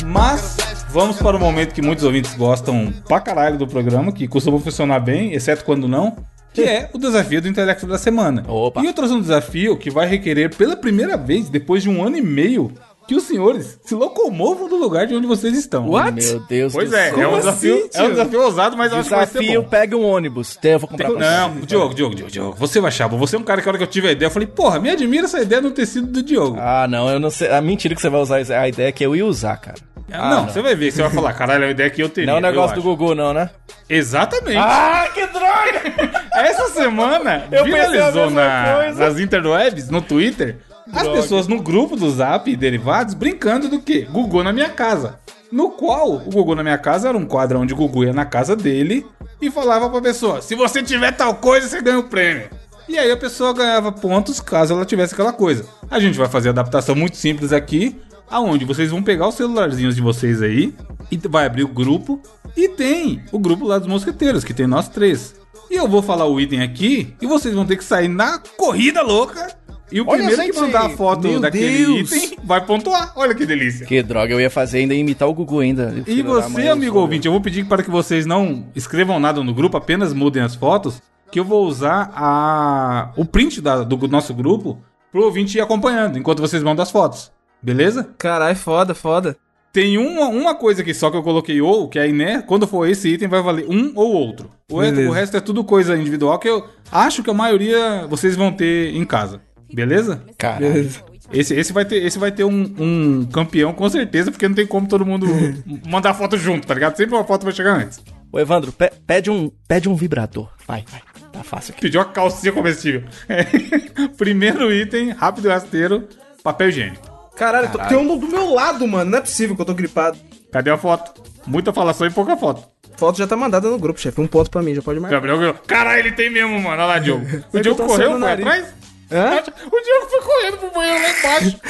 Mas 0.07 0.57
vamos 0.91 1.17
para 1.19 1.37
o 1.37 1.41
momento 1.41 1.75
que 1.75 1.83
muitos 1.83 2.05
ouvintes 2.05 2.35
gostam 2.35 2.93
pra 3.07 3.21
caralho 3.21 3.59
do 3.59 3.67
programa, 3.67 4.13
que 4.13 4.27
costuma 4.29 4.59
funcionar 4.61 5.01
bem, 5.01 5.33
exceto 5.35 5.65
quando 5.65 5.89
não, 5.89 6.17
que 6.57 6.63
é 6.69 6.89
o 6.93 6.99
desafio 6.99 7.41
do 7.43 7.49
intelecto 7.49 7.87
da 7.87 7.99
semana. 7.99 8.43
Opa. 8.49 8.81
E 8.83 8.87
eu 8.87 8.93
trouxe 8.95 9.13
um 9.15 9.21
desafio 9.21 9.77
que 9.77 9.91
vai 9.91 10.07
requerer 10.07 10.55
pela 10.55 10.75
primeira 10.77 11.17
vez, 11.17 11.49
depois 11.49 11.83
de 11.83 11.91
um 11.91 12.03
ano 12.03 12.17
e 12.17 12.23
meio, 12.23 12.73
que 13.07 13.15
os 13.15 13.23
senhores 13.25 13.79
se 13.85 13.95
locomovam 13.95 14.69
do 14.69 14.75
lugar 14.77 15.07
de 15.07 15.15
onde 15.15 15.27
vocês 15.27 15.57
estão. 15.57 15.85
Meu 15.87 16.41
Deus 16.49 16.73
Pois 16.73 16.91
do 16.91 16.97
é, 16.97 17.11
céu. 17.11 17.21
é 17.21 17.29
um, 17.29 17.37
desafio, 17.39 17.77
assim, 17.77 17.89
é 17.99 18.03
um 18.03 18.11
desafio 18.11 18.43
ousado, 18.43 18.77
mas 18.77 18.91
eu 18.91 18.99
acho 18.99 19.09
que 19.09 19.15
vai 19.15 19.27
ser 19.27 19.39
Desafio, 19.39 19.63
bom. 19.63 19.69
pegue 19.69 19.95
um 19.95 20.05
ônibus. 20.05 20.59
Eu 20.63 20.79
vou 20.79 20.89
comprar 20.89 21.11
pra 21.11 21.19
Não, 21.49 21.61
Diogo, 21.61 21.95
Diogo, 21.95 22.15
Diogo, 22.15 22.31
Diogo, 22.33 22.57
você 22.59 22.81
vai 22.81 22.89
achar, 22.89 23.07
bom. 23.07 23.17
você 23.19 23.37
é 23.37 23.39
um 23.39 23.43
cara 23.45 23.63
que 23.63 23.69
a 23.69 23.71
hora 23.71 23.79
que 23.79 23.85
eu 23.85 23.89
tive 23.89 24.09
a 24.09 24.13
ideia, 24.13 24.27
eu 24.27 24.33
falei, 24.33 24.49
porra, 24.49 24.81
me 24.81 24.91
admira 24.91 25.27
essa 25.27 25.41
ideia 25.41 25.61
no 25.63 25.71
tecido 25.71 26.07
do 26.09 26.23
Diogo. 26.23 26.57
Ah, 26.59 26.89
não, 26.89 27.09
eu 27.09 27.21
não 27.21 27.31
sei. 27.31 27.49
A 27.51 27.61
mentira 27.61 27.95
que 27.95 28.01
você 28.01 28.09
vai 28.09 28.21
usar 28.21 28.37
a 28.39 28.69
ideia 28.69 28.89
é 28.89 28.93
que 28.93 29.05
eu 29.07 29.15
ia 29.15 29.25
usar, 29.27 29.57
cara. 29.59 29.77
Ah, 30.11 30.31
não, 30.31 30.45
você 30.49 30.63
vai 30.63 30.75
ver, 30.75 30.93
você 30.93 31.03
vai 31.03 31.11
falar, 31.11 31.33
caralho, 31.33 31.65
é 31.65 31.69
a 31.69 31.71
ideia 31.71 31.91
que 31.91 32.03
eu 32.03 32.09
teria. 32.09 32.31
Não 32.31 32.37
é 32.37 32.39
o 32.39 32.43
negócio 32.43 32.77
do. 32.77 32.83
Gugu, 32.83 33.15
não, 33.15 33.33
né? 33.33 33.51
Exatamente. 33.89 34.57
Ah, 34.59 35.09
que 35.13 35.27
droga! 35.27 36.21
Essa 36.35 36.69
semana 36.69 37.45
Eu 37.51 37.65
viralizou 37.65 38.31
na, 38.31 38.75
coisa. 38.77 39.05
nas 39.05 39.19
interwebs, 39.19 39.89
no 39.89 40.01
Twitter, 40.01 40.59
as 40.93 41.09
pessoas 41.09 41.49
no 41.49 41.61
grupo 41.61 41.97
do 41.97 42.11
Zap 42.11 42.51
e 42.51 42.57
derivados 42.57 43.15
brincando 43.15 43.69
do 43.69 43.81
quê? 43.81 44.07
Gugu 44.11 44.43
na 44.43 44.53
minha 44.53 44.69
casa. 44.69 45.19
No 45.51 45.71
qual 45.71 46.13
o 46.13 46.31
Gugu 46.31 46.55
na 46.55 46.63
minha 46.63 46.79
casa 46.79 47.09
era 47.09 47.17
um 47.19 47.25
quadro 47.25 47.59
onde 47.61 47.73
o 47.73 47.77
Gugu 47.77 48.05
ia 48.05 48.13
na 48.13 48.25
casa 48.25 48.55
dele 48.55 49.07
e 49.41 49.51
falava 49.51 49.89
pra 49.89 50.01
pessoa: 50.01 50.41
se 50.43 50.55
você 50.55 50.83
tiver 50.83 51.13
tal 51.13 51.35
coisa, 51.37 51.69
você 51.69 51.81
ganha 51.81 51.99
o 51.99 52.05
prêmio. 52.05 52.49
E 52.89 52.99
aí 52.99 53.11
a 53.11 53.17
pessoa 53.17 53.53
ganhava 53.53 53.91
pontos 53.91 54.41
caso 54.41 54.73
ela 54.73 54.85
tivesse 54.85 55.15
aquela 55.15 55.33
coisa. 55.33 55.65
A 55.91 55.99
gente 55.99 56.17
vai 56.17 56.29
fazer 56.29 56.49
a 56.49 56.53
adaptação 56.53 56.95
muito 56.95 57.17
simples 57.17 57.53
aqui, 57.53 58.01
aonde 58.31 58.65
vocês 58.65 58.91
vão 58.91 59.03
pegar 59.03 59.29
os 59.29 59.35
celularzinhos 59.35 59.95
de 59.97 60.03
vocês 60.03 60.43
aí 60.43 60.75
e 61.11 61.17
vai 61.29 61.47
abrir 61.47 61.65
o 61.65 61.69
grupo 61.69 62.21
e 62.57 62.69
tem 62.69 63.23
o 63.33 63.39
grupo 63.39 63.67
lá 63.67 63.79
dos 63.79 63.89
mosqueteiros, 63.89 64.45
que 64.45 64.55
tem 64.55 64.67
nós 64.67 64.89
três. 64.89 65.35
E 65.71 65.75
eu 65.75 65.89
vou 65.89 66.01
falar 66.03 66.27
o 66.27 66.41
item 66.41 66.63
aqui 66.63 67.15
e 67.21 67.27
vocês 67.27 67.55
vão 67.55 67.67
ter 67.67 67.77
que 67.77 67.85
sair 67.85 68.09
na 68.09 68.39
corrida 68.57 69.03
louca. 69.03 69.55
E 69.91 70.01
o 70.01 70.09
Olha, 70.09 70.27
primeiro 70.27 70.53
que 70.53 70.61
mandar 70.61 70.87
a 70.87 70.89
foto 70.91 71.29
meu 71.29 71.41
daquele 71.41 71.87
Deus. 71.87 72.11
item 72.13 72.39
vai 72.43 72.61
pontuar. 72.65 73.13
Olha 73.15 73.33
que 73.35 73.47
delícia. 73.47 73.87
Que 73.87 74.03
droga, 74.03 74.33
eu 74.33 74.41
ia 74.41 74.51
fazer 74.51 74.79
ainda 74.79 74.95
imitar 74.95 75.29
o 75.29 75.33
Gugu 75.35 75.61
ainda. 75.61 75.95
E 76.07 76.23
você, 76.23 76.67
amigo 76.69 76.99
eu- 76.99 77.03
ouvinte, 77.03 77.27
eu 77.27 77.33
vou 77.33 77.41
pedir 77.41 77.65
para 77.67 77.85
que 77.85 77.91
vocês 77.91 78.27
não 78.27 78.67
escrevam 78.75 79.21
nada 79.21 79.43
no 79.45 79.55
grupo, 79.55 79.77
apenas 79.77 80.13
mudem 80.13 80.43
as 80.43 80.57
fotos, 80.57 81.01
que 81.31 81.39
eu 81.39 81.45
vou 81.45 81.65
usar 81.67 82.11
a... 82.17 83.13
o 83.17 83.25
print 83.25 83.61
da- 83.61 83.85
do 83.85 84.09
nosso 84.09 84.35
grupo 84.35 84.79
pro 85.13 85.23
ouvinte 85.25 85.57
ir 85.57 85.61
acompanhando, 85.61 86.19
enquanto 86.19 86.41
vocês 86.41 86.63
mandam 86.65 86.83
as 86.83 86.91
fotos. 86.91 87.31
Beleza? 87.63 88.09
Caralho, 88.19 88.57
foda, 88.57 88.95
foda. 88.95 89.37
Tem 89.73 89.99
uma, 89.99 90.27
uma 90.29 90.55
coisa 90.55 90.81
aqui 90.81 90.95
só 90.95 91.11
que 91.11 91.17
eu 91.17 91.23
coloquei 91.23 91.61
ou, 91.61 91.87
que 91.89 91.99
aí, 91.99 92.11
né, 92.13 92.43
quando 92.47 92.67
for 92.67 92.89
esse 92.89 93.09
item 93.11 93.29
vai 93.29 93.43
valer 93.43 93.67
um 93.69 93.93
ou 93.95 94.13
outro. 94.15 94.51
O, 94.71 94.79
resto- 94.81 94.95
Beleza. 94.95 95.11
o 95.11 95.13
resto 95.15 95.37
é 95.37 95.41
tudo 95.41 95.63
coisa 95.65 95.97
individual 95.97 96.39
que 96.39 96.49
eu 96.49 96.67
acho 96.91 97.23
que 97.23 97.29
a 97.29 97.35
maioria 97.35 98.07
vocês 98.09 98.35
vão 98.37 98.51
ter 98.53 98.95
em 98.95 99.05
casa. 99.05 99.41
Beleza? 99.73 100.23
Caralho. 100.39 100.73
Beleza. 100.73 101.05
Esse, 101.33 101.55
esse 101.55 101.73
vai 101.73 101.85
ter, 101.85 101.97
esse 102.05 102.19
vai 102.19 102.31
ter 102.33 102.45
um, 102.45 102.73
um 102.79 103.25
campeão 103.27 103.73
com 103.75 103.87
certeza, 103.91 104.31
porque 104.31 104.47
não 104.49 104.55
tem 104.55 104.67
como 104.67 104.87
todo 104.89 105.05
mundo 105.05 105.27
mandar 105.87 106.15
foto 106.15 106.39
junto, 106.39 106.67
tá 106.67 106.73
ligado? 106.73 106.97
Sempre 106.97 107.15
uma 107.17 107.25
foto 107.25 107.43
vai 107.45 107.53
chegar 107.53 107.77
antes. 107.77 108.01
Ô, 108.33 108.39
Evandro, 108.39 108.71
pe- 108.73 108.93
pede, 109.07 109.29
um, 109.31 109.51
pede 109.69 109.89
um 109.89 109.95
vibrador. 109.97 110.49
Vai, 110.67 110.85
vai. 110.91 111.03
Tá 111.33 111.43
fácil 111.43 111.73
aqui. 111.73 111.83
Pediu 111.83 112.01
uma 112.01 112.07
calcinha 112.07 112.53
comestível. 112.53 113.03
É. 113.29 113.45
Primeiro 114.17 114.73
item, 114.73 115.11
rápido 115.11 115.47
e 115.49 115.51
rasteiro, 115.51 116.09
papel 116.43 116.69
higiênico. 116.69 117.06
Caralho, 117.37 117.71
tô- 117.71 117.79
tem 117.79 117.97
um 117.97 118.17
do 118.19 118.27
meu 118.29 118.53
lado, 118.53 118.87
mano. 118.87 119.11
Não 119.11 119.19
é 119.19 119.21
possível 119.21 119.55
que 119.55 119.63
eu 119.63 119.67
tô 119.67 119.75
gripado. 119.75 120.19
Cadê 120.53 120.71
a 120.71 120.79
foto? 120.79 121.23
Muita 121.47 121.73
falação 121.73 122.07
e 122.07 122.11
pouca 122.11 122.37
foto. 122.37 122.63
Foto 122.97 123.19
já 123.19 123.27
tá 123.27 123.37
mandada 123.37 123.69
no 123.69 123.79
grupo, 123.79 124.01
chefe. 124.01 124.21
Um 124.21 124.27
ponto 124.27 124.51
pra 124.51 124.63
mim, 124.63 124.75
já 124.75 124.81
pode 124.83 124.99
marcar. 124.99 125.21
Gabriel. 125.21 125.55
Caralho, 125.67 125.99
ele 126.01 126.13
tem 126.13 126.31
mesmo, 126.31 126.59
mano. 126.59 126.69
Olha 126.71 126.85
lá, 126.87 126.99
Diogo. 126.99 127.27
O 127.53 127.61
Diogo 127.61 127.83
tô 127.83 127.87
correu, 127.87 128.13
foi 128.13 128.19
nariz. 128.21 128.47
atrás? 128.47 128.75
Hã? 129.13 129.37
O 129.37 129.81
Diogo 129.83 130.07
foi 130.11 130.21
correndo 130.23 130.57
pro 130.59 130.71
banheiro 130.73 131.03
lá 131.03 131.11
embaixo. 131.11 131.61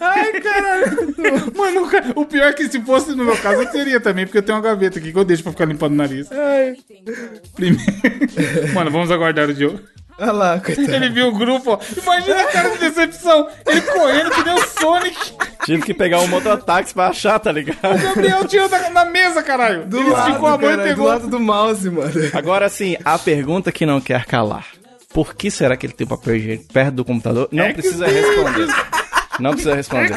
Ai, 0.00 0.40
caralho. 0.40 1.12
Mano, 1.56 1.88
o 2.16 2.24
pior 2.26 2.48
é 2.48 2.52
que 2.52 2.68
se 2.68 2.80
fosse 2.80 3.10
no 3.14 3.24
meu 3.24 3.36
caso, 3.36 3.62
eu 3.62 3.70
teria 3.70 4.00
também, 4.00 4.24
porque 4.26 4.38
eu 4.38 4.42
tenho 4.42 4.56
uma 4.58 4.64
gaveta 4.64 4.98
aqui 4.98 5.12
que 5.12 5.18
eu 5.18 5.24
deixo 5.24 5.42
pra 5.42 5.52
ficar 5.52 5.64
limpando 5.66 5.92
o 5.92 5.96
nariz. 5.96 6.28
Primeiro. 7.54 7.92
Mano, 8.74 8.90
vamos 8.90 9.10
aguardar 9.10 9.48
o 9.48 9.54
Diogo. 9.54 9.80
Olha 10.18 10.32
lá, 10.32 10.60
coitado. 10.60 10.94
Ele 10.94 11.08
viu 11.08 11.28
o 11.28 11.32
grupo, 11.32 11.72
ó. 11.72 11.78
Imagina 12.00 12.42
a 12.42 12.46
cara 12.46 12.70
de 12.70 12.78
decepção. 12.78 13.48
Ele 13.66 13.80
correndo 13.80 14.30
que 14.30 14.50
o 14.50 14.66
Sonic. 14.80 15.32
Tive 15.64 15.82
que 15.82 15.94
pegar 15.94 16.20
um 16.20 16.26
mototáxi 16.28 16.92
pra 16.94 17.08
achar, 17.08 17.38
tá 17.38 17.50
ligado? 17.52 17.94
O 17.94 17.98
Gabriel 17.98 18.44
tirou 18.46 18.68
da, 18.68 18.90
na 18.90 19.04
mesa, 19.04 19.42
caralho. 19.42 19.86
Do 19.86 19.98
Ele 20.00 20.10
lado, 20.10 20.28
esticou 20.28 20.48
a 20.48 20.58
mão 20.58 20.72
e 20.72 20.76
pegou. 20.76 21.04
Do 21.06 21.10
lado 21.10 21.28
do 21.28 21.40
mouse, 21.40 21.88
mano. 21.90 22.12
Agora 22.34 22.68
sim, 22.68 22.96
a 23.04 23.18
pergunta 23.18 23.72
que 23.72 23.86
não 23.86 24.00
quer 24.00 24.24
calar. 24.26 24.66
Por 25.12 25.34
que 25.34 25.50
será 25.50 25.76
que 25.76 25.84
ele 25.86 25.92
tem 25.92 26.06
papel 26.06 26.36
higiênico 26.36 26.72
perto 26.72 26.94
do 26.94 27.04
computador? 27.04 27.48
Não 27.52 27.64
É 27.64 27.72
precisa 27.72 28.06
responder. 28.06 28.68
Não 29.40 29.50
precisa 29.52 29.74
responder. 29.74 30.14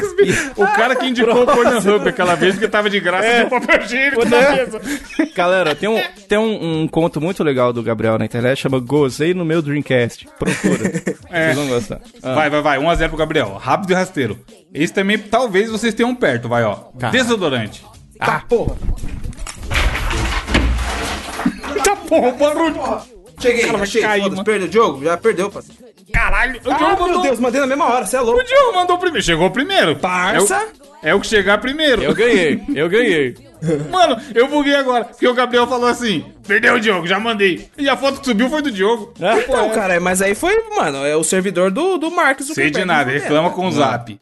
O 0.56 0.66
cara 0.66 0.94
que 0.96 1.06
indicou 1.06 1.42
o 1.42 1.46
Pornhub 1.46 2.08
aquela 2.08 2.34
vez 2.34 2.54
porque 2.54 2.68
tava 2.68 2.90
de 2.90 3.00
graça 3.00 3.26
É. 3.26 3.40
deu 3.40 3.48
papel 3.60 3.82
higiênico 3.82 4.24
na 4.28 4.50
mesa. 4.52 4.80
Galera, 5.34 5.74
tem, 5.74 5.88
um, 5.88 6.00
tem 6.28 6.38
um, 6.38 6.82
um 6.82 6.88
conto 6.88 7.20
muito 7.20 7.42
legal 7.42 7.72
do 7.72 7.82
Gabriel 7.82 8.18
na 8.18 8.24
internet, 8.24 8.58
chama 8.60 8.78
Gozei 8.78 9.32
no 9.34 9.44
meu 9.44 9.62
Dreamcast. 9.62 10.28
Procura. 10.38 11.16
É. 11.28 11.52
Vocês 11.52 11.56
vão 11.56 11.66
gostar. 11.68 12.00
Ah. 12.22 12.34
Vai, 12.34 12.48
vai, 12.50 12.62
vai. 12.62 12.78
1x0 12.78 13.08
pro 13.08 13.16
Gabriel. 13.18 13.54
Rápido 13.60 13.90
e 13.90 13.94
rasteiro. 13.94 14.38
Esse 14.72 14.92
também, 14.92 15.18
talvez 15.18 15.70
vocês 15.70 15.92
tenham 15.92 16.14
perto, 16.14 16.48
vai, 16.48 16.62
ó. 16.62 16.74
Tá. 16.98 17.10
Desodorante. 17.10 17.84
Tá, 18.18 18.42
porra. 18.48 18.76
Tá 21.84 21.96
bom, 22.08 22.32
barulho. 22.36 23.15
Cheguei, 23.46 23.64
Cara, 23.66 23.72
vai 23.78 23.82
achei. 23.82 24.02
cair, 24.02 24.44
perdeu 24.44 24.68
o 24.68 24.72
jogo? 24.72 25.04
Já 25.04 25.16
perdeu, 25.16 25.50
parceiro. 25.50 25.84
Caralho. 26.12 26.60
O 26.64 26.70
Ah, 26.70 26.76
Diogo 26.76 26.96
meu 26.96 27.06
mandou. 27.08 27.22
Deus, 27.22 27.40
mandei 27.40 27.60
na 27.60 27.66
mesma 27.66 27.84
hora, 27.86 28.06
você 28.06 28.16
é 28.16 28.20
louco. 28.20 28.40
O 28.40 28.44
Diogo 28.44 28.74
mandou 28.74 28.98
primeiro. 28.98 29.24
Chegou 29.26 29.50
primeiro. 29.50 29.96
Parça. 29.96 30.54
É 31.02 31.08
o, 31.08 31.08
é 31.10 31.14
o 31.14 31.20
que 31.20 31.26
chegar 31.26 31.58
primeiro. 31.58 32.02
Eu 32.02 32.14
ganhei, 32.14 32.62
eu 32.74 32.88
ganhei. 32.88 33.34
Mano, 33.90 34.20
eu 34.34 34.48
buguei 34.48 34.74
agora. 34.74 35.04
Porque 35.06 35.26
o 35.26 35.34
Gabriel 35.34 35.66
falou 35.66 35.88
assim: 35.88 36.24
perdeu 36.46 36.74
o 36.74 36.80
Diogo, 36.80 37.06
já 37.06 37.18
mandei. 37.18 37.68
E 37.76 37.88
a 37.88 37.96
foto 37.96 38.20
que 38.20 38.26
subiu 38.26 38.48
foi 38.48 38.62
do 38.62 38.70
Diogo. 38.70 39.12
Ah, 39.20 39.38
Então, 39.38 39.70
cara, 39.70 39.98
mas 39.98 40.22
aí 40.22 40.34
foi, 40.34 40.54
mano, 40.76 41.04
é 41.04 41.16
o 41.16 41.24
servidor 41.24 41.70
do, 41.70 41.96
do 41.98 42.10
Marcos. 42.10 42.46
Sei 42.48 42.70
de 42.70 42.84
nada, 42.84 43.10
reclama 43.10 43.50
com 43.50 43.66
o 43.66 43.70
zap. 43.72 44.18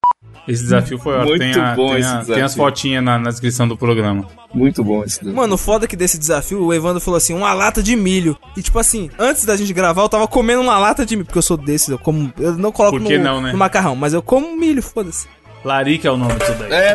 Esse 0.47 0.63
desafio 0.63 0.99
foi 0.99 1.15
ótimo. 1.15 1.29
Muito 1.31 1.41
Tem, 1.41 1.55
a- 1.63 1.75
bom 1.75 1.89
tem, 1.89 1.99
esse 2.01 2.09
a- 2.09 2.13
desafio. 2.13 2.35
tem 2.35 2.43
as 2.43 2.55
fotinhas 2.55 3.05
na, 3.05 3.19
na 3.19 3.31
descrição 3.31 3.67
do 3.67 3.77
programa. 3.77 4.27
Muito 4.53 4.85
bom 4.85 5.03
esse 5.03 5.25
daí. 5.25 5.33
Mano, 5.33 5.55
o 5.55 5.59
foda 5.59 5.85
é 5.85 5.89
que 5.89 5.97
desse 5.97 6.17
desafio, 6.19 6.63
o 6.63 6.73
Evandro 6.73 7.01
falou 7.01 7.19
assim, 7.19 7.35
uma 7.35 7.53
lata 7.53 7.83
de 7.83 7.97
milho. 7.97 8.37
E 8.57 8.63
tipo 8.63 8.79
assim, 8.79 9.11
antes 9.19 9.45
da 9.45 9.57
gente 9.57 9.73
gravar, 9.73 10.03
eu 10.03 10.09
tava 10.09 10.29
comendo 10.29 10.61
uma 10.63 10.79
lata 10.79 11.05
de 11.05 11.17
milho. 11.17 11.27
Porque 11.27 11.39
eu 11.39 11.43
sou 11.43 11.57
desses, 11.57 11.89
eu 11.89 11.99
como. 11.99 12.33
Eu 12.39 12.53
não 12.53 12.71
coloco 12.71 12.99
no, 12.99 13.19
não, 13.19 13.41
né? 13.41 13.53
no 13.53 13.59
macarrão, 13.59 13.97
mas 13.97 14.13
eu 14.13 14.23
como 14.23 14.57
milho, 14.57 14.83
foda-se. 14.83 15.27
Larica 15.65 16.09
é 16.09 16.11
o 16.11 16.17
nome 16.17 16.35
disso 16.35 16.55
daí. 16.59 16.95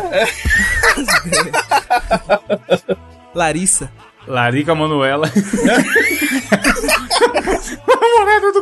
Larissa. 3.34 3.90
Larica 4.28 4.74
Manuela. 4.74 5.30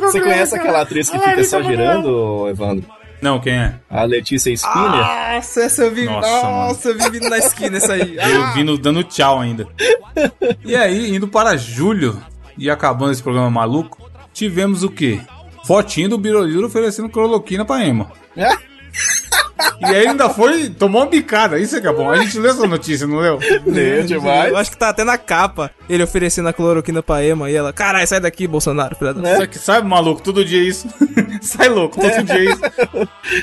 Você 0.00 0.20
conhece 0.20 0.54
aquela 0.56 0.82
atriz 0.82 1.10
que 1.10 1.18
fica 1.18 1.44
só 1.44 1.62
girando, 1.62 2.48
Evandro? 2.48 2.84
Não, 3.20 3.40
quem 3.40 3.54
é? 3.54 3.74
A 3.90 4.04
Letícia 4.04 4.50
Spinner? 4.52 4.90
Nossa, 4.90 5.62
essa 5.62 5.82
eu 5.82 5.90
vi. 5.90 6.04
Nossa, 6.04 6.42
Nossa, 6.42 6.88
eu 6.90 6.98
vi 6.98 7.10
vindo 7.10 7.28
na 7.28 7.38
esquina 7.38 7.76
essa 7.76 7.92
aí. 7.92 8.16
Eu 8.18 8.52
vindo 8.54 8.78
dando 8.78 9.02
tchau 9.02 9.40
ainda. 9.40 9.66
E 10.64 10.76
aí, 10.76 11.14
indo 11.14 11.26
para 11.28 11.56
julho 11.56 12.22
e 12.56 12.70
acabando 12.70 13.12
esse 13.12 13.22
programa 13.22 13.50
maluco, 13.50 14.10
tivemos 14.32 14.82
o 14.82 14.90
quê? 14.90 15.20
Fotinho 15.64 16.10
do 16.10 16.18
Biroliro 16.18 16.66
oferecendo 16.66 17.08
cloroquina 17.08 17.64
pra 17.64 17.84
Emma. 17.84 18.10
E 19.80 19.84
aí 19.86 20.06
ainda 20.08 20.28
foi, 20.28 20.70
tomou 20.70 21.02
uma 21.02 21.06
bicada. 21.08 21.58
Isso 21.58 21.76
é 21.76 21.80
que 21.80 21.86
é 21.86 21.92
bom. 21.92 22.10
A 22.10 22.16
gente 22.16 22.38
leu 22.38 22.50
essa 22.50 22.66
notícia, 22.66 23.06
não 23.06 23.18
leu? 23.18 23.38
Leu 23.66 24.02
demais. 24.04 24.50
Eu 24.50 24.56
acho 24.56 24.70
que 24.70 24.76
tá 24.76 24.88
até 24.88 25.04
na 25.04 25.18
capa. 25.18 25.70
Ele 25.88 26.02
oferecendo 26.02 26.48
a 26.48 26.52
cloroquina 26.52 27.02
pra 27.02 27.24
Ema 27.24 27.50
e 27.50 27.54
ela, 27.54 27.72
caralho, 27.72 28.06
sai 28.06 28.20
daqui, 28.20 28.46
Bolsonaro, 28.46 28.96
filha 28.96 29.14
da 29.14 29.36
Só 29.36 29.46
que 29.46 29.58
sabe, 29.58 29.88
maluco, 29.88 30.22
todo 30.22 30.44
dia 30.44 30.62
isso. 30.62 30.88
Sai 31.40 31.68
louco, 31.68 32.00
todo 32.00 32.22
dia 32.24 32.44
isso. 32.44 32.60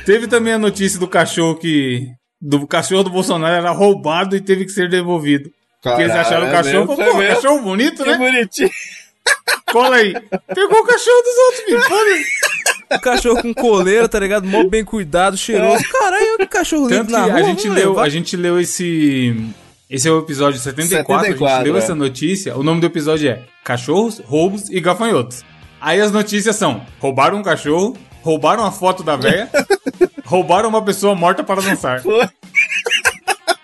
Teve 0.06 0.28
também 0.28 0.54
a 0.54 0.58
notícia 0.60 1.00
do 1.00 1.08
cachorro 1.08 1.56
que. 1.56 2.08
Do 2.42 2.68
cachorro 2.68 3.04
do 3.04 3.10
Bolsonaro 3.10 3.56
era 3.56 3.72
roubado 3.72 4.36
e 4.36 4.42
teve 4.42 4.66
que 4.66 4.72
ser 4.72 4.90
devolvido. 4.90 5.50
Porque 5.82 6.02
eles 6.02 6.14
Caralho, 6.14 6.28
acharam 6.28 6.46
o 6.46 6.50
é 6.50 6.52
cachorro, 6.52 6.98
mesmo, 6.98 7.14
pô, 7.14 7.22
é 7.22 7.36
cachorro 7.36 7.62
bonito, 7.62 8.04
Que 8.04 8.10
né? 8.10 8.18
bonitinho. 8.18 8.70
Cola 9.72 9.96
aí. 9.98 10.14
Pegou 10.54 10.80
o 10.80 10.86
cachorro 10.86 11.22
dos 11.22 11.38
outros, 11.46 11.64
filho. 11.66 11.82
O 12.92 13.00
cachorro 13.02 13.42
com 13.42 13.54
coleira, 13.54 14.08
tá 14.08 14.20
ligado? 14.20 14.48
Mó 14.48 14.64
bem 14.64 14.84
cuidado, 14.84 15.38
cheiroso. 15.38 15.84
Caralho, 15.90 16.38
que 16.38 16.48
cachorro 16.48 16.88
lindo 16.88 17.00
Tanto 17.00 17.12
na 17.12 17.24
que 17.26 17.32
rua. 17.32 17.40
a 17.40 17.44
gente 17.44 17.70
leu, 17.70 18.00
a 18.00 18.10
gente 18.10 18.38
leu 18.38 18.60
esse. 18.60 19.54
Esse 19.90 20.08
é 20.08 20.12
o 20.12 20.20
episódio 20.20 20.60
74, 20.60 21.14
a 21.14 21.20
74, 21.20 21.58
gente 21.58 21.66
leu 21.66 21.76
é. 21.76 21.80
essa 21.80 21.96
notícia. 21.96 22.58
O 22.58 22.64
nome 22.64 22.82
do 22.82 22.88
episódio 22.88 23.30
é 23.30 23.44
Cachorros, 23.64 24.20
Roubos 24.20 24.70
e 24.70 24.80
Gafanhotos. 24.80 25.44
Aí 25.80 26.02
as 26.02 26.12
notícias 26.12 26.56
são: 26.56 26.86
roubaram 27.00 27.38
um 27.38 27.44
cachorro, 27.44 27.96
roubaram 28.22 28.66
a 28.66 28.72
foto 28.72 29.04
da 29.04 29.16
véia, 29.16 29.50
roubaram 30.26 30.70
uma 30.70 30.84
pessoa 30.84 31.14
morta 31.14 31.44
para 31.44 31.62
dançar. 31.62 32.02
Foi. 32.02 32.28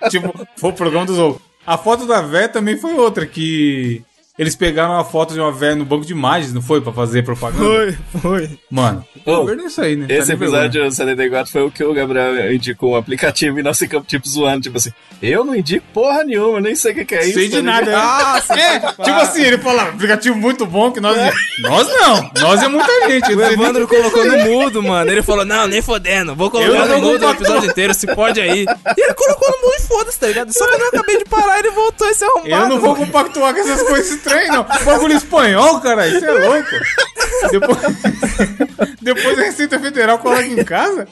tipo, 0.09 0.33
foi 0.55 0.69
o 0.69 0.73
programa 0.73 1.05
dos 1.05 1.17
roubos. 1.17 1.41
A 1.65 1.77
foto 1.77 2.05
da 2.05 2.21
véia 2.21 2.49
também 2.49 2.77
foi 2.77 2.93
outra, 2.93 3.25
que 3.25 4.03
eles 4.37 4.55
pegaram 4.55 4.97
a 4.97 5.03
foto 5.03 5.33
de 5.33 5.39
uma 5.39 5.51
véia 5.51 5.75
no 5.75 5.85
banco 5.85 6.05
de 6.05 6.13
imagens, 6.13 6.53
não 6.53 6.61
foi? 6.61 6.81
Pra 6.81 6.91
fazer 6.91 7.23
propaganda? 7.23 7.63
Foi, 7.63 8.21
foi. 8.21 8.59
Mano, 8.69 9.05
é 9.25 9.65
isso 9.65 9.81
aí, 9.81 9.95
né? 9.95 10.07
Tá 10.07 10.13
Esse 10.13 10.35
vergonha. 10.35 10.65
episódio 10.65 10.91
74 10.91 11.51
foi 11.51 11.61
o 11.63 11.71
que 11.71 11.83
o 11.83 11.93
Gabriel 11.93 12.53
indicou 12.53 12.91
o 12.91 12.95
aplicativo 12.95 13.59
e 13.59 13.63
nós 13.63 13.77
ficamos 13.77 14.07
tipo 14.07 14.27
zoando, 14.27 14.61
tipo 14.61 14.77
assim, 14.77 14.91
eu 15.21 15.43
não 15.43 15.55
indico 15.55 15.85
porra 15.93 16.23
nenhuma, 16.23 16.59
nem 16.59 16.75
sei 16.75 16.91
o 16.91 16.95
que, 16.95 17.05
que 17.05 17.15
é 17.15 17.23
isso. 17.23 17.33
Sei 17.33 17.47
de 17.47 17.57
tá 17.57 17.61
nada. 17.61 17.91
Nossa, 17.91 18.53
é, 18.59 18.79
tipo 18.79 19.19
assim, 19.19 19.43
ele 19.43 19.57
fala, 19.57 19.83
aplicativo 19.83 20.35
muito 20.35 20.65
bom 20.65 20.91
que 20.91 20.99
nós. 20.99 21.17
Nós 21.61 21.87
não, 21.87 22.31
nós 22.41 22.63
é 22.63 22.67
muita 22.67 23.09
gente. 23.09 23.35
O 23.35 23.41
Evandro 23.43 23.87
colocou 23.87 24.25
no 24.25 24.37
mudo, 24.39 24.81
mano. 24.81 25.11
Ele 25.11 25.21
falou, 25.21 25.45
não, 25.45 25.67
nem 25.67 25.81
fodendo. 25.81 26.35
Vou 26.35 26.49
colocar 26.49 26.87
no 26.87 26.99
mudo 26.99 27.25
o 27.25 27.31
episódio 27.31 27.69
inteiro, 27.69 27.93
se 27.93 28.07
pode 28.07 28.41
aí. 28.41 28.65
E 28.97 29.01
ele 29.01 29.13
colocou 29.13 29.49
no 29.51 29.67
mudo 29.67 29.75
e 29.77 29.81
foda-se, 29.81 30.19
tá 30.19 30.27
ligado? 30.27 30.51
Só 30.53 30.67
que 30.67 30.81
eu 30.81 30.87
acabei 30.87 31.17
de 31.17 31.25
parar 31.25 31.59
ele 31.59 31.71
voltou 31.71 32.07
e 32.09 32.13
se 32.13 32.23
arrombado. 32.23 32.63
Eu 32.63 32.69
não 32.69 32.79
vou 32.79 32.95
compactuar 32.95 33.53
com 33.53 33.59
essas 33.59 33.83
coisas 33.83 34.21
estranhas, 34.39 34.49
não. 34.55 34.85
Bagulho 34.85 35.13
espanhol, 35.15 35.79
cara, 35.81 36.07
isso 36.07 36.25
é 36.25 36.31
louco. 36.31 36.69
Depois, 37.51 37.79
depois 39.01 39.39
a 39.39 39.43
Receita 39.43 39.79
Federal 39.79 40.19
coloca 40.19 40.45
em 40.45 40.63
casa. 40.63 41.07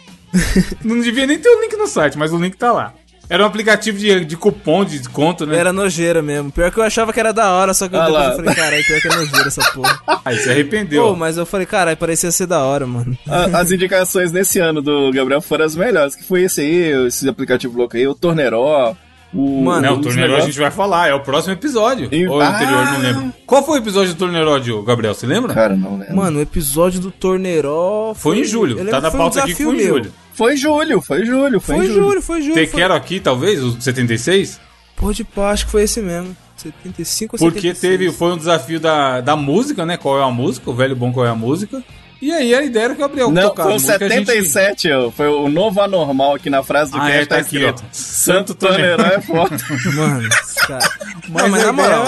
Não 0.84 1.00
devia 1.00 1.26
nem 1.26 1.40
ter 1.40 1.50
o 1.50 1.62
link 1.62 1.76
no 1.76 1.88
site, 1.88 2.18
mas 2.18 2.32
o 2.34 2.38
link 2.38 2.56
tá 2.58 2.72
lá. 2.72 2.94
Era 3.32 3.44
um 3.44 3.46
aplicativo 3.46 3.96
de, 4.00 4.26
de 4.26 4.36
cupom 4.36 4.84
de 4.84 4.98
desconto, 4.98 5.46
né? 5.46 5.56
Era 5.56 5.72
nojeira 5.72 6.20
mesmo. 6.20 6.52
Pior 6.52 6.72
que 6.72 6.80
eu 6.80 6.84
achava 6.84 7.14
que 7.14 7.20
era 7.20 7.32
da 7.32 7.52
hora, 7.52 7.76
só 7.76 7.88
que 7.88 7.96
eu 7.96 8.02
Ah 8.02 8.06
depois 8.06 8.24
lá. 8.24 8.30
eu 8.32 8.36
falei, 8.38 8.56
caralho, 8.56 8.84
pior 8.86 9.02
que 9.02 9.08
é 9.08 9.16
nojeira 9.16 9.48
essa 9.48 9.72
porra. 9.72 10.00
Aí 10.26 10.38
se 10.40 10.50
arrependeu. 10.50 11.04
Pô, 11.10 11.16
mas 11.16 11.38
eu 11.38 11.46
falei, 11.46 11.68
caralho, 11.68 11.96
parecia 11.98 12.32
ser 12.32 12.48
da 12.48 12.64
hora, 12.64 12.88
mano. 12.88 13.16
A- 13.28 13.60
As 13.60 13.72
indicações 13.72 14.32
nesse 14.32 14.58
ano 14.60 14.82
do 14.82 15.12
Gabriel 15.12 15.42
foram 15.42 15.64
as 15.64 15.76
melhores, 15.76 16.16
que 16.16 16.24
foi 16.24 16.42
esse 16.44 16.62
aí, 16.62 17.06
esse 17.08 17.30
aplicativo 17.30 17.78
louco 17.78 17.96
aí, 17.96 18.08
o 18.08 18.16
Torneró, 18.16 18.96
o... 19.34 19.64
Mano, 19.64 19.82
Não, 19.82 19.94
o 19.98 20.02
Torneiro 20.02 20.36
a 20.36 20.40
gente 20.42 20.58
vai 20.60 20.72
falar, 20.72 21.08
é 21.10 21.14
o 21.14 21.20
próximo 21.20 21.54
episódio. 21.54 22.08
E- 22.12 22.28
Ou 22.28 22.42
é 22.42 22.46
o 22.46 22.48
anterior, 22.50 22.78
Ah! 22.80 22.92
não 22.94 23.00
lembro. 23.00 23.34
Qual 23.46 23.64
foi 23.64 23.80
o 23.80 23.82
episódio 23.84 24.14
do 24.14 24.18
Torneiro, 24.18 24.60
Diogo, 24.60 24.84
Gabriel? 24.84 25.14
Você 25.14 25.28
lembra? 25.28 25.54
Cara, 25.54 25.76
não 25.76 25.98
lembro. 25.98 26.16
Mano, 26.16 26.40
o 26.40 26.42
episódio 26.42 27.00
do 27.00 27.12
Torneiró 27.12 28.14
Foi 28.16 28.40
em 28.40 28.44
julho. 28.44 28.84
Tá 28.86 29.00
na 29.02 29.12
foi 29.12 29.20
um 29.20 29.24
pauta 29.24 29.40
aqui 29.44 29.54
que 29.56 29.64
foi 29.64 29.76
em 29.76 29.88
julho. 29.88 30.14
Foi 30.34 30.56
julho, 30.58 31.02
foi 31.02 31.26
julho, 31.26 31.60
foi, 31.60 31.76
Foi 31.78 31.88
julho. 31.88 32.04
julho, 32.04 32.22
foi 32.22 32.40
em 32.40 32.42
julho. 32.44 32.54
Te 32.56 32.68
foi... 32.68 32.80
quero 32.80 32.94
aqui, 32.94 33.20
talvez, 33.20 33.62
o 33.64 33.80
76? 33.80 34.60
Pô, 34.96 35.12
de 35.14 35.24
pá, 35.24 35.52
acho 35.52 35.66
que 35.66 35.72
foi 35.72 35.84
esse 35.84 36.02
mesmo. 36.02 36.36
75 36.58 37.36
ou 37.36 37.40
Porque 37.40 37.62
76. 37.74 37.80
teve, 37.82 38.12
foi 38.12 38.34
um 38.34 38.38
desafio 38.38 38.80
da, 38.80 39.22
da 39.22 39.36
música, 39.36 39.86
né? 39.86 39.96
Qual 39.96 40.20
é 40.20 40.24
a 40.24 40.30
música? 40.32 40.70
O 40.70 40.74
velho 40.74 40.96
bom 40.96 41.12
qual 41.14 41.26
é 41.26 41.30
a 41.30 41.36
música. 41.36 41.82
E 42.22 42.32
aí 42.34 42.54
a 42.54 42.62
ideia 42.64 42.84
era 42.86 42.96
que 42.96 43.00
o 43.02 43.08
Gabriel 43.08 43.32
Não, 43.32 43.44
tocava 43.44 43.70
o 43.70 43.80
gente- 43.80 43.84
77, 43.88 44.92
ó, 44.92 45.10
foi 45.10 45.28
o 45.28 45.48
novo 45.48 45.80
anormal 45.82 46.36
aqui 46.36 46.50
na 46.50 46.62
frase 46.62 46.92
do 46.92 46.98
Ah, 46.98 47.08
cast, 47.08 47.22
é, 47.22 47.26
tá 47.26 47.38
aqui, 47.38 47.56
escrito, 47.58 47.82
ó. 47.86 47.88
Santo 47.94 48.54
Torneró 48.56 49.04
é 49.06 49.22
foda. 49.22 49.56
Mano, 49.96 50.30
cara. 50.68 50.90
Mas, 51.30 51.44
Não, 51.44 51.50
mas 51.50 51.64
na 51.66 51.72
moral, 51.72 52.06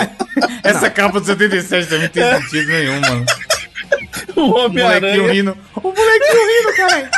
Essa 0.64 0.90
capa 0.90 1.20
do 1.20 1.26
77 1.26 1.88
também 1.88 2.02
não 2.04 2.10
tem 2.10 2.42
sentido 2.42 2.68
nenhum, 2.68 3.00
mano. 3.00 3.26
o 4.36 4.42
O 4.42 4.48
molequinho 4.48 4.66
Homem-Aranha. 4.66 5.32
rindo. 5.32 5.58
O 5.76 5.82
molequinho 5.82 6.48
rindo, 6.48 6.76
caralho. 6.76 7.10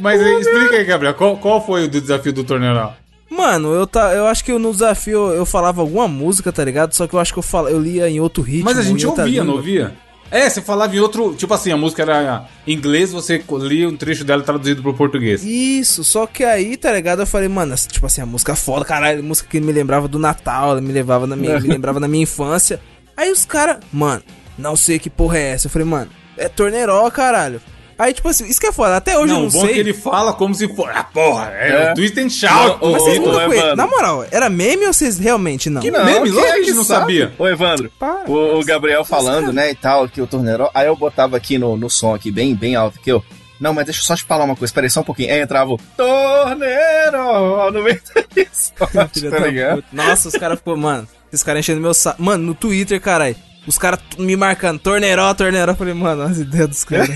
Mas 0.00 0.20
aí, 0.20 0.40
explica 0.40 0.76
aí, 0.76 0.84
Gabriel. 0.84 1.14
Qual, 1.14 1.36
qual 1.38 1.64
foi 1.64 1.84
o 1.84 1.88
do 1.88 2.00
desafio 2.00 2.32
do 2.32 2.44
torneio? 2.44 2.92
Mano, 3.30 3.72
eu, 3.72 3.86
tá, 3.86 4.12
eu 4.14 4.26
acho 4.26 4.44
que 4.44 4.52
no 4.52 4.72
desafio 4.72 5.30
eu 5.32 5.46
falava 5.46 5.80
alguma 5.80 6.06
música, 6.08 6.52
tá 6.52 6.64
ligado? 6.64 6.92
Só 6.94 7.06
que 7.06 7.14
eu 7.14 7.20
acho 7.20 7.32
que 7.32 7.38
eu, 7.38 7.42
fala, 7.42 7.70
eu 7.70 7.80
lia 7.80 8.08
em 8.08 8.20
outro 8.20 8.42
ritmo. 8.42 8.64
Mas 8.64 8.78
a 8.78 8.82
gente 8.82 9.06
ouvia, 9.06 9.42
não 9.44 9.54
ouvia? 9.54 9.94
É, 10.30 10.48
você 10.48 10.60
falava 10.60 10.94
em 10.94 11.00
outro. 11.00 11.34
Tipo 11.34 11.52
assim, 11.54 11.72
a 11.72 11.76
música 11.76 12.02
era 12.02 12.46
em 12.66 12.72
inglês, 12.72 13.12
você 13.12 13.42
lia 13.62 13.88
um 13.88 13.96
trecho 13.96 14.24
dela 14.24 14.42
traduzido 14.42 14.82
pro 14.82 14.94
português. 14.94 15.44
Isso, 15.44 16.04
só 16.04 16.26
que 16.26 16.44
aí, 16.44 16.76
tá 16.76 16.92
ligado? 16.92 17.20
Eu 17.20 17.26
falei, 17.26 17.48
mano, 17.48 17.74
tipo 17.74 18.06
assim, 18.06 18.20
a 18.20 18.26
música 18.26 18.54
foda, 18.54 18.84
caralho, 18.84 19.22
música 19.24 19.48
que 19.48 19.60
me 19.60 19.72
lembrava 19.72 20.06
do 20.06 20.18
Natal, 20.18 20.80
me, 20.80 20.92
levava 20.92 21.26
na 21.26 21.34
minha, 21.34 21.58
me 21.60 21.68
lembrava 21.68 21.98
da 21.98 22.06
minha 22.06 22.22
infância. 22.22 22.80
Aí 23.16 23.30
os 23.30 23.44
caras, 23.44 23.78
mano, 23.92 24.22
não 24.56 24.76
sei 24.76 24.98
que 24.98 25.10
porra 25.10 25.38
é 25.38 25.50
essa. 25.50 25.66
Eu 25.66 25.70
falei, 25.70 25.86
mano, 25.86 26.10
é 26.36 26.48
torneiró, 26.48 27.10
caralho. 27.10 27.60
Aí, 28.00 28.14
tipo 28.14 28.28
assim, 28.28 28.46
isso 28.46 28.58
que 28.58 28.66
é 28.66 28.72
foda, 28.72 28.96
até 28.96 29.18
hoje 29.18 29.32
eu 29.32 29.34
não, 29.34 29.40
não 29.42 29.48
o 29.48 29.52
bom 29.52 29.60
sei. 29.60 29.70
é 29.70 29.72
que 29.74 29.78
ele 29.80 29.92
fala 29.92 30.32
como 30.32 30.54
se 30.54 30.66
fosse. 30.74 30.90
Ah, 30.94 31.04
porra, 31.04 31.50
é, 31.52 31.88
É. 31.88 31.92
o 31.92 31.94
Twist 31.94 32.18
and 32.18 32.30
Shout. 32.30 32.78
Não, 32.82 32.92
Mas 32.92 33.02
vocês 33.02 33.18
Ô, 33.18 33.40
Evandro. 33.40 33.76
Na 33.76 33.86
moral, 33.86 34.24
era 34.30 34.48
meme 34.48 34.86
ou 34.86 34.92
vocês 34.94 35.18
realmente 35.18 35.68
não? 35.68 35.82
Que 35.82 35.90
não, 35.90 36.02
Meme, 36.04 36.22
quem 36.22 36.32
lógico 36.32 36.46
é 36.48 36.52
que 36.54 36.60
a 36.60 36.64
gente 36.64 36.74
não 36.76 36.84
sabe? 36.84 37.00
sabia. 37.20 37.32
Ô, 37.38 37.46
Evandro, 37.46 37.92
Para. 37.98 38.30
o, 38.30 38.58
o 38.58 38.64
Gabriel 38.64 39.04
falando, 39.04 39.52
né, 39.52 39.70
e 39.70 39.74
tal, 39.74 40.08
que 40.08 40.22
o 40.22 40.26
Torneró... 40.26 40.70
Aí 40.74 40.86
eu 40.86 40.96
botava 40.96 41.36
aqui 41.36 41.58
no, 41.58 41.76
no 41.76 41.90
som 41.90 42.14
aqui, 42.14 42.30
bem, 42.30 42.54
bem 42.54 42.74
alto, 42.74 42.98
que 43.00 43.12
eu... 43.12 43.22
Não, 43.60 43.74
mas 43.74 43.84
deixa 43.84 44.00
eu 44.00 44.04
só 44.04 44.16
te 44.16 44.24
falar 44.24 44.44
uma 44.44 44.56
coisa, 44.56 44.72
peraí 44.72 44.88
só 44.88 45.00
um 45.00 45.04
pouquinho. 45.04 45.30
Aí 45.34 45.38
entrava 45.40 45.70
o 45.70 45.78
Torneró 45.94 47.70
no 47.70 47.82
meio 47.82 48.00
da 48.14 48.22
tá 48.86 49.30
da 49.30 49.46
ligado? 49.46 49.76
puta. 49.82 49.88
Nossa, 49.92 50.28
os 50.28 50.34
caras 50.34 50.58
ficou, 50.58 50.76
mano, 50.76 51.06
esses 51.30 51.42
caras 51.44 51.60
enchendo 51.60 51.80
meu 51.82 51.92
saco. 51.92 52.22
Mano, 52.22 52.42
no 52.44 52.54
Twitter, 52.54 52.98
caralho. 53.00 53.36
Os 53.66 53.76
caras 53.78 54.00
me 54.18 54.36
marcando, 54.36 54.78
torneiró, 54.78 55.32
torneiró. 55.34 55.72
Eu 55.72 55.76
falei, 55.76 55.94
mano, 55.94 56.22
as 56.22 56.38
ideias 56.38 56.68
dos 56.68 56.82
caras. 56.84 57.10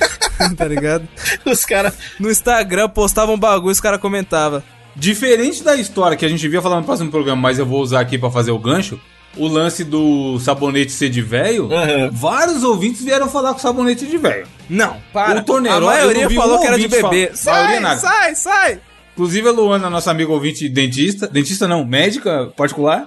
tá 0.56 0.64
ligado? 0.64 1.06
Os 1.44 1.64
caras... 1.64 1.94
No 2.18 2.30
Instagram 2.30 2.88
postavam 2.88 3.34
um 3.34 3.38
bagulho 3.38 3.70
e 3.70 3.72
os 3.72 3.80
caras 3.80 4.00
comentavam. 4.00 4.62
Diferente 4.96 5.62
da 5.62 5.74
história 5.76 6.16
que 6.16 6.24
a 6.24 6.28
gente 6.28 6.46
via 6.48 6.60
falar 6.60 6.76
no 6.78 6.84
próximo 6.84 7.10
programa, 7.10 7.40
mas 7.40 7.58
eu 7.58 7.66
vou 7.66 7.80
usar 7.80 8.00
aqui 8.00 8.18
pra 8.18 8.30
fazer 8.30 8.50
o 8.50 8.58
gancho. 8.58 9.00
O 9.34 9.48
lance 9.48 9.82
do 9.84 10.38
sabonete 10.40 10.92
ser 10.92 11.08
de 11.08 11.22
velho, 11.22 11.72
Aham. 11.72 12.10
vários 12.12 12.62
ouvintes 12.62 13.02
vieram 13.02 13.30
falar 13.30 13.54
com 13.54 13.58
sabonete 13.58 14.04
de 14.04 14.18
velho. 14.18 14.46
Não, 14.68 14.98
para. 15.10 15.40
O 15.40 15.42
torneiró, 15.42 15.88
a 15.88 15.92
maioria 15.92 16.28
falou 16.28 16.58
um 16.58 16.60
que 16.60 16.66
era 16.66 16.78
de 16.78 16.86
bebê. 16.86 17.00
maioria 17.02 17.34
Sai, 17.34 17.80
nada. 17.80 17.98
sai, 18.00 18.34
sai. 18.34 18.80
Inclusive 19.14 19.48
a 19.48 19.52
Luana, 19.52 19.88
nossa 19.88 20.10
amiga 20.10 20.30
ouvinte 20.30 20.68
dentista, 20.68 21.26
dentista 21.26 21.66
não, 21.66 21.82
médica 21.82 22.52
particular, 22.54 23.06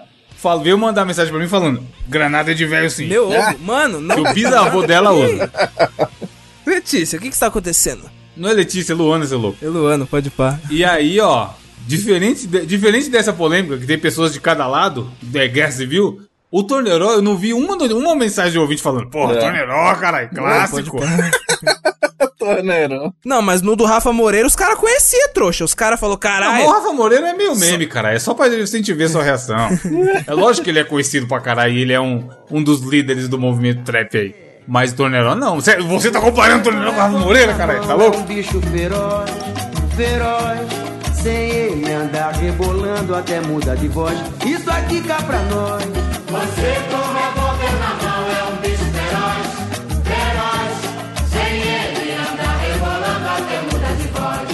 fala, 0.49 0.63
veio 0.63 0.77
mandar 0.77 1.05
mensagem 1.05 1.31
pra 1.31 1.41
mim 1.41 1.47
falando: 1.49 1.83
granada 2.07 2.51
é 2.51 2.53
de 2.53 2.65
velho 2.65 2.89
sim. 2.89 3.07
Meu 3.07 3.29
ovo. 3.29 3.59
Mano, 3.59 3.99
não. 3.99 4.15
Que 4.15 4.21
o 4.29 4.33
bisavô 4.33 4.83
dela 4.85 5.11
usa. 5.11 5.51
Letícia, 6.65 7.17
o 7.17 7.21
que 7.21 7.29
que 7.29 7.33
está 7.35 7.47
acontecendo? 7.47 8.03
Não 8.35 8.49
é 8.49 8.53
Letícia, 8.53 8.93
é 8.93 8.95
Luana, 8.95 9.25
seu 9.25 9.37
louco. 9.39 9.57
É 9.63 9.67
Luano, 9.67 10.05
pode 10.05 10.29
pá. 10.29 10.59
E 10.69 10.83
aí, 10.83 11.19
ó, 11.19 11.49
diferente, 11.87 12.45
de- 12.47 12.65
diferente 12.65 13.09
dessa 13.09 13.31
polêmica, 13.31 13.77
que 13.77 13.85
tem 13.85 13.97
pessoas 13.97 14.33
de 14.33 14.39
cada 14.39 14.67
lado, 14.67 15.09
da 15.21 15.45
guerra 15.47 15.71
civil, 15.71 16.21
o 16.51 16.63
Torneiró, 16.63 17.11
eu 17.13 17.21
não 17.21 17.37
vi 17.37 17.53
uma, 17.53 17.75
uma 17.75 18.15
mensagem 18.15 18.51
de 18.51 18.59
ouvinte 18.59 18.81
falando, 18.81 19.07
porra, 19.09 19.33
É. 19.35 19.37
Torneiró, 19.39 19.95
caralho, 19.95 20.29
clássico. 20.29 20.97
Torneró. 22.45 23.11
Não, 23.25 23.41
mas 23.41 23.61
no 23.61 23.75
do 23.75 23.85
Rafa 23.85 24.13
Moreira 24.13 24.47
os 24.47 24.55
caras 24.55 24.77
conheciam, 24.77 25.29
trouxa. 25.33 25.63
Os 25.65 25.73
caras 25.73 25.99
falaram, 25.99 26.19
caralho. 26.19 26.65
o 26.65 26.71
Rafa 26.71 26.93
Moreira 26.93 27.29
é 27.29 27.33
meio 27.33 27.55
meme, 27.55 27.87
cara. 27.87 28.13
É 28.13 28.19
só 28.19 28.33
pra 28.33 28.49
gente 28.49 28.93
ver 28.93 29.09
sua 29.09 29.23
reação. 29.23 29.55
É 30.27 30.33
lógico 30.33 30.63
que 30.65 30.69
ele 30.69 30.79
é 30.79 30.83
conhecido 30.83 31.27
pra 31.27 31.39
caralho. 31.39 31.73
e 31.73 31.81
Ele 31.81 31.93
é 31.93 31.99
um, 31.99 32.27
um 32.51 32.61
dos 32.63 32.81
líderes 32.81 33.27
do 33.27 33.37
movimento 33.39 33.83
trap 33.83 34.15
aí. 34.17 34.35
Mas 34.67 34.93
Torneiró 34.93 35.35
não. 35.35 35.55
Você, 35.55 35.77
você 35.81 36.09
tá 36.11 36.19
comparando 36.19 36.63
Torneiró 36.63 36.91
com 36.91 36.97
o 36.97 36.99
Rafa 37.01 37.17
Moreira, 37.19 37.53
caralho? 37.53 37.85
Tá 37.85 37.93
É 37.93 37.95
louco? 37.95 38.17
um 38.17 38.23
bicho 38.23 38.59
feroz, 38.61 39.29
feroz. 39.95 40.85
Sem 41.21 41.49
ele 41.49 41.91
andar 41.91 42.31
rebolando 42.35 43.15
até 43.15 43.41
muda 43.41 43.75
de 43.75 43.87
voz. 43.87 44.15
Isso 44.45 44.69
aqui 44.69 45.01
cá 45.01 45.15
pra 45.23 45.39
nós. 45.43 45.83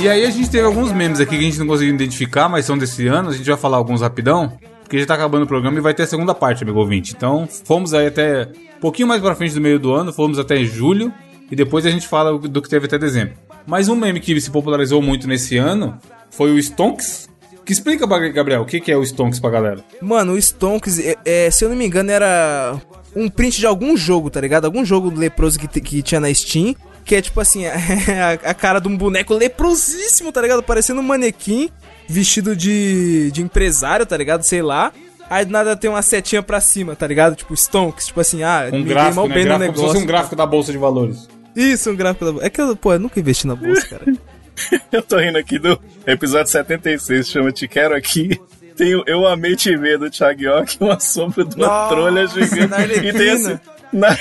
E 0.02 0.10
aí 0.10 0.26
a 0.26 0.32
gente 0.32 0.50
teve 0.50 0.66
alguns 0.66 0.92
memes 0.92 1.20
aqui 1.20 1.38
que 1.38 1.44
a 1.44 1.48
gente 1.48 1.60
não 1.60 1.68
conseguiu 1.68 1.94
identificar, 1.94 2.50
mas 2.50 2.66
são 2.66 2.76
desse 2.76 3.06
ano. 3.06 3.30
A 3.30 3.34
gente 3.34 3.48
vai 3.48 3.56
falar 3.56 3.78
alguns 3.78 4.02
rapidão. 4.02 4.58
Porque 4.82 4.98
já 4.98 5.06
tá 5.06 5.14
acabando 5.14 5.44
o 5.44 5.48
programa 5.48 5.78
e 5.78 5.82
vai 5.82 5.94
ter 5.94 6.02
a 6.02 6.08
segunda 6.08 6.34
parte, 6.34 6.64
amigo 6.64 6.80
ouvinte. 6.80 7.14
Então, 7.16 7.48
fomos 7.48 7.94
aí 7.94 8.08
até 8.08 8.50
um 8.78 8.80
pouquinho 8.82 9.08
mais 9.08 9.22
pra 9.22 9.36
frente 9.36 9.54
do 9.54 9.62
meio 9.62 9.78
do 9.78 9.94
ano, 9.94 10.12
fomos 10.12 10.40
até 10.40 10.64
julho. 10.64 11.14
E 11.52 11.56
depois 11.56 11.86
a 11.86 11.92
gente 11.92 12.08
fala 12.08 12.36
do 12.36 12.62
que 12.64 12.68
teve 12.68 12.88
até 12.88 12.98
dezembro. 12.98 13.36
Mas 13.68 13.90
um 13.90 13.96
meme 13.96 14.20
que 14.20 14.42
se 14.42 14.50
popularizou 14.50 15.04
muito 15.04 15.28
nesse 15.28 15.56
ano 15.58 15.96
foi 16.32 16.52
o 16.52 16.58
Stonks. 16.58 17.30
Que 17.64 17.72
explica, 17.72 18.08
Gabriel, 18.08 18.64
o 18.64 18.66
que 18.66 18.92
é 18.92 18.98
o 18.98 19.06
Stonks 19.06 19.40
pra 19.40 19.52
galera? 19.52 19.86
Mano, 20.02 20.34
o 20.34 20.42
Stonks, 20.42 20.98
é, 20.98 21.16
é, 21.24 21.52
se 21.52 21.64
eu 21.64 21.70
não 21.70 21.76
me 21.76 21.86
engano, 21.86 22.10
era 22.10 22.76
um 23.16 23.30
print 23.30 23.60
de 23.60 23.68
algum 23.68 23.96
jogo, 23.96 24.32
tá 24.32 24.42
ligado? 24.42 24.66
Algum 24.66 24.84
jogo 24.84 25.14
leproso 25.16 25.60
que, 25.60 25.68
que 25.80 26.02
tinha 26.02 26.20
na 26.20 26.34
Steam. 26.34 26.76
Que 27.12 27.16
é 27.18 27.22
tipo 27.22 27.42
assim, 27.42 27.66
a, 27.68 28.52
a 28.52 28.54
cara 28.54 28.80
de 28.80 28.88
um 28.88 28.96
boneco 28.96 29.34
leprosíssimo, 29.34 30.32
tá 30.32 30.42
ligado? 30.42 30.64
Parecendo 30.64 31.02
um 31.02 31.04
manequim 31.04 31.70
vestido 32.08 32.56
de, 32.56 33.30
de 33.34 33.42
empresário, 33.42 34.06
tá 34.06 34.16
ligado? 34.16 34.44
Sei 34.44 34.62
lá. 34.62 34.94
Aí 35.30 35.44
do 35.44 35.52
nada 35.52 35.76
tem 35.76 35.90
uma 35.90 36.02
setinha 36.02 36.42
pra 36.42 36.62
cima, 36.62 36.96
tá 36.96 37.06
ligado? 37.06 37.36
Tipo, 37.36 37.54
Stonks, 37.54 38.08
tipo 38.08 38.22
assim, 38.22 38.44
ah, 38.44 38.70
Um 38.72 38.86
gráfico, 38.86 39.16
mal 39.18 39.28
né? 39.28 39.34
bem 39.36 39.44
no 39.44 39.50
Gráfico, 39.50 39.74
como 39.74 39.78
se 39.78 39.82
fosse 39.82 39.98
um 39.98 40.00
negócio. 40.00 40.08
gráfico 40.08 40.36
da 40.38 40.46
Bolsa 40.46 40.72
de 40.72 40.78
Valores. 40.78 41.28
Isso, 41.54 41.92
um 41.92 41.98
gráfico 41.98 42.32
da... 42.32 42.46
É 42.46 42.50
que 42.50 42.62
eu, 42.62 42.78
pô, 42.78 42.94
eu 42.94 43.00
nunca 43.00 43.20
investi 43.20 43.46
na 43.46 43.56
bolsa, 43.56 43.88
cara. 43.90 44.06
Eu 44.90 45.04
tô 45.04 45.18
rindo 45.18 45.38
aqui 45.38 45.60
do 45.60 45.78
episódio 46.08 46.50
76, 46.50 47.28
chama 47.28 47.52
Te 47.52 47.68
Quero 47.68 47.94
Aqui. 47.94 48.40
Tem 48.78 48.96
o 48.96 49.04
Eu 49.06 49.28
Amei 49.28 49.58
Te 49.58 49.76
Ver 49.76 49.98
do 49.98 50.10
Thiago 50.10 50.44
York, 50.44 50.78
uma 50.80 50.98
sombra 50.98 51.44
de 51.44 51.58
uma 51.58 51.68
Nossa, 51.68 51.90
trolha 51.94 52.28
gigante. 52.28 53.06
E 53.06 53.12
tem 53.12 53.30
assim. 53.32 53.60
Na, 53.94 54.18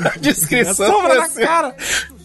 na 0.00 0.10
descrição 0.20 1.02
tá 1.02 1.14
na 1.14 1.22
assim, 1.24 1.40
cara. 1.42 1.74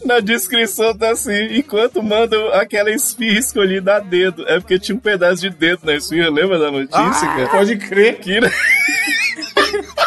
na 0.06 0.20
descrição 0.20 0.98
tá 0.98 1.12
assim, 1.12 1.58
enquanto 1.58 2.02
mandam 2.04 2.52
aquela 2.54 2.90
esfirra 2.92 3.40
escolhida 3.40 3.96
a 3.96 4.00
dedo. 4.00 4.46
É 4.48 4.60
porque 4.60 4.80
tinha 4.80 4.96
um 4.96 5.00
pedaço 5.00 5.42
de 5.42 5.50
dedo 5.50 5.82
na 5.84 5.94
esfirra, 5.96 6.30
lembra 6.30 6.58
da 6.60 6.72
notícia, 6.72 7.00
Ah, 7.00 7.36
cara? 7.36 7.50
Pode 7.50 7.78
crer. 7.78 8.20
Que, 8.20 8.40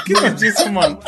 Que 0.07 0.13
notícia, 0.15 0.71
mano. 0.71 0.99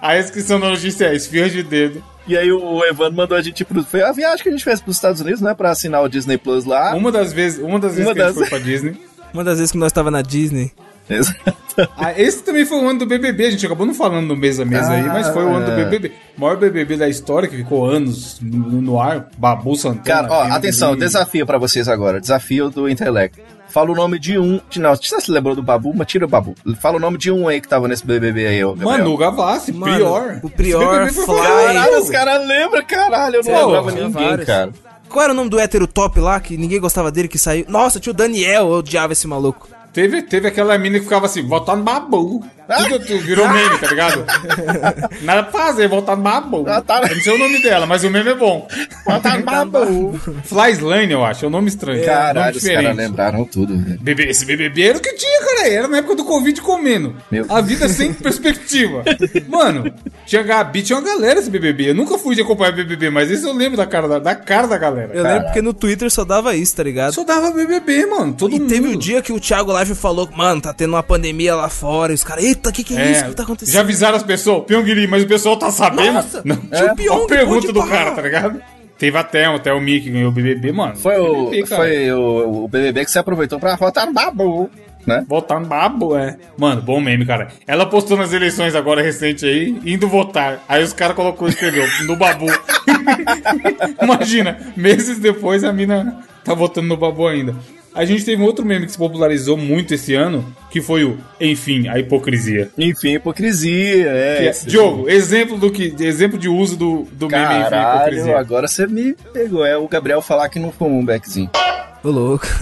A 0.00 0.18
inscrição 0.18 0.60
da 0.60 0.68
notícia 0.68 1.06
é 1.06 1.14
esfirra 1.16 1.48
de 1.48 1.62
dedo. 1.62 2.02
E 2.28 2.36
aí 2.36 2.50
o 2.52 2.84
Evandro 2.84 3.14
mandou 3.16 3.36
a 3.36 3.42
gente 3.42 3.64
pro. 3.64 3.82
Foi 3.84 4.02
a 4.02 4.12
viagem 4.12 4.42
que 4.42 4.48
a 4.48 4.52
gente 4.52 4.64
fez 4.64 4.80
pros 4.80 4.96
Estados 4.96 5.20
Unidos, 5.20 5.40
né? 5.40 5.54
Pra 5.54 5.70
assinar 5.70 6.02
o 6.02 6.08
Disney 6.08 6.36
Plus 6.36 6.64
lá. 6.64 6.94
Uma 6.94 7.10
das 7.12 7.32
vezes, 7.32 7.60
uma 7.62 7.78
das 7.78 7.92
vezes 7.94 8.06
Uma 8.06 8.14
que 8.14 8.20
a 8.22 8.26
gente 8.28 8.38
das- 8.38 8.48
foi 8.48 8.58
pra 8.58 8.64
Disney. 8.66 8.96
Uma 9.32 9.44
das 9.44 9.58
vezes 9.58 9.72
que 9.72 9.78
nós 9.78 9.92
tava 9.92 10.10
na 10.10 10.22
Disney. 10.22 10.72
Exato. 11.14 11.54
Ah, 11.96 12.12
esse 12.18 12.42
também 12.42 12.64
foi 12.64 12.78
o 12.78 12.88
ano 12.88 12.98
do 13.00 13.06
BBB, 13.06 13.46
a 13.46 13.50
gente 13.50 13.64
acabou 13.66 13.86
não 13.86 13.94
falando 13.94 14.26
no 14.26 14.36
mês 14.36 14.58
a 14.58 14.64
mês 14.64 14.88
aí, 14.88 15.02
mas 15.04 15.28
foi 15.28 15.44
o 15.44 15.48
ano 15.54 15.66
do 15.66 15.72
Ah. 15.72 15.74
BBB. 15.76 16.12
O 16.36 16.40
maior 16.40 16.56
BBB 16.56 16.96
da 16.96 17.08
história, 17.08 17.48
que 17.48 17.56
ficou 17.56 17.84
anos 17.86 18.38
no, 18.40 18.80
no 18.82 19.00
ar, 19.00 19.28
Babu 19.36 19.76
Santana. 19.76 20.02
Cara, 20.04 20.28
ó, 20.30 20.42
atenção, 20.52 20.96
desafio 20.96 21.44
pra 21.46 21.58
vocês 21.58 21.88
agora. 21.88 22.20
Desafio 22.20 22.70
do 22.70 22.88
intelecto. 22.88 23.38
Fala 23.68 23.90
o 23.90 23.94
nome 23.94 24.18
de 24.18 24.38
um. 24.38 24.58
Não, 24.76 24.96
você 24.96 25.20
se 25.20 25.30
lembrou 25.30 25.54
do 25.54 25.62
Babu? 25.62 25.92
Mas 25.94 26.06
tira 26.06 26.24
o 26.24 26.28
Babu. 26.28 26.54
Fala 26.80 26.96
o 26.96 27.00
nome 27.00 27.18
de 27.18 27.30
um 27.30 27.46
aí 27.46 27.60
que 27.60 27.68
tava 27.68 27.86
nesse 27.86 28.06
BBB 28.06 28.46
aí. 28.46 28.60
Gabriel. 28.60 28.74
Manu 28.90 29.16
Gavassi, 29.18 29.70
Mano, 29.72 29.92
Prior. 29.94 30.40
o 30.42 30.48
Prior, 30.50 30.98
BBB 31.04 31.12
Fly. 31.12 31.36
Caralho, 31.42 32.00
os 32.00 32.08
caras 32.10 32.48
lembram, 32.48 32.82
caralho. 32.86 33.36
Eu 33.36 33.44
não 33.44 33.52
Pô, 33.52 33.66
lembrava 33.66 33.90
ninguém, 33.90 34.10
vários. 34.28 34.46
cara. 34.46 34.72
Qual 35.10 35.22
era 35.22 35.32
o 35.32 35.36
nome 35.36 35.50
do 35.50 35.58
hétero 35.60 35.86
top 35.86 36.18
lá, 36.20 36.40
que 36.40 36.56
ninguém 36.56 36.80
gostava 36.80 37.12
dele, 37.12 37.28
que 37.28 37.38
saiu? 37.38 37.66
Nossa, 37.68 38.00
tinha 38.00 38.12
o 38.12 38.16
Daniel, 38.16 38.68
eu 38.68 38.78
odiava 38.78 39.12
esse 39.12 39.26
maluco. 39.26 39.68
Teve, 39.96 40.20
teve 40.20 40.46
aquela 40.46 40.76
mina 40.76 40.98
que 40.98 41.04
ficava 41.04 41.24
assim, 41.24 41.40
votar 41.40 41.74
no 41.74 41.82
Babu. 41.82 42.44
Tudo, 42.66 42.98
tudo 43.06 43.20
virou 43.20 43.48
meme, 43.48 43.78
tá 43.78 43.86
ligado? 43.86 44.24
Nada 45.22 45.44
pra 45.44 45.52
fazer, 45.66 45.88
votar 45.88 46.16
no 46.18 46.22
Babu. 46.22 46.64
Ah, 46.68 46.82
tá. 46.82 47.00
Eu 47.08 47.14
não 47.16 47.22
sei 47.22 47.34
o 47.34 47.38
nome 47.38 47.62
dela, 47.62 47.86
mas 47.86 48.04
o 48.04 48.10
meme 48.10 48.28
é 48.30 48.34
bom. 48.34 48.68
Votar 49.06 49.38
no 49.38 49.44
Babu. 49.46 50.20
Flyslane, 50.44 51.12
eu 51.12 51.24
acho, 51.24 51.46
é 51.46 51.48
um 51.48 51.50
nome 51.50 51.68
estranho. 51.68 51.96
nome 52.00 52.06
Caralho, 52.10 52.56
os 52.56 52.62
caras 52.62 52.78
diferente. 52.80 52.96
lembraram 52.96 53.44
tudo, 53.46 53.74
velho. 53.78 53.98
Bebê, 54.02 54.24
esse 54.24 54.44
BBB 54.44 54.82
era 54.82 54.98
o 54.98 55.00
que 55.00 55.14
tinha, 55.14 55.40
cara. 55.46 55.68
Era 55.68 55.88
na 55.88 55.96
época 55.98 56.16
do 56.16 56.24
Covid 56.26 56.60
comendo. 56.60 57.16
Meu. 57.30 57.46
A 57.48 57.62
vida 57.62 57.88
sem 57.88 58.12
perspectiva. 58.12 59.02
Mano, 59.48 59.90
tinha 60.26 60.42
Gabi, 60.42 60.82
tinha 60.82 60.98
uma 60.98 61.06
galera 61.06 61.40
esse 61.40 61.48
BBB. 61.48 61.90
Eu 61.90 61.94
nunca 61.94 62.18
fui 62.18 62.34
de 62.34 62.42
acompanhar 62.42 62.72
BBB, 62.72 63.08
mas 63.08 63.30
esse 63.30 63.44
eu 63.46 63.52
lembro 63.54 63.78
da 63.78 63.86
cara 63.86 64.08
da, 64.08 64.18
da 64.18 64.34
cara 64.34 64.66
da 64.66 64.76
galera. 64.76 65.10
Eu 65.14 65.22
lembro 65.22 65.44
porque 65.44 65.62
no 65.62 65.72
Twitter 65.72 66.10
só 66.10 66.22
dava 66.24 66.54
isso, 66.54 66.76
tá 66.76 66.82
ligado? 66.82 67.14
Só 67.14 67.24
dava 67.24 67.50
BBB, 67.52 68.04
mano. 68.06 68.34
Todo 68.34 68.54
E 68.54 68.58
mundo. 68.58 68.68
teve 68.68 68.88
o 68.88 68.98
dia 68.98 69.22
que 69.22 69.32
o 69.32 69.40
Thiago 69.40 69.70
Live 69.86 69.94
falou, 69.94 70.28
mano, 70.34 70.60
tá 70.60 70.72
tendo 70.72 70.94
uma 70.94 71.02
pandemia 71.02 71.54
lá 71.54 71.68
fora. 71.68 72.12
E 72.12 72.14
os 72.14 72.24
caras, 72.24 72.44
eita, 72.44 72.70
o 72.70 72.72
que, 72.72 72.82
que 72.82 72.96
é, 72.96 73.12
isso? 73.12 73.24
O 73.26 73.28
que 73.30 73.34
tá 73.36 73.42
acontecendo? 73.44 73.74
já 73.74 73.80
avisaram 73.80 74.16
as 74.16 74.22
pessoas, 74.22 74.64
Pyongyi, 74.64 75.06
mas 75.06 75.22
o 75.22 75.26
pessoal 75.26 75.56
tá 75.56 75.70
sabendo? 75.70 76.12
Nossa, 76.12 76.42
não. 76.44 76.56
o 76.56 76.96
Pyong, 76.96 77.26
pergunta 77.26 77.72
do 77.72 77.80
parar. 77.80 77.90
cara, 77.90 78.10
tá 78.12 78.22
ligado? 78.22 78.62
Teve 78.98 79.18
até, 79.18 79.44
até 79.44 79.72
o 79.72 79.80
Mickey 79.80 80.10
ganhou 80.10 80.30
o 80.30 80.32
BBB, 80.32 80.72
mano. 80.72 80.96
Foi 80.96 81.18
o, 81.18 81.50
BBB, 81.50 81.66
foi 81.66 82.12
o, 82.12 82.64
o 82.64 82.68
BBB 82.68 83.04
que 83.04 83.10
você 83.10 83.18
aproveitou 83.18 83.60
pra 83.60 83.76
votar 83.76 84.06
no 84.06 84.12
Babu, 84.12 84.70
né? 85.06 85.24
Votar 85.28 85.60
no 85.60 85.66
babo, 85.66 86.16
é. 86.16 86.36
Mano, 86.58 86.82
bom 86.82 87.00
meme, 87.00 87.24
cara. 87.24 87.48
Ela 87.66 87.86
postou 87.86 88.16
nas 88.16 88.32
eleições 88.32 88.74
agora 88.74 89.02
recente 89.02 89.46
aí, 89.46 89.78
indo 89.84 90.08
votar. 90.08 90.64
Aí 90.68 90.82
os 90.82 90.92
caras 90.92 91.14
colocou, 91.14 91.46
escreveu, 91.46 91.86
no 92.06 92.16
babu. 92.16 92.46
Imagina, 94.02 94.58
meses 94.76 95.18
depois 95.18 95.62
a 95.62 95.72
mina 95.72 96.18
tá 96.42 96.54
votando 96.54 96.88
no 96.88 96.96
babu 96.96 97.28
ainda. 97.28 97.54
A 97.96 98.04
gente 98.04 98.24
teve 98.26 98.42
um 98.42 98.44
outro 98.44 98.62
meme 98.64 98.84
que 98.84 98.92
se 98.92 98.98
popularizou 98.98 99.56
muito 99.56 99.94
esse 99.94 100.14
ano, 100.14 100.44
que 100.70 100.82
foi 100.82 101.02
o, 101.04 101.16
enfim, 101.40 101.88
a 101.88 101.98
hipocrisia. 101.98 102.70
Enfim, 102.76 103.14
hipocrisia, 103.14 104.06
é. 104.10 104.36
Que 104.36 104.42
é- 104.44 104.50
esse- 104.50 104.66
Diogo, 104.66 105.08
exemplo 105.08 105.56
do 105.56 105.70
que, 105.70 105.94
exemplo 106.00 106.38
de 106.38 106.46
uso 106.48 106.76
do, 106.76 107.08
do 107.12 107.26
meme 107.28 107.42
enfim, 107.44 107.54
a 107.64 107.70
Caralho, 107.70 107.96
hipocrisia. 108.12 108.38
agora 108.38 108.68
você 108.68 108.86
me 108.86 109.14
pegou. 109.32 109.64
É 109.64 109.78
o 109.78 109.88
Gabriel 109.88 110.20
falar 110.20 110.48
que 110.50 110.58
não 110.58 110.70
fumou 110.70 111.00
um 111.00 111.04
beckzinho. 111.06 111.50
Ô, 112.04 112.10
louco. 112.10 112.46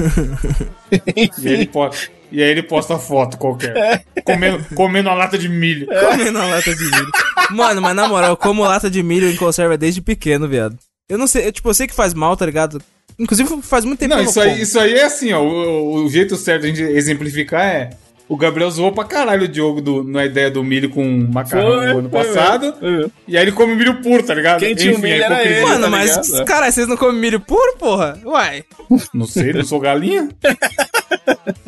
E 1.42 1.48
ele 1.48 1.66
posta, 1.66 2.08
e 2.30 2.40
aí 2.40 2.50
ele 2.50 2.62
posta 2.62 2.96
foto 2.98 3.36
qualquer. 3.36 4.04
Comendo, 4.24 4.64
comendo 4.76 5.08
uma 5.08 5.16
lata 5.16 5.36
de 5.36 5.48
milho. 5.48 5.88
Comendo 5.88 6.38
a 6.38 6.46
lata 6.46 6.72
de 6.72 6.84
milho. 6.84 7.10
Mano, 7.50 7.82
mas 7.82 7.96
na 7.96 8.06
moral, 8.08 8.30
eu 8.30 8.36
como 8.36 8.62
lata 8.62 8.88
de 8.88 9.02
milho 9.02 9.28
em 9.28 9.34
conserva 9.34 9.76
desde 9.76 10.00
pequeno, 10.00 10.46
viado. 10.46 10.76
Eu 11.08 11.18
não 11.18 11.26
sei, 11.26 11.48
eu, 11.48 11.52
tipo, 11.52 11.68
eu 11.68 11.74
sei 11.74 11.88
que 11.88 11.94
faz 11.94 12.14
mal, 12.14 12.36
tá 12.36 12.46
ligado? 12.46 12.80
Inclusive 13.18 13.62
faz 13.62 13.84
muito 13.84 14.00
tempo 14.00 14.14
Não, 14.14 14.20
que 14.22 14.26
eu 14.26 14.30
isso 14.30 14.38
não 14.40 14.46
aí, 14.46 14.60
isso 14.62 14.80
aí 14.80 14.94
é 14.94 15.04
assim, 15.04 15.32
ó. 15.32 15.40
O, 15.42 16.04
o 16.04 16.08
jeito 16.10 16.36
certo 16.36 16.62
de 16.62 16.66
a 16.66 16.74
gente 16.74 16.82
exemplificar 16.96 17.64
é. 17.64 17.90
O 18.26 18.38
Gabriel 18.38 18.70
zoou 18.70 18.90
pra 18.90 19.04
caralho 19.04 19.44
o 19.44 19.48
Diogo 19.48 19.82
do, 19.82 20.02
na 20.02 20.24
ideia 20.24 20.50
do 20.50 20.64
milho 20.64 20.88
com 20.88 21.04
macarrão 21.30 21.74
Foi, 21.76 21.86
no 21.92 21.98
ano 21.98 22.08
foi, 22.10 22.24
passado. 22.24 22.74
foi. 22.80 23.10
E 23.28 23.36
aí 23.36 23.44
ele 23.44 23.52
come 23.52 23.76
milho 23.76 24.00
puro, 24.00 24.22
tá 24.22 24.32
ligado? 24.34 24.60
Quem 24.60 24.74
tinha 24.74 24.96
a 24.96 24.98
milho 24.98 25.22
era 25.22 25.34
hipocrisia. 25.34 25.58
ele. 25.58 25.66
Mano, 25.66 25.84
tá 25.84 25.90
mas, 25.90 26.16
ligado? 26.28 26.44
caralho, 26.46 26.72
vocês 26.72 26.88
não 26.88 26.96
comem 26.96 27.20
milho 27.20 27.38
puro, 27.40 27.76
porra? 27.78 28.18
Uai. 28.24 28.64
Não 29.12 29.26
sei, 29.26 29.52
não 29.52 29.64
sou 29.64 29.78
galinha. 29.80 30.28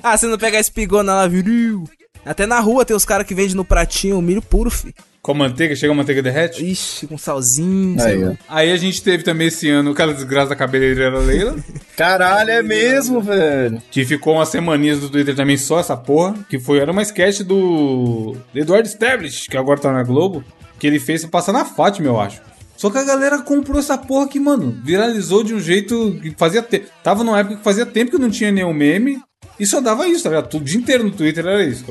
Ah, 0.02 0.16
você 0.16 0.26
não 0.26 0.38
pega 0.38 0.56
a 0.56 0.60
espigona 0.60 1.14
lá, 1.14 1.26
viril. 1.26 1.84
Até 2.24 2.46
na 2.46 2.60
rua 2.60 2.84
tem 2.84 2.96
os 2.96 3.04
caras 3.04 3.26
que 3.26 3.34
vendem 3.34 3.54
no 3.56 3.64
pratinho 3.64 4.18
o 4.18 4.22
milho 4.22 4.42
puro, 4.42 4.70
fi. 4.70 4.94
Com 5.26 5.34
manteiga, 5.34 5.74
chega 5.74 5.92
a 5.92 5.96
manteiga 5.96 6.22
derrete. 6.22 6.64
Ixi, 6.64 7.08
com 7.08 7.18
salzinho. 7.18 8.00
Aí, 8.00 8.16
sei. 8.16 8.38
Aí 8.48 8.70
a 8.70 8.76
gente 8.76 9.02
teve 9.02 9.24
também 9.24 9.48
esse 9.48 9.68
ano 9.68 9.90
aquela 9.90 10.14
desgraça 10.14 10.50
da 10.50 10.54
cabeleireira 10.54 11.18
Leila. 11.18 11.56
Caralho, 11.98 12.52
é 12.52 12.62
mesmo, 12.62 13.20
velho. 13.20 13.82
que 13.90 14.04
ficou 14.04 14.34
umas 14.34 14.50
semaninhas 14.50 15.00
do 15.00 15.10
Twitter 15.10 15.34
também 15.34 15.56
só 15.56 15.80
essa 15.80 15.96
porra. 15.96 16.36
Que 16.48 16.60
foi, 16.60 16.78
era 16.78 16.92
uma 16.92 17.02
sketch 17.02 17.40
do 17.40 18.36
Eduardo 18.54 18.86
Stablish, 18.86 19.48
que 19.48 19.56
agora 19.56 19.80
tá 19.80 19.90
na 19.90 20.04
Globo. 20.04 20.44
Que 20.78 20.86
ele 20.86 21.00
fez 21.00 21.22
pra 21.22 21.30
passar 21.30 21.52
na 21.52 21.64
Fátima, 21.64 22.06
eu 22.06 22.20
acho. 22.20 22.40
Só 22.76 22.88
que 22.88 22.98
a 22.98 23.02
galera 23.02 23.40
comprou 23.40 23.80
essa 23.80 23.98
porra 23.98 24.28
que, 24.28 24.38
mano, 24.38 24.78
viralizou 24.84 25.42
de 25.42 25.52
um 25.52 25.58
jeito 25.58 26.20
que 26.22 26.36
fazia 26.38 26.62
tempo. 26.62 26.86
Tava 27.02 27.24
numa 27.24 27.40
época 27.40 27.56
que 27.56 27.64
fazia 27.64 27.84
tempo 27.84 28.12
que 28.12 28.18
não 28.18 28.30
tinha 28.30 28.52
nenhum 28.52 28.72
meme. 28.72 29.20
E 29.58 29.66
só 29.66 29.80
dava 29.80 30.06
isso, 30.06 30.22
tá 30.24 30.28
ligado? 30.30 30.54
O 30.54 30.60
dia 30.60 30.78
inteiro 30.78 31.04
no 31.04 31.10
Twitter 31.10 31.46
era 31.46 31.64
isso. 31.64 31.84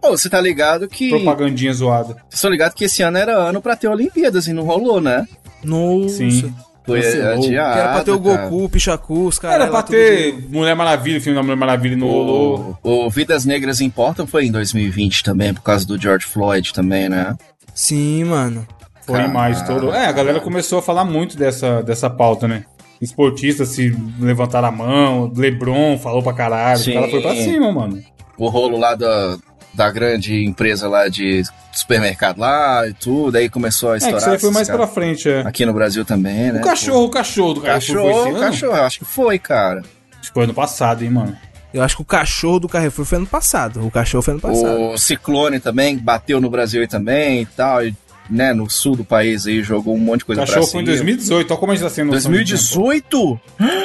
Pô, 0.00 0.10
você 0.10 0.28
tá 0.28 0.40
ligado 0.40 0.86
que. 0.88 1.08
Propagandinha 1.10 1.72
zoada. 1.72 2.14
Vocês 2.14 2.34
estão 2.34 2.50
ligados 2.50 2.74
que 2.74 2.84
esse 2.84 3.02
ano 3.02 3.16
era 3.18 3.36
ano 3.36 3.60
pra 3.62 3.76
ter 3.76 3.88
Olimpíadas 3.88 4.46
e 4.46 4.52
não 4.52 4.64
rolou, 4.64 5.00
né? 5.00 5.26
Nossa. 5.64 6.16
Sim. 6.16 6.54
Foi 6.88 7.00
adiado. 7.00 7.40
Que 7.42 7.54
era 7.54 7.92
pra 7.92 8.04
ter 8.04 8.10
o 8.12 8.20
cara. 8.20 8.42
Goku, 8.48 8.64
o 8.64 8.68
Pichacu, 8.68 9.26
os 9.26 9.38
caras. 9.38 9.56
Era 9.56 9.70
pra 9.70 9.82
tudo 9.82 9.92
ter 9.92 10.32
junto. 10.32 10.48
Mulher 10.50 10.74
Maravilha, 10.74 11.18
o 11.18 11.20
filme 11.20 11.36
da 11.36 11.42
Mulher 11.42 11.56
Maravilha 11.56 11.96
não 11.96 12.08
rolou. 12.08 12.78
O, 12.82 13.10
Vidas 13.10 13.44
Negras 13.44 13.80
Importam 13.80 14.26
foi 14.26 14.46
em 14.46 14.52
2020 14.52 15.22
também, 15.22 15.52
por 15.52 15.62
causa 15.62 15.86
do 15.86 16.00
George 16.00 16.24
Floyd 16.24 16.72
também, 16.72 17.08
né? 17.08 17.36
Sim, 17.74 18.24
mano. 18.24 18.66
Foi 19.04 19.16
Caralho. 19.16 19.34
mais 19.34 19.62
todo. 19.62 19.92
É, 19.92 20.06
a 20.06 20.12
galera 20.12 20.40
começou 20.40 20.78
a 20.78 20.82
falar 20.82 21.04
muito 21.04 21.36
dessa, 21.36 21.82
dessa 21.82 22.08
pauta, 22.08 22.48
né? 22.48 22.64
Esportistas 23.00 23.68
se 23.68 23.96
levantaram 24.18 24.68
a 24.68 24.72
mão, 24.72 25.32
Lebron 25.36 25.98
falou 25.98 26.22
pra 26.22 26.32
caralho, 26.32 26.78
Sim. 26.78 26.90
o 26.90 26.94
cara 26.94 27.08
foi 27.08 27.20
pra 27.22 27.34
cima, 27.36 27.72
mano. 27.72 28.02
O 28.36 28.48
rolo 28.48 28.76
lá 28.78 28.94
da, 28.94 29.36
da 29.74 29.90
grande 29.90 30.44
empresa 30.44 30.88
lá 30.88 31.08
de 31.08 31.42
supermercado 31.72 32.38
lá 32.38 32.86
e 32.88 32.92
tudo, 32.92 33.36
aí 33.36 33.48
começou 33.48 33.90
a 33.90 33.94
É, 33.94 33.96
estourar. 33.98 34.18
isso 34.20 34.30
aí 34.30 34.38
foi 34.38 34.50
mais 34.50 34.66
caras. 34.68 34.84
pra 34.86 34.94
frente, 34.94 35.28
é. 35.28 35.40
Aqui 35.42 35.64
no 35.64 35.72
Brasil 35.72 36.04
também, 36.04 36.52
né? 36.52 36.60
O 36.60 36.64
cachorro, 36.64 37.04
o 37.04 37.10
cachorro 37.10 37.54
do 37.54 37.60
Pô. 37.60 37.66
cara 37.66 37.80
foi 37.80 37.84
esse 37.86 37.94
Cachorro, 37.94 38.28
ano? 38.30 38.40
cachorro, 38.40 38.72
acho 38.82 38.98
que 38.98 39.04
foi, 39.04 39.38
cara. 39.38 39.82
Acho 40.18 40.28
que 40.30 40.34
foi 40.34 40.44
ano 40.44 40.54
passado, 40.54 41.04
hein, 41.04 41.10
mano. 41.10 41.36
Eu 41.72 41.82
acho 41.82 41.96
que 41.96 42.02
o 42.02 42.04
cachorro 42.04 42.58
do 42.60 42.68
Carrefour 42.68 43.04
foi 43.04 43.18
ano 43.18 43.26
passado. 43.26 43.86
O 43.86 43.90
cachorro 43.90 44.22
foi 44.22 44.32
ano 44.34 44.40
passado. 44.40 44.80
O 44.80 44.98
Ciclone 44.98 45.60
também 45.60 45.96
bateu 45.98 46.40
no 46.40 46.48
Brasil 46.50 46.80
aí 46.80 46.88
também 46.88 47.42
e 47.42 47.46
tal, 47.46 47.84
e, 47.84 47.94
né, 48.28 48.52
no 48.52 48.68
sul 48.68 48.96
do 48.96 49.04
país 49.04 49.46
aí 49.46 49.62
jogou 49.62 49.94
um 49.94 49.98
monte 49.98 50.20
de 50.20 50.24
coisa 50.26 50.42
cachorro 50.42 50.62
pra 50.62 50.70
foi 50.70 50.82
em 50.82 50.84
cima. 50.84 50.96
2018, 50.96 51.50
olha 51.50 51.60
como 51.60 51.72
a 51.72 51.74
gente 51.74 51.84
tá 51.84 51.90
sendo 51.90 52.12
noção 52.12 52.30
do 52.30 52.36
2018? 52.36 53.08
tempo. 53.08 53.40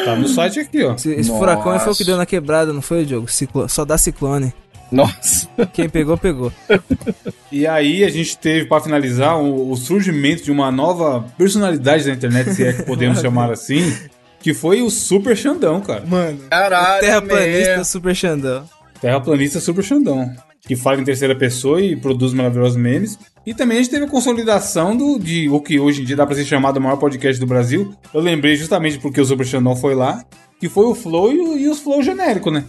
Tá 0.05 0.15
no 0.15 0.27
site 0.27 0.59
aqui, 0.59 0.83
ó. 0.83 0.93
Esse, 0.93 1.11
esse 1.11 1.29
furacão 1.29 1.79
foi 1.79 1.93
o 1.93 1.95
que 1.95 2.03
deu 2.03 2.17
na 2.17 2.25
quebrada, 2.25 2.73
não 2.73 2.81
foi, 2.81 3.05
Diogo? 3.05 3.31
Ciclo... 3.31 3.67
Só 3.69 3.85
dá 3.85 3.97
ciclone. 3.97 4.53
Nossa. 4.91 5.47
Quem 5.73 5.89
pegou, 5.89 6.17
pegou. 6.17 6.53
E 7.51 7.65
aí 7.65 8.03
a 8.03 8.09
gente 8.09 8.37
teve, 8.37 8.67
pra 8.67 8.79
finalizar, 8.79 9.39
o, 9.39 9.71
o 9.71 9.75
surgimento 9.75 10.43
de 10.43 10.51
uma 10.51 10.71
nova 10.71 11.25
personalidade 11.35 12.05
da 12.05 12.11
internet, 12.13 12.53
se 12.53 12.63
é 12.63 12.73
que 12.73 12.83
podemos 12.83 13.19
chamar 13.21 13.51
assim, 13.51 13.91
que 14.39 14.53
foi 14.53 14.81
o 14.81 14.89
Super 14.91 15.35
Xandão, 15.35 15.81
cara. 15.81 16.05
Mano. 16.05 16.37
Caralho. 16.49 17.01
Terraplanista. 17.01 17.83
Super 17.83 18.15
Xandão. 18.15 18.69
Terraplanista 19.01 19.59
Super 19.59 19.83
Xandão. 19.83 20.31
Que 20.65 20.75
fala 20.75 21.01
em 21.01 21.03
terceira 21.03 21.35
pessoa 21.35 21.81
e 21.81 21.95
produz 21.95 22.33
maravilhosos 22.33 22.77
memes. 22.77 23.19
E 23.45 23.53
também 23.53 23.77
a 23.79 23.81
gente 23.81 23.91
teve 23.91 24.05
a 24.05 24.09
consolidação 24.09 24.95
do, 24.95 25.19
de 25.19 25.49
o 25.49 25.59
que 25.59 25.77
hoje 25.79 26.01
em 26.01 26.05
dia 26.05 26.15
dá 26.15 26.25
pra 26.25 26.35
ser 26.35 26.45
chamado 26.45 26.77
o 26.77 26.81
maior 26.81 26.95
podcast 26.97 27.37
do 27.39 27.45
Brasil. 27.45 27.93
Eu 28.13 28.21
lembrei 28.21 28.55
justamente 28.55 28.97
porque 28.99 29.19
o 29.19 29.25
Super 29.25 29.45
Xandão 29.45 29.75
foi 29.75 29.93
lá. 29.93 30.23
Que 30.59 30.69
foi 30.69 30.85
o 30.85 30.95
Flow 30.95 31.33
e, 31.33 31.39
o- 31.39 31.57
e 31.57 31.67
os 31.67 31.79
Flow 31.79 32.01
genérico, 32.01 32.49
né? 32.49 32.63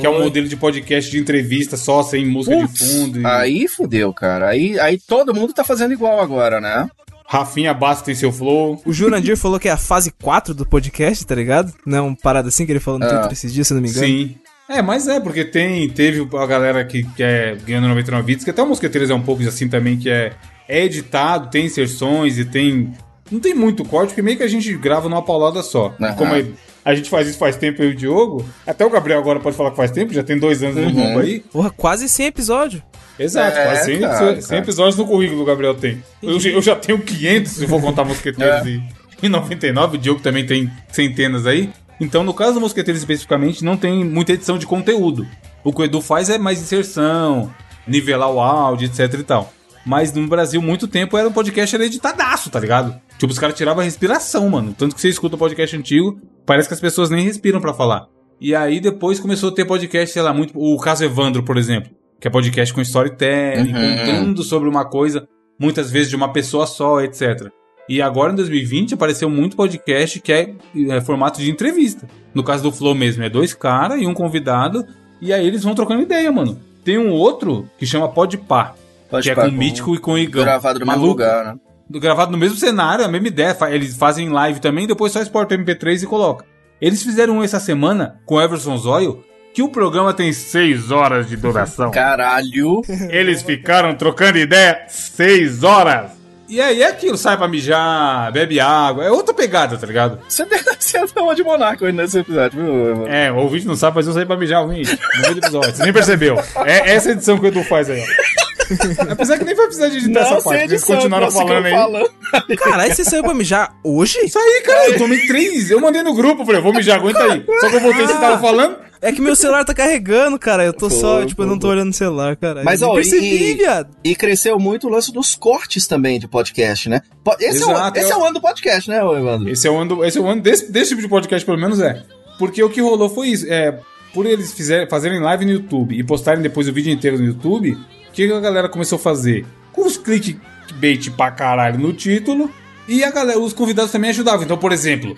Que 0.00 0.06
é 0.06 0.08
o 0.08 0.18
modelo 0.18 0.48
de 0.48 0.56
podcast 0.56 1.10
de 1.10 1.18
entrevista 1.18 1.76
só, 1.76 2.02
sem 2.02 2.24
música 2.26 2.56
de 2.56 2.66
fundo. 2.78 3.20
E... 3.20 3.26
Aí 3.26 3.68
fudeu, 3.68 4.14
cara. 4.14 4.48
Aí, 4.48 4.80
aí 4.80 4.98
todo 4.98 5.34
mundo 5.34 5.52
tá 5.52 5.62
fazendo 5.62 5.92
igual 5.92 6.20
agora, 6.20 6.58
né? 6.58 6.88
Rafinha 7.26 7.74
Bastos 7.74 8.06
tem 8.06 8.14
seu 8.14 8.32
Flow. 8.32 8.80
O 8.86 8.92
Jurandir 8.94 9.36
falou 9.36 9.60
que 9.60 9.68
é 9.68 9.72
a 9.72 9.76
fase 9.76 10.10
4 10.22 10.54
do 10.54 10.64
podcast, 10.64 11.26
tá 11.26 11.34
ligado? 11.34 11.70
Não 11.84 11.98
é 11.98 12.00
uma 12.00 12.16
parada 12.16 12.48
assim 12.48 12.64
que 12.64 12.72
ele 12.72 12.80
falou 12.80 12.98
no 13.00 13.04
Ah. 13.04 13.10
Twitter 13.10 13.32
esses 13.32 13.52
dias, 13.52 13.66
se 13.68 13.74
não 13.74 13.82
me 13.82 13.90
engano. 13.90 14.06
Sim. 14.06 14.34
É, 14.68 14.80
mas 14.80 15.06
é, 15.08 15.20
porque 15.20 15.44
tem, 15.44 15.88
teve 15.90 16.26
a 16.36 16.46
galera 16.46 16.84
que, 16.84 17.02
que 17.02 17.22
é 17.22 17.56
ganhando 17.66 17.86
99 17.88 18.26
vidas, 18.26 18.44
que 18.44 18.50
até 18.50 18.62
o 18.62 18.66
Mosqueteiros 18.66 19.10
é 19.10 19.14
um 19.14 19.22
pouco 19.22 19.42
assim 19.46 19.68
também, 19.68 19.98
que 19.98 20.08
é, 20.08 20.32
é 20.68 20.84
editado, 20.84 21.50
tem 21.50 21.66
inserções 21.66 22.38
e 22.38 22.44
tem. 22.44 22.92
Não 23.30 23.40
tem 23.40 23.54
muito 23.54 23.84
corte, 23.84 24.08
porque 24.10 24.22
meio 24.22 24.36
que 24.36 24.42
a 24.42 24.48
gente 24.48 24.72
grava 24.76 25.08
numa 25.08 25.22
paulada 25.22 25.62
só. 25.62 25.94
Aham. 26.00 26.14
Como 26.14 26.34
a, 26.34 26.42
a 26.84 26.94
gente 26.94 27.08
faz 27.10 27.28
isso 27.28 27.38
faz 27.38 27.56
tempo, 27.56 27.82
eu 27.82 27.90
e 27.90 27.92
o 27.92 27.96
Diogo, 27.96 28.44
até 28.66 28.84
o 28.86 28.90
Gabriel 28.90 29.18
agora 29.18 29.40
pode 29.40 29.56
falar 29.56 29.70
que 29.70 29.76
faz 29.76 29.90
tempo, 29.90 30.12
já 30.14 30.22
tem 30.22 30.38
dois 30.38 30.62
anos 30.62 30.76
no 30.76 30.82
Uhum. 30.82 30.92
mundo 31.08 31.20
aí. 31.20 31.40
Porra, 31.40 31.70
quase 31.70 32.08
100 32.08 32.26
episódios. 32.26 32.82
Exato, 33.18 33.56
É, 33.58 33.64
quase 33.66 33.84
100, 33.84 34.00
cara, 34.00 34.34
100 34.40 34.48
cara. 34.48 34.60
episódios 34.60 34.96
no 34.96 35.06
currículo 35.06 35.42
o 35.42 35.44
Gabriel 35.44 35.74
tem. 35.74 36.02
Eu, 36.22 36.40
já- 36.40 36.50
eu 36.50 36.62
já 36.62 36.74
tenho 36.76 36.98
500, 36.98 37.52
se 37.52 37.66
for 37.66 37.80
contar 37.80 38.04
Mosqueteiros 38.04 38.66
É. 38.66 38.68
e, 38.70 38.82
e 39.22 39.28
99, 39.28 39.96
o 39.96 40.00
Diogo 40.00 40.20
também 40.20 40.44
tem 40.44 40.70
centenas 40.90 41.46
aí. 41.46 41.70
Então, 42.00 42.24
no 42.24 42.34
caso 42.34 42.54
do 42.54 42.60
Mosqueteiros 42.60 43.00
especificamente, 43.00 43.64
não 43.64 43.76
tem 43.76 44.04
muita 44.04 44.32
edição 44.32 44.58
de 44.58 44.66
conteúdo. 44.66 45.26
O 45.62 45.72
que 45.72 45.80
o 45.80 45.84
Edu 45.84 46.00
faz 46.00 46.28
é 46.28 46.36
mais 46.38 46.60
inserção, 46.60 47.52
nivelar 47.86 48.30
o 48.30 48.40
áudio, 48.40 48.86
etc 48.86 49.14
e 49.20 49.22
tal. 49.22 49.52
Mas 49.86 50.12
no 50.12 50.26
Brasil, 50.26 50.60
muito 50.62 50.88
tempo 50.88 51.16
era 51.16 51.28
um 51.28 51.32
podcast 51.32 51.74
era 51.74 51.84
editadaço, 51.84 52.50
tá 52.50 52.58
ligado? 52.58 52.98
Tipo, 53.18 53.32
os 53.32 53.38
caras 53.38 53.54
tiravam 53.56 53.80
a 53.80 53.84
respiração, 53.84 54.48
mano. 54.48 54.74
Tanto 54.76 54.94
que 54.94 55.00
você 55.00 55.08
escuta 55.08 55.36
o 55.36 55.38
podcast 55.38 55.76
antigo, 55.76 56.18
parece 56.46 56.68
que 56.68 56.74
as 56.74 56.80
pessoas 56.80 57.10
nem 57.10 57.24
respiram 57.24 57.60
pra 57.60 57.74
falar. 57.74 58.06
E 58.40 58.54
aí 58.54 58.80
depois 58.80 59.20
começou 59.20 59.50
a 59.50 59.54
ter 59.54 59.64
podcast, 59.64 60.12
sei 60.12 60.22
lá, 60.22 60.32
muito. 60.32 60.52
O 60.56 60.78
caso 60.78 61.04
Evandro, 61.04 61.42
por 61.44 61.56
exemplo, 61.56 61.90
que 62.20 62.26
é 62.26 62.30
podcast 62.30 62.74
com 62.74 62.80
storytelling, 62.80 63.72
Uhum. 63.72 63.96
contando 63.98 64.42
sobre 64.42 64.68
uma 64.68 64.84
coisa, 64.84 65.28
muitas 65.58 65.90
vezes 65.90 66.08
de 66.10 66.16
uma 66.16 66.32
pessoa 66.32 66.66
só, 66.66 67.00
etc. 67.02 67.48
E 67.88 68.00
agora 68.00 68.32
em 68.32 68.36
2020 68.36 68.94
apareceu 68.94 69.28
muito 69.28 69.56
podcast 69.56 70.20
que 70.20 70.32
é, 70.32 70.54
é 70.90 71.00
formato 71.00 71.40
de 71.40 71.50
entrevista. 71.50 72.08
No 72.32 72.42
caso 72.42 72.62
do 72.62 72.72
Flow 72.72 72.94
mesmo, 72.94 73.22
é 73.22 73.28
dois 73.28 73.52
caras 73.52 74.00
e 74.00 74.06
um 74.06 74.14
convidado, 74.14 74.86
e 75.20 75.32
aí 75.32 75.46
eles 75.46 75.62
vão 75.62 75.74
trocando 75.74 76.02
ideia, 76.02 76.30
mano. 76.32 76.58
Tem 76.84 76.98
um 76.98 77.10
outro 77.10 77.68
que 77.78 77.86
chama 77.86 78.08
Podpah, 78.08 78.74
Pode 79.10 79.24
que 79.24 79.30
é 79.30 79.34
com 79.34 79.48
o 79.48 79.52
Mítico 79.52 79.94
e 79.94 79.98
com 79.98 80.12
o 80.12 80.18
Igão. 80.18 80.44
Gravado 80.44 80.80
no 80.80 80.86
mesmo 80.86 81.00
Maluco. 81.00 81.20
lugar, 81.20 81.44
né? 81.44 81.60
Gravado 81.90 82.32
no 82.32 82.38
mesmo 82.38 82.56
cenário, 82.56 83.04
a 83.04 83.08
mesma 83.08 83.28
ideia. 83.28 83.56
Eles 83.70 83.96
fazem 83.96 84.28
live 84.28 84.60
também, 84.60 84.86
depois 84.86 85.12
só 85.12 85.20
exporta 85.20 85.54
o 85.54 85.58
MP3 85.58 86.02
e 86.02 86.06
coloca. 86.06 86.44
Eles 86.80 87.02
fizeram 87.02 87.38
um 87.38 87.42
essa 87.42 87.60
semana 87.60 88.20
com 88.26 88.34
o 88.34 88.40
Everson 88.42 88.76
Zóio, 88.76 89.22
que 89.54 89.62
o 89.62 89.68
programa 89.68 90.12
tem 90.12 90.32
seis 90.32 90.90
horas 90.90 91.28
de 91.28 91.36
duração. 91.36 91.90
Caralho. 91.90 92.82
Eles 93.08 93.42
ficaram 93.42 93.94
trocando 93.94 94.38
ideia 94.38 94.84
seis 94.88 95.62
horas. 95.62 96.10
E 96.48 96.60
aí 96.60 96.82
é 96.82 96.88
aquilo, 96.88 97.16
sai 97.16 97.36
pra 97.36 97.48
mijar, 97.48 98.30
bebe 98.32 98.60
água. 98.60 99.04
É 99.04 99.10
outra 99.10 99.34
pegada, 99.34 99.76
tá 99.78 99.86
ligado? 99.86 100.20
Você 100.28 100.44
deve 100.46 100.64
ser 100.78 101.04
uma 101.16 101.34
de 101.34 101.42
monarca 101.42 101.84
hoje 101.84 101.96
nesse 101.96 102.18
episódio, 102.18 102.62
viu? 102.62 102.74
mano? 102.74 103.08
É, 103.08 103.32
o 103.32 103.36
ouvinte 103.36 103.66
não 103.66 103.76
sabe, 103.76 103.96
mas 103.96 104.06
eu 104.06 104.12
saí 104.12 104.26
pra 104.26 104.36
mijar 104.36 104.64
ruim 104.64 104.82
no 104.82 105.20
meio 105.22 105.34
do 105.34 105.40
episódio. 105.40 105.74
Você 105.74 105.82
nem 105.82 105.92
percebeu. 105.92 106.36
É 106.64 106.92
essa 106.92 107.10
edição 107.10 107.38
que 107.38 107.46
o 107.46 107.48
Edu 107.48 107.64
faz 107.64 107.88
aí, 107.88 108.00
ó. 108.00 108.44
Apesar 109.12 109.38
que 109.38 109.44
nem 109.44 109.54
vai 109.54 109.66
precisar 109.66 109.88
de 109.88 109.98
editar 109.98 110.20
essa 110.20 110.30
parte, 110.36 110.42
porque 110.42 110.62
eles 110.64 110.84
continuaram 110.84 111.30
falando 111.30 111.66
aí. 111.66 112.56
Caralho, 112.56 112.94
você 112.94 113.04
saiu 113.04 113.22
pra 113.22 113.34
mijar 113.34 113.74
hoje? 113.82 114.18
Isso 114.24 114.38
aí, 114.38 114.62
cara, 114.64 114.88
eu 114.88 114.98
tomei 114.98 115.26
três. 115.26 115.70
Eu 115.70 115.80
mandei 115.80 116.02
no 116.02 116.14
grupo, 116.14 116.44
falei, 116.46 116.60
vou 116.60 116.72
mijar, 116.72 116.98
aguenta 116.98 117.22
aí. 117.24 117.44
Só 117.60 117.68
que 117.68 117.76
eu 117.76 117.80
voltei, 117.80 118.06
você 118.06 118.14
tava 118.14 118.38
falando. 118.38 118.76
É 119.04 119.12
que 119.12 119.20
meu 119.20 119.36
celular 119.36 119.64
tá 119.64 119.74
carregando, 119.74 120.38
cara. 120.38 120.64
Eu 120.64 120.72
tô 120.72 120.88
só, 120.88 121.20
Pô, 121.20 121.26
tipo, 121.26 121.42
eu 121.42 121.46
pô, 121.46 121.52
não 121.52 121.58
tô 121.58 121.66
pô. 121.66 121.72
olhando 121.72 121.88
no 121.88 121.92
celular, 121.92 122.36
cara. 122.36 122.62
Mas, 122.64 122.80
eu 122.82 122.88
ó, 122.88 122.94
percebi, 122.94 123.50
e- 123.50 123.54
viado. 123.54 123.94
E 124.02 124.14
cresceu 124.16 124.58
muito 124.58 124.86
o 124.86 124.90
lance 124.90 125.12
dos 125.12 125.34
cortes 125.34 125.86
também 125.86 126.18
de 126.18 126.26
podcast, 126.26 126.88
né? 126.88 127.02
Esse, 127.38 127.62
é, 127.62 127.66
o, 127.66 127.70
Exato, 127.70 127.98
esse 127.98 128.10
é 128.10 128.14
eu- 128.14 128.18
o 128.20 128.24
ano 128.24 128.34
do 128.34 128.40
podcast, 128.40 128.88
né, 128.90 129.04
ô 129.04 129.16
Evandro? 129.16 129.48
Esse 129.50 129.68
é 129.68 129.70
o 129.70 129.76
ano, 129.76 129.96
do- 129.96 130.04
esse 130.04 130.16
é 130.18 130.20
o 130.20 130.26
ano 130.26 130.40
desse, 130.40 130.72
desse 130.72 130.90
tipo 130.90 131.02
de 131.02 131.08
podcast, 131.08 131.44
pelo 131.44 131.58
menos 131.58 131.80
é. 131.80 132.02
Porque 132.38 132.62
o 132.62 132.70
que 132.70 132.80
rolou 132.80 133.08
foi 133.10 133.28
isso. 133.28 133.46
É, 133.48 133.78
por 134.12 134.26
eles 134.26 134.52
fizerem, 134.52 134.88
fazerem 134.88 135.20
live 135.20 135.44
no 135.44 135.52
YouTube 135.52 135.98
e 135.98 136.02
postarem 136.02 136.42
depois 136.42 136.66
o 136.68 136.72
vídeo 136.72 136.92
inteiro 136.92 137.18
no 137.18 137.24
YouTube, 137.24 137.72
o 137.72 138.12
que 138.12 138.32
a 138.32 138.40
galera 138.40 138.68
começou 138.68 138.96
a 138.96 139.00
fazer? 139.00 139.44
Com 139.72 139.86
os 139.86 139.96
clickbait 139.98 141.10
pra 141.16 141.30
caralho 141.30 141.78
no 141.78 141.92
título, 141.92 142.50
e 142.88 143.02
a 143.04 143.10
galera, 143.10 143.38
os 143.38 143.52
convidados 143.52 143.90
também 143.92 144.10
ajudavam. 144.10 144.44
Então, 144.44 144.56
por 144.56 144.72
exemplo, 144.72 145.16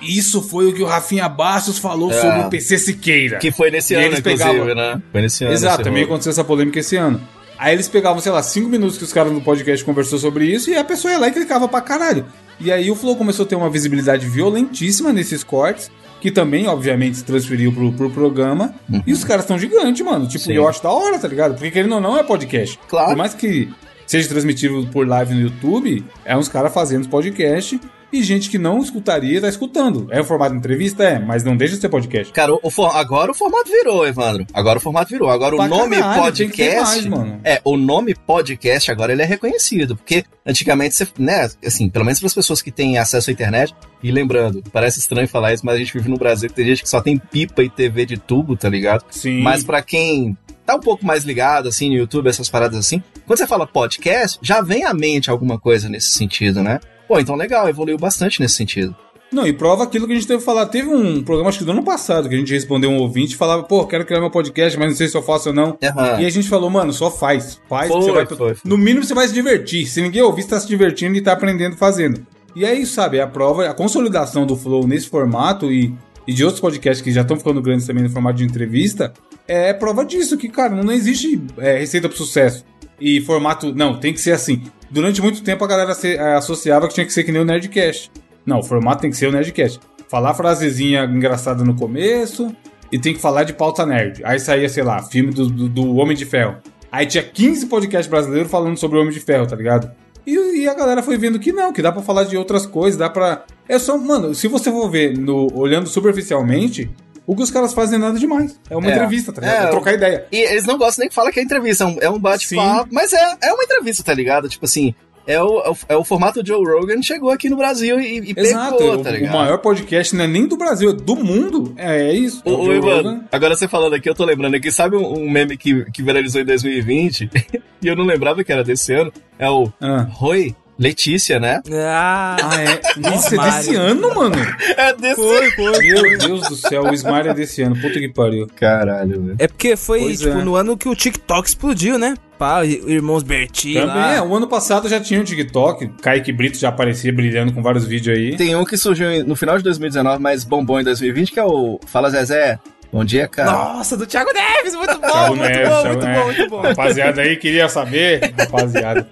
isso 0.00 0.42
foi 0.42 0.66
o 0.66 0.72
que 0.74 0.82
o 0.82 0.86
Rafinha 0.86 1.28
Bastos 1.28 1.78
falou 1.78 2.10
É. 2.10 2.20
sobre 2.20 2.40
o 2.40 2.50
PC 2.50 2.78
Siqueira. 2.78 3.38
Que 3.38 3.50
foi 3.50 3.70
nesse 3.70 3.94
E 3.94 3.96
ano, 3.96 4.06
eles 4.06 4.18
inclusive, 4.20 4.50
pegavam- 4.50 4.74
né? 4.74 5.02
Foi 5.10 5.20
nesse 5.22 5.44
ano. 5.44 5.52
Exato, 5.52 5.82
também 5.82 6.02
rolo. 6.02 6.12
aconteceu 6.14 6.30
essa 6.30 6.44
polêmica 6.44 6.78
esse 6.80 6.96
ano. 6.96 7.20
Aí 7.58 7.72
eles 7.74 7.88
pegavam, 7.88 8.20
sei 8.20 8.32
lá, 8.32 8.42
cinco 8.42 8.68
minutos 8.68 8.98
que 8.98 9.04
os 9.04 9.12
caras 9.12 9.32
no 9.32 9.40
podcast 9.40 9.84
conversou 9.84 10.18
sobre 10.18 10.46
isso 10.46 10.70
e 10.70 10.76
a 10.76 10.82
pessoa 10.84 11.12
ia 11.12 11.18
lá 11.18 11.28
e 11.28 11.32
clicava 11.32 11.68
pra 11.68 11.80
caralho. 11.80 12.26
E 12.60 12.70
aí 12.70 12.90
o 12.90 12.96
Flow 12.96 13.16
começou 13.16 13.44
a 13.44 13.48
ter 13.48 13.54
uma 13.56 13.70
visibilidade 13.70 14.26
violentíssima 14.28 15.12
nesses 15.12 15.42
cortes, 15.44 15.90
que 16.20 16.30
também, 16.30 16.66
obviamente, 16.66 17.18
se 17.18 17.24
transferiu 17.24 17.72
pro, 17.72 17.92
pro 17.92 18.10
programa. 18.10 18.74
E 19.06 19.12
os 19.12 19.24
caras 19.24 19.44
estão 19.44 19.58
gigantes, 19.58 20.04
mano. 20.04 20.26
Tipo, 20.26 20.44
Sim. 20.44 20.52
eu 20.54 20.68
acho 20.68 20.82
da 20.82 20.90
hora, 20.90 21.18
tá 21.18 21.28
ligado? 21.28 21.54
Porque 21.54 21.70
querendo 21.70 21.94
ou 21.94 22.00
não, 22.00 22.16
é 22.18 22.22
podcast. 22.24 22.78
Claro. 22.88 23.08
Por 23.08 23.16
mais 23.16 23.34
que 23.34 23.68
seja 24.06 24.28
transmitido 24.28 24.86
por 24.92 25.06
live 25.06 25.34
no 25.34 25.40
YouTube, 25.42 26.04
é 26.24 26.36
uns 26.36 26.48
caras 26.48 26.72
fazendo 26.74 27.08
podcast 27.08 27.80
e 28.12 28.22
gente 28.22 28.48
que 28.50 28.58
não 28.58 28.78
escutaria 28.80 29.40
tá 29.40 29.48
escutando. 29.48 30.06
É 30.10 30.20
o 30.20 30.24
formato 30.24 30.52
de 30.52 30.58
entrevista? 30.58 31.04
É, 31.04 31.18
mas 31.18 31.42
não 31.44 31.56
deixa 31.56 31.74
de 31.74 31.80
ser 31.80 31.88
podcast. 31.88 32.32
Cara, 32.32 32.52
o, 32.62 32.70
for- 32.70 32.94
agora 32.94 33.30
o 33.30 33.34
formato 33.34 33.70
virou, 33.70 34.06
Evandro. 34.06 34.46
Agora 34.52 34.78
o 34.78 34.80
formato 34.80 35.10
virou. 35.10 35.28
Agora 35.30 35.56
Pra 35.56 35.64
o 35.64 35.68
nome 35.68 35.96
caralho, 35.96 36.22
podcast. 36.22 37.08
mais. 37.08 37.32
É, 37.44 37.60
o 37.64 37.76
nome 37.76 38.14
podcast 38.14 38.90
agora 38.90 39.12
ele 39.12 39.22
é 39.22 39.26
reconhecido. 39.26 39.96
Porque 39.96 40.24
antigamente 40.46 40.94
você, 40.94 41.06
né, 41.18 41.48
assim, 41.64 41.88
pelo 41.88 42.04
menos 42.04 42.20
para 42.20 42.26
as 42.28 42.34
pessoas 42.34 42.62
que 42.62 42.70
têm 42.70 42.98
acesso 42.98 43.30
à 43.30 43.32
internet. 43.32 43.74
E 44.02 44.10
lembrando, 44.12 44.62
parece 44.72 44.98
estranho 44.98 45.26
falar 45.26 45.54
isso, 45.54 45.64
mas 45.64 45.76
a 45.76 45.78
gente 45.78 45.92
vive 45.94 46.08
no 46.10 46.18
Brasil 46.18 46.48
que 46.48 46.54
tem 46.54 46.66
gente 46.66 46.82
que 46.82 46.88
só 46.88 47.00
tem 47.00 47.16
pipa 47.18 47.62
e 47.62 47.70
TV 47.70 48.04
de 48.06 48.16
tubo, 48.18 48.56
tá 48.56 48.68
ligado? 48.68 49.04
Sim. 49.10 49.40
Mas 49.40 49.64
pra 49.64 49.80
quem 49.82 50.36
tá 50.66 50.74
um 50.76 50.80
pouco 50.80 51.04
mais 51.04 51.24
ligado, 51.24 51.68
assim, 51.68 51.88
no 51.90 51.96
YouTube, 51.96 52.28
essas 52.28 52.48
paradas 52.48 52.78
assim, 52.78 53.02
quando 53.26 53.38
você 53.38 53.46
fala 53.46 53.66
podcast, 53.66 54.38
já 54.42 54.60
vem 54.62 54.84
à 54.84 54.94
mente 54.94 55.30
alguma 55.30 55.58
coisa 55.58 55.88
nesse 55.88 56.10
sentido, 56.10 56.62
né? 56.62 56.80
Pô, 57.08 57.18
então 57.18 57.34
legal, 57.34 57.68
evoluiu 57.68 57.98
bastante 57.98 58.40
nesse 58.40 58.56
sentido. 58.56 58.94
Não, 59.34 59.46
e 59.46 59.52
prova 59.52 59.82
aquilo 59.82 60.06
que 60.06 60.12
a 60.12 60.14
gente 60.14 60.28
teve 60.28 60.38
que 60.38 60.44
falar. 60.44 60.66
Teve 60.66 60.88
um 60.88 61.20
programa, 61.22 61.48
acho 61.48 61.58
que 61.58 61.64
do 61.64 61.72
ano 61.72 61.82
passado, 61.82 62.28
que 62.28 62.34
a 62.36 62.38
gente 62.38 62.52
respondeu 62.52 62.88
um 62.88 62.98
ouvinte 62.98 63.34
e 63.34 63.36
falava, 63.36 63.64
pô, 63.64 63.84
quero 63.84 64.04
criar 64.04 64.20
meu 64.20 64.30
podcast, 64.30 64.78
mas 64.78 64.90
não 64.90 64.96
sei 64.96 65.08
se 65.08 65.16
eu 65.16 65.22
faço 65.22 65.48
ou 65.48 65.54
não. 65.54 65.76
Aham. 65.82 66.20
E 66.20 66.26
a 66.26 66.30
gente 66.30 66.48
falou, 66.48 66.70
mano, 66.70 66.92
só 66.92 67.10
faz. 67.10 67.60
Faz, 67.68 67.90
Foi, 67.90 68.00
você 68.00 68.12
vai. 68.12 68.26
foi, 68.26 68.36
foi. 68.36 68.56
No 68.64 68.78
mínimo 68.78 69.04
você 69.04 69.12
vai 69.12 69.26
se 69.26 69.34
divertir. 69.34 69.86
Se 69.86 70.00
ninguém 70.00 70.22
ouvir, 70.22 70.42
você 70.42 70.50
tá 70.50 70.60
se 70.60 70.68
divertindo 70.68 71.16
e 71.16 71.20
tá 71.20 71.32
aprendendo 71.32 71.76
fazendo. 71.76 72.24
E 72.54 72.64
é 72.64 72.72
isso, 72.74 72.94
sabe? 72.94 73.18
É 73.18 73.22
a 73.22 73.26
prova, 73.26 73.68
a 73.68 73.74
consolidação 73.74 74.46
do 74.46 74.54
Flow 74.54 74.86
nesse 74.86 75.08
formato 75.08 75.72
e, 75.72 75.92
e 76.28 76.32
de 76.32 76.44
outros 76.44 76.60
podcasts 76.60 77.02
que 77.02 77.10
já 77.10 77.22
estão 77.22 77.36
ficando 77.36 77.60
grandes 77.60 77.86
também 77.86 78.04
no 78.04 78.10
formato 78.10 78.38
de 78.38 78.44
entrevista, 78.44 79.12
é 79.48 79.72
prova 79.72 80.04
disso, 80.04 80.38
que, 80.38 80.48
cara, 80.48 80.72
não 80.72 80.92
existe 80.92 81.42
é, 81.58 81.78
receita 81.78 82.08
pro 82.08 82.16
sucesso. 82.16 82.64
E 83.00 83.20
formato, 83.22 83.74
não, 83.74 83.98
tem 83.98 84.12
que 84.12 84.20
ser 84.20 84.32
assim. 84.32 84.62
Durante 84.90 85.20
muito 85.20 85.42
tempo 85.42 85.64
a 85.64 85.66
galera 85.66 85.94
se- 85.94 86.14
é, 86.16 86.34
associava 86.34 86.86
que 86.88 86.94
tinha 86.94 87.06
que 87.06 87.12
ser 87.12 87.24
que 87.24 87.32
nem 87.32 87.42
o 87.42 87.44
Nerdcast. 87.44 88.10
Não, 88.46 88.58
o 88.60 88.62
formato 88.62 89.02
tem 89.02 89.10
que 89.10 89.16
ser 89.16 89.26
o 89.28 89.32
Nerdcast. 89.32 89.80
Falar 90.08 90.34
frasezinha 90.34 91.04
engraçada 91.04 91.64
no 91.64 91.74
começo 91.74 92.54
e 92.92 92.98
tem 92.98 93.12
que 93.14 93.20
falar 93.20 93.42
de 93.44 93.52
pauta 93.52 93.84
nerd. 93.84 94.20
Aí 94.24 94.38
saía, 94.38 94.68
sei 94.68 94.84
lá, 94.84 95.02
filme 95.02 95.32
do, 95.32 95.46
do, 95.48 95.68
do 95.68 95.96
Homem 95.96 96.16
de 96.16 96.24
Ferro. 96.24 96.56
Aí 96.92 97.06
tinha 97.06 97.24
15 97.24 97.66
podcasts 97.66 98.08
brasileiros 98.08 98.50
falando 98.50 98.76
sobre 98.76 98.98
o 98.98 99.00
Homem 99.00 99.12
de 99.12 99.18
Ferro, 99.18 99.46
tá 99.46 99.56
ligado? 99.56 99.90
E, 100.24 100.60
e 100.62 100.68
a 100.68 100.74
galera 100.74 101.02
foi 101.02 101.16
vendo 101.18 101.38
que 101.40 101.52
não, 101.52 101.72
que 101.72 101.82
dá 101.82 101.90
pra 101.90 102.02
falar 102.02 102.24
de 102.24 102.36
outras 102.36 102.64
coisas, 102.64 102.96
dá 102.96 103.10
pra. 103.10 103.44
É 103.68 103.78
só, 103.78 103.98
mano, 103.98 104.34
se 104.34 104.46
você 104.46 104.70
for 104.70 104.88
ver 104.88 105.18
no, 105.18 105.48
olhando 105.54 105.88
superficialmente, 105.88 106.88
o 107.26 107.34
que 107.36 107.42
os 107.42 107.50
caras 107.50 107.72
fazem 107.74 107.96
é 107.96 107.98
nada 107.98 108.18
demais. 108.18 108.58
É 108.68 108.76
uma 108.76 108.88
É. 108.90 108.94
entrevista, 108.94 109.32
tá 109.32 109.40
ligado? 109.40 109.64
É, 109.64 109.66
É 109.66 109.70
trocar 109.70 109.92
ideia. 109.94 110.26
E 110.30 110.36
eles 110.38 110.64
não 110.66 110.76
gostam 110.78 111.02
nem 111.02 111.08
que 111.08 111.14
fala 111.14 111.30
que 111.32 111.40
é 111.40 111.42
entrevista, 111.42 111.84
é 111.84 111.86
um, 112.10 112.16
é 112.16 112.18
bate-papo, 112.18 112.88
mas 112.92 113.12
é, 113.12 113.36
é 113.44 113.52
uma 113.52 113.64
entrevista, 113.64 114.02
tá 114.02 114.12
ligado? 114.14 114.48
Tipo 114.48 114.64
assim, 114.66 114.94
é 115.26 115.42
o, 115.42 115.60
é 115.62 115.70
o, 115.70 115.76
é 115.90 115.96
o 115.96 116.04
formato 116.04 116.44
Joe 116.46 116.62
Rogan 116.62 117.00
chegou 117.00 117.30
aqui 117.30 117.48
no 117.48 117.56
Brasil 117.56 117.98
e, 117.98 118.30
e 118.30 118.34
Exato, 118.36 118.76
pegou, 118.76 118.94
o, 118.96 119.02
tá 119.02 119.08
o 119.08 119.12
ligado? 119.14 119.32
maior 119.32 119.56
podcast 119.58 120.14
não 120.14 120.24
é 120.24 120.28
nem 120.28 120.46
do 120.46 120.54
Brasil, 120.56 120.90
é 120.90 120.92
do 120.92 121.16
mundo. 121.16 121.72
É, 121.78 122.10
é 122.10 122.12
isso. 122.12 122.42
o 122.44 122.64
Joe 122.66 122.76
Ivan, 122.76 122.96
Rogan. 122.96 123.24
agora 123.32 123.56
você 123.56 123.66
falando 123.66 123.94
aqui, 123.94 124.06
eu 124.10 124.14
tô 124.14 124.22
lembrando 124.24 124.54
aqui, 124.56 124.70
sabe 124.70 124.96
um, 124.96 125.20
um 125.20 125.30
meme 125.30 125.56
que, 125.56 125.90
que 125.92 126.02
viralizou 126.02 126.42
em 126.42 126.44
2020? 126.44 127.30
e 127.82 127.88
eu 127.88 127.96
não 127.96 128.04
lembrava 128.04 128.44
que 128.44 128.52
era 128.52 128.62
desse 128.62 128.92
ano? 128.92 129.10
É 129.38 129.48
o 129.48 129.72
Ah. 129.80 130.06
Roi 130.10 130.54
Letícia, 130.78 131.38
né? 131.38 131.60
Ah, 131.72 132.36
Ah, 132.42 132.60
é. 132.62 132.80
Nossa, 133.00 133.34
é 133.34 133.38
desse 133.38 133.74
ano, 133.74 134.14
mano. 134.14 134.34
É 134.76 134.92
desse 134.94 135.20
Meu 135.20 136.18
Deus 136.18 136.48
do 136.48 136.56
céu, 136.56 136.84
o 136.84 136.94
Smart 136.94 137.28
é 137.28 137.34
desse 137.34 137.62
ano. 137.62 137.76
Puta 137.76 137.98
que 138.00 138.08
pariu. 138.08 138.46
Caralho, 138.56 139.20
velho. 139.22 139.36
é 139.38 139.46
porque 139.46 139.76
foi, 139.76 140.00
Pois 140.00 140.18
tipo, 140.20 140.38
é. 140.38 140.44
no 140.44 140.56
ano 140.56 140.76
que 140.76 140.88
o 140.88 140.94
TikTok 140.94 141.48
explodiu, 141.48 141.98
né? 141.98 142.14
Pá, 142.38 142.64
irmãos 142.66 143.22
Berti 143.22 143.74
Também 143.74 143.86
lá. 143.94 144.14
é. 144.16 144.20
O 144.22 144.34
ano 144.34 144.48
passado 144.48 144.88
já 144.88 144.98
tinha 145.00 145.20
o 145.20 145.24
TikTok. 145.24 145.88
Kaique 146.02 146.32
Brito 146.32 146.58
já 146.58 146.68
aparecia 146.68 147.12
brilhando 147.12 147.52
com 147.52 147.62
vários 147.62 147.86
vídeos 147.86 148.16
aí. 148.18 148.36
Tem 148.36 148.56
um 148.56 148.64
que 148.64 148.76
surgiu 148.76 149.24
no 149.24 149.36
final 149.36 149.56
de 149.56 149.62
2019, 149.62 150.20
mas 150.20 150.42
bombou 150.44 150.80
em 150.80 150.84
2020, 150.84 151.30
que 151.32 151.38
é 151.38 151.44
o 151.44 151.78
Fala 151.86 152.10
Zezé. 152.10 152.58
Bom 152.92 153.04
dia, 153.04 153.26
cara. 153.26 153.50
Nossa, 153.50 153.96
do 153.96 154.06
Thiago 154.06 154.30
Neves, 154.32 154.74
muito 154.76 155.00
bom, 155.00 155.08
Thiago 155.10 155.36
muito 155.36 155.48
Neves, 155.48 155.68
bom, 155.68 155.82
Thiago 155.82 155.88
muito 155.88 156.04
Neves. 156.06 156.18
bom, 156.20 156.26
muito 156.26 156.50
bom. 156.50 156.60
Rapaziada 156.60 157.22
aí 157.22 157.36
queria 157.36 157.68
saber, 157.68 158.32
rapaziada. 158.38 159.08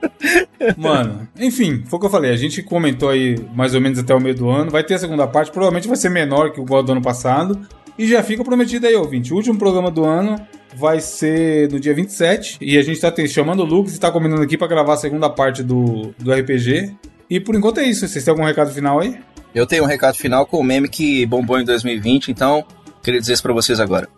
Mano, 0.76 1.28
enfim, 1.38 1.82
foi 1.88 1.96
o 1.96 2.00
que 2.00 2.06
eu 2.06 2.10
falei. 2.10 2.30
A 2.32 2.36
gente 2.36 2.62
comentou 2.62 3.08
aí 3.10 3.36
mais 3.54 3.74
ou 3.74 3.80
menos 3.80 3.98
até 3.98 4.14
o 4.14 4.20
meio 4.20 4.34
do 4.36 4.48
ano. 4.48 4.70
Vai 4.70 4.84
ter 4.84 4.94
a 4.94 4.98
segunda 4.98 5.26
parte, 5.26 5.50
provavelmente 5.50 5.88
vai 5.88 5.96
ser 5.96 6.10
menor 6.10 6.52
que 6.52 6.60
o 6.60 6.62
igual 6.64 6.82
do 6.82 6.92
ano 6.92 7.02
passado. 7.02 7.60
E 7.98 8.06
já 8.06 8.22
fica 8.22 8.42
prometido 8.44 8.86
aí, 8.86 8.94
ouvinte. 8.94 9.32
O 9.32 9.36
último 9.36 9.58
programa 9.58 9.90
do 9.90 10.04
ano 10.04 10.36
vai 10.76 11.00
ser 11.00 11.70
no 11.70 11.78
dia 11.80 11.92
27. 11.92 12.58
E 12.60 12.78
a 12.78 12.82
gente 12.82 13.00
tá 13.00 13.10
te- 13.10 13.26
chamando 13.28 13.60
o 13.60 13.66
Lucas 13.66 13.96
e 13.96 14.00
tá 14.00 14.10
combinando 14.10 14.42
aqui 14.42 14.56
pra 14.56 14.66
gravar 14.68 14.94
a 14.94 14.96
segunda 14.96 15.28
parte 15.28 15.62
do, 15.62 16.14
do 16.18 16.32
RPG. 16.32 16.94
E 17.28 17.40
por 17.40 17.54
enquanto 17.54 17.78
é 17.78 17.84
isso. 17.84 18.06
Vocês 18.06 18.24
têm 18.24 18.30
algum 18.32 18.44
recado 18.44 18.72
final 18.72 19.00
aí? 19.00 19.18
Eu 19.54 19.66
tenho 19.66 19.82
um 19.84 19.86
recado 19.86 20.16
final 20.16 20.46
com 20.46 20.58
o 20.58 20.64
meme 20.64 20.88
que 20.88 21.26
bombou 21.26 21.60
em 21.60 21.64
2020, 21.64 22.30
então 22.30 22.64
queria 23.02 23.20
dizer 23.20 23.34
isso 23.34 23.42
pra 23.42 23.52
vocês 23.52 23.78
agora. 23.80 24.08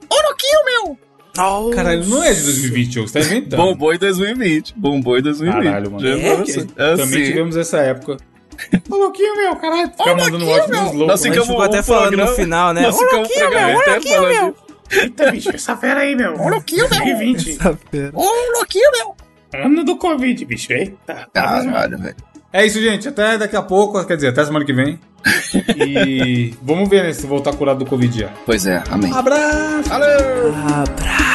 Nossa. 1.36 1.74
Caralho, 1.74 2.06
não 2.06 2.22
é 2.22 2.32
de 2.32 2.42
2020, 2.44 2.88
Diogo. 2.90 3.08
Você 3.08 3.18
tá 3.18 3.24
inventando. 3.26 3.56
Bombou 3.60 3.92
em 3.92 3.98
2020. 3.98 4.74
Bombou 4.76 5.18
em 5.18 5.22
2020. 5.22 5.64
Caralho, 5.64 5.90
mano. 5.90 6.06
Já 6.06 6.14
É? 6.16 6.34
pra 6.36 6.44
você. 6.44 6.64
Também 6.64 6.94
Assim. 7.02 7.24
tivemos 7.24 7.56
essa 7.56 7.78
época. 7.78 8.16
Ô, 8.88 8.96
louquinho, 8.96 9.36
meu, 9.36 9.56
caralho. 9.56 9.90
Ficar 9.90 10.14
mandando 10.14 10.48
ótimo 10.48 10.74
nos 10.76 10.92
loucos. 10.94 11.06
Nós 11.08 11.08
né? 11.08 11.12
A 11.12 11.16
gente 11.16 11.24
ficamos 11.32 11.48
ficou 11.48 11.62
até 11.62 11.82
falando 11.82 12.06
programa- 12.10 12.30
no 12.30 12.36
final, 12.36 12.72
né? 12.72 12.88
Ô, 12.88 12.92
louquinho, 13.16 13.50
meu, 13.50 13.68
ô, 13.68 13.90
louquinho, 13.90 14.22
meu. 14.22 14.56
Eita, 14.92 15.30
bicho, 15.32 15.50
essa 15.52 15.76
fera 15.76 16.00
aí, 16.02 16.14
meu. 16.14 16.34
Ô, 16.40 16.48
louquinho, 16.50 16.88
2020. 16.88 17.58
Ô, 18.12 18.30
louquinho, 18.58 18.90
meu. 18.92 19.16
Ano 19.60 19.82
do 19.84 19.96
Covid, 19.96 20.44
bicho. 20.44 20.72
Eita. 20.72 21.28
Caralho, 21.32 21.98
velho. 21.98 22.16
É 22.54 22.64
isso, 22.64 22.80
gente. 22.80 23.08
Até 23.08 23.36
daqui 23.36 23.56
a 23.56 23.62
pouco, 23.62 24.04
quer 24.04 24.14
dizer, 24.14 24.28
até 24.28 24.44
semana 24.44 24.64
que 24.64 24.72
vem. 24.72 24.96
E 25.76 26.54
vamos 26.62 26.88
ver 26.88 27.02
né, 27.02 27.12
se 27.12 27.26
voltar 27.26 27.52
curado 27.56 27.80
do 27.80 27.86
Covid 27.86 28.16
já. 28.16 28.28
Pois 28.46 28.64
é, 28.64 28.80
amém. 28.88 29.12
Abraço! 29.12 29.88
Valeu! 29.88 30.54
Abraço. 30.54 31.33